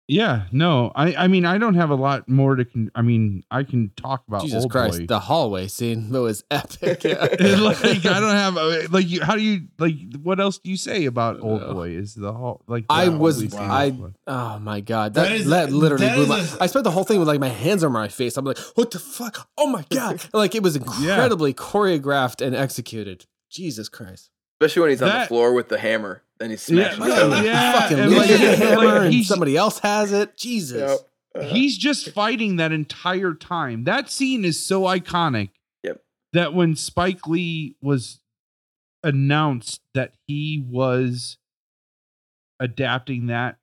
[0.09, 2.65] Yeah, no, I, I mean, I don't have a lot more to.
[2.65, 5.05] Con- I mean, I can talk about Jesus Old Christ, Boy.
[5.05, 7.03] the hallway scene that was epic.
[7.05, 7.15] Yeah.
[7.61, 9.21] like I don't have uh, like you.
[9.23, 9.95] How do you like?
[10.21, 11.73] What else do you say about Old No.
[11.73, 11.91] Boy?
[11.91, 12.83] Is the whole like?
[12.89, 16.39] I was- only I- Oh my god, that, That is- that literally that blew my.
[16.39, 18.35] a- I spent the whole thing with like my hands on my face.
[18.35, 19.47] I'm like, what the fuck?
[19.57, 20.21] Oh my god!
[20.33, 23.25] like it was incredibly choreographed and executed.
[23.49, 24.31] Jesus Christ!
[24.59, 27.13] Especially when he's on the floor with the hammer, then he's Yeah, smashing.
[27.13, 27.45] yeah, it.
[27.45, 30.35] yeah, fucking and loses like- the like, hammer and somebody else has it.
[30.37, 30.77] Jesus.
[30.81, 30.99] Yep.
[31.35, 33.85] Uh, He's just fighting that entire time.
[33.85, 35.49] That scene is so iconic.
[35.83, 36.01] Yep.
[36.33, 38.19] That when Spike Lee was
[39.03, 41.37] announced that he was
[42.59, 43.57] adapting that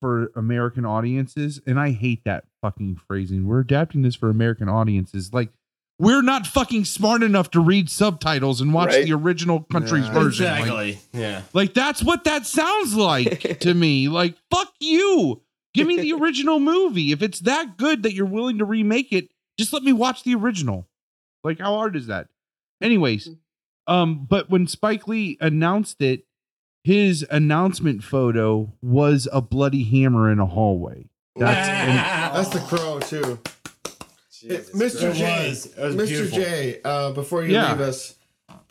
[0.00, 3.46] for American audiences, and I hate that fucking phrasing.
[3.46, 5.32] We're adapting this for American audiences.
[5.32, 5.50] Like
[5.98, 9.04] we're not fucking smart enough to read subtitles and watch Right.
[9.04, 10.12] the original country's Yeah.
[10.12, 10.46] version.
[10.46, 10.98] Like, Exactly.
[11.12, 11.42] yeah.
[11.52, 14.08] like that's what that sounds like to me.
[14.08, 15.42] Like fuck you.
[15.74, 17.12] Give me the original movie.
[17.12, 19.28] If it's that good that you're willing to remake it,
[19.58, 20.88] just let me watch the original.
[21.44, 22.28] Like how hard is that?
[22.80, 23.30] Anyways,
[23.86, 26.24] um but when Spike Lee announced it,
[26.84, 31.10] his announcement photo was a bloody hammer in a hallway.
[31.36, 31.98] That's and
[32.36, 33.38] That's the crow too.
[34.40, 35.00] Jesus Mr.
[35.00, 35.18] Christ.
[35.18, 35.66] J, It was.
[35.66, 36.08] It was Mr.
[36.08, 36.38] beautiful.
[36.38, 37.72] J, uh, before you Yeah.
[37.72, 38.14] leave us,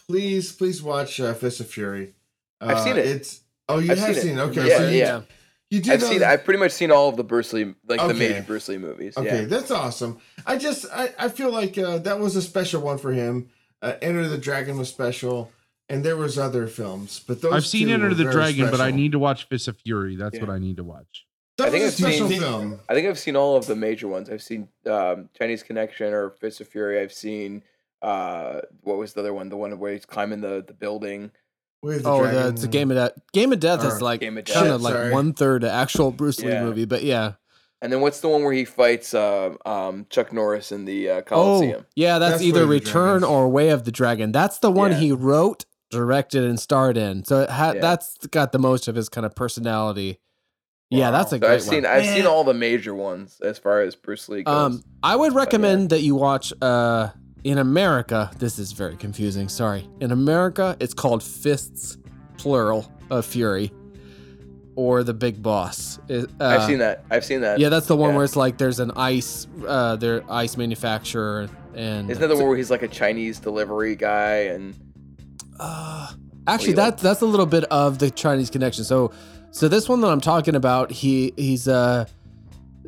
[0.07, 2.13] please, please watch uh, Fist of Fury.
[2.61, 3.05] Uh, I've seen it.
[3.05, 4.37] It's oh, you I've have seen seen.
[4.37, 4.41] it.
[4.41, 5.21] Okay, Yeah, so you, yeah.
[5.69, 6.19] you do I've know seen.
[6.19, 8.77] that- I've pretty much seen all of the Bruce Lee, like the major Bruce Lee
[8.77, 9.15] movies.
[9.17, 9.45] Okay, Yeah.
[9.47, 10.19] that's awesome.
[10.45, 13.49] I just I, I feel like uh, that was a special one for him.
[13.81, 15.51] Uh, Enter the Dragon was special,
[15.87, 18.89] and there was other films, but those I've seen Enter the very Dragon, but I
[18.89, 20.15] need to watch Fist of Fury.
[20.15, 20.41] That's Yeah.
[20.41, 21.26] what I need to watch.
[21.57, 22.79] That I think was a I've special seen- film.
[22.87, 24.29] I think I've seen all of the major ones.
[24.29, 26.99] I've seen um, Chinese Connection or Fist of Fury.
[27.01, 27.63] I've seen
[28.01, 29.49] uh, what was the other one?
[29.49, 31.31] The one where he's climbing the, the building.
[31.83, 32.43] The Oh, dragon.
[32.43, 33.11] the, it's a game of death.
[33.33, 34.55] Game of Death Or is like Game of Death.
[34.55, 35.11] kind of Shit, like sorry.
[35.11, 36.63] one third actual Bruce Lee Yeah.
[36.63, 37.33] movie, but yeah.
[37.81, 41.21] And then what's the one where he fights uh, um, Chuck Norris in the uh,
[41.31, 44.31] Oh, yeah, that's, That's either Way of the Return or Way of the Dragon.
[44.31, 44.97] That's the one Yeah.
[44.97, 47.23] he wrote, directed, and starred in.
[47.25, 47.81] So it ha- Yeah.
[47.81, 50.19] that's got the most of his kind of personality.
[50.89, 51.91] Yeah, that's a So great I've seen one.
[51.91, 54.53] I've seen all the major ones as far as Bruce Lee goes.
[54.55, 55.39] Um, I would yeah.
[55.39, 56.53] recommend that you watch.
[56.61, 57.09] Uh,
[57.43, 59.47] in America, this is very confusing.
[59.47, 59.87] Sorry.
[60.01, 61.97] In America, it's called Fists,
[62.37, 63.71] plural of Fury,
[64.75, 65.99] or the Big Boss.
[66.09, 67.03] It- uh, I've seen that.
[67.09, 67.59] I've seen that.
[67.59, 68.15] Yeah, that's the one Yeah.
[68.17, 72.47] where it's like there's an ice, uh, their ice manufacturer, and Isn't that the one
[72.47, 74.73] where he's like a Chinese delivery guy and
[75.59, 76.07] Uh,
[76.47, 78.83] actually, you that's that's a little bit of the Chinese connection.
[78.83, 79.11] So,
[79.51, 82.05] so this one that I'm talking about, he he's uh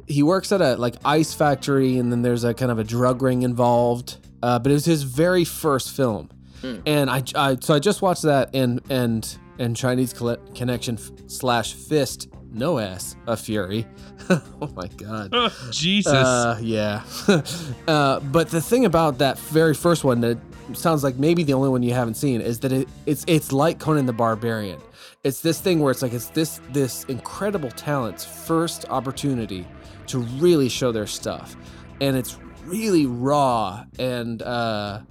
[0.08, 3.22] he works at a like ice factory, and then there's a kind of a drug
[3.22, 4.18] ring involved.
[4.42, 6.30] Uh, but it was his very first film,
[6.62, 6.78] Hmm.
[6.86, 10.98] and I, I so I just watched that and and and Chinese connection
[11.30, 13.86] slash fist no ass a fury.
[14.30, 15.34] oh my god.
[15.72, 16.14] Jesus.
[16.14, 17.04] Uh, yeah.
[17.88, 20.38] uh, but the thing about that very first one that
[20.74, 23.80] sounds like maybe the only one you haven't seen is that it, it's it's like
[23.80, 24.80] Conan the Barbarian.
[25.24, 29.68] It's this thing where it's like it's this this incredible talent's first opportunity
[30.08, 31.56] to really show their stuff,
[32.02, 34.42] and it's really raw and.
[34.42, 35.02] uh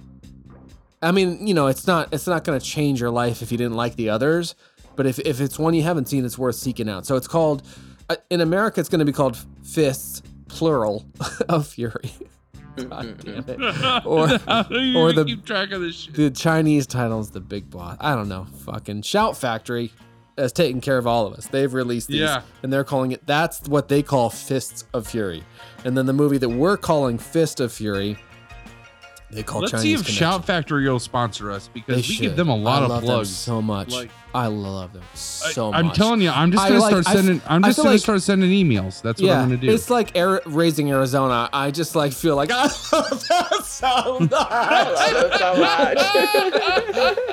[1.01, 3.57] I mean, you know, it's not it's not going to change your life if you
[3.57, 4.55] didn't like the others,
[4.97, 7.05] but if if it's one you haven't seen, it's worth seeking out.
[7.05, 7.63] So it's called
[8.09, 11.05] uh, in America, it's going to be called Fists, plural,
[11.49, 12.11] of Fury.
[12.89, 13.59] God damn it.
[14.05, 16.13] Or How do you or the- keep track of this shit?
[16.13, 17.97] the Chinese title is the Big Boss.
[17.99, 18.45] I don't know.
[18.65, 19.91] Fucking Shout Factory.
[20.37, 21.47] has taken care of all of us.
[21.47, 22.43] They've released these, Yeah.
[22.63, 23.25] and they're calling it.
[23.27, 25.43] That's what they call Fists of Fury.
[25.83, 28.17] And then the movie that we're calling Fist of Fury,
[29.31, 30.15] they call Let's Chinese see if Connection.
[30.15, 32.21] Shout Factory will sponsor us because They we should.
[32.21, 33.29] give them a lot I of love them plugs.
[33.29, 33.91] so much.
[33.91, 37.09] Like- I love them so I'm telling you, I'm just I gonna like- start I
[37.09, 37.41] f- sending.
[37.47, 39.01] I'm I just feel gonna like- start sending emails.
[39.01, 39.71] That's what yeah, I'm gonna do.
[39.71, 41.49] it's like air, raising Arizona.
[41.51, 44.29] I just like feel like I love that so much.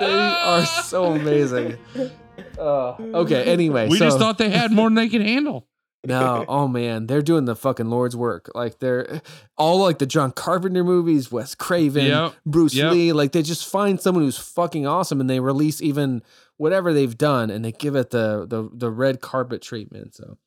[0.00, 1.76] they are so amazing.
[2.58, 2.62] Uh,
[3.00, 3.44] okay.
[3.44, 5.66] Anyway, we so, just thought they had more than they can handle.
[6.08, 6.44] No.
[6.48, 8.50] Oh man, they're doing the fucking Lord's work.
[8.54, 9.20] Like they're
[9.56, 12.34] all like the John Carpenter movies, Wes Craven, Yep.
[12.44, 12.92] Bruce Yep.
[12.92, 13.12] Lee.
[13.12, 16.22] Like they just find someone who's fucking awesome, and they release even
[16.56, 20.14] whatever they've done, and they give it the the the red carpet treatment.
[20.14, 20.38] So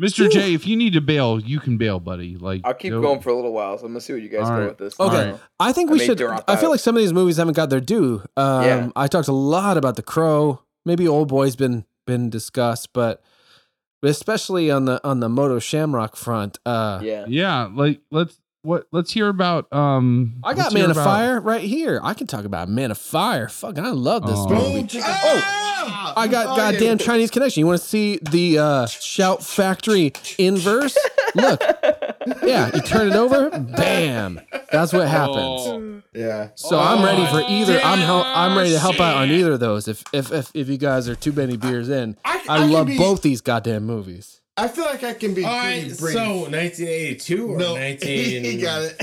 [0.00, 0.28] Mr.
[0.28, 2.36] J, if you need to bail, you can bail, buddy.
[2.36, 4.28] Like I'll keep no- going for a little while, so I'm gonna see what you
[4.28, 4.68] guys All go right.
[4.68, 4.98] with this.
[4.98, 5.16] Okay.
[5.28, 5.40] Alright.
[5.60, 6.20] I think we may should.
[6.48, 8.22] I feel like some of these movies haven't got their due.
[8.36, 8.88] Um, Yeah.
[8.96, 10.62] I talked a lot about The Crow.
[10.84, 13.22] Maybe Old Boy's been been discussed, but
[14.02, 16.58] especially on the on the Moto Shamrock front.
[16.66, 17.24] Uh, Yeah.
[17.28, 21.62] Yeah, like let's what let's hear about um I got Man of about- Fire right
[21.62, 22.00] here.
[22.02, 23.48] I can talk about Man of Fire.
[23.48, 24.48] Fuck, I love this Oh.
[24.48, 24.88] movie.
[25.02, 27.60] Oh, I got goddamn Chinese connection.
[27.60, 30.96] You want to see the uh, Shout Factory inverse?
[31.34, 31.60] Look,
[32.44, 34.40] yeah, you turn it over, bam.
[34.70, 35.36] That's what happens.
[35.66, 36.02] Oh.
[36.14, 36.50] Yeah.
[36.54, 37.80] So I'm ready for either.
[37.82, 39.88] I'm hel- I'm ready to help out on either of those.
[39.88, 42.70] If if if, if you guys are too many beers in, I- I, I can
[42.72, 44.40] love be- both these goddamn movies.
[44.56, 46.14] I feel like I can be All pretty right, brief.
[46.14, 48.44] so 1982 or no, 19.
[48.44, 49.00] he got it.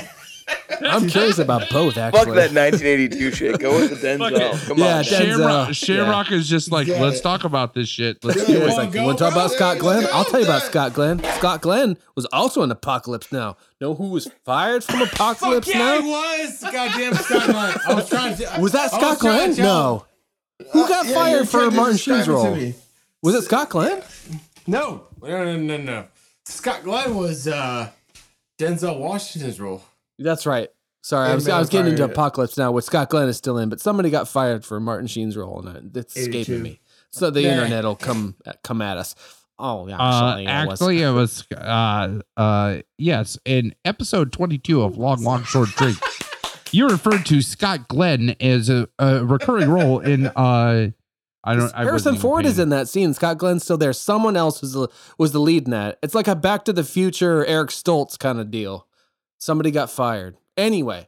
[0.82, 2.36] I'm curious about both Fuck actually.
[2.36, 3.60] that 1982 shit.
[3.60, 4.68] Go with the Denzel.
[4.68, 5.04] Come Yeah, on.
[5.04, 5.04] Den- man.
[5.04, 5.76] Shamrock, Denzel.
[5.86, 8.24] Shamrock is just like, Got let's talk about this shit.
[8.24, 8.78] Let's Yeah, do it's it.
[8.78, 10.08] like, go, you want to talk about Scott Glenn?
[10.12, 10.64] I'll tell you about.
[10.64, 11.20] Scott Glenn.
[11.38, 13.58] Scott Glenn was also in Apocalypse Now.
[13.82, 16.10] Know who was fired from Fuck Apocalypse yeah, he Now?
[16.10, 16.62] was!
[16.62, 17.76] Goddamn Scott Glenn.
[17.88, 18.58] I was trying to.
[18.60, 19.58] Was that Scott trying Glenn?
[19.58, 20.06] No.
[20.74, 22.74] Who got Yeah, fired you're for trying Martin describe Sheen's role?
[23.22, 24.02] Was it Scott Glenn?
[24.68, 25.06] No.
[25.22, 26.06] No, no, no, no.
[26.46, 27.90] Scott Glenn was uh,
[28.60, 29.84] Denzel Washington's role.
[30.18, 30.70] That's right.
[31.02, 32.12] Sorry, I was, I was getting into Fire.
[32.12, 35.38] Apocalypse Now, which Scott Glenn is still in, but somebody got fired for Martin Sheen's
[35.38, 36.82] role, and it's escaping me.
[37.12, 37.54] So the Yeah.
[37.54, 39.16] internet will come come at us.
[39.58, 44.82] Oh, yeah, Uh, actually, it was- actually, it was uh uh yes in episode 22
[44.82, 45.98] of Long Long Short Drink.
[46.72, 50.90] You referred to Scott Glenn as a, a recurring role in uh
[51.44, 53.14] I don't I Harrison Ford paying- is in that scene.
[53.14, 53.94] Scott Glenn's still there.
[53.94, 55.98] Someone else was the, was the lead in that.
[56.04, 58.88] It's like a Back to the Future Eric Stoltz kind of deal.
[59.38, 60.36] Somebody got fired.
[60.58, 61.08] Anyway,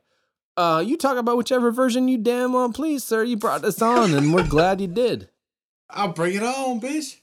[0.55, 3.23] uh, you talk about whichever version you damn well please, sir.
[3.23, 5.29] You brought this on, and we're glad you did.
[5.89, 7.17] I'll bring it on, bitch.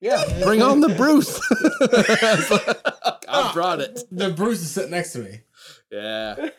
[0.00, 1.38] Yeah, bring on the Bruce.
[3.28, 4.00] I brought it.
[4.10, 5.40] The Bruce is sitting next to me.
[5.90, 6.50] Yeah.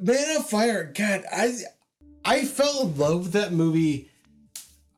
[0.00, 1.52] Man of Fire, God, I
[2.24, 4.10] I fell in love with that movie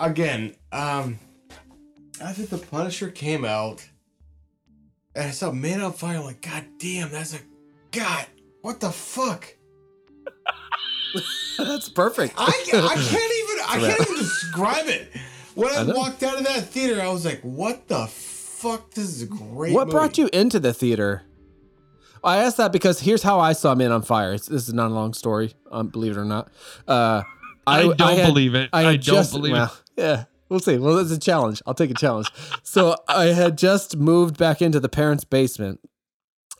[0.00, 0.54] again.
[0.72, 1.18] Um
[2.22, 3.86] I think The Punisher came out
[5.14, 7.38] and I saw Man on Fire, like, God damn, that's a
[7.90, 8.26] God,
[8.62, 9.54] what the fuck?
[11.58, 12.34] That's perfect.
[12.36, 15.08] I, I can't even I can't even describe it.
[15.54, 18.90] When I, I walked out of that theater, I was like, what the fuck?
[18.90, 19.92] This is great What movie.
[19.92, 21.22] brought you into the theater?
[22.22, 24.34] I asked that because here's how I saw Man on Fire.
[24.34, 26.50] It's, this is not a long story, um, believe it or not.
[26.86, 27.22] Uh,
[27.66, 28.70] I, don't had- believe it.
[28.72, 30.78] I, don't just- believe well, Yeah, we'll see.
[30.78, 31.62] Well, it's a challenge.
[31.66, 32.28] I'll take a challenge.
[32.62, 35.80] so I had just moved back into the parents' basement.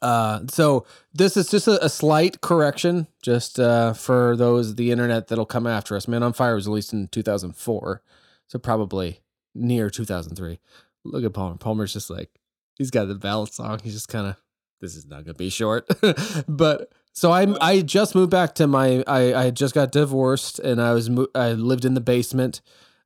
[0.03, 5.29] Uh, so this is just a, a slight correction, just uh, for those the internet
[5.29, 6.07] that'll come after us.
[6.07, 8.03] Man on Fire was released in 2004,
[8.47, 9.21] so probably
[9.55, 10.61] near 2003.
[11.05, 11.57] Look at Palmer.
[11.57, 12.29] Palmer's just like
[12.77, 13.81] he's got the balisong.
[13.81, 14.37] He's just kind of
[14.83, 15.89] this is not gonna be short,
[16.49, 20.81] but so I I just moved back to my I I just got divorced and
[20.81, 22.61] I was mo- I lived in the basement,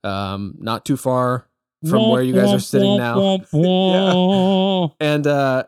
[0.05, 1.47] um, not too far
[1.89, 3.15] from where you guys are sitting now,
[5.01, 5.65] and uh,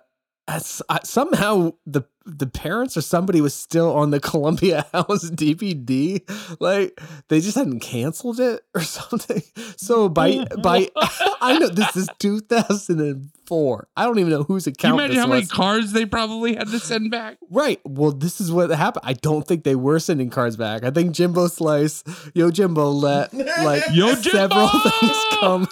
[0.89, 6.22] I, somehow the the parents or somebody was still on the Columbia House DVD,
[6.60, 9.42] like they just hadn't canceled it or something.
[9.76, 10.89] So by by
[11.40, 13.89] I know this is 2004.
[13.97, 16.68] I don't even know whose Can you account imagine how many cards they probably had
[16.68, 17.39] to send back?
[17.50, 17.81] Right.
[17.84, 19.05] Well, this is what happened.
[19.06, 20.84] I don't think they were sending cards back.
[20.84, 25.68] I think Jimbo Slice, Yo Jimbo let like Yo, several things come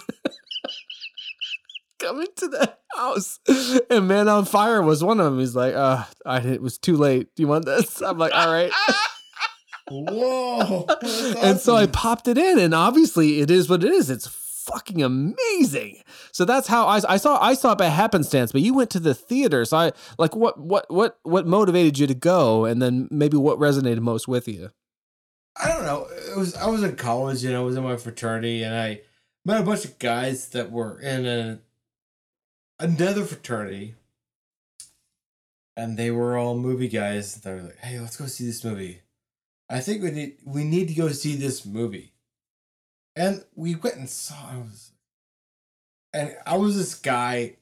[2.01, 3.39] come into the house.
[3.91, 5.39] And Man on Fire was one of them.
[5.39, 7.29] He's like, uh, I, it was too late.
[7.37, 8.01] Do you want this?
[8.03, 8.73] I'm like, all right.
[9.91, 10.87] Whoa.
[11.43, 14.09] and so I popped it in, and obviously it is what it is.
[14.09, 16.03] It's fucking amazing.
[16.33, 18.53] So that's how I, I saw I saw it by happenstance.
[18.53, 22.07] But you went to the theater, so I like what what what what motivated you
[22.07, 24.71] to go, and then maybe what resonated most with you.
[25.61, 26.07] I don't know.
[26.31, 29.01] It was I was in college and I was in my fraternity and I
[29.45, 31.59] met a bunch of guys that were in a
[32.81, 33.95] another fraternity,
[35.77, 37.37] and they were all movie guys.
[37.37, 39.01] They were like, "Hey, let's go see this movie.
[39.69, 42.13] I think we need we need to go see this movie."
[43.17, 44.35] And we went and saw.
[44.53, 44.91] I was,
[46.13, 47.57] and I was this guy.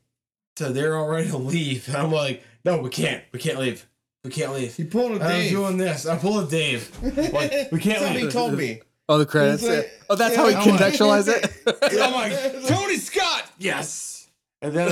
[0.56, 3.22] So they're all ready to leave, and I'm like, "No, we can't.
[3.32, 3.86] We can't leave.
[4.24, 5.50] We can't leave." He pulled a And I'm Dave.
[5.50, 6.06] doing this.
[6.06, 6.90] I pulled a Dave.
[7.32, 8.32] Like, we can't Somebody leave.
[8.32, 8.80] told me.
[9.10, 9.62] Oh, the credits.
[9.66, 11.50] Like- oh, that's how we yeah, I'm like- contextualize it.
[12.02, 14.17] I'm like, Tony Scott, yes.
[14.60, 14.88] And then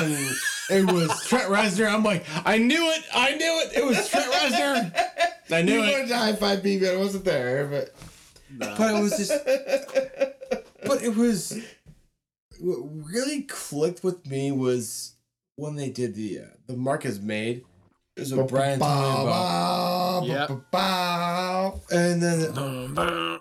[0.70, 1.92] it was Trent Reznor.
[1.92, 3.02] I'm like, I knew it.
[3.14, 3.76] I knew it.
[3.76, 4.92] It was Trent Reznor.
[5.50, 5.92] I knew You it.
[5.92, 7.66] wanted to high five me, but I wasn't there.
[7.66, 7.94] But
[8.58, 9.32] But it was just,
[10.86, 11.58] but it was,
[12.60, 12.78] what
[13.12, 15.14] really clicked with me was
[15.56, 17.64] when they did the, uh, the Mark has made.
[18.16, 20.22] It was what Brian told me about.
[20.26, 20.70] Yep.
[20.70, 21.80] Bow.
[21.90, 23.40] And then,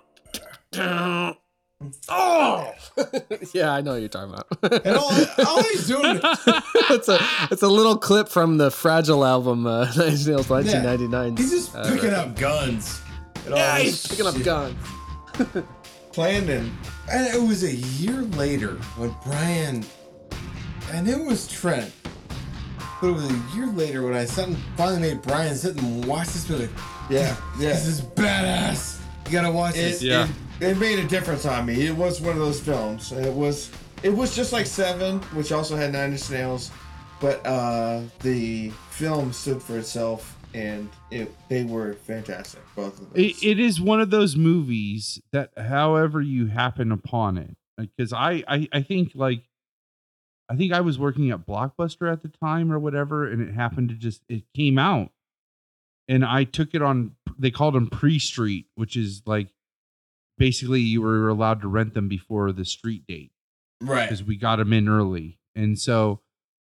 [2.10, 2.72] oh,
[3.54, 4.86] yeah, I know what you're talking about.
[4.86, 5.12] and all,
[5.46, 7.18] all he's doing, it's a
[7.52, 11.38] it's a little clip from the Fragile album, uh, Nine Nails, 1999.
[11.38, 12.20] he's just Uh, picking right.
[12.20, 13.02] up guns.
[13.50, 14.76] Yeah, he's picking up guns.
[16.18, 16.76] Landon.
[17.12, 19.84] And it was a year later when Brian,
[20.92, 21.92] and it was Trent,
[23.02, 26.06] but it was a year later when I sat and finally made Brian sit and
[26.06, 26.70] watch this movie.
[27.10, 27.70] Yeah, yeah.
[27.70, 29.00] This is badass.
[29.26, 30.02] You gotta watch It, this.
[30.02, 30.24] Yeah.
[30.26, 31.86] it, it made a difference on me.
[31.86, 33.12] It was one of those films.
[33.12, 33.72] It was
[34.04, 36.72] it was just like Seven, which also had Nine Inch Nails,
[37.20, 42.62] but uh, the film stood for itself, and it they were fantastic.
[42.76, 43.24] Both of those.
[43.24, 48.44] It, it is one of those movies that, however you happen upon it, because I,
[48.48, 49.44] I, I think like,
[50.50, 53.90] I think I was working at Blockbuster at the time or whatever, and it happened
[53.90, 55.12] to just it came out,
[56.08, 57.16] and I took it on.
[57.38, 59.50] They called them pre-street, which is like
[60.38, 63.32] basically you were allowed to rent them before the street date
[63.82, 64.06] right.
[64.06, 65.40] because we got them in early.
[65.56, 66.22] And so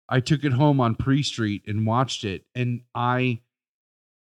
[0.10, 2.46] I took it home on pre street and watched it.
[2.56, 3.42] And I,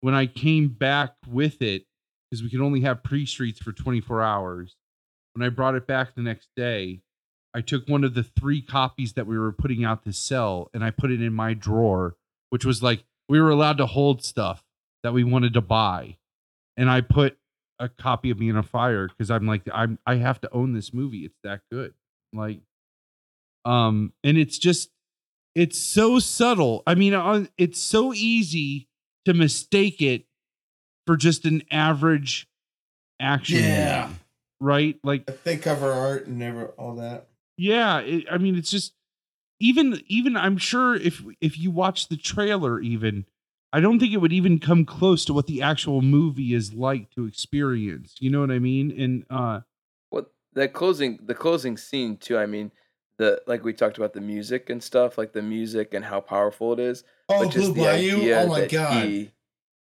[0.01, 1.85] when I came back with it,
[2.29, 4.75] because we could only have pre streets for 24 hours,
[5.33, 7.01] when I brought it back the next day,
[7.53, 10.83] I took one of the three copies that we were putting out to sell and
[10.83, 12.15] I put it in my drawer,
[12.49, 14.63] which was like we were allowed to hold stuff
[15.03, 16.17] that we wanted to buy.
[16.77, 17.37] And I put
[17.83, 20.93] a copy of Man on Fire because I'm like, I'm I have to own this
[20.93, 21.25] movie.
[21.25, 21.93] It's that good.
[22.33, 22.61] Like
[23.65, 24.89] um and it's just
[25.55, 28.89] it's so subtle i mean it's so easy
[29.25, 30.25] to mistake it
[31.07, 32.47] for just an average
[33.21, 34.07] action Yeah.
[34.07, 34.19] movie,
[34.59, 37.27] right like they cover art and never all that.
[37.57, 38.93] yeah it, i mean it's just
[39.61, 43.25] even even i'm sure if if you watch the trailer even
[43.73, 47.09] i don't think it would even come close to what the actual movie is like
[47.11, 49.59] to experience you know what i mean and uh
[50.11, 52.37] Well, that closing the closing scene too.
[52.37, 52.71] I mean,
[53.17, 56.73] the like we talked about the music and stuff, like the music and how powerful
[56.73, 57.03] it is.
[57.29, 58.17] Oh, but just Blue the Bayou?
[58.17, 59.05] idea Oh my god.
[59.05, 59.31] he-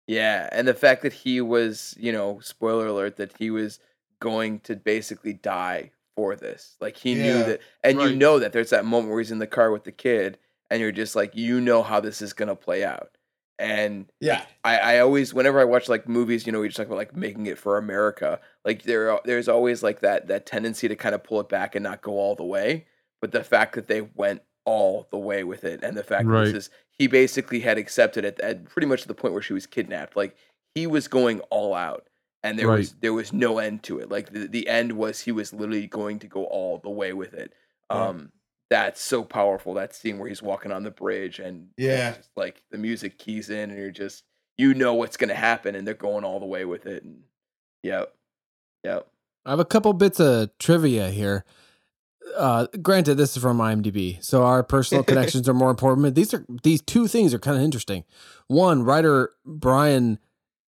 [0.07, 3.79] yeah, and the fact that he was, you know, spoiler alert, that he was
[4.19, 6.77] going to basically die for this.
[6.79, 9.47] Like he knew that, and you know that there's that moment where he's in the
[9.47, 10.37] car with the kid,
[10.69, 13.16] and you're just like, you know how this is gonna play out.
[13.59, 14.43] And Yeah.
[14.63, 17.15] I, I always whenever I watch like movies, you know, we just talk about like
[17.15, 18.39] making it for America.
[18.65, 21.83] Like there there's always like that that tendency to kind of pull it back and
[21.83, 22.85] not go all the way.
[23.21, 26.45] But the fact that they went all the way with it and the fact that
[26.45, 29.65] this is he basically had accepted it at pretty much the point where she was
[29.65, 30.15] kidnapped.
[30.15, 30.35] Like
[30.75, 32.07] he was going all out
[32.43, 34.11] and there was there was no end to it.
[34.11, 37.33] Like the, the end was he was literally going to go all the way with
[37.33, 37.53] it.
[37.89, 38.07] Yeah.
[38.07, 38.31] Um
[38.69, 39.73] that's so powerful.
[39.75, 42.13] That scene where he's walking on the bridge and it's Yeah.
[42.15, 44.23] just like the music keys in and you're just
[44.57, 47.23] you know what's gonna happen and they're going all the way with it and
[47.83, 48.13] yep.
[48.83, 49.07] Yep.
[49.45, 51.45] I have a couple bits of trivia here.
[52.35, 56.03] Uh, granted, this is from IMDb, so our personal connections are more important.
[56.03, 58.03] But these are these two things are kind of interesting.
[58.47, 60.19] One, writer Brian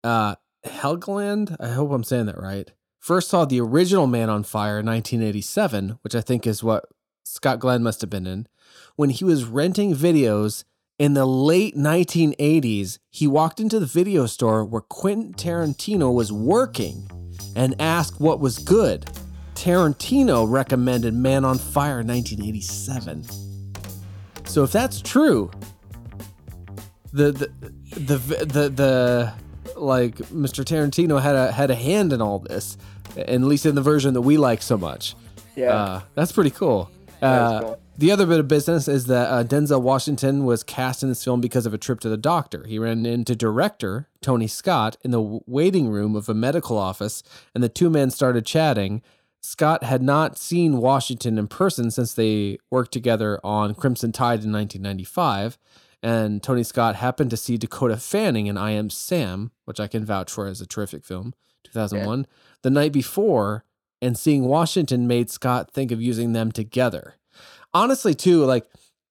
[0.03, 2.69] uh, Helgeland, I hope I'm saying that right.
[2.99, 6.85] First saw the original Man on Fire in 1987, which I think is what
[7.25, 8.47] Scott Glenn must have been in.
[8.95, 10.63] When he was renting videos
[10.97, 17.09] in the late 1980s, he walked into the video store where Quentin Tarantino was working
[17.55, 19.05] and asked what was good.
[19.55, 23.25] Tarantino recommended Man on Fire 1987.
[24.45, 25.49] So if that's true,
[27.11, 27.51] the the
[27.99, 29.33] the the, the
[29.75, 30.63] like Mr.
[30.63, 32.77] Tarantino had a had a hand in all this,
[33.17, 35.15] at least in the version that we like so much.
[35.55, 35.73] Yeah.
[35.73, 36.91] Uh, that's pretty cool.
[37.25, 37.79] Uh, cool.
[37.97, 41.39] The other bit of business is that uh, Denzel Washington was cast in this film
[41.39, 42.65] because of a trip to the doctor.
[42.67, 47.23] He ran into director Tony Scott in the waiting room of a medical office,
[47.53, 49.01] and the two men started chatting.
[49.41, 54.51] Scott had not seen Washington in person since they worked together on Crimson Tide in
[54.51, 55.57] 1995.
[56.01, 60.05] And Tony Scott happened to see Dakota Fanning in I Am Sam, which I can
[60.05, 62.27] vouch for as a terrific film, 2001,
[62.61, 63.64] the night before.
[64.05, 67.15] And seeing Washington made Scott think of using them together.
[67.73, 68.67] Honestly, too, like,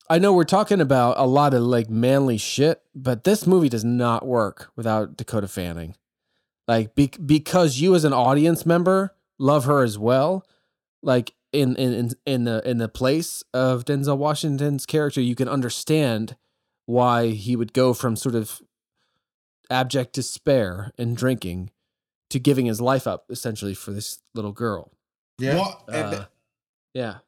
[0.09, 3.85] I know we're talking about a lot of like manly shit, but this movie does
[3.85, 5.97] not work without Dakota Fanning.
[6.69, 10.47] Like be- because you as an audience member love her as well.
[11.03, 16.37] Like in in in the in the place of Denzel Washington's character, you can understand
[16.87, 18.63] why he would go from sort of
[19.71, 21.71] abject despair and drinking
[22.35, 24.93] to giving his life up essentially for this little girl.
[25.39, 25.55] Yeah.
[25.55, 26.25] Well, Uh,
[26.93, 27.19] yeah.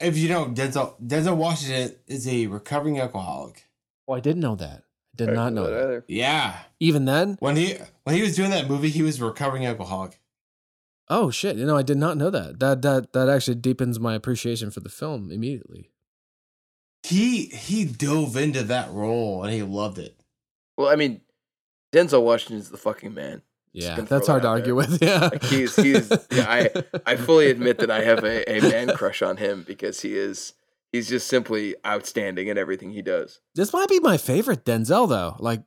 [0.00, 3.68] if you know, Denzel Denzel Washington is a recovering alcoholic.
[4.08, 4.84] Oh, I didn't know that.
[5.14, 5.82] I did not know that.
[5.82, 6.04] either.
[6.08, 6.58] Yeah.
[6.80, 7.36] Even then?
[7.40, 10.20] When he when he was doing that movie, he was a recovering alcoholic.
[11.08, 11.56] Oh shit!
[11.56, 12.58] You know, I did not know that.
[12.60, 15.90] That that that actually deepens my appreciation for the film immediately.
[17.02, 20.18] He he dove into that role and he loved it.
[20.76, 21.20] Well, I mean,
[21.94, 23.42] Denzel Washington is the fucking man.
[23.74, 24.74] Just Yeah, that's hard to argue there.
[24.74, 25.02] with.
[25.02, 26.70] Yeah, Like he's he's yeah, I
[27.06, 30.52] I fully admit that I have a, a man crush on him because he is
[30.92, 33.40] he's just simply outstanding in everything he does.
[33.54, 35.34] this might be my favorite Denzel though.
[35.40, 35.62] Like,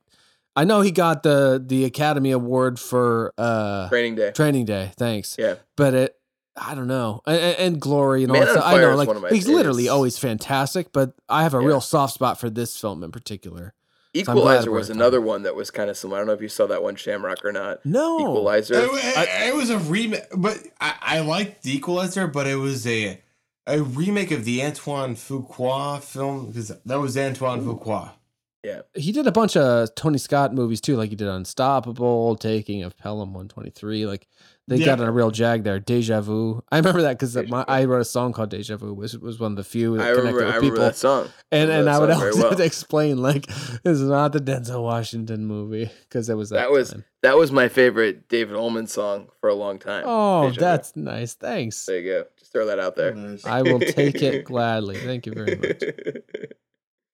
[0.56, 4.32] I know he got the the Academy Award for uh Training Day.
[4.32, 4.92] Training Day.
[4.98, 5.56] Thanks, Yeah.
[5.76, 6.14] but it.
[6.60, 8.64] I don't know, and, and- and Glory and all that stuff.
[8.66, 11.68] I know, like one of my he's literally always fantastic, but I have a Yeah.
[11.68, 13.76] real soft spot for this film in particular.
[14.20, 15.02] I'm glad Equalizer we're was talking.
[15.02, 16.18] another one that was kind of similar.
[16.18, 17.86] I don't know if you saw that one, Shamrock, or not.
[17.86, 18.76] No, Equalizer.
[18.76, 22.86] It, it- it was a remake, but I, I liked the Equalizer, but it was
[22.88, 23.22] a
[23.66, 28.12] a remake of the Antoine Fuqua film because that was Antoine Fuqua.
[28.64, 28.82] Yeah.
[28.96, 32.98] he did a bunch of Tony Scott movies too, like he did Unstoppable, Taking of
[32.98, 34.06] Pelham 123.
[34.06, 34.28] Like
[34.68, 35.04] they got Yeah.
[35.04, 35.80] in a real jag there.
[35.80, 36.62] Deja Vu.
[36.72, 39.56] I remember that because I wrote a song called Deja Vu, which was one of
[39.58, 40.84] the few that I connected remember, I with remember people.
[40.86, 41.30] that song.
[41.52, 42.66] and remember and that I would song very always have to well.
[42.68, 43.46] explain like
[43.86, 46.58] it's not the Denzel Washington movie because it was that.
[46.58, 47.06] That was time.
[47.24, 50.04] that was my favorite David Ullman song for a long time.
[50.06, 50.60] Oh, Deja Vu.
[50.62, 51.34] that's nice.
[51.36, 51.86] Thanks.
[51.86, 52.26] there you go.
[52.38, 53.14] Just throw that out there.
[53.14, 53.46] Nice.
[53.46, 54.98] I will take it gladly.
[54.98, 55.82] Thank you very much.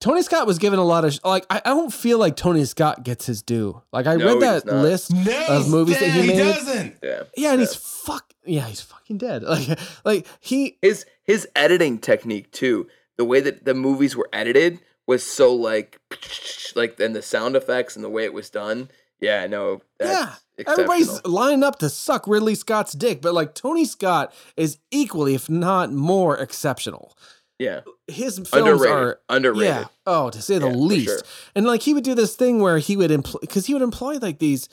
[0.03, 1.45] Tony Scott was given a lot of sh- like.
[1.49, 3.81] I, I don't feel like Tony Scott gets his due.
[3.93, 6.31] Like I No, read that list No, of movies that he made.
[6.31, 6.53] he made.
[6.53, 6.97] doesn't.
[7.01, 7.23] yeah.
[7.37, 8.33] Yeah, and he's fuck.
[8.45, 9.43] Yeah, he's fucking dead.
[9.47, 10.77] Like, like he.
[10.81, 16.01] his his editing technique too the way that the movies were edited was so like
[16.75, 18.89] like and the sound effects and the way it was done
[19.21, 20.33] yeah no Yeah,
[20.67, 21.33] everybody's exceptional.
[21.33, 25.93] lined up to suck Ridley Scott's dick, but like Tony Scott is equally, if not
[25.93, 27.15] more, exceptional.
[27.59, 29.85] Yeah His films underrated are underrated Yeah.
[30.05, 31.05] Oh, to say the Yeah, least.
[31.05, 31.19] sure.
[31.55, 34.17] And like he would do this thing where he would employ because he would employ
[34.17, 34.69] like these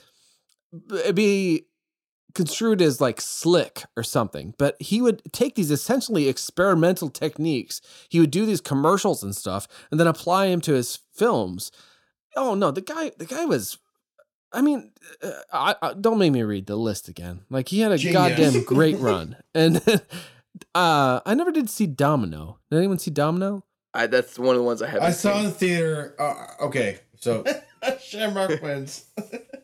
[1.15, 1.67] be
[2.35, 7.81] construed as like slick or something, but he would take these essentially experimental techniques.
[8.09, 11.73] He would do these commercials and stuff, and then apply them to his films.
[12.37, 13.79] Oh no, the guy, the guy was.
[14.53, 14.93] I mean,
[15.23, 17.43] uh, I, I don't make me read the list again.
[17.51, 18.15] Like he had a Genius.
[18.15, 19.81] goddamn great run, and
[20.75, 22.59] uh, I never did see Domino.
[22.71, 23.65] Did anyone see Domino?
[23.95, 25.45] I, that's one of the ones i haven't I saw in seen.
[25.47, 26.15] the theater.
[26.19, 27.45] Uh, okay, so
[28.01, 29.05] Shamrock wins.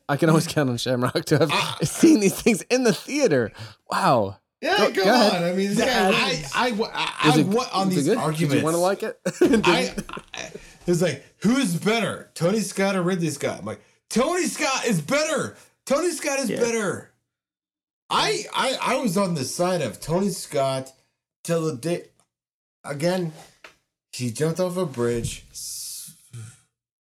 [0.09, 1.53] I can always count on Shamrock to have
[1.89, 3.53] seen these things in the theater.
[3.91, 4.39] Wow.
[4.61, 5.43] Yeah, Go- come go ahead.
[5.43, 5.49] on.
[5.51, 6.69] I mean, this I.
[6.69, 6.71] I I,
[7.25, 8.17] I, Is I it- what on these good?
[8.19, 8.55] arguments?
[8.55, 9.21] Did you want to like it?
[9.67, 9.95] I,
[10.35, 10.51] I
[10.87, 13.59] it's like who's better, Tony Scott or Ridley Scott?
[13.61, 15.57] I'm like Tony Scott is better.
[15.85, 16.61] Tony Scott is Yeah.
[16.61, 17.13] better.
[18.11, 20.93] I I I was on the side of Tony Scott
[21.45, 22.05] till the day.
[22.85, 23.33] Again,
[24.13, 25.45] he jumped off a bridge.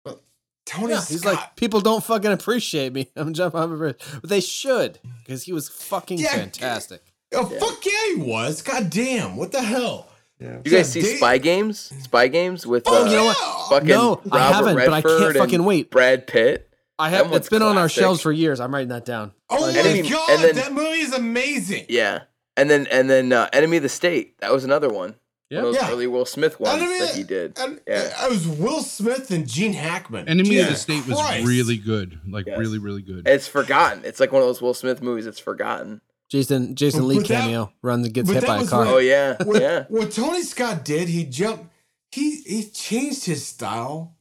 [0.05, 0.23] But
[0.65, 1.09] Tony Yeah, Scott.
[1.09, 3.09] he's like, people don't fucking appreciate me.
[3.17, 3.97] I'm jumping off a bridge.
[4.21, 6.37] But they should, because he was fucking Yeah.
[6.37, 7.03] fantastic.
[7.35, 8.63] oh fuck yeah, he was.
[8.63, 10.09] God damn, what the hell?
[10.39, 10.59] Yeah.
[10.65, 13.69] you guys Yeah, see they- spy games spy games with Oh, uh, you know what?
[13.71, 15.91] fucking No, Robert I haven't, but I can't fucking wait.
[15.91, 16.66] brad pitt
[16.99, 17.33] I have.
[17.33, 18.59] It's been on our shelves for years.
[18.61, 19.33] I'm writing that down.
[19.51, 21.87] Oh Like, my Enemy- god, and then- that movie is amazing.
[21.89, 22.21] yeah
[22.57, 25.15] and then and then uh, enemy of the state that was another one
[25.51, 25.59] Yeah.
[25.59, 25.91] one of those Yeah.
[25.93, 28.15] early will smith ones Enemy- that he did And Yeah.
[28.19, 30.27] I was Will Smith and Gene Hackman.
[30.27, 31.47] Enemy of the Jesus State was Christ.
[31.47, 32.19] really good.
[32.27, 32.59] Like Yes.
[32.59, 33.29] really, really good.
[33.29, 36.01] it's forgotten it's like one of those will smith movies It's forgotten
[36.31, 38.85] Jason Jason But Lee that- cameo runs and gets but hit by a car.
[38.87, 41.67] when- oh yeah What, yeah what Tony Scott did, he jumped.
[42.11, 44.17] He he changed his style.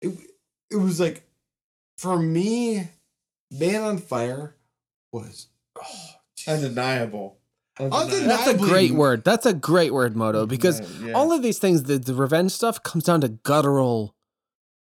[0.00, 0.12] It
[0.70, 1.24] it was like,
[2.00, 2.88] for me,
[3.50, 4.56] Man on Fire
[5.12, 5.48] was.
[5.78, 5.84] Oh,
[6.48, 7.36] Undeniable.
[7.78, 8.26] Undeniable.
[8.28, 9.24] That's a great word.
[9.24, 11.12] That's a great word, Moto, because Yeah.
[11.12, 14.14] all of these things, the, the revenge stuff comes down to guttural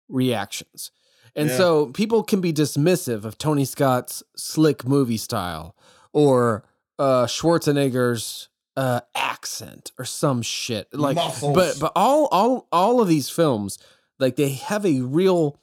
[0.07, 0.91] reactions.
[1.35, 1.57] And Yeah.
[1.57, 5.75] so people can be dismissive of Tony Scott's slick movie style
[6.14, 6.64] or
[6.98, 10.88] uh Schwarzenegger's uh accent or some shit.
[10.93, 11.53] Like Muscles.
[11.56, 13.77] but but all all all of these films
[14.19, 15.59] like they have a real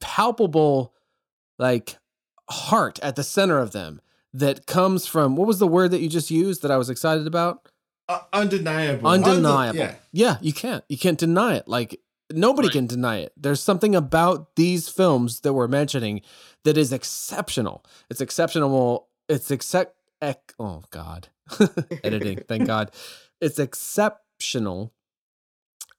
[0.00, 0.94] palpable
[1.58, 1.96] like
[2.50, 4.00] heart at the center of them
[4.32, 7.26] that comes from what was the word that you just used that I was excited
[7.26, 7.68] about?
[8.08, 9.06] Uh, undeniable.
[9.08, 9.78] Undeniable.
[9.78, 9.94] yeah.
[10.12, 10.82] Yeah, you can't.
[10.88, 11.68] You can't deny it.
[11.68, 12.00] Like
[12.32, 12.72] nobody Right.
[12.72, 13.32] can deny it.
[13.36, 16.22] There's something about these films that we're mentioning
[16.64, 17.84] that is exceptional.
[18.10, 19.08] It's exceptional.
[19.28, 19.94] It's except.
[20.20, 21.28] Ec- oh God,
[22.02, 22.40] editing.
[22.48, 22.90] Thank God.
[23.40, 24.92] It's exceptional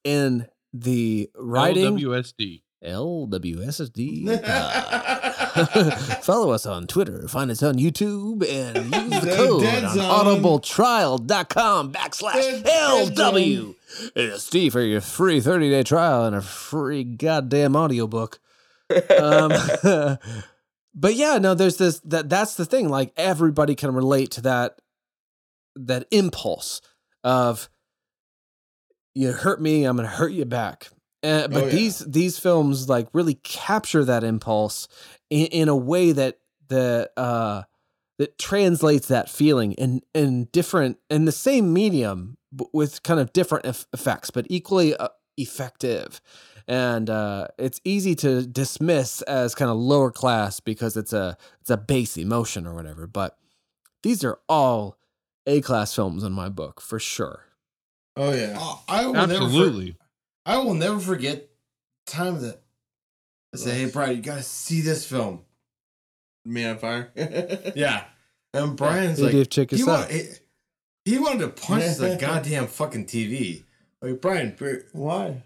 [0.04, 1.98] in the writing.
[1.98, 2.64] LWSD.
[2.84, 4.44] LWSSD.
[4.44, 5.20] pod.
[6.24, 7.28] Follow us on Twitter.
[7.28, 8.78] Find us on YouTube and
[9.12, 10.42] use the code Dead on Zone.
[10.42, 13.76] audibletrial.com backslash The Dead LW.
[14.16, 18.40] SD for your free 30 day trial and a free goddamn audiobook.
[19.20, 19.52] Um,
[20.94, 22.90] but yeah, no, there's this that that's the thing.
[22.90, 24.80] Like everybody can relate to that
[25.76, 26.82] that impulse
[27.24, 27.70] of
[29.16, 30.90] you hurt me, I'm gonna hurt you back.
[31.22, 31.72] Uh, but Oh, yeah.
[31.72, 34.88] these these films like really capture that impulse
[35.30, 36.40] in, in a way that
[36.70, 37.64] that uh
[38.20, 43.34] that translates that feeling in in different in the same medium b- with kind of
[43.34, 46.22] different eff- effects, but equally uh, effective.
[46.68, 51.70] And uh, it's easy to dismiss as kind of lower class because it's a it's
[51.72, 53.08] a base emotion or whatever.
[53.08, 53.38] But
[54.04, 54.98] these are all
[55.48, 57.46] A class films in my book for sure.
[58.16, 58.58] Oh yeah.
[58.88, 59.92] I will Never Absolutely.
[59.94, 59.98] for-
[60.46, 61.50] I will never forget
[62.06, 62.62] the time that
[63.54, 65.42] I said, "Hey, Brian, you gotta see this film."
[66.46, 67.12] Man on fire.
[67.76, 68.06] Yeah,
[68.54, 70.10] and Brian's Hey, like, Dave, check he, us wa- out.
[70.12, 70.24] he,
[71.06, 73.64] he wanted to punch the goddamn fucking TV.
[74.02, 74.56] Like Brian,
[74.94, 75.44] Why?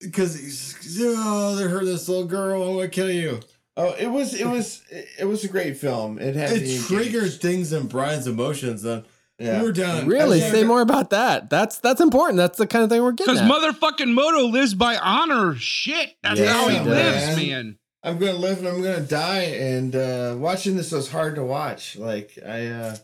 [0.00, 2.62] because he's oh, they hurt this little girl.
[2.62, 3.40] I'm gonna kill you.
[3.76, 4.82] Oh, it was it was
[5.18, 6.18] it was a great film.
[6.18, 7.42] It had It triggered engaged.
[7.42, 8.82] things in Brian's emotions.
[8.82, 9.04] Then
[9.38, 9.62] Yeah.
[9.62, 10.06] We're done.
[10.08, 11.48] Really, say more about that.
[11.48, 12.38] That's that's important.
[12.38, 15.54] That's the kind of thing we're getting Because motherfucking Moto lives by honor.
[15.54, 16.16] Shit.
[16.22, 17.36] That's Yes, how he he lives, does.
[17.36, 17.78] man.
[18.02, 19.42] I'm gonna live and I'm gonna die.
[19.42, 21.96] And uh, watching this was hard to watch.
[21.96, 22.96] Like I, uh,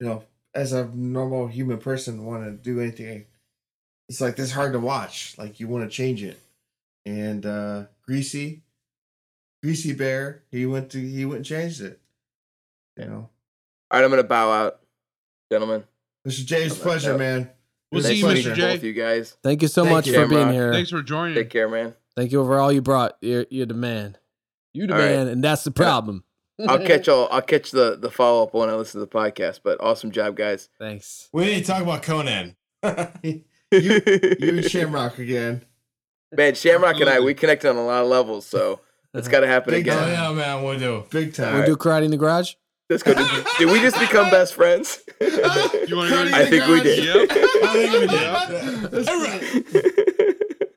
[0.00, 0.22] you know,
[0.54, 3.26] as a normal human person, want to do anything.
[4.08, 5.34] It's like this hard to watch.
[5.38, 6.38] Like you want to change it.
[7.04, 8.62] And uh, Creasy,
[9.62, 12.00] Creasy Bear, he went to he went and changed it.
[12.96, 13.28] You know,
[13.90, 14.80] All right, I'm gonna bow out,
[15.50, 15.84] gentlemen.
[16.26, 16.44] Mr.
[16.44, 17.16] Jay's Oh, pleasure, yeah.
[17.16, 17.50] man.
[17.90, 18.48] We'll Nice see you, meeting Mr.
[18.48, 18.74] both J.
[18.74, 19.36] of you guys.
[19.42, 20.30] Thank you so Thank much you, for Shamrock.
[20.48, 20.72] being here.
[20.72, 21.34] Thanks for joining.
[21.34, 21.94] Take care, man.
[22.16, 23.16] Thank you for all you brought.
[23.22, 24.18] You're you're the man.
[24.74, 25.06] You the All right.
[25.10, 26.24] man, and that's the problem.
[26.68, 27.28] I'll catch all.
[27.30, 29.60] I'll catch the the follow up when I listen to the podcast.
[29.64, 30.68] But awesome job, guys.
[30.78, 31.28] Thanks.
[31.32, 32.56] We need to talk about Conan.
[33.22, 35.62] you, you and Shamrock again.
[36.36, 38.80] Man, Shamrock and I we connected on a lot of levels, so
[39.14, 40.08] it's got to happen Big Oh again.
[40.10, 41.04] yeah, man, we'll do.
[41.10, 41.58] Big time.
[41.60, 42.52] We do karate in the garage.
[42.90, 43.12] Let's go.
[43.14, 45.00] Did, did we just become best friends?
[45.20, 45.26] You
[45.96, 47.04] wanna go to I think we did.
[47.04, 47.30] Yep.
[47.30, 48.90] I think we did.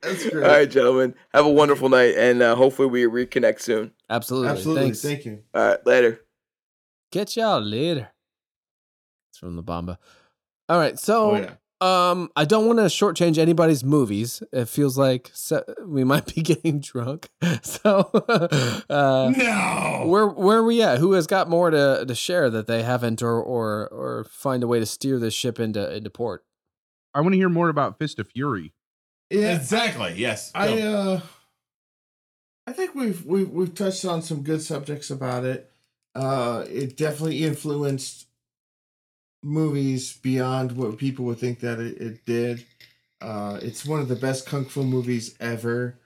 [0.02, 0.44] That's All great.
[0.48, 1.16] right, gentlemen.
[1.34, 3.92] Have a wonderful night, and uh, hopefully we reconnect soon.
[4.10, 4.50] Absolutely.
[4.50, 4.84] Absolutely.
[4.84, 5.02] Thanks.
[5.02, 5.44] Thank you.
[5.54, 6.22] All right, later.
[7.12, 8.10] Catch y'all later.
[9.30, 10.00] It's from the Bomba.
[10.70, 11.52] All right, so Oh yeah.
[11.82, 14.42] Um, I don't want to shortchange anybody's movies.
[14.53, 17.30] It feels like se- we might be getting drunk.
[17.64, 18.10] So,
[18.90, 20.03] uh, No.
[20.08, 21.00] where where are we at?
[21.00, 24.68] Who has got more to, to share that they haven't, or or or find a
[24.68, 26.43] way to steer this ship into into port?
[27.14, 28.74] I want to hear more about Fist of Fury.
[29.30, 29.56] Yeah.
[29.56, 30.14] Exactly.
[30.18, 30.51] Yes.
[30.56, 31.01] I Go.
[31.01, 31.22] uh
[32.68, 35.72] I think we've we've we've touched on some good subjects about it.
[36.16, 38.27] Uh it definitely influenced
[39.44, 42.66] movies beyond what people would think that it, it did.
[43.22, 45.98] Uh it's one of the best kung fu movies ever.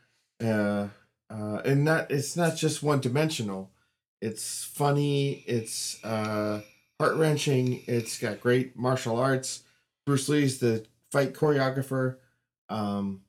[0.44, 0.88] Uh
[1.30, 3.72] uh and not it's not just one dimensional.
[4.22, 6.62] It's funny, it's uh
[7.00, 9.64] heart wrenching, it's got great martial arts.
[10.06, 12.18] Bruce Lee's the fight choreographer.
[12.70, 13.22] Um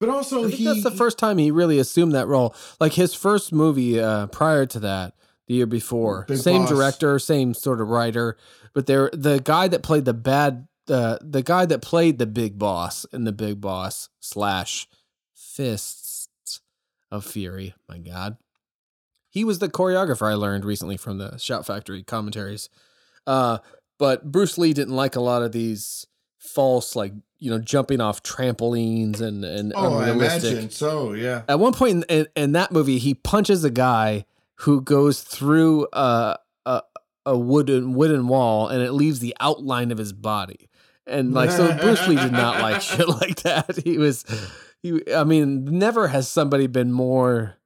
[0.00, 2.54] but also he that's the first time he really assumed that role.
[2.80, 5.14] Like his first movie uh, prior to that,
[5.46, 6.70] the year before, Big same Boss.
[6.70, 8.36] director, same sort of writer,
[8.72, 12.58] but there the guy that played the bad, uh, the guy that played the big
[12.58, 14.88] boss in the Big Boss slash
[15.34, 16.28] Fists
[17.10, 17.74] of Fury.
[17.88, 18.36] My God,
[19.28, 20.30] he was the choreographer.
[20.30, 22.68] I learned recently from the Shout Factory commentaries.
[23.26, 23.58] Uh,
[23.98, 26.06] but Bruce Lee didn't like a lot of these
[26.38, 30.52] false, like you know, jumping off trampolines and and Oh, I unrealistic.
[30.52, 31.12] imagine so.
[31.12, 31.42] Yeah.
[31.48, 34.24] At one point in, in, in that movie, he punches a guy
[34.56, 36.82] who goes through a, a
[37.26, 40.68] a wooden wooden wall, and it leaves the outline of his body.
[41.06, 43.78] And like, so Bruce Lee did not like shit like that.
[43.84, 44.24] He was,
[44.82, 45.00] he.
[45.14, 47.56] I mean, never has somebody been more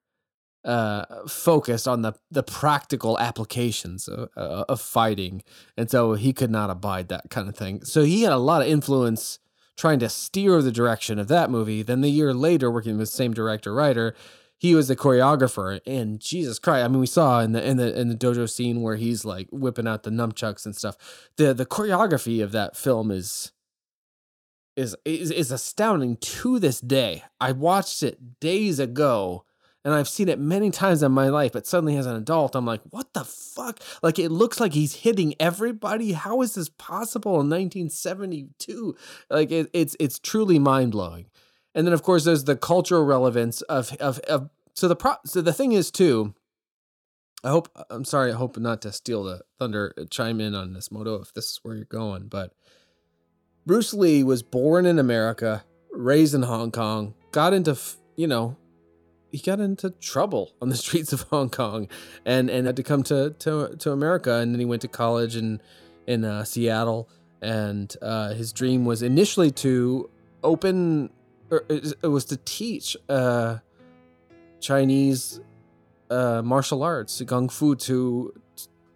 [0.65, 5.43] uh, focused on the the practical applications of, uh, of fighting,
[5.77, 7.85] and so he could not abide that kind of thing.
[7.85, 9.39] So he had a lot of influence
[9.77, 11.83] trying to steer the direction of that movie.
[11.83, 14.15] Then the year later, working with the same director writer,
[14.59, 15.81] he was the choreographer.
[15.87, 18.83] And Jesus Christ, I mean, we saw in the in the in the dojo scene
[18.83, 20.97] where he's like whipping out the nunchucks and stuff.
[21.37, 23.53] The the choreography of that film is
[24.77, 27.25] is is, is astounding to this day.
[27.41, 29.45] I watched it days ago
[29.85, 32.67] and I've seen it many times in my life, but suddenly as an adult, I'm
[32.67, 33.81] like, what the fuck?
[34.03, 36.13] Like it looks like he's hitting everybody.
[36.13, 38.97] How is this possible in 1972?
[39.31, 41.27] Like it, it's it's truly mind blowing.
[41.75, 45.41] And then of course there's the cultural relevance of of of so the pro so
[45.41, 46.35] the thing is too.
[47.45, 48.33] I hope I'm sorry.
[48.33, 49.95] I hope not to steal the thunder.
[49.97, 52.27] uh, Chime in on this, Moto, if this is where you're going.
[52.27, 52.53] But
[53.65, 57.79] Bruce Lee was born in America, raised in Hong Kong, got into
[58.17, 58.57] you know
[59.31, 61.89] he got into trouble on the streets of Hong Kong
[62.25, 65.37] and and had to come to to to America and then he went to college
[65.37, 65.61] in
[66.07, 67.09] in uh, Seattle
[67.43, 70.11] and uh, his dream was initially to
[70.43, 71.11] open
[71.51, 73.59] it it was to teach uh,
[74.61, 75.41] Chinese
[76.11, 78.33] uh, martial arts kung fu to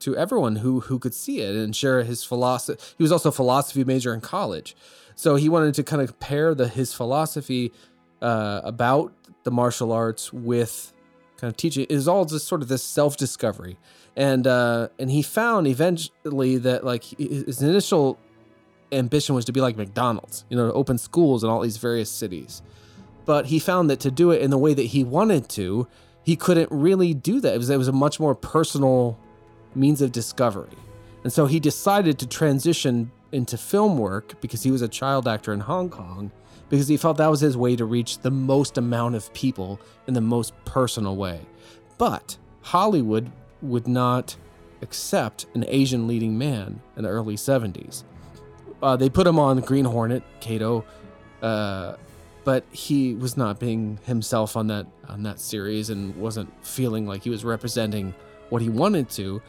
[0.00, 3.32] to everyone who who could see it and share his philosophy he was also a
[3.32, 4.74] philosophy major in college.
[5.14, 7.72] So he wanted to kind of pair the his philosophy
[8.20, 9.12] uh, about
[9.44, 10.92] the martial arts with
[11.36, 11.86] kind of teaching.
[11.88, 13.78] Is all just sort of this self discovery,
[14.16, 18.18] and uh, and he found eventually that like his initial
[18.92, 22.10] ambition was to be like McDonald's, you know, to open schools in all these various
[22.10, 22.62] cities,
[23.24, 25.86] but he found that to do it in the way that he wanted to,
[26.22, 27.54] he couldn't really do that.
[27.54, 29.18] It was it was a much more personal
[29.74, 30.76] means of discovery,
[31.24, 35.52] and so he decided to transition into film work because he was a child actor
[35.52, 36.30] in Hong Kong
[36.68, 40.14] because he felt that was his way to reach the most amount of people in
[40.14, 41.40] the most personal way.
[41.98, 43.30] But Hollywood
[43.60, 44.36] would not
[44.80, 48.04] accept an Asian leading man in the early 70s.
[48.82, 50.84] Uh, they put him on Green Hornet, Kato,
[51.40, 51.94] uh,
[52.44, 57.22] but he was not being himself on that on that series and wasn't feeling like
[57.22, 58.14] he was representing
[58.48, 59.40] what he wanted to.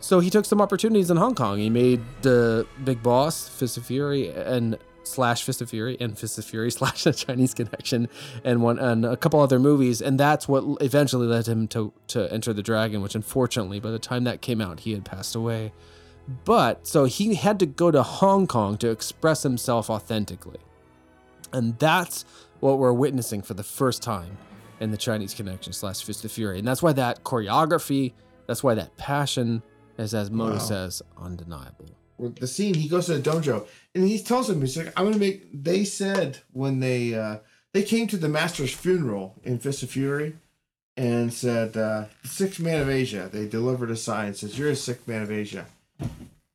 [0.00, 1.58] So he took some opportunities in Hong Kong.
[1.58, 6.38] He made the Big Boss, Fist of Fury, and slash Fist of Fury and Fist
[6.38, 8.08] of Fury slash a Chinese Connection
[8.42, 12.30] and one and a couple other movies, and that's what eventually led him to to
[12.32, 15.72] Enter the Dragon, which unfortunately by the time that came out he had passed away.
[16.44, 20.58] But so he had to go to Hong Kong to express himself authentically.
[21.52, 22.24] And that's
[22.60, 24.36] what we're witnessing for the first time
[24.80, 26.58] in the Chinese Connection slash Fist of Fury.
[26.58, 28.12] And that's why that choreography,
[28.46, 29.62] that's why that passion
[29.98, 30.58] is, as Moto Wow.
[30.58, 31.86] says, undeniable.
[32.16, 35.04] With the scene, he goes to the dojo and he tells him, he's like, I'm
[35.04, 37.38] gonna make they said when they uh
[37.72, 40.36] they came to the master's funeral in Fist of Fury
[40.96, 44.76] and said, uh, the sixth man of Asia, they delivered a sign, says, You're a
[44.76, 45.66] sick man of Asia.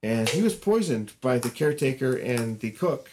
[0.01, 3.09] And he was poisoned by the caretaker and the cook.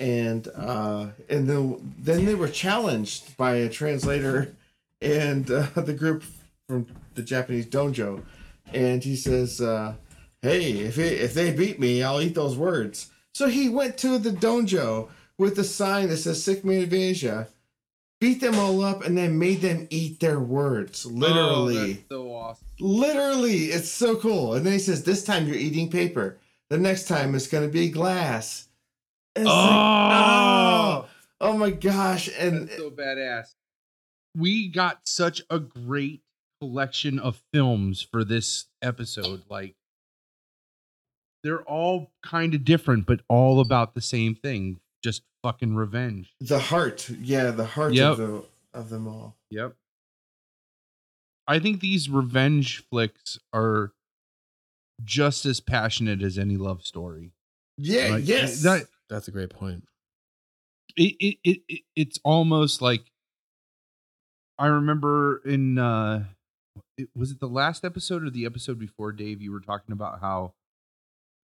[0.00, 4.54] And uh and then then they were challenged by a translator
[5.00, 6.24] and uh, the group
[6.68, 8.22] from the Japanese dojo.
[8.72, 9.94] And he says, uh,
[10.40, 13.10] hey, if it, if they beat me, I'll eat those words.
[13.34, 17.48] So he went to the dojo with a sign that says "Sick Man of Asia,"
[18.20, 21.04] beat them all up, and then made them eat their words.
[21.06, 22.66] Literally, Oh, so awesome.
[22.82, 24.54] Literally, it's so cool.
[24.54, 26.38] And then he says, "This time you're eating paper.
[26.70, 28.68] The next time it's gonna be glass."
[29.36, 31.06] And it's like, Oh!
[31.06, 31.08] oh,
[31.40, 32.28] oh my gosh!
[32.38, 33.54] And That's so badass.
[34.36, 36.22] We got such a great
[36.60, 39.42] collection of films for this episode.
[39.48, 39.74] Like,
[41.42, 44.80] they're all kind of different, but all about the same thing.
[45.02, 46.32] Just fucking revenge.
[46.40, 48.12] the heart, yeah, the heart Yep.
[48.12, 48.44] of the
[48.74, 49.36] of them all.
[49.50, 49.74] Yep.
[51.46, 53.92] I think these revenge flicks are
[55.04, 57.32] just as passionate as any love story.
[57.78, 58.62] Yeah, Like, yes.
[58.62, 59.84] that- That's a great point.
[60.96, 63.04] it, it, it, it it's almost like
[64.58, 66.24] I remember in uh
[66.98, 70.20] it, was it the last episode or the episode before Dave you were talking about
[70.20, 70.52] how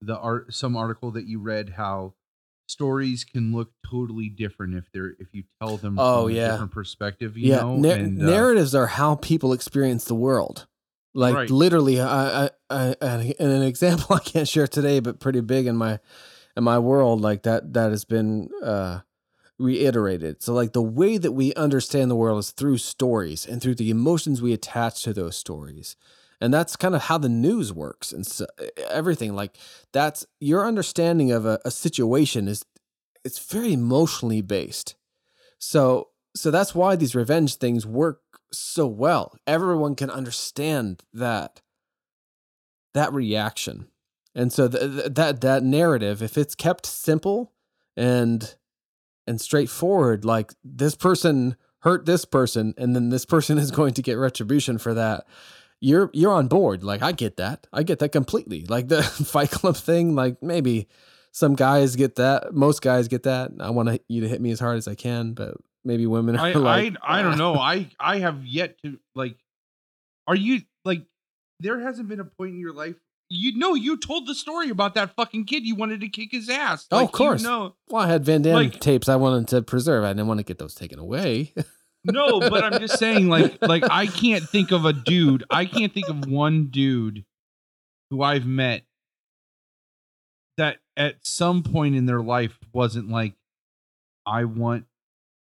[0.03, 2.15] the art some article that you read how
[2.69, 6.53] stories can look totally different if they're if you tell them Oh, from a yeah.
[6.53, 10.67] different perspective you yeah, know nar- and uh, narratives are how people experience the world.
[11.15, 11.51] Like Right.
[11.51, 15.75] literally, I, I, I, and an example I can't share today, but pretty big in
[15.77, 15.99] my,
[16.57, 19.01] in my world, like that, that has been uh,
[19.59, 20.43] reiterated.
[20.43, 23.91] So, like the way that we understand the world is through stories and through the
[23.91, 25.97] emotions we attach to those stories,
[26.41, 28.47] and that's kind of how the news works and so,
[28.89, 29.35] everything.
[29.35, 29.57] Like
[29.93, 32.65] that's your understanding of a, a situation is,
[33.25, 34.95] it's very emotionally based.
[35.59, 38.21] So so that's why these revenge things work
[38.53, 39.37] so well.
[39.47, 41.61] Everyone can understand that
[42.95, 43.89] that reaction.
[44.35, 47.53] And so th- th- that that narrative if it's kept simple
[47.97, 48.55] and
[49.27, 54.03] and straightforward like this person hurt this person and then this person is going to
[54.03, 55.27] get retribution for that
[55.81, 59.51] you're you're on board like i get that i get that completely like the fight
[59.51, 60.89] club thing like maybe
[61.31, 64.59] some guys get that most guys get that i want you to hit me as
[64.59, 67.55] hard as i can but maybe women are I, like I I don't know.
[67.55, 69.37] I I have yet to like.
[70.27, 71.03] Are you like?
[71.61, 72.95] There hasn't been a point in your life.
[73.31, 75.65] You know, you told the story about that fucking kid.
[75.65, 76.87] You wanted to kick his ass.
[76.91, 77.43] Oh, of course.
[77.43, 80.27] You know, well i had van damme Like- tapes i wanted to preserve i didn't
[80.29, 81.53] want to get those taken away
[82.05, 85.45] no, but I'm just saying, like, like I can't think of a dude.
[85.51, 87.25] I can't think of one dude
[88.11, 88.83] who I've met
[90.57, 93.35] that at some point in their life wasn't like,
[94.27, 94.85] I want,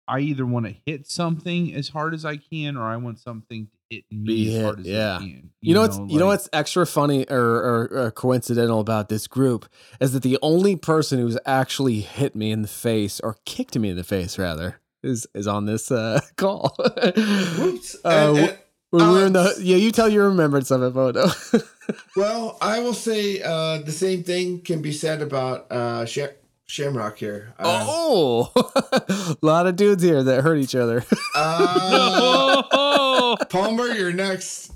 [0.09, 3.67] I either want to hit something as hard as I can, or I want something
[3.67, 5.17] to hit me Be as hit, hard as yeah.
[5.17, 5.51] I can.
[5.61, 9.69] You, know what's you know what's extra funny or, or, or coincidental about this group
[10.01, 13.91] is that the only person who's actually hit me in the face or kicked me
[13.91, 16.75] in the face rather is is on this uh, call.
[16.79, 17.97] Whoops.
[18.05, 18.59] Uh, And- w- and-
[18.91, 21.25] when we were in the yeah, you tell your remembrance of it, Bodo.
[22.17, 27.17] well, I will say uh, the same thing can be said about uh, Sha- Shamrock
[27.17, 27.55] here.
[27.59, 31.07] Uh, oh, a lot of dudes here that hurt each other.
[31.35, 34.73] uh, Oh, Palmer, you're next.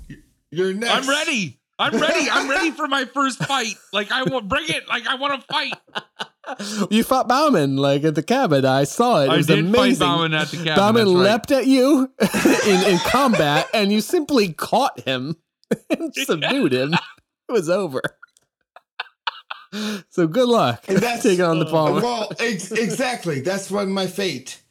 [0.49, 0.93] You're next.
[0.95, 1.59] I'm ready.
[1.77, 2.27] I'm ready.
[2.27, 3.75] I'm ready for my first fight.
[3.93, 4.87] Like I want, bring it.
[4.87, 5.73] Like I want to fight.
[6.89, 8.65] you fought Bauman like at the cabin.
[8.65, 9.25] I saw it.
[9.25, 9.99] It I was did fight amazing.
[10.07, 10.75] Bauman at the cabin.
[10.75, 11.23] Bauman right.
[11.23, 12.11] leapt at you
[12.65, 15.35] in, in combat, and you simply caught him
[15.89, 16.93] and subdued him.
[16.93, 18.01] It was over.
[20.09, 22.01] So good luck And that's- taking on the uh, Palmer.
[22.01, 23.41] Well, ex- exactly.
[23.41, 24.61] That's what my fate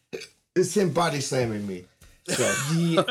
[0.54, 1.84] is him body slamming me.
[2.28, 2.44] So,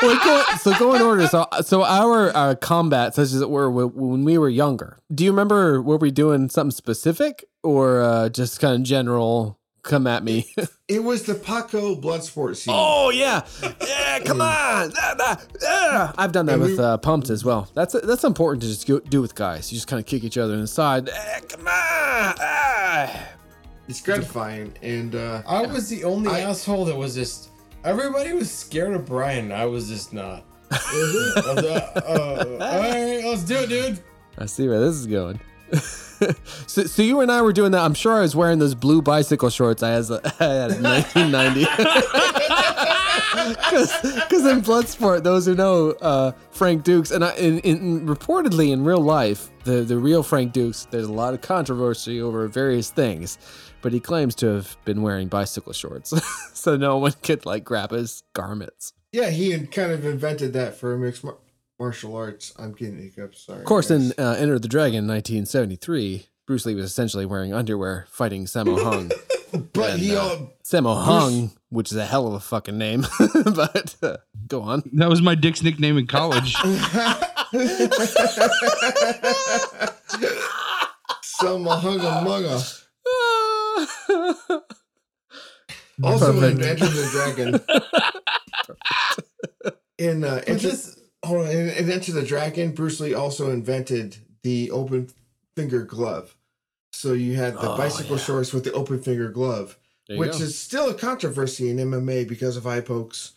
[0.00, 1.26] Well, go, so go in order.
[1.26, 4.98] So so our uh, combat, such as it were when we were younger.
[5.14, 5.80] Do you remember?
[5.82, 9.58] Were we doing something specific or uh, just kind of general?
[9.82, 10.46] Come at me.
[10.88, 12.72] it was the Paco blood sport scene.
[12.76, 13.44] Oh yeah,
[13.84, 14.20] yeah.
[14.20, 14.92] Come on.
[14.96, 16.14] Ah, ah, ah.
[16.16, 17.68] I've done that And with we- uh, pumps as well.
[17.74, 19.72] That's that's important to just go, do with guys.
[19.72, 21.10] You just kind of kick each other in the side.
[21.48, 23.08] Come on.
[23.88, 24.72] It's gratifying.
[24.82, 27.48] And uh, I was the only I- asshole that was just.
[27.84, 29.50] Everybody was scared of Brian.
[29.50, 30.44] I was just not.
[30.70, 34.00] I was, uh, uh, all right, let's do it, dude.
[34.38, 35.40] I see where this is going.
[36.66, 37.82] so, so you and I were doing that.
[37.82, 41.60] I'm sure I was wearing those blue bicycle shorts I had, I had in 1990.
[43.32, 48.84] Because in Bloodsport, those who know uh, Frank Dux, and I, in, in, reportedly in
[48.84, 53.38] real life, the, the real Frank Dux, there's a lot of controversy over various things,
[53.82, 56.12] but he claims to have been wearing bicycle shorts,
[56.54, 58.92] so no one could like grab his garments.
[59.12, 61.36] yeah, he had kind of invented that for mixed mar-
[61.78, 62.52] martial arts.
[62.58, 63.42] I'm getting hiccups.
[63.46, 63.58] Sorry.
[63.58, 64.12] Of course, guys.
[64.12, 69.10] in uh, Enter the Dragon, 1973, Bruce Lee was essentially wearing underwear fighting Sammo Hung.
[69.72, 73.04] but and, he uh, all Sammo Hung, which is a hell of a fucking name,
[73.44, 74.16] but uh,
[74.48, 74.82] go on.
[74.94, 76.54] That was my dick's nickname in college.
[81.22, 82.81] some hunga munga.
[86.02, 86.58] Also Perfect.
[86.62, 87.60] in Enter the Dragon.
[89.98, 94.16] in uh, Enter, this- hold on, in, in Enter the Dragon, Bruce Lee also invented
[94.42, 95.10] the open
[95.54, 96.34] finger glove.
[96.92, 98.22] So you had the Oh, bicycle yeah.
[98.22, 99.78] shorts with the open finger glove,
[100.08, 100.38] which go.
[100.38, 103.32] is still a controversy in MMA because of eye pokes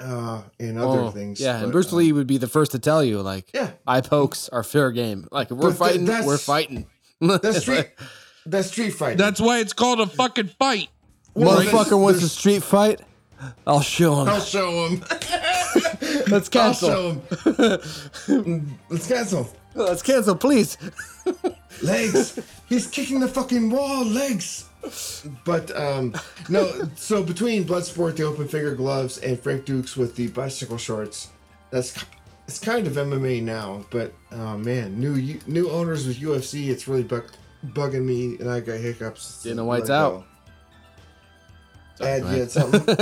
[0.00, 1.40] uh, and other Oh, things.
[1.40, 4.00] Yeah, and Bruce uh, Lee would be the first to tell you, like, Yeah, eye
[4.00, 5.28] pokes are fair game.
[5.30, 6.86] Like, if we're But fighting, that's- we're fighting.
[7.20, 7.90] that's street.
[8.46, 9.18] That's street fighting.
[9.18, 10.88] That's why it's called a fucking fight.
[11.34, 13.00] Well, Motherfucker there's- wants a street fight.
[13.66, 14.28] I'll show him.
[14.28, 15.04] I'll show him.
[16.28, 16.90] Let's cancel.
[16.90, 17.02] I'll
[17.44, 17.78] show
[18.32, 18.78] him.
[18.88, 19.48] Let's cancel.
[19.74, 20.78] Let's cancel, please.
[21.82, 22.38] legs.
[22.68, 24.06] He's kicking the fucking wall.
[24.06, 24.64] Legs.
[25.44, 26.14] But um,
[26.48, 26.88] no.
[26.94, 31.28] So between Bloodsport, the open finger gloves, and Frank Dux with the bicycle shorts,
[31.70, 32.02] that's
[32.48, 33.84] it's kind of MMA now.
[33.90, 37.30] But oh man, new new owners with UFC, it's really bug,
[37.72, 39.42] bugging me, and I got hiccups.
[39.42, 40.24] Dana Let White's it out.
[42.00, 42.04] go.
[42.06, 42.96] Ed, you something?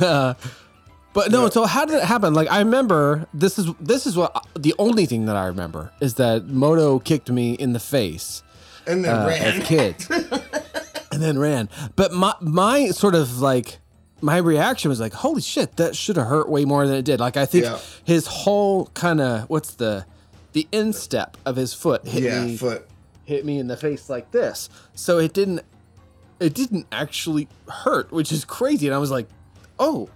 [0.00, 0.34] uh,
[1.12, 2.34] but no, so how did it happen?
[2.34, 6.14] Like I remember this is this is what the only thing that I remember is
[6.14, 8.42] that Moto kicked me in the face
[8.86, 9.42] And then uh, ran.
[9.60, 10.10] as kids,
[11.12, 11.68] and then ran.
[11.94, 13.78] But my my sort of like
[14.20, 17.20] my reaction was like, "Holy shit, that should have hurt way more than it did."
[17.20, 17.78] Like I think Yeah.
[18.04, 20.04] his whole kind of what's the
[20.52, 22.88] the instep of his foot hit yeah, me foot.
[23.26, 24.70] Hit me in the face like this.
[24.94, 25.60] So it didn't
[26.40, 28.86] it didn't actually hurt, which is crazy.
[28.86, 29.26] And I was like,
[29.78, 30.08] oh,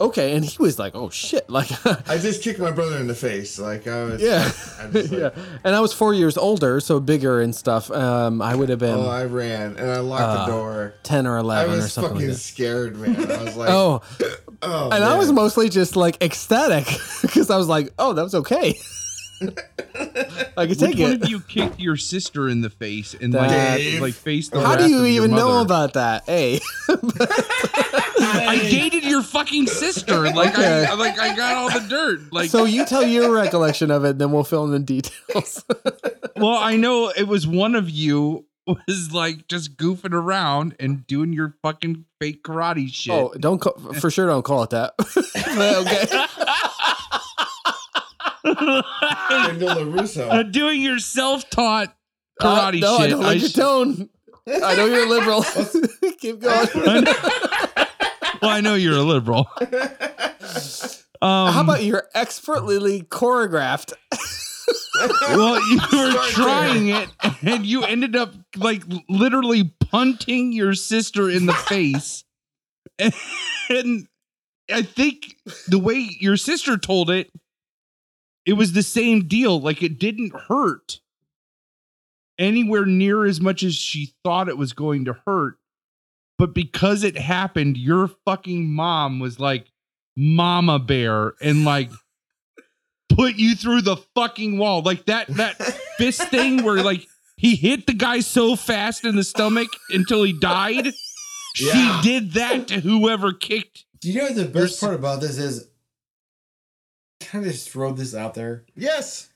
[0.00, 1.68] okay, and he was like, oh shit, like
[2.08, 3.58] I just kicked my brother in the face.
[3.58, 4.22] Like I was.
[4.22, 5.30] yeah, I like, yeah.
[5.64, 7.90] And I was four years older, so bigger and stuff.
[7.90, 10.94] Um, I would have been Oh, I ran and I locked Uh, the door.
[11.02, 12.14] ten or eleven or was something.
[12.14, 13.30] fucking Like scared, man.
[13.30, 14.00] I was like, Oh,
[14.62, 16.86] oh, and I was mostly just like ecstatic
[17.22, 18.78] because I was like, oh, that was okay.
[19.42, 21.22] I could Which take one it.
[21.24, 24.70] of you kicked your sister in the face and That- like, like faced the How
[24.74, 25.64] wrath do you of your even know mother?
[25.64, 26.24] about that?
[26.26, 30.20] Hey, I dated your fucking sister.
[30.32, 30.86] Like Okay.
[30.88, 32.32] I like I got all the dirt.
[32.32, 35.64] Like so you tell your recollection of it, and then we'll fill in the details.
[36.36, 41.32] well, I know it was one of you was like just goofing around and doing
[41.34, 43.12] your fucking fake karate shit.
[43.12, 44.94] oh, don't call, for sure don't call it that.
[45.36, 46.26] okay.
[48.44, 50.52] Daniel Uh, LaRusso.
[50.52, 51.94] doing your self-taught
[52.40, 53.06] Uh, karate no, shit.
[53.06, 54.08] I don't like your sh- tone.
[54.46, 55.42] I know you're a liberal.
[56.20, 56.68] Keep going.
[56.74, 59.46] well, I know you're a liberal.
[61.22, 63.94] Um, How about you're expertly choreographed?
[65.30, 67.08] well, you were Start trying it,
[67.42, 72.24] and you ended up like literally punting your sister in the face.
[72.98, 74.06] And
[74.70, 75.36] I think
[75.68, 77.30] the way your sister told it,
[78.46, 79.60] it was the same deal.
[79.60, 81.00] Like it didn't hurt
[82.38, 85.56] anywhere near as much as she thought it was going to hurt.
[86.36, 89.70] But because it happened, your fucking mom was like,
[90.16, 91.90] Mama Bear, and like
[93.08, 94.82] put you through the fucking wall.
[94.82, 95.56] Like that that
[95.98, 97.06] fist thing where like
[97.36, 100.86] he hit the guy so fast in the stomach until he died.
[100.86, 100.92] Yeah.
[102.00, 103.84] She did that to whoever kicked.
[104.00, 105.68] Do you know the best part about this is?
[107.34, 109.28] Kind of just throw this out there Yes.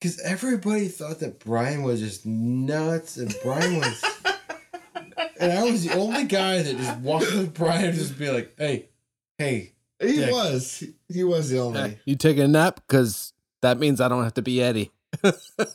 [0.00, 4.02] because everybody thought that Brian was just nuts, and Brian was,
[5.38, 8.30] and I was the only guy that just walked up to Brian and just be
[8.30, 8.88] like, "Hey,
[9.36, 10.32] hey, He Dick.
[10.32, 10.78] was.
[10.78, 11.98] He- He was the only.
[12.06, 12.80] you taking a nap?
[12.88, 14.90] Because that means I don't have to be Eddie.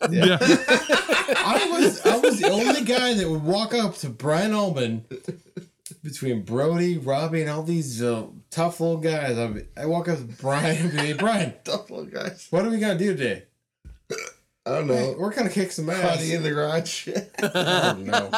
[0.10, 0.38] Yeah.
[0.42, 5.06] I was I was the only guy that would walk up to Brian Ullman
[6.04, 9.38] between Brody, Robbie, and all these uh, tough little guys.
[9.38, 12.48] I, I walk up to Brian and be, hey, Brian, Tough little guys.
[12.50, 13.44] what are we gonna do today?
[14.66, 15.16] I don't Hey, know.
[15.18, 16.02] we're gonna kick some ass.
[16.02, 17.08] Party in the garage.
[17.40, 18.32] I don't.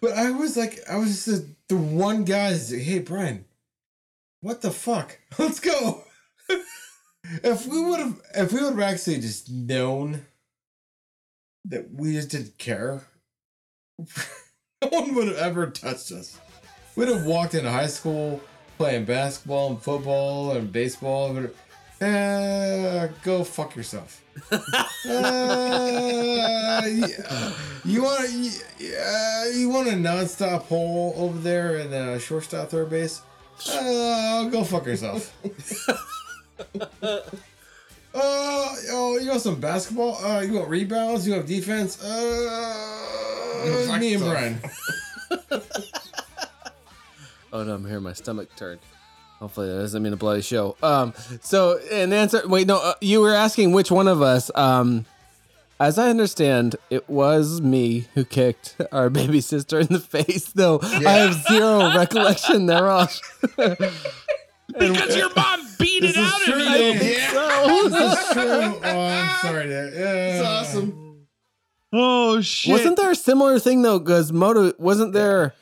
[0.00, 3.44] But I was like, I was just the, the one guy that's like, hey, Brian,
[4.40, 5.18] what the fuck?
[5.38, 6.02] Let's go.
[7.42, 10.26] if we would have, if we would have actually just known
[11.64, 13.02] that we just didn't care,
[14.92, 16.38] no one would have ever touched us.
[16.94, 18.40] We'd have walked into high school
[18.78, 21.36] playing basketball and football and baseball.
[21.36, 21.50] And,
[22.00, 24.22] uh, go fuck yourself.
[24.52, 24.58] Uh,
[26.84, 27.52] yeah.
[27.84, 28.50] You want you,
[29.54, 33.22] you want a nonstop hole over there in the shortstop third base?
[33.70, 35.34] Uh, go fuck yourself.
[38.16, 40.16] Uh, oh, you want some basketball?
[40.24, 41.26] Uh, you want rebounds?
[41.26, 42.02] You want defense?
[42.02, 44.22] Uh, Fuck me and.
[44.22, 44.58] Brian.
[47.52, 48.78] Oh no, I'm hearing my stomach turn.
[49.38, 50.76] Hopefully that doesn't mean a bloody show.
[50.82, 54.50] Um, so an answer, wait, no, uh, you were asking which one of us.
[54.54, 55.06] Um,
[55.80, 60.80] as I understand, it was me who kicked our baby sister in the face, though
[60.82, 63.18] I have zero recollection thereof.
[64.78, 66.94] Because your mom beat it out of true, you.
[66.94, 67.30] man.
[67.32, 68.80] So- This is true.
[68.84, 69.66] Oh, I'm sorry.
[69.68, 71.26] To, It's awesome.
[71.92, 72.72] Oh shit.
[72.72, 73.98] wasn't there a similar thing though?
[73.98, 75.54] Because Moto wasn't there.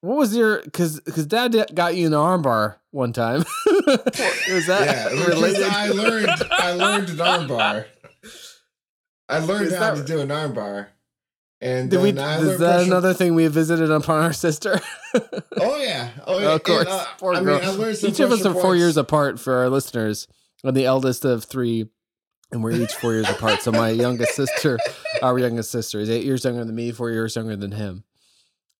[0.00, 0.62] What was your?
[0.62, 3.38] Because because Dad did- got you an armbar one time.
[3.66, 5.62] was that Yeah, related?
[5.64, 6.28] I learned.
[6.50, 7.86] I learned an armbar.
[9.28, 10.86] I learned Is how that- to do an armbar,
[11.60, 12.10] and Did we?
[12.12, 14.80] then I Is that pressure- another thing we visited upon our sister?
[15.14, 16.54] Oh yeah, oh yeah.
[16.54, 17.58] of course, And, uh, poor I girl.
[17.58, 20.28] mean, I learned some each of us pressure are four years apart for our listeners.
[20.64, 21.88] I'm the eldest of three,
[22.52, 23.62] and we're each four years apart.
[23.62, 24.78] So my youngest sister,
[25.22, 28.04] our youngest sister, is eight years younger than me, four years younger than him.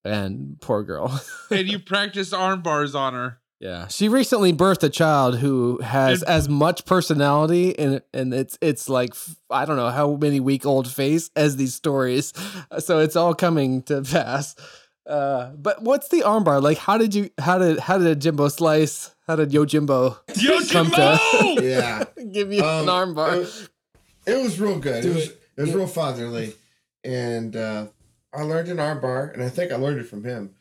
[0.04, 1.20] And poor girl.
[1.50, 3.38] and you practice arm bars on her.
[3.58, 8.58] Yeah, she recently birthed a child who has And- as much personality and and it's
[8.60, 9.14] it's like
[9.50, 12.34] I don't know how many week old face as these stories,
[12.80, 14.54] so it's all coming to pass.
[15.06, 16.76] Uh, but what's the armbar like?
[16.78, 19.14] How did you how did how did Jimbo Slice?
[19.26, 23.42] How did Yo Jimbo Yo, come to Yeah, give you Um, an armbar?
[24.26, 25.02] It, it was real good.
[25.02, 25.40] Do it was, it.
[25.56, 26.52] it was real fatherly,
[27.04, 27.86] and uh,
[28.34, 30.55] I learned an armbar, and I think I learned it from him.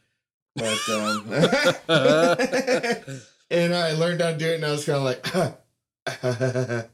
[0.55, 1.25] But um,
[3.51, 5.25] and I learned how to do it, and I was kind of like,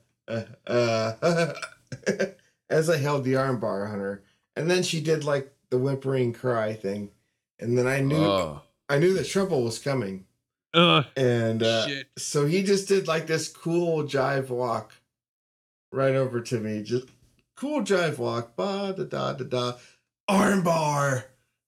[2.69, 4.23] as I held the armbar on her,
[4.55, 7.11] and then she did like the whimpering cry thing,
[7.59, 8.61] and then I knew Oh.
[8.89, 10.25] I knew that trouble was coming,
[10.73, 14.93] Ugh, and uh, so he just did like this cool jive walk
[15.93, 16.81] right over to me.
[16.83, 17.07] Just
[17.55, 18.55] cool jive walk.
[18.55, 19.73] Ba da da da da.
[20.29, 21.23] Armbar.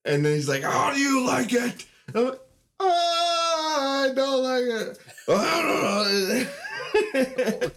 [0.06, 1.86] And then he's like, How do you like it?
[2.14, 2.40] I'm like,
[2.80, 5.00] "Ah, I don't like it.
[5.30, 6.46] I
[7.14, 7.70] don't know.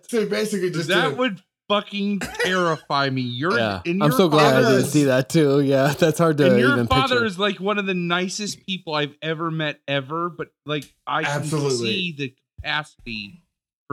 [0.08, 3.22] so basically just that did, would fucking terrify me.
[3.22, 5.60] You're Yeah, and I'm your so glad I didn't see that too.
[5.60, 7.24] Yeah, that's hard to and your even father picture.
[7.26, 11.32] is like one of the nicest people I've ever met ever, but like I can
[11.32, 11.86] Absolutely.
[11.92, 13.43] see the capacity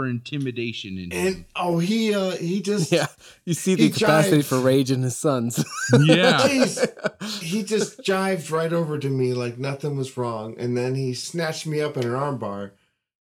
[0.01, 1.27] for intimidation in him.
[1.27, 3.07] and oh he uh he just Yeah,
[3.45, 4.45] you see the capacity jived.
[4.45, 5.63] for rage in his sons.
[6.03, 6.39] Yeah.
[6.41, 7.41] Jeez.
[7.41, 11.67] he just jived right over to me like nothing was wrong, and then he snatched
[11.67, 12.71] me up in an armbar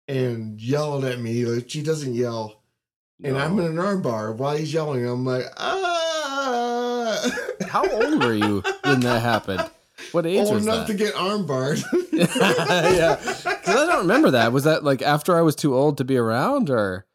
[0.08, 2.62] and yelled at me like she doesn't yell,
[3.24, 5.06] and I'm in an armbar while he's yelling.
[5.08, 7.30] I'm like, ah.
[7.68, 9.70] How old were you when that happened?
[10.14, 10.94] What age Old was enough that?
[10.98, 11.84] to get armbarred.
[12.14, 14.52] yeah, because I don't remember that.
[14.52, 17.06] Was that like after I was too old to be around, or,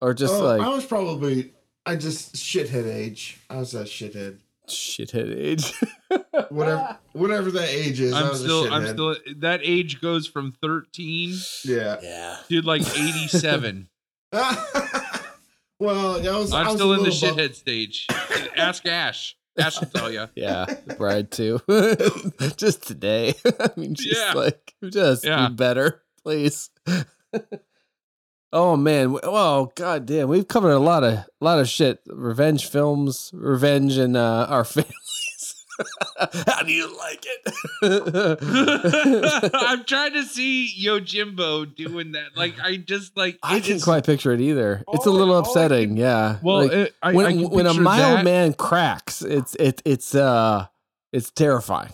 [0.00, 1.52] or just Oh, like I was probably
[1.86, 3.38] I just shithead age.
[3.50, 4.38] I was that shithead.
[4.68, 5.72] shithead age?
[6.50, 8.12] Whatever whatever that age is.
[8.12, 11.98] I I'm was still a I'm still that age goes from 13 yeah.
[12.02, 12.36] yeah.
[12.48, 13.88] Dude, like 87.
[14.32, 16.52] well, I was.
[16.52, 18.06] I I'm was still in the little bu- shithead stage.
[18.56, 19.36] Ask Ash.
[19.58, 20.26] Ash will tell you.
[20.34, 21.60] Yeah, the bride too.
[22.56, 23.34] just today.
[23.60, 24.32] I mean, just Yeah.
[24.34, 25.48] like just Yeah.
[25.48, 26.70] be better, please.
[28.52, 32.00] oh man, well, god damn, we've covered a lot of a lot of shit.
[32.06, 34.94] Revenge films, revenge and uh, our families.
[36.46, 38.38] How do you like it?
[39.54, 42.36] I'm trying to see Yojimbo doing that.
[42.36, 44.84] Like I just like I it can't is- quite picture it either.
[44.92, 45.88] It's a little all I upsetting.
[45.90, 46.38] can- yeah.
[46.42, 48.24] Well, Like, it, I, when I can when a mild that.
[48.24, 50.66] man cracks, it's it it's uh
[51.12, 51.92] it's terrifying.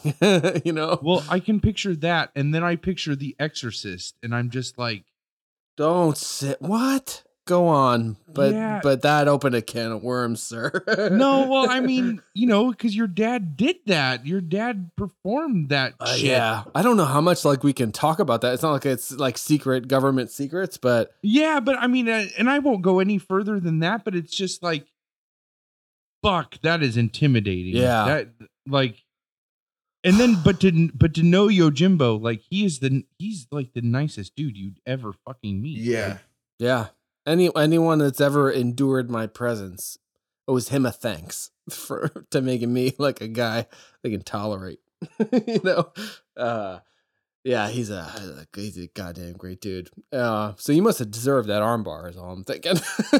[0.65, 0.99] you know.
[1.02, 5.05] Well, I can picture that, and then I picture The Exorcist, and I'm just like,
[5.76, 6.60] Don't sit.
[6.62, 7.23] What?
[7.50, 8.78] Go on, but Yeah.
[8.80, 10.70] but that opened a can of worms, sir.
[11.10, 11.48] no.
[11.48, 14.24] Well, I mean, you know, because your dad did that.
[14.24, 16.26] Your dad performed that Uh, shit.
[16.30, 18.54] yeah, I don't know how much like we can talk about that.
[18.54, 22.48] It's not like it's like secret government secrets, but Yeah, but I mean, uh, and
[22.48, 24.04] I won't go any further than that.
[24.04, 24.86] But it's just like,
[26.22, 27.74] fuck, that is intimidating.
[27.76, 28.04] Yeah.
[28.04, 28.28] that
[28.68, 29.02] like,
[30.04, 33.82] and then but to but to know Yojimbo, like he is the he's like the
[33.82, 35.78] nicest dude you'd ever fucking meet.
[35.78, 36.18] Yeah.
[36.60, 36.86] yeah,
[37.26, 39.99] any anyone that's ever endured my presence
[40.49, 43.66] owes him a thanks for to making me like a guy
[44.02, 44.81] they can tolerate.
[45.47, 45.92] you know,
[46.36, 46.78] uh,
[47.42, 48.05] yeah, he's a
[48.55, 49.89] he's a goddamn great dude.
[50.12, 52.74] Uh, so you must have deserved that armbar, is all I'm thinking.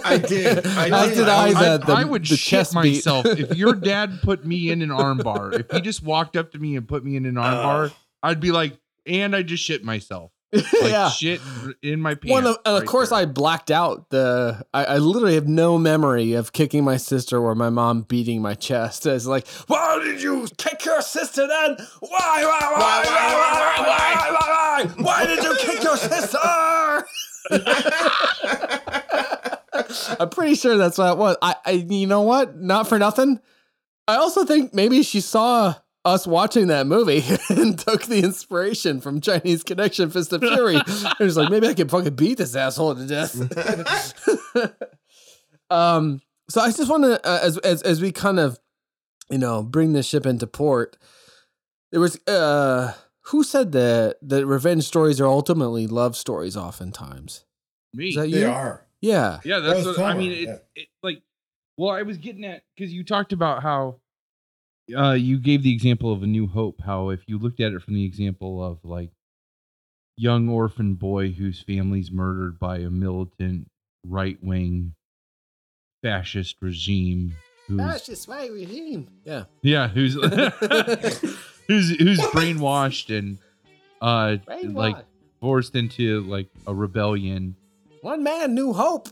[0.05, 0.67] I did.
[0.67, 1.15] I did.
[1.15, 1.49] did I I.
[1.49, 4.83] was- I, The, the, I would the shit myself if your dad put me in
[4.83, 5.59] an armbar.
[5.61, 8.53] If he just walked up to me and put me in an armbar, I'd be
[8.53, 10.33] like, and I just shit myself.
[10.53, 11.09] Like yeah.
[11.11, 11.41] shit
[11.81, 12.31] in my pants.
[12.31, 13.21] One of, and of course, there.
[13.21, 14.65] I blacked out the.
[14.75, 18.55] I, I literally have no memory of kicking my sister or my mom beating my
[18.55, 19.07] chest.
[19.07, 21.77] It's like, why did you kick your sister then?
[22.01, 26.39] Why, why, why, why, why, why, why, why, why did you kick your sister?
[30.19, 31.37] I'm pretty sure that's what it was.
[31.43, 32.57] I, I, you know what?
[32.57, 33.41] Not for nothing.
[34.09, 39.21] I also think maybe she saw us watching that movie and took the inspiration from
[39.21, 40.77] Chinese Connection Fist of Fury.
[40.87, 43.37] and was like, maybe I can fucking beat this asshole to death.
[45.71, 48.59] um, so I just want to, uh, as, as, as we kind of,
[49.31, 50.97] you know, bring this ship into port,
[51.93, 52.95] there was, uh,
[53.27, 57.45] who said that, that revenge stories are ultimately love stories oftentimes?
[57.93, 58.09] me.
[58.09, 58.49] Is that They you?
[58.49, 58.87] are.
[59.01, 59.41] Yeah.
[59.45, 60.33] Yeah, That that's was what I mean.
[60.33, 60.57] It, yeah.
[60.75, 61.23] it like,
[61.77, 64.00] well, I was getting at because you talked about how
[64.95, 66.81] uh, you gave the example of a New Hope.
[66.85, 69.11] How if you looked at it from the example of like
[70.17, 73.69] young orphan boy whose family's murdered by a militant
[74.07, 74.95] right wing
[76.03, 77.35] fascist regime.
[77.67, 79.09] Who's, just my regime.
[79.25, 79.45] Yeah.
[79.63, 80.15] yeah, who's
[81.69, 83.39] who's who's brainwashed and
[84.01, 84.97] uh like
[85.41, 87.57] forced into like a rebellion.
[88.03, 89.09] One man, new hope.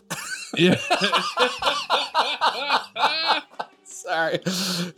[0.56, 0.76] Yeah.
[4.02, 4.38] Sorry.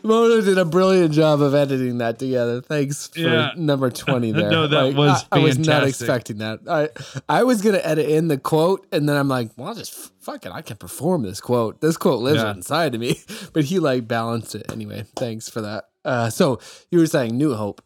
[0.03, 2.61] Mona did a brilliant job of editing that together.
[2.61, 3.51] Thanks for Yeah.
[3.57, 4.51] number 20 there.
[4.51, 6.61] No, that was I, I was not expecting that.
[6.69, 6.89] I
[7.29, 9.95] I was going to edit in the quote and then I'm like, well, I'll just
[10.21, 10.53] fuck it.
[10.53, 11.81] I can perform this quote.
[11.81, 12.51] This quote lives Yeah.
[12.53, 13.19] inside of me.
[13.53, 15.05] But he like balanced it anyway.
[15.17, 15.85] Thanks for that.
[16.05, 17.83] Uh, so you were saying New Hope.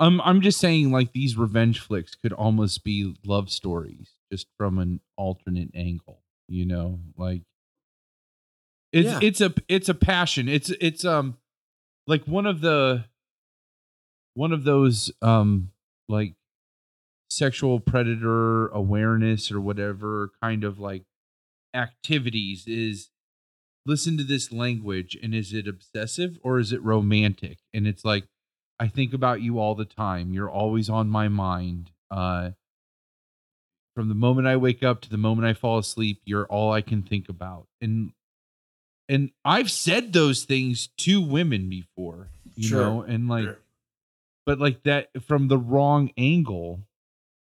[0.00, 4.78] I'm I'm just saying like these revenge flicks could almost be love stories just from
[4.78, 7.00] an alternate angle, you know?
[7.16, 7.42] Like
[8.92, 9.18] it's Yeah.
[9.22, 10.48] it's a it's a passion.
[10.48, 11.36] It's it's um
[12.06, 13.04] like one of the
[14.34, 15.70] one of those um
[16.08, 16.34] like
[17.30, 21.04] sexual predator awareness or whatever kind of like
[21.74, 23.10] activities is
[23.84, 28.24] listen to this language and is it obsessive or is it romantic and it's like
[28.80, 32.50] i think about you all the time you're always on my mind uh
[33.94, 36.80] from the moment i wake up to the moment i fall asleep you're all i
[36.80, 38.12] can think about and
[39.08, 42.80] and i've said those things to women before you Sure.
[42.82, 43.58] know and like Sure.
[44.46, 46.80] but like that from the wrong angle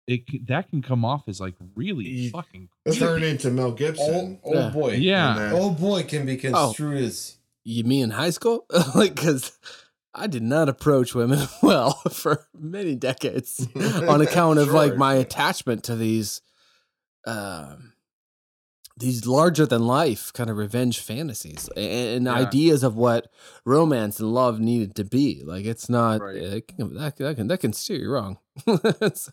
[0.08, 3.68] it that can come off as like really You- fucking Let's turn it into Mel
[3.68, 4.40] Oh, Gibson.
[4.44, 4.70] oh Yeah.
[4.70, 4.94] boy.
[4.94, 5.40] Yeah.
[5.48, 8.68] And, Oh boy can be construed as You mean in high school?
[8.96, 9.58] like, because
[10.14, 15.84] I did not approach women well for many decades on account of like my attachment
[15.86, 16.42] to these,
[17.26, 17.94] um,
[18.98, 22.34] these larger than life kind of revenge fantasies and, and Yeah.
[22.34, 23.30] ideas of what
[23.66, 25.44] romance and love needed to be.
[25.44, 26.38] Like, it's not Right.
[26.38, 28.38] it can, that, that can that can steer you wrong.
[29.14, 29.32] so,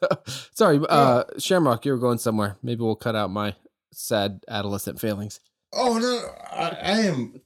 [0.52, 2.56] sorry, uh, Shamrock, you were going somewhere.
[2.62, 3.54] Maybe we'll cut out my
[3.92, 5.38] sad adolescent failings.
[5.72, 7.40] Oh no, I, I am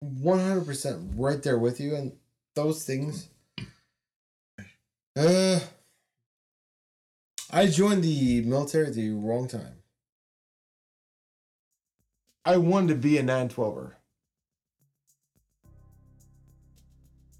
[0.00, 2.12] one hundred percent right there with you and
[2.54, 3.28] those things.
[5.16, 5.60] Uh,
[7.50, 9.76] I joined the military at the wrong time.
[12.44, 13.92] I wanted to be a nine twelver.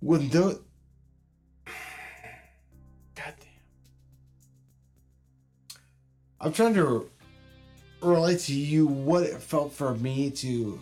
[0.00, 0.58] With no,
[3.14, 3.36] goddamn,
[6.40, 7.10] I'm trying to
[8.02, 10.80] relate to you what it felt for me to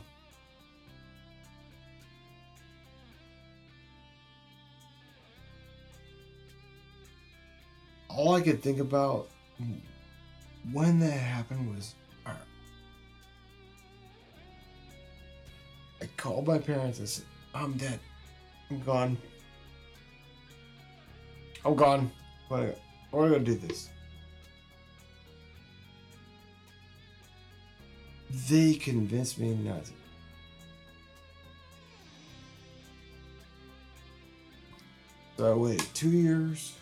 [8.09, 9.29] all I could think about
[10.73, 11.95] when that happened was
[16.03, 17.25] I called my parents and said,
[17.55, 18.01] I'm dead.
[18.71, 19.17] I'm gone.
[21.65, 22.11] I'm gone.
[22.49, 22.61] What
[23.13, 23.89] are we gonna do this?
[28.49, 29.93] They convinced me not to.
[35.37, 36.73] So I waited two years.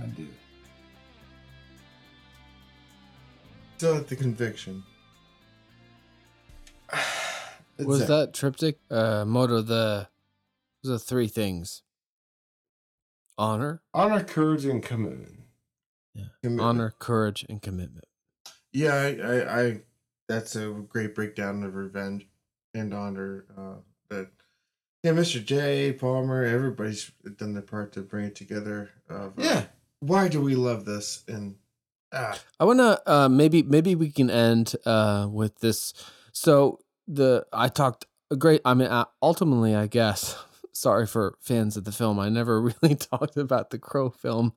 [0.00, 0.28] I did.
[3.78, 4.84] Still at the conviction.
[7.78, 10.08] Was that triptych uh motto the
[10.82, 11.82] the three things
[13.38, 15.38] honor honor, courage, and commitment?
[16.42, 16.60] Commitment.
[16.60, 18.04] honor courage and commitment
[18.72, 19.80] Yeah, I, I, I,
[20.28, 22.26] that's a great breakdown of revenge
[22.74, 23.46] and honor.
[23.56, 23.74] Uh,
[24.08, 24.28] that,
[25.02, 25.42] yeah, Mr.
[25.44, 25.92] J.
[25.92, 28.90] Palmer, everybody's done their part to bring it together.
[29.08, 29.64] Of, uh, Yeah.
[30.00, 31.24] why do we love this?
[31.28, 31.56] And
[32.12, 35.94] ah, i want to uh maybe maybe we can end uh with this
[36.32, 36.78] so
[37.14, 40.36] the i talked a great i mean uh, ultimately i guess
[40.72, 44.54] sorry for fans of the film i never really talked about the crow film.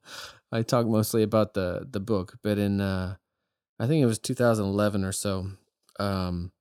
[0.52, 3.16] I talked mostly about the the book but in uh
[3.80, 5.48] i think it was 2011 or so
[6.00, 6.52] um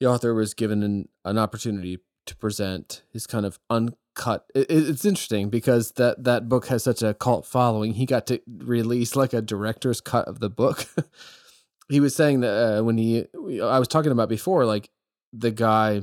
[0.00, 4.88] the author was given an, an opportunity to present his kind of uncut it, it-
[4.88, 7.94] it's interesting because that that book has such a cult following.
[7.94, 10.86] He got to release like a director's cut of the book
[11.88, 13.26] he was saying that uh, when he
[13.62, 14.90] i was talking about before like
[15.32, 16.00] the guy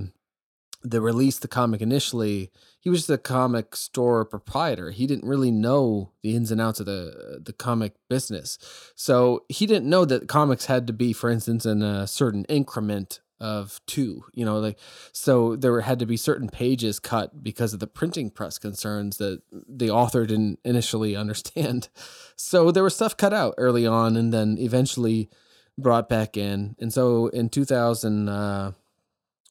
[0.83, 2.51] that released the comic initially
[2.83, 4.91] he was just a comic store proprietor.
[4.91, 8.57] He didn't really know the ins and outs of the the comic business.
[8.93, 13.21] So he didn't know that comics had to be for instance in a certain increment
[13.39, 14.77] of two you know like
[15.11, 19.41] so there had to be certain pages cut because of the printing press concerns that
[19.51, 21.87] the author didn't initially understand.
[22.35, 25.29] So there was stuff cut out early on and then eventually
[25.77, 26.75] brought back in.
[26.79, 28.71] And so in 2000 uh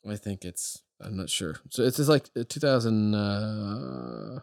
[0.09, 1.57] i think it's i'm not sure.
[1.71, 4.41] So it's like 2000 uh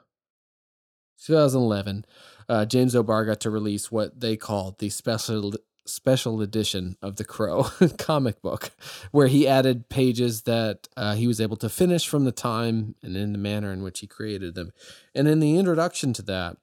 [1.26, 2.06] 2011
[2.48, 5.54] uh james o'barr got to release what they called the special
[5.86, 7.64] special edition of the crow
[7.98, 8.72] comic book
[9.12, 13.18] where he added pages that uh, he was able to finish from the time and
[13.18, 14.72] in the manner in which he created them.
[15.16, 16.58] And in the introduction to that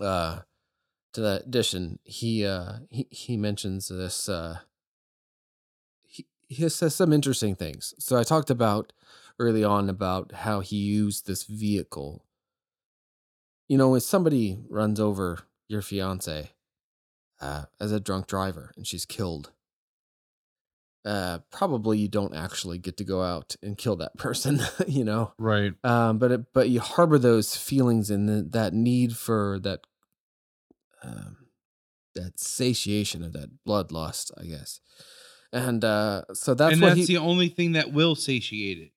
[0.00, 0.40] uh
[1.12, 4.58] to that edition he uh he, he mentions this uh
[6.02, 7.94] he, he says some interesting things.
[7.98, 8.92] So i talked about
[9.38, 12.24] early on about how he used this vehicle.
[13.68, 16.52] You know if somebody runs over your fiance
[17.40, 19.52] uh, as a drunk driver and she's killed
[21.04, 25.32] uh probably you don't actually get to go out and kill that person you know?
[25.38, 25.72] Right.
[25.84, 29.86] Um but it, but you harbor those feelings and the, that need for that
[31.02, 31.36] um
[32.14, 34.80] that satiation of that bloodlust i guess
[35.52, 38.90] and uh so that's and that's he the only thing that will satiate it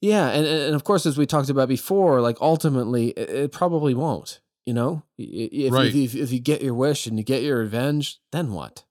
[0.00, 3.94] yeah and and of course as we talked about before like ultimately it, it probably
[3.94, 5.94] won't You know, if, Right.
[5.94, 8.84] if, if, if you get your wish and you get your revenge, then what?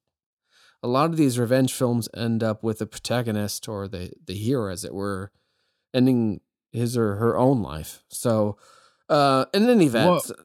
[0.81, 4.71] A lot of these revenge films end up with the protagonist or the, the hero,
[4.71, 5.31] as it were,
[5.93, 6.39] ending
[6.71, 8.03] his or her own life.
[8.07, 8.55] So,
[9.09, 10.35] uh, in any event, Well-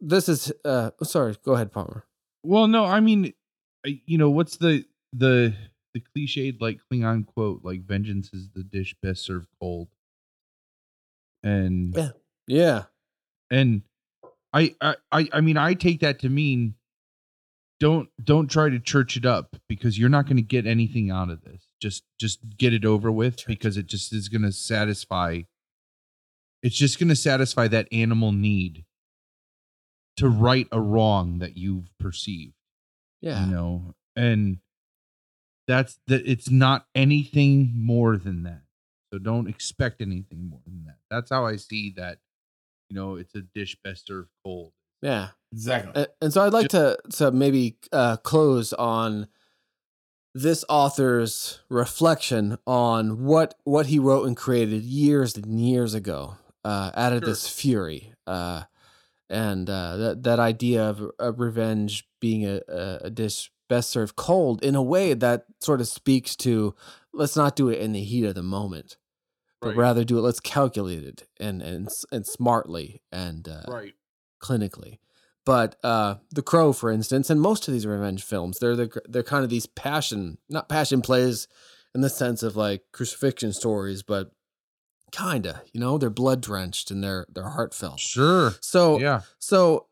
[0.00, 2.04] this is, uh, sorry, go ahead, Palmer.
[2.42, 3.32] Well, no, I mean,
[3.84, 5.54] you know, what's the the
[5.94, 9.88] the cliched like Klingon quote like vengeance is the dish best served cold.
[11.42, 12.10] And Yeah.
[12.46, 12.82] Yeah.
[13.50, 13.82] and
[14.52, 16.74] I, I I I mean I take that to mean
[17.78, 21.30] don't don't try to church it up because you're not going to get anything out
[21.30, 21.66] of this.
[21.80, 25.42] Just just get it over with because it just is going to satisfy
[26.62, 28.84] it's just going to satisfy that animal need
[30.20, 32.54] to right a wrong that you've perceived
[33.20, 33.44] Yeah.
[33.44, 34.58] you know and
[35.66, 38.62] that's that it's not anything more than that
[39.12, 42.18] so don't expect anything more than that that's how i see that
[42.88, 45.28] you know it's a dish best served cold Yeah.
[45.52, 45.92] Exactly.
[45.94, 49.26] And, and so I'd like to to maybe uh, close on
[50.34, 56.90] this author's reflection on what what he wrote and created years and years ago uh,
[56.94, 57.28] out of Sure.
[57.28, 58.62] this fury uh,
[59.30, 64.16] and uh, that that idea of, of revenge being a, a, a dish best served
[64.16, 66.74] cold in a way that sort of speaks to
[67.14, 68.96] let's not do it in the heat of the moment
[69.60, 69.76] but Right.
[69.76, 73.94] rather do it let's calculate it and and and smartly and uh, right
[74.42, 74.98] clinically.
[75.46, 79.22] But uh, The Crow, for instance, and most of these revenge films, they're the, they're
[79.22, 81.48] kind of these passion, not passion plays
[81.94, 84.32] in the sense of like crucifixion stories, but
[85.12, 88.00] kinda, you know, they're blood drenched and they're they're heartfelt.
[88.00, 89.86] sure So yeah so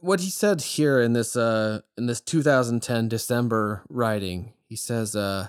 [0.00, 5.48] what he said here in this uh in this 2010 December writing, he says uh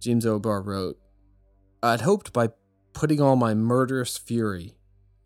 [0.00, 0.98] James O'Barr wrote,
[1.82, 2.50] I'd hoped by
[2.92, 4.76] putting all my murderous fury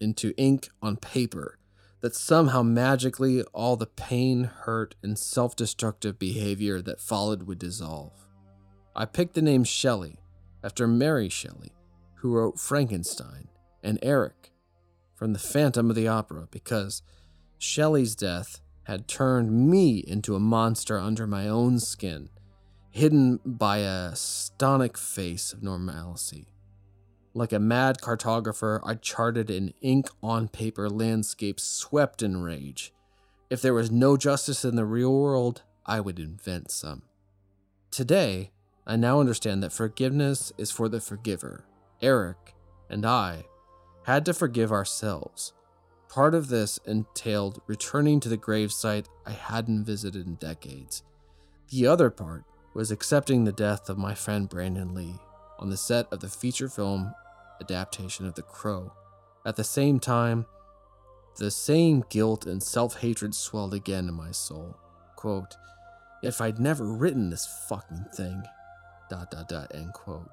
[0.00, 1.58] into ink on paper
[2.00, 8.12] that somehow magically all the pain, hurt, and self destructive behavior that followed would dissolve.
[8.94, 10.18] I picked the name Shelley
[10.62, 11.72] after Mary Shelley,
[12.20, 13.48] who wrote Frankenstein,
[13.82, 14.52] and Eric
[15.14, 17.02] from The Phantom of the Opera because
[17.58, 22.30] Shelley's death had turned me into a monster under my own skin,
[22.90, 26.48] hidden by a stonic face of normalcy.
[27.34, 32.92] Like a mad cartographer, I charted an ink on paper landscape swept in rage.
[33.50, 37.02] If there was no justice in the real world, I would invent some.
[37.90, 38.52] Today,
[38.86, 41.64] I now understand that forgiveness is for the forgiver.
[42.00, 42.54] Eric
[42.88, 43.44] and I
[44.04, 45.52] had to forgive ourselves.
[46.08, 51.02] Part of this entailed returning to the gravesite I hadn't visited in decades.
[51.70, 55.18] The other part was accepting the death of my friend Brandon Lee
[55.58, 57.12] on the set of the feature film
[57.60, 58.92] adaptation of The Crow.
[59.44, 60.46] At the same time,
[61.36, 64.76] the same guilt and self hatred swelled again in my soul.
[65.16, 65.56] Quote,
[66.22, 68.42] if I'd never written this fucking thing.
[69.08, 70.28] Dot dot dot end quote.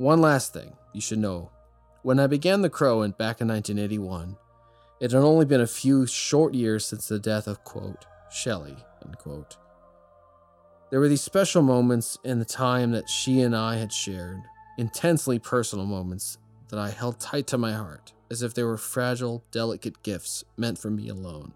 [0.00, 1.50] One last thing you should know.
[2.00, 4.34] When I began The Crow in, back in 1981,
[4.98, 9.58] it had only been a few short years since the death of, quote, Shelley, unquote.
[10.88, 14.40] There were these special moments in the time that she and I had shared,
[14.78, 16.38] intensely personal moments
[16.70, 20.78] that I held tight to my heart, as if they were fragile, delicate gifts meant
[20.78, 21.52] for me alone.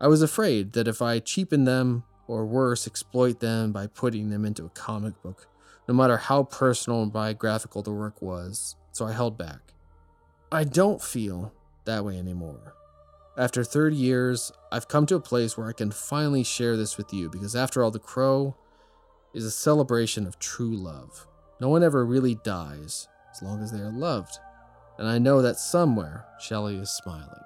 [0.00, 4.44] I was afraid that if I cheapened them, or worse, exploit them by putting them
[4.44, 5.46] into a comic book,
[5.88, 9.72] no matter how personal and biographical the work was, so I held back.
[10.52, 11.52] I don't feel
[11.86, 12.74] that way anymore.
[13.38, 17.12] After 30 years, I've come to a place where I can finally share this with
[17.12, 18.56] you because, after all, The Crow
[19.32, 21.26] is a celebration of true love.
[21.60, 24.38] No one ever really dies as long as they are loved,
[24.98, 27.44] and I know that somewhere Shelley is smiling.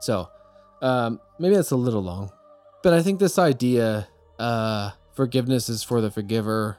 [0.00, 0.28] So,
[0.82, 2.32] um, maybe that's a little long,
[2.82, 4.08] but I think this idea,
[4.38, 6.76] uh, forgiveness is for the forgiver,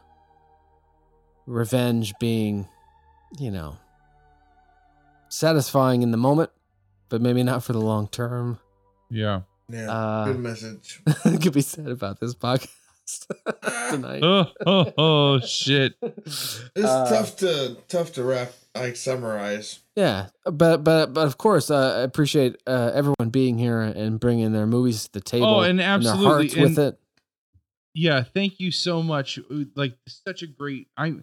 [1.45, 2.68] revenge being,
[3.40, 3.78] you know,
[5.30, 6.50] satisfying in the moment,
[7.10, 8.60] but maybe not for the long term.
[9.10, 9.92] yeah Yeah.
[9.92, 11.02] Uh, good message.
[11.24, 12.70] could be said about this podcast
[13.90, 14.22] tonight.
[14.24, 19.80] oh, oh, oh shit It's Uh, tough to tough to wrap like summarize.
[19.95, 24.52] Yeah, but but but of course, uh, I appreciate uh, everyone being here and bringing
[24.52, 25.45] their movies to the table.
[25.48, 27.00] Oh, and their absolutely, hearts with it.
[27.93, 29.39] Yeah thank you so much
[29.75, 31.13] like such a great i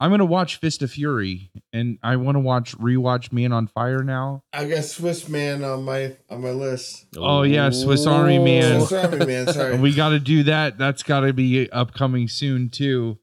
[0.00, 4.02] i'm gonna watch fist of fury and i want to watch rewatch man on fire
[4.02, 7.06] now I got Swiss man on my on my list.
[7.16, 8.80] Oh, yeah, Swiss Army Man.
[8.80, 9.78] Swiss Army man, sorry.
[9.78, 13.18] we got to do that that's got to be upcoming soon too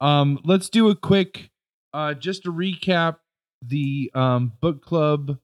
[0.00, 1.50] um let's do a quick
[1.92, 3.16] uh just to recap
[3.62, 5.38] the um book club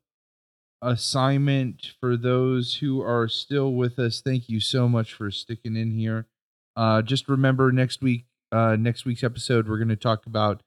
[0.83, 4.21] assignment for those who are still with us.
[4.21, 6.27] Thank you so much for sticking in here.
[6.77, 10.63] Uh, just remember next week, uh, next week's episode, we're going to talk about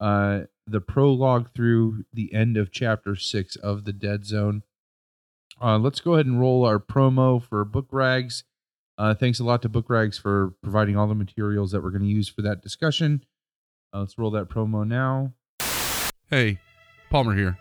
[0.00, 4.62] uh, the prologue through the end of chapter six of the Dead Zone.
[5.60, 8.44] Uh, let's go ahead and roll our promo for Book Rags.
[8.96, 12.02] Uh, thanks a lot to Book Rags for providing all the materials that we're going
[12.02, 13.24] to use for that discussion.
[13.92, 15.32] Uh, let's roll that promo now.
[16.28, 16.60] Hey,
[17.10, 17.58] Palmer here.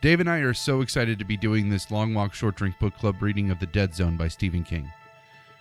[0.00, 2.94] Dave and I are so excited to be doing this Long Walk Short Drink Book
[2.96, 4.90] Club reading of The Dead Zone by Stephen King.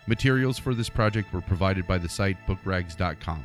[0.07, 3.43] Materials for this project were provided by the site bookrags.com.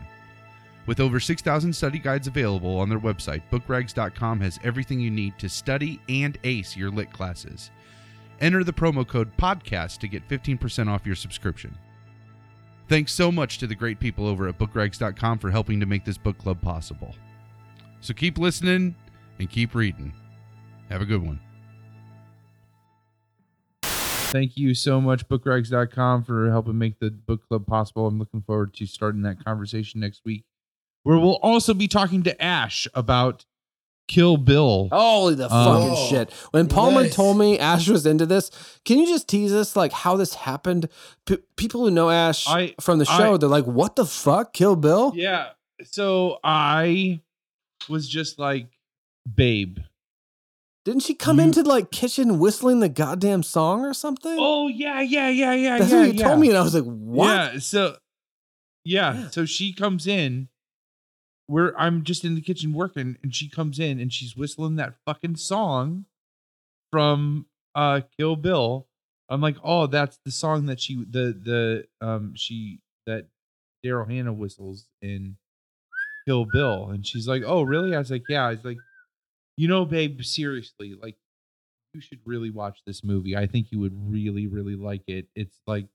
[0.86, 5.48] With over 6,000 study guides available on their website, bookrags.com has everything you need to
[5.48, 7.70] study and ace your lit classes.
[8.40, 11.76] Enter the promo code PODCAST to get 15% off your subscription.
[12.88, 16.18] Thanks so much to the great people over at bookrags.com for helping to make this
[16.18, 17.14] book club possible.
[18.00, 18.96] So keep listening
[19.38, 20.12] and keep reading.
[20.90, 21.40] Have a good one.
[24.32, 28.06] Thank you so much, bookrags.com, for helping make the book club possible.
[28.06, 30.44] I'm looking forward to starting that conversation next week,
[31.02, 33.44] where we'll also be talking to Ash about
[34.08, 34.88] Kill Bill.
[34.90, 36.32] Holy the Um, fucking shit!
[36.50, 37.14] When Palmer nice.
[37.14, 38.50] told me Ash was into this,
[38.86, 40.88] can you just tease us like how this happened?
[41.26, 44.54] P- people who know Ash I- from the show, I- they're like, "What the fuck,
[44.54, 45.50] Kill Bill?" Yeah.
[45.84, 47.20] So I
[47.88, 48.68] was just like,
[49.34, 49.78] babe.
[50.84, 54.36] Didn't she come You- into like kitchen whistling the goddamn song or something?
[54.38, 55.78] Oh yeah, yeah, yeah, yeah.
[55.78, 56.26] That's yeah, what you yeah.
[56.28, 57.58] told me, and I was like, "What?" Yeah.
[57.60, 57.96] So
[58.84, 59.28] yeah, Yeah.
[59.30, 60.48] So she comes in.
[61.48, 64.94] Where I'm just in the kitchen working, and she comes in and she's whistling that
[65.04, 66.06] fucking song
[66.90, 68.86] from uh Kill Bill.
[69.28, 71.36] I'm like, oh, that's the song that she the
[72.00, 73.26] the um she that
[73.84, 75.36] Daryl Hannah whistles in
[76.26, 76.88] Kill Bill.
[76.90, 77.94] And she's like, Oh, really?
[77.94, 78.46] I was like, Yeah.
[78.46, 78.78] I was like,
[79.56, 81.16] you know, babe, seriously, like
[81.94, 83.36] you should really watch this movie.
[83.36, 85.26] I think you would really, really like it.
[85.34, 85.86] It's like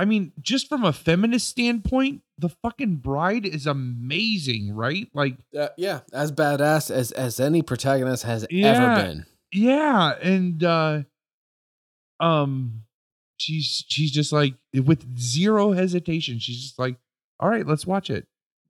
[0.00, 5.08] I mean, just from a feminist standpoint, the fucking bride is amazing, right?
[5.12, 8.66] Like Uh, yeah, as badass as as any protagonist has Yeah.
[8.68, 9.26] ever been.
[9.52, 11.02] yeah and uh
[12.20, 12.82] um
[13.38, 16.96] she's she's just like with zero hesitation she's just like
[17.40, 18.26] all right let's watch it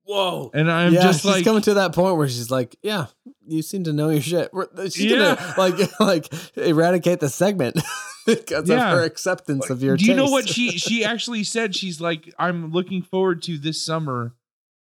[0.08, 0.50] Whoa.
[0.54, 3.06] and i'm yeah, just she's like coming to that point where she's like, "Yeah,
[3.46, 4.50] you seem to know your shit."
[4.86, 5.36] She's Yeah.
[5.36, 7.78] gonna like like eradicate the segment
[8.26, 8.90] because Yeah.
[8.92, 9.98] of her acceptance of your.
[9.98, 13.84] do you know what she she actually said she's like i'm looking forward to this
[13.84, 14.34] summer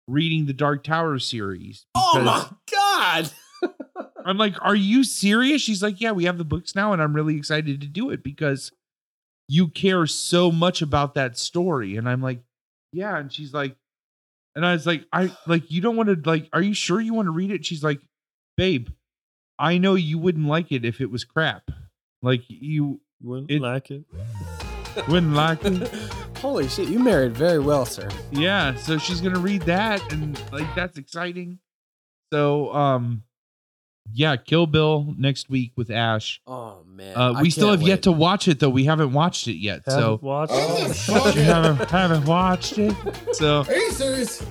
[0.07, 3.29] reading the dark tower series Oh my god!
[4.25, 7.13] i'm like are you serious she's like yeah we have the books now and i'm
[7.13, 8.71] really excited to do it because
[9.49, 12.39] you care so much about that story and i'm like
[12.93, 13.75] yeah and she's like
[14.57, 17.13] and i was like i like you don't want to like are you sure you
[17.13, 17.99] want to read it she's like
[18.57, 18.89] babe
[19.57, 21.69] i know you wouldn't like it if it was crap
[22.21, 24.03] like you Wouldn't It- like it.
[25.07, 25.87] wouldn't like it
[26.37, 26.87] Holy shit!
[26.87, 28.07] You married very well, sir.
[28.31, 31.57] yeah so she's gonna read that and like that's exciting
[32.31, 33.23] so um
[34.13, 37.87] yeah kill bill next week with ash Oh man, uh, I we still can't have
[37.87, 40.95] yet to watch it though we haven't watched it yet Haven't so watched Oh, it.
[40.95, 41.45] fuck we it.
[41.45, 42.95] haven't, haven't watched it
[43.33, 44.45] so Are you serious?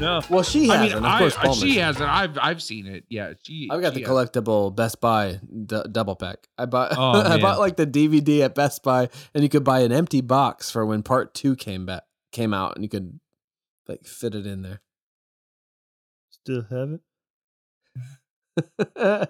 [0.00, 1.60] no Well, she I has, mean, and of I, course, I- Palmer.
[1.60, 2.08] she hasn't.
[2.08, 3.04] I've I've seen it.
[3.10, 3.68] Yeah, she.
[3.70, 4.10] I've got she the has.
[4.30, 6.48] collectible Best Buy d- double pack.
[6.56, 9.80] I bought Oh, I bought like the DVD at Best Buy, and you could buy
[9.80, 13.20] an empty box for when Part Two came back came out, and you could
[13.86, 14.80] like fit it in there.
[16.30, 17.00] Still have it.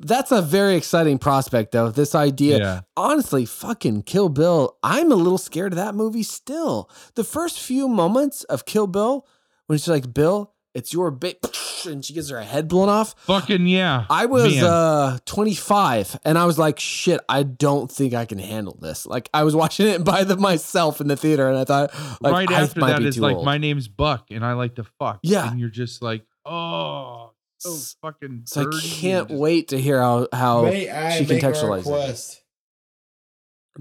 [0.00, 1.90] That's a very exciting prospect, though.
[1.90, 2.80] This idea, Yeah.
[2.96, 4.76] honestly, fucking Kill Bill.
[4.82, 6.88] I'm a little scared of that movie still.
[7.16, 9.26] The first few moments of Kill Bill,
[9.66, 11.38] when she's like, "Bill, it's your bit,"
[11.86, 13.14] and she gets her head blown off.
[13.26, 14.06] Fucking yeah.
[14.08, 14.64] I was Man.
[14.64, 19.06] uh 25 and I was like, shit, I don't think I can handle this.
[19.06, 22.32] Like I was watching it by the myself in the theater and I thought like
[22.32, 23.44] right I after that be like old.
[23.44, 25.18] my name's Buck and I like to fuck.
[25.22, 25.50] Yeah.
[25.50, 27.23] and you're just like, oh,
[27.58, 28.42] so fucking.
[28.46, 31.14] so I can't just- wait to hear how how she make a
[31.46, 31.90] contextualizes it.
[31.90, 32.40] request?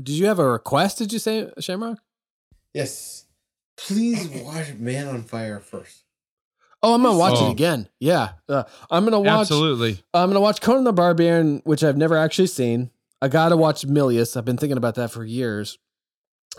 [0.02, 2.00] Did you have a request, did you say, Shamrock?
[2.74, 3.26] Yes.
[3.78, 6.04] Please watch Man on Fire first.
[6.82, 7.48] Oh, I'm gonna watch Oh.
[7.48, 7.88] it again.
[8.00, 8.34] Yeah.
[8.50, 10.04] Uh, I'm gonna watch Absolutely.
[10.14, 12.90] I'm gonna watch Conan the Barbarian, which I've never actually seen.
[13.22, 14.36] I gotta watch Milius.
[14.36, 15.78] I've been thinking about that for years.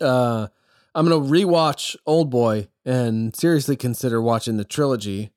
[0.00, 0.46] Uh,
[0.94, 5.32] I'm gonna rewatch Old Boy and seriously consider watching the trilogy.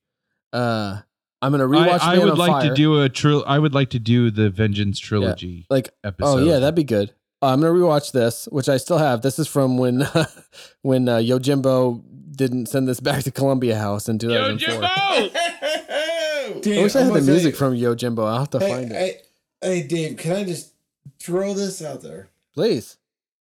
[0.54, 1.02] Uh,
[1.48, 2.00] I'm gonna rewatch.
[2.01, 3.43] I, I Man would on like to do a tril.
[3.48, 5.90] I would like to do the Vengeance trilogy like.
[6.03, 6.42] episode.
[6.42, 7.14] Oh yeah, that'd be good.
[7.42, 9.22] Uh, I'm gonna rewatch this, which I still have.
[9.22, 10.01] This is from when
[10.82, 12.03] when uh, Yojimbo
[12.35, 14.84] didn't send this back to Columbia House in 2004.
[14.84, 16.51] I
[16.82, 18.27] wish I had the music you- from Yojimbo.
[18.27, 18.95] I'll have to Hey, find it.
[18.95, 19.22] hey,
[19.61, 20.74] hey, Dave, can I just
[21.19, 22.30] throw this out there.
[22.53, 22.98] Please.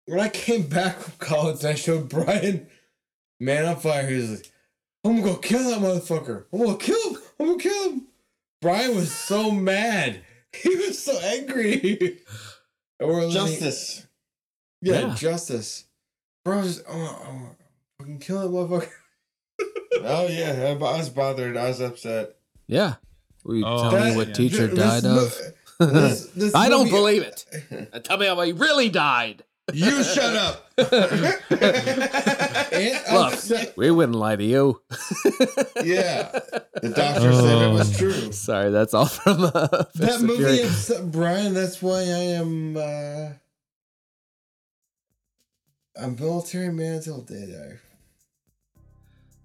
[0.05, 2.67] When I came back from college I showed Brian
[3.39, 4.51] Man on Fire, he was like,
[5.03, 6.45] I'm gonna go kill that motherfucker.
[6.53, 7.14] I'm gonna kill him.
[7.39, 8.07] I'm gonna kill him.
[8.61, 10.21] Brian was so mad.
[10.55, 12.19] He was so angry.
[12.99, 14.07] And we're Justice.
[14.81, 15.15] Yeah, Yeah.
[15.15, 15.83] justice.
[16.45, 17.55] Bro, I was, oh, oh,
[17.99, 18.89] fucking kill that motherfucker.
[20.07, 21.57] Oh yeah, I I was bothered.
[21.57, 22.35] I was upset.
[22.67, 22.95] Yeah.
[23.43, 24.33] Will you Oh, tell me what yeah.
[24.33, 25.25] teacher This died mo-
[25.79, 25.91] of?
[25.93, 27.45] this- this I don't believe it.
[28.05, 29.43] Tell me how he really died.
[29.73, 30.69] You shut up.
[32.75, 34.81] And I'm Look, we wouldn't lie to you.
[35.83, 36.29] yeah,
[36.81, 38.31] the doctor said it was true.
[38.33, 39.49] Sorry, that's all from uh,
[39.95, 40.61] that movie Fury.
[40.63, 41.53] upset Brian.
[41.53, 42.03] That's why I
[42.35, 43.29] am uh,
[45.95, 47.79] a military man till day die.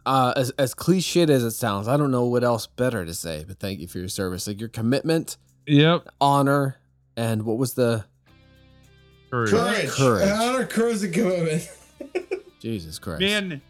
[0.06, 3.44] uh, as as cliched as it sounds, I don't know what else better to say.
[3.46, 6.08] But thank you for your service, like your commitment, Yep.
[6.20, 6.78] honor,
[7.16, 8.04] and what was the
[9.30, 9.50] Courage.
[9.50, 9.90] Courage.
[9.90, 10.28] courage?
[10.30, 11.68] Honor, courage, and commitment.
[12.60, 13.60] Jesus Christ, Man,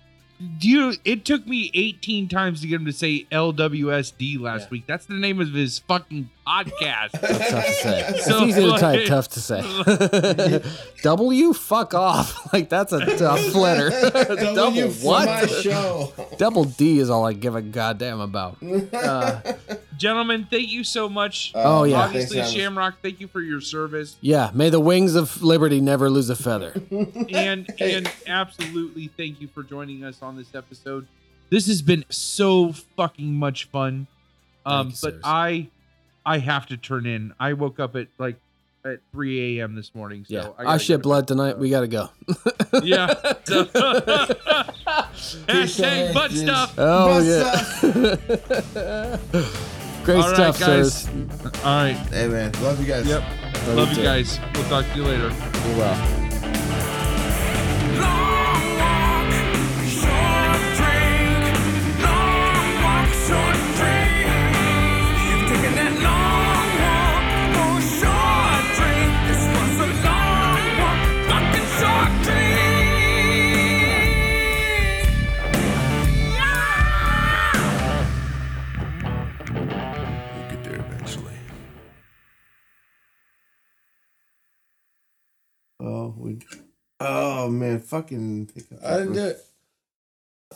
[0.58, 0.94] do you?
[1.04, 4.68] It took me 18 times to get him to say LWSD last Yeah.
[4.70, 4.84] week.
[4.86, 7.12] That's the name of his fucking podcast.
[7.12, 8.04] that's tough to say.
[8.08, 10.62] It's easy to type, tough to say.
[11.02, 12.36] w, fuck off.
[12.52, 13.90] Like that's a tough letter.
[13.90, 15.26] Double W for what?
[15.26, 16.12] My show.
[16.36, 18.56] Double D is all I give a goddamn about.
[18.92, 19.40] Uh,
[19.96, 21.52] Gentlemen, thank you so much.
[21.54, 22.00] Oh, yeah.
[22.00, 24.16] Obviously, Thanks, Shamrock, thank you for your service.
[24.20, 26.72] yeah, may the wings of liberty never lose a feather.
[27.30, 31.06] and and absolutely thank you for joining us on this episode.
[31.50, 34.06] This has been so fucking much fun.
[34.66, 35.20] Um, you, but sirs.
[35.24, 35.68] I
[36.30, 37.32] I have to turn in.
[37.40, 38.36] I woke up at like
[38.84, 39.74] at 3 a.m.
[39.74, 40.24] this morning.
[40.28, 41.58] So Yeah, I I, gotta shed go to blood tonight.
[41.58, 42.08] We gotta go.
[42.84, 43.12] Yeah.
[43.44, 43.64] So-
[45.48, 46.40] Hashtag butt Peace.
[46.42, 46.74] stuff.
[46.78, 49.18] Oh Bust yeah.
[50.04, 51.02] Great All right, stuff, guys.
[51.02, 51.08] sirs.
[51.64, 51.92] All right.
[52.10, 53.06] Hey man, love you guys.
[53.06, 53.22] Yep.
[53.76, 54.38] Love you guys.
[54.54, 55.28] We'll talk to you later.
[55.28, 55.96] Be well.
[57.98, 58.29] We'll
[86.10, 86.38] Oh, we.
[86.98, 88.50] Oh man, fucking.
[88.84, 89.44] I didn't do it.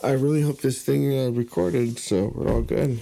[0.03, 2.99] I really hope this thing uh, recorded, so we're all good.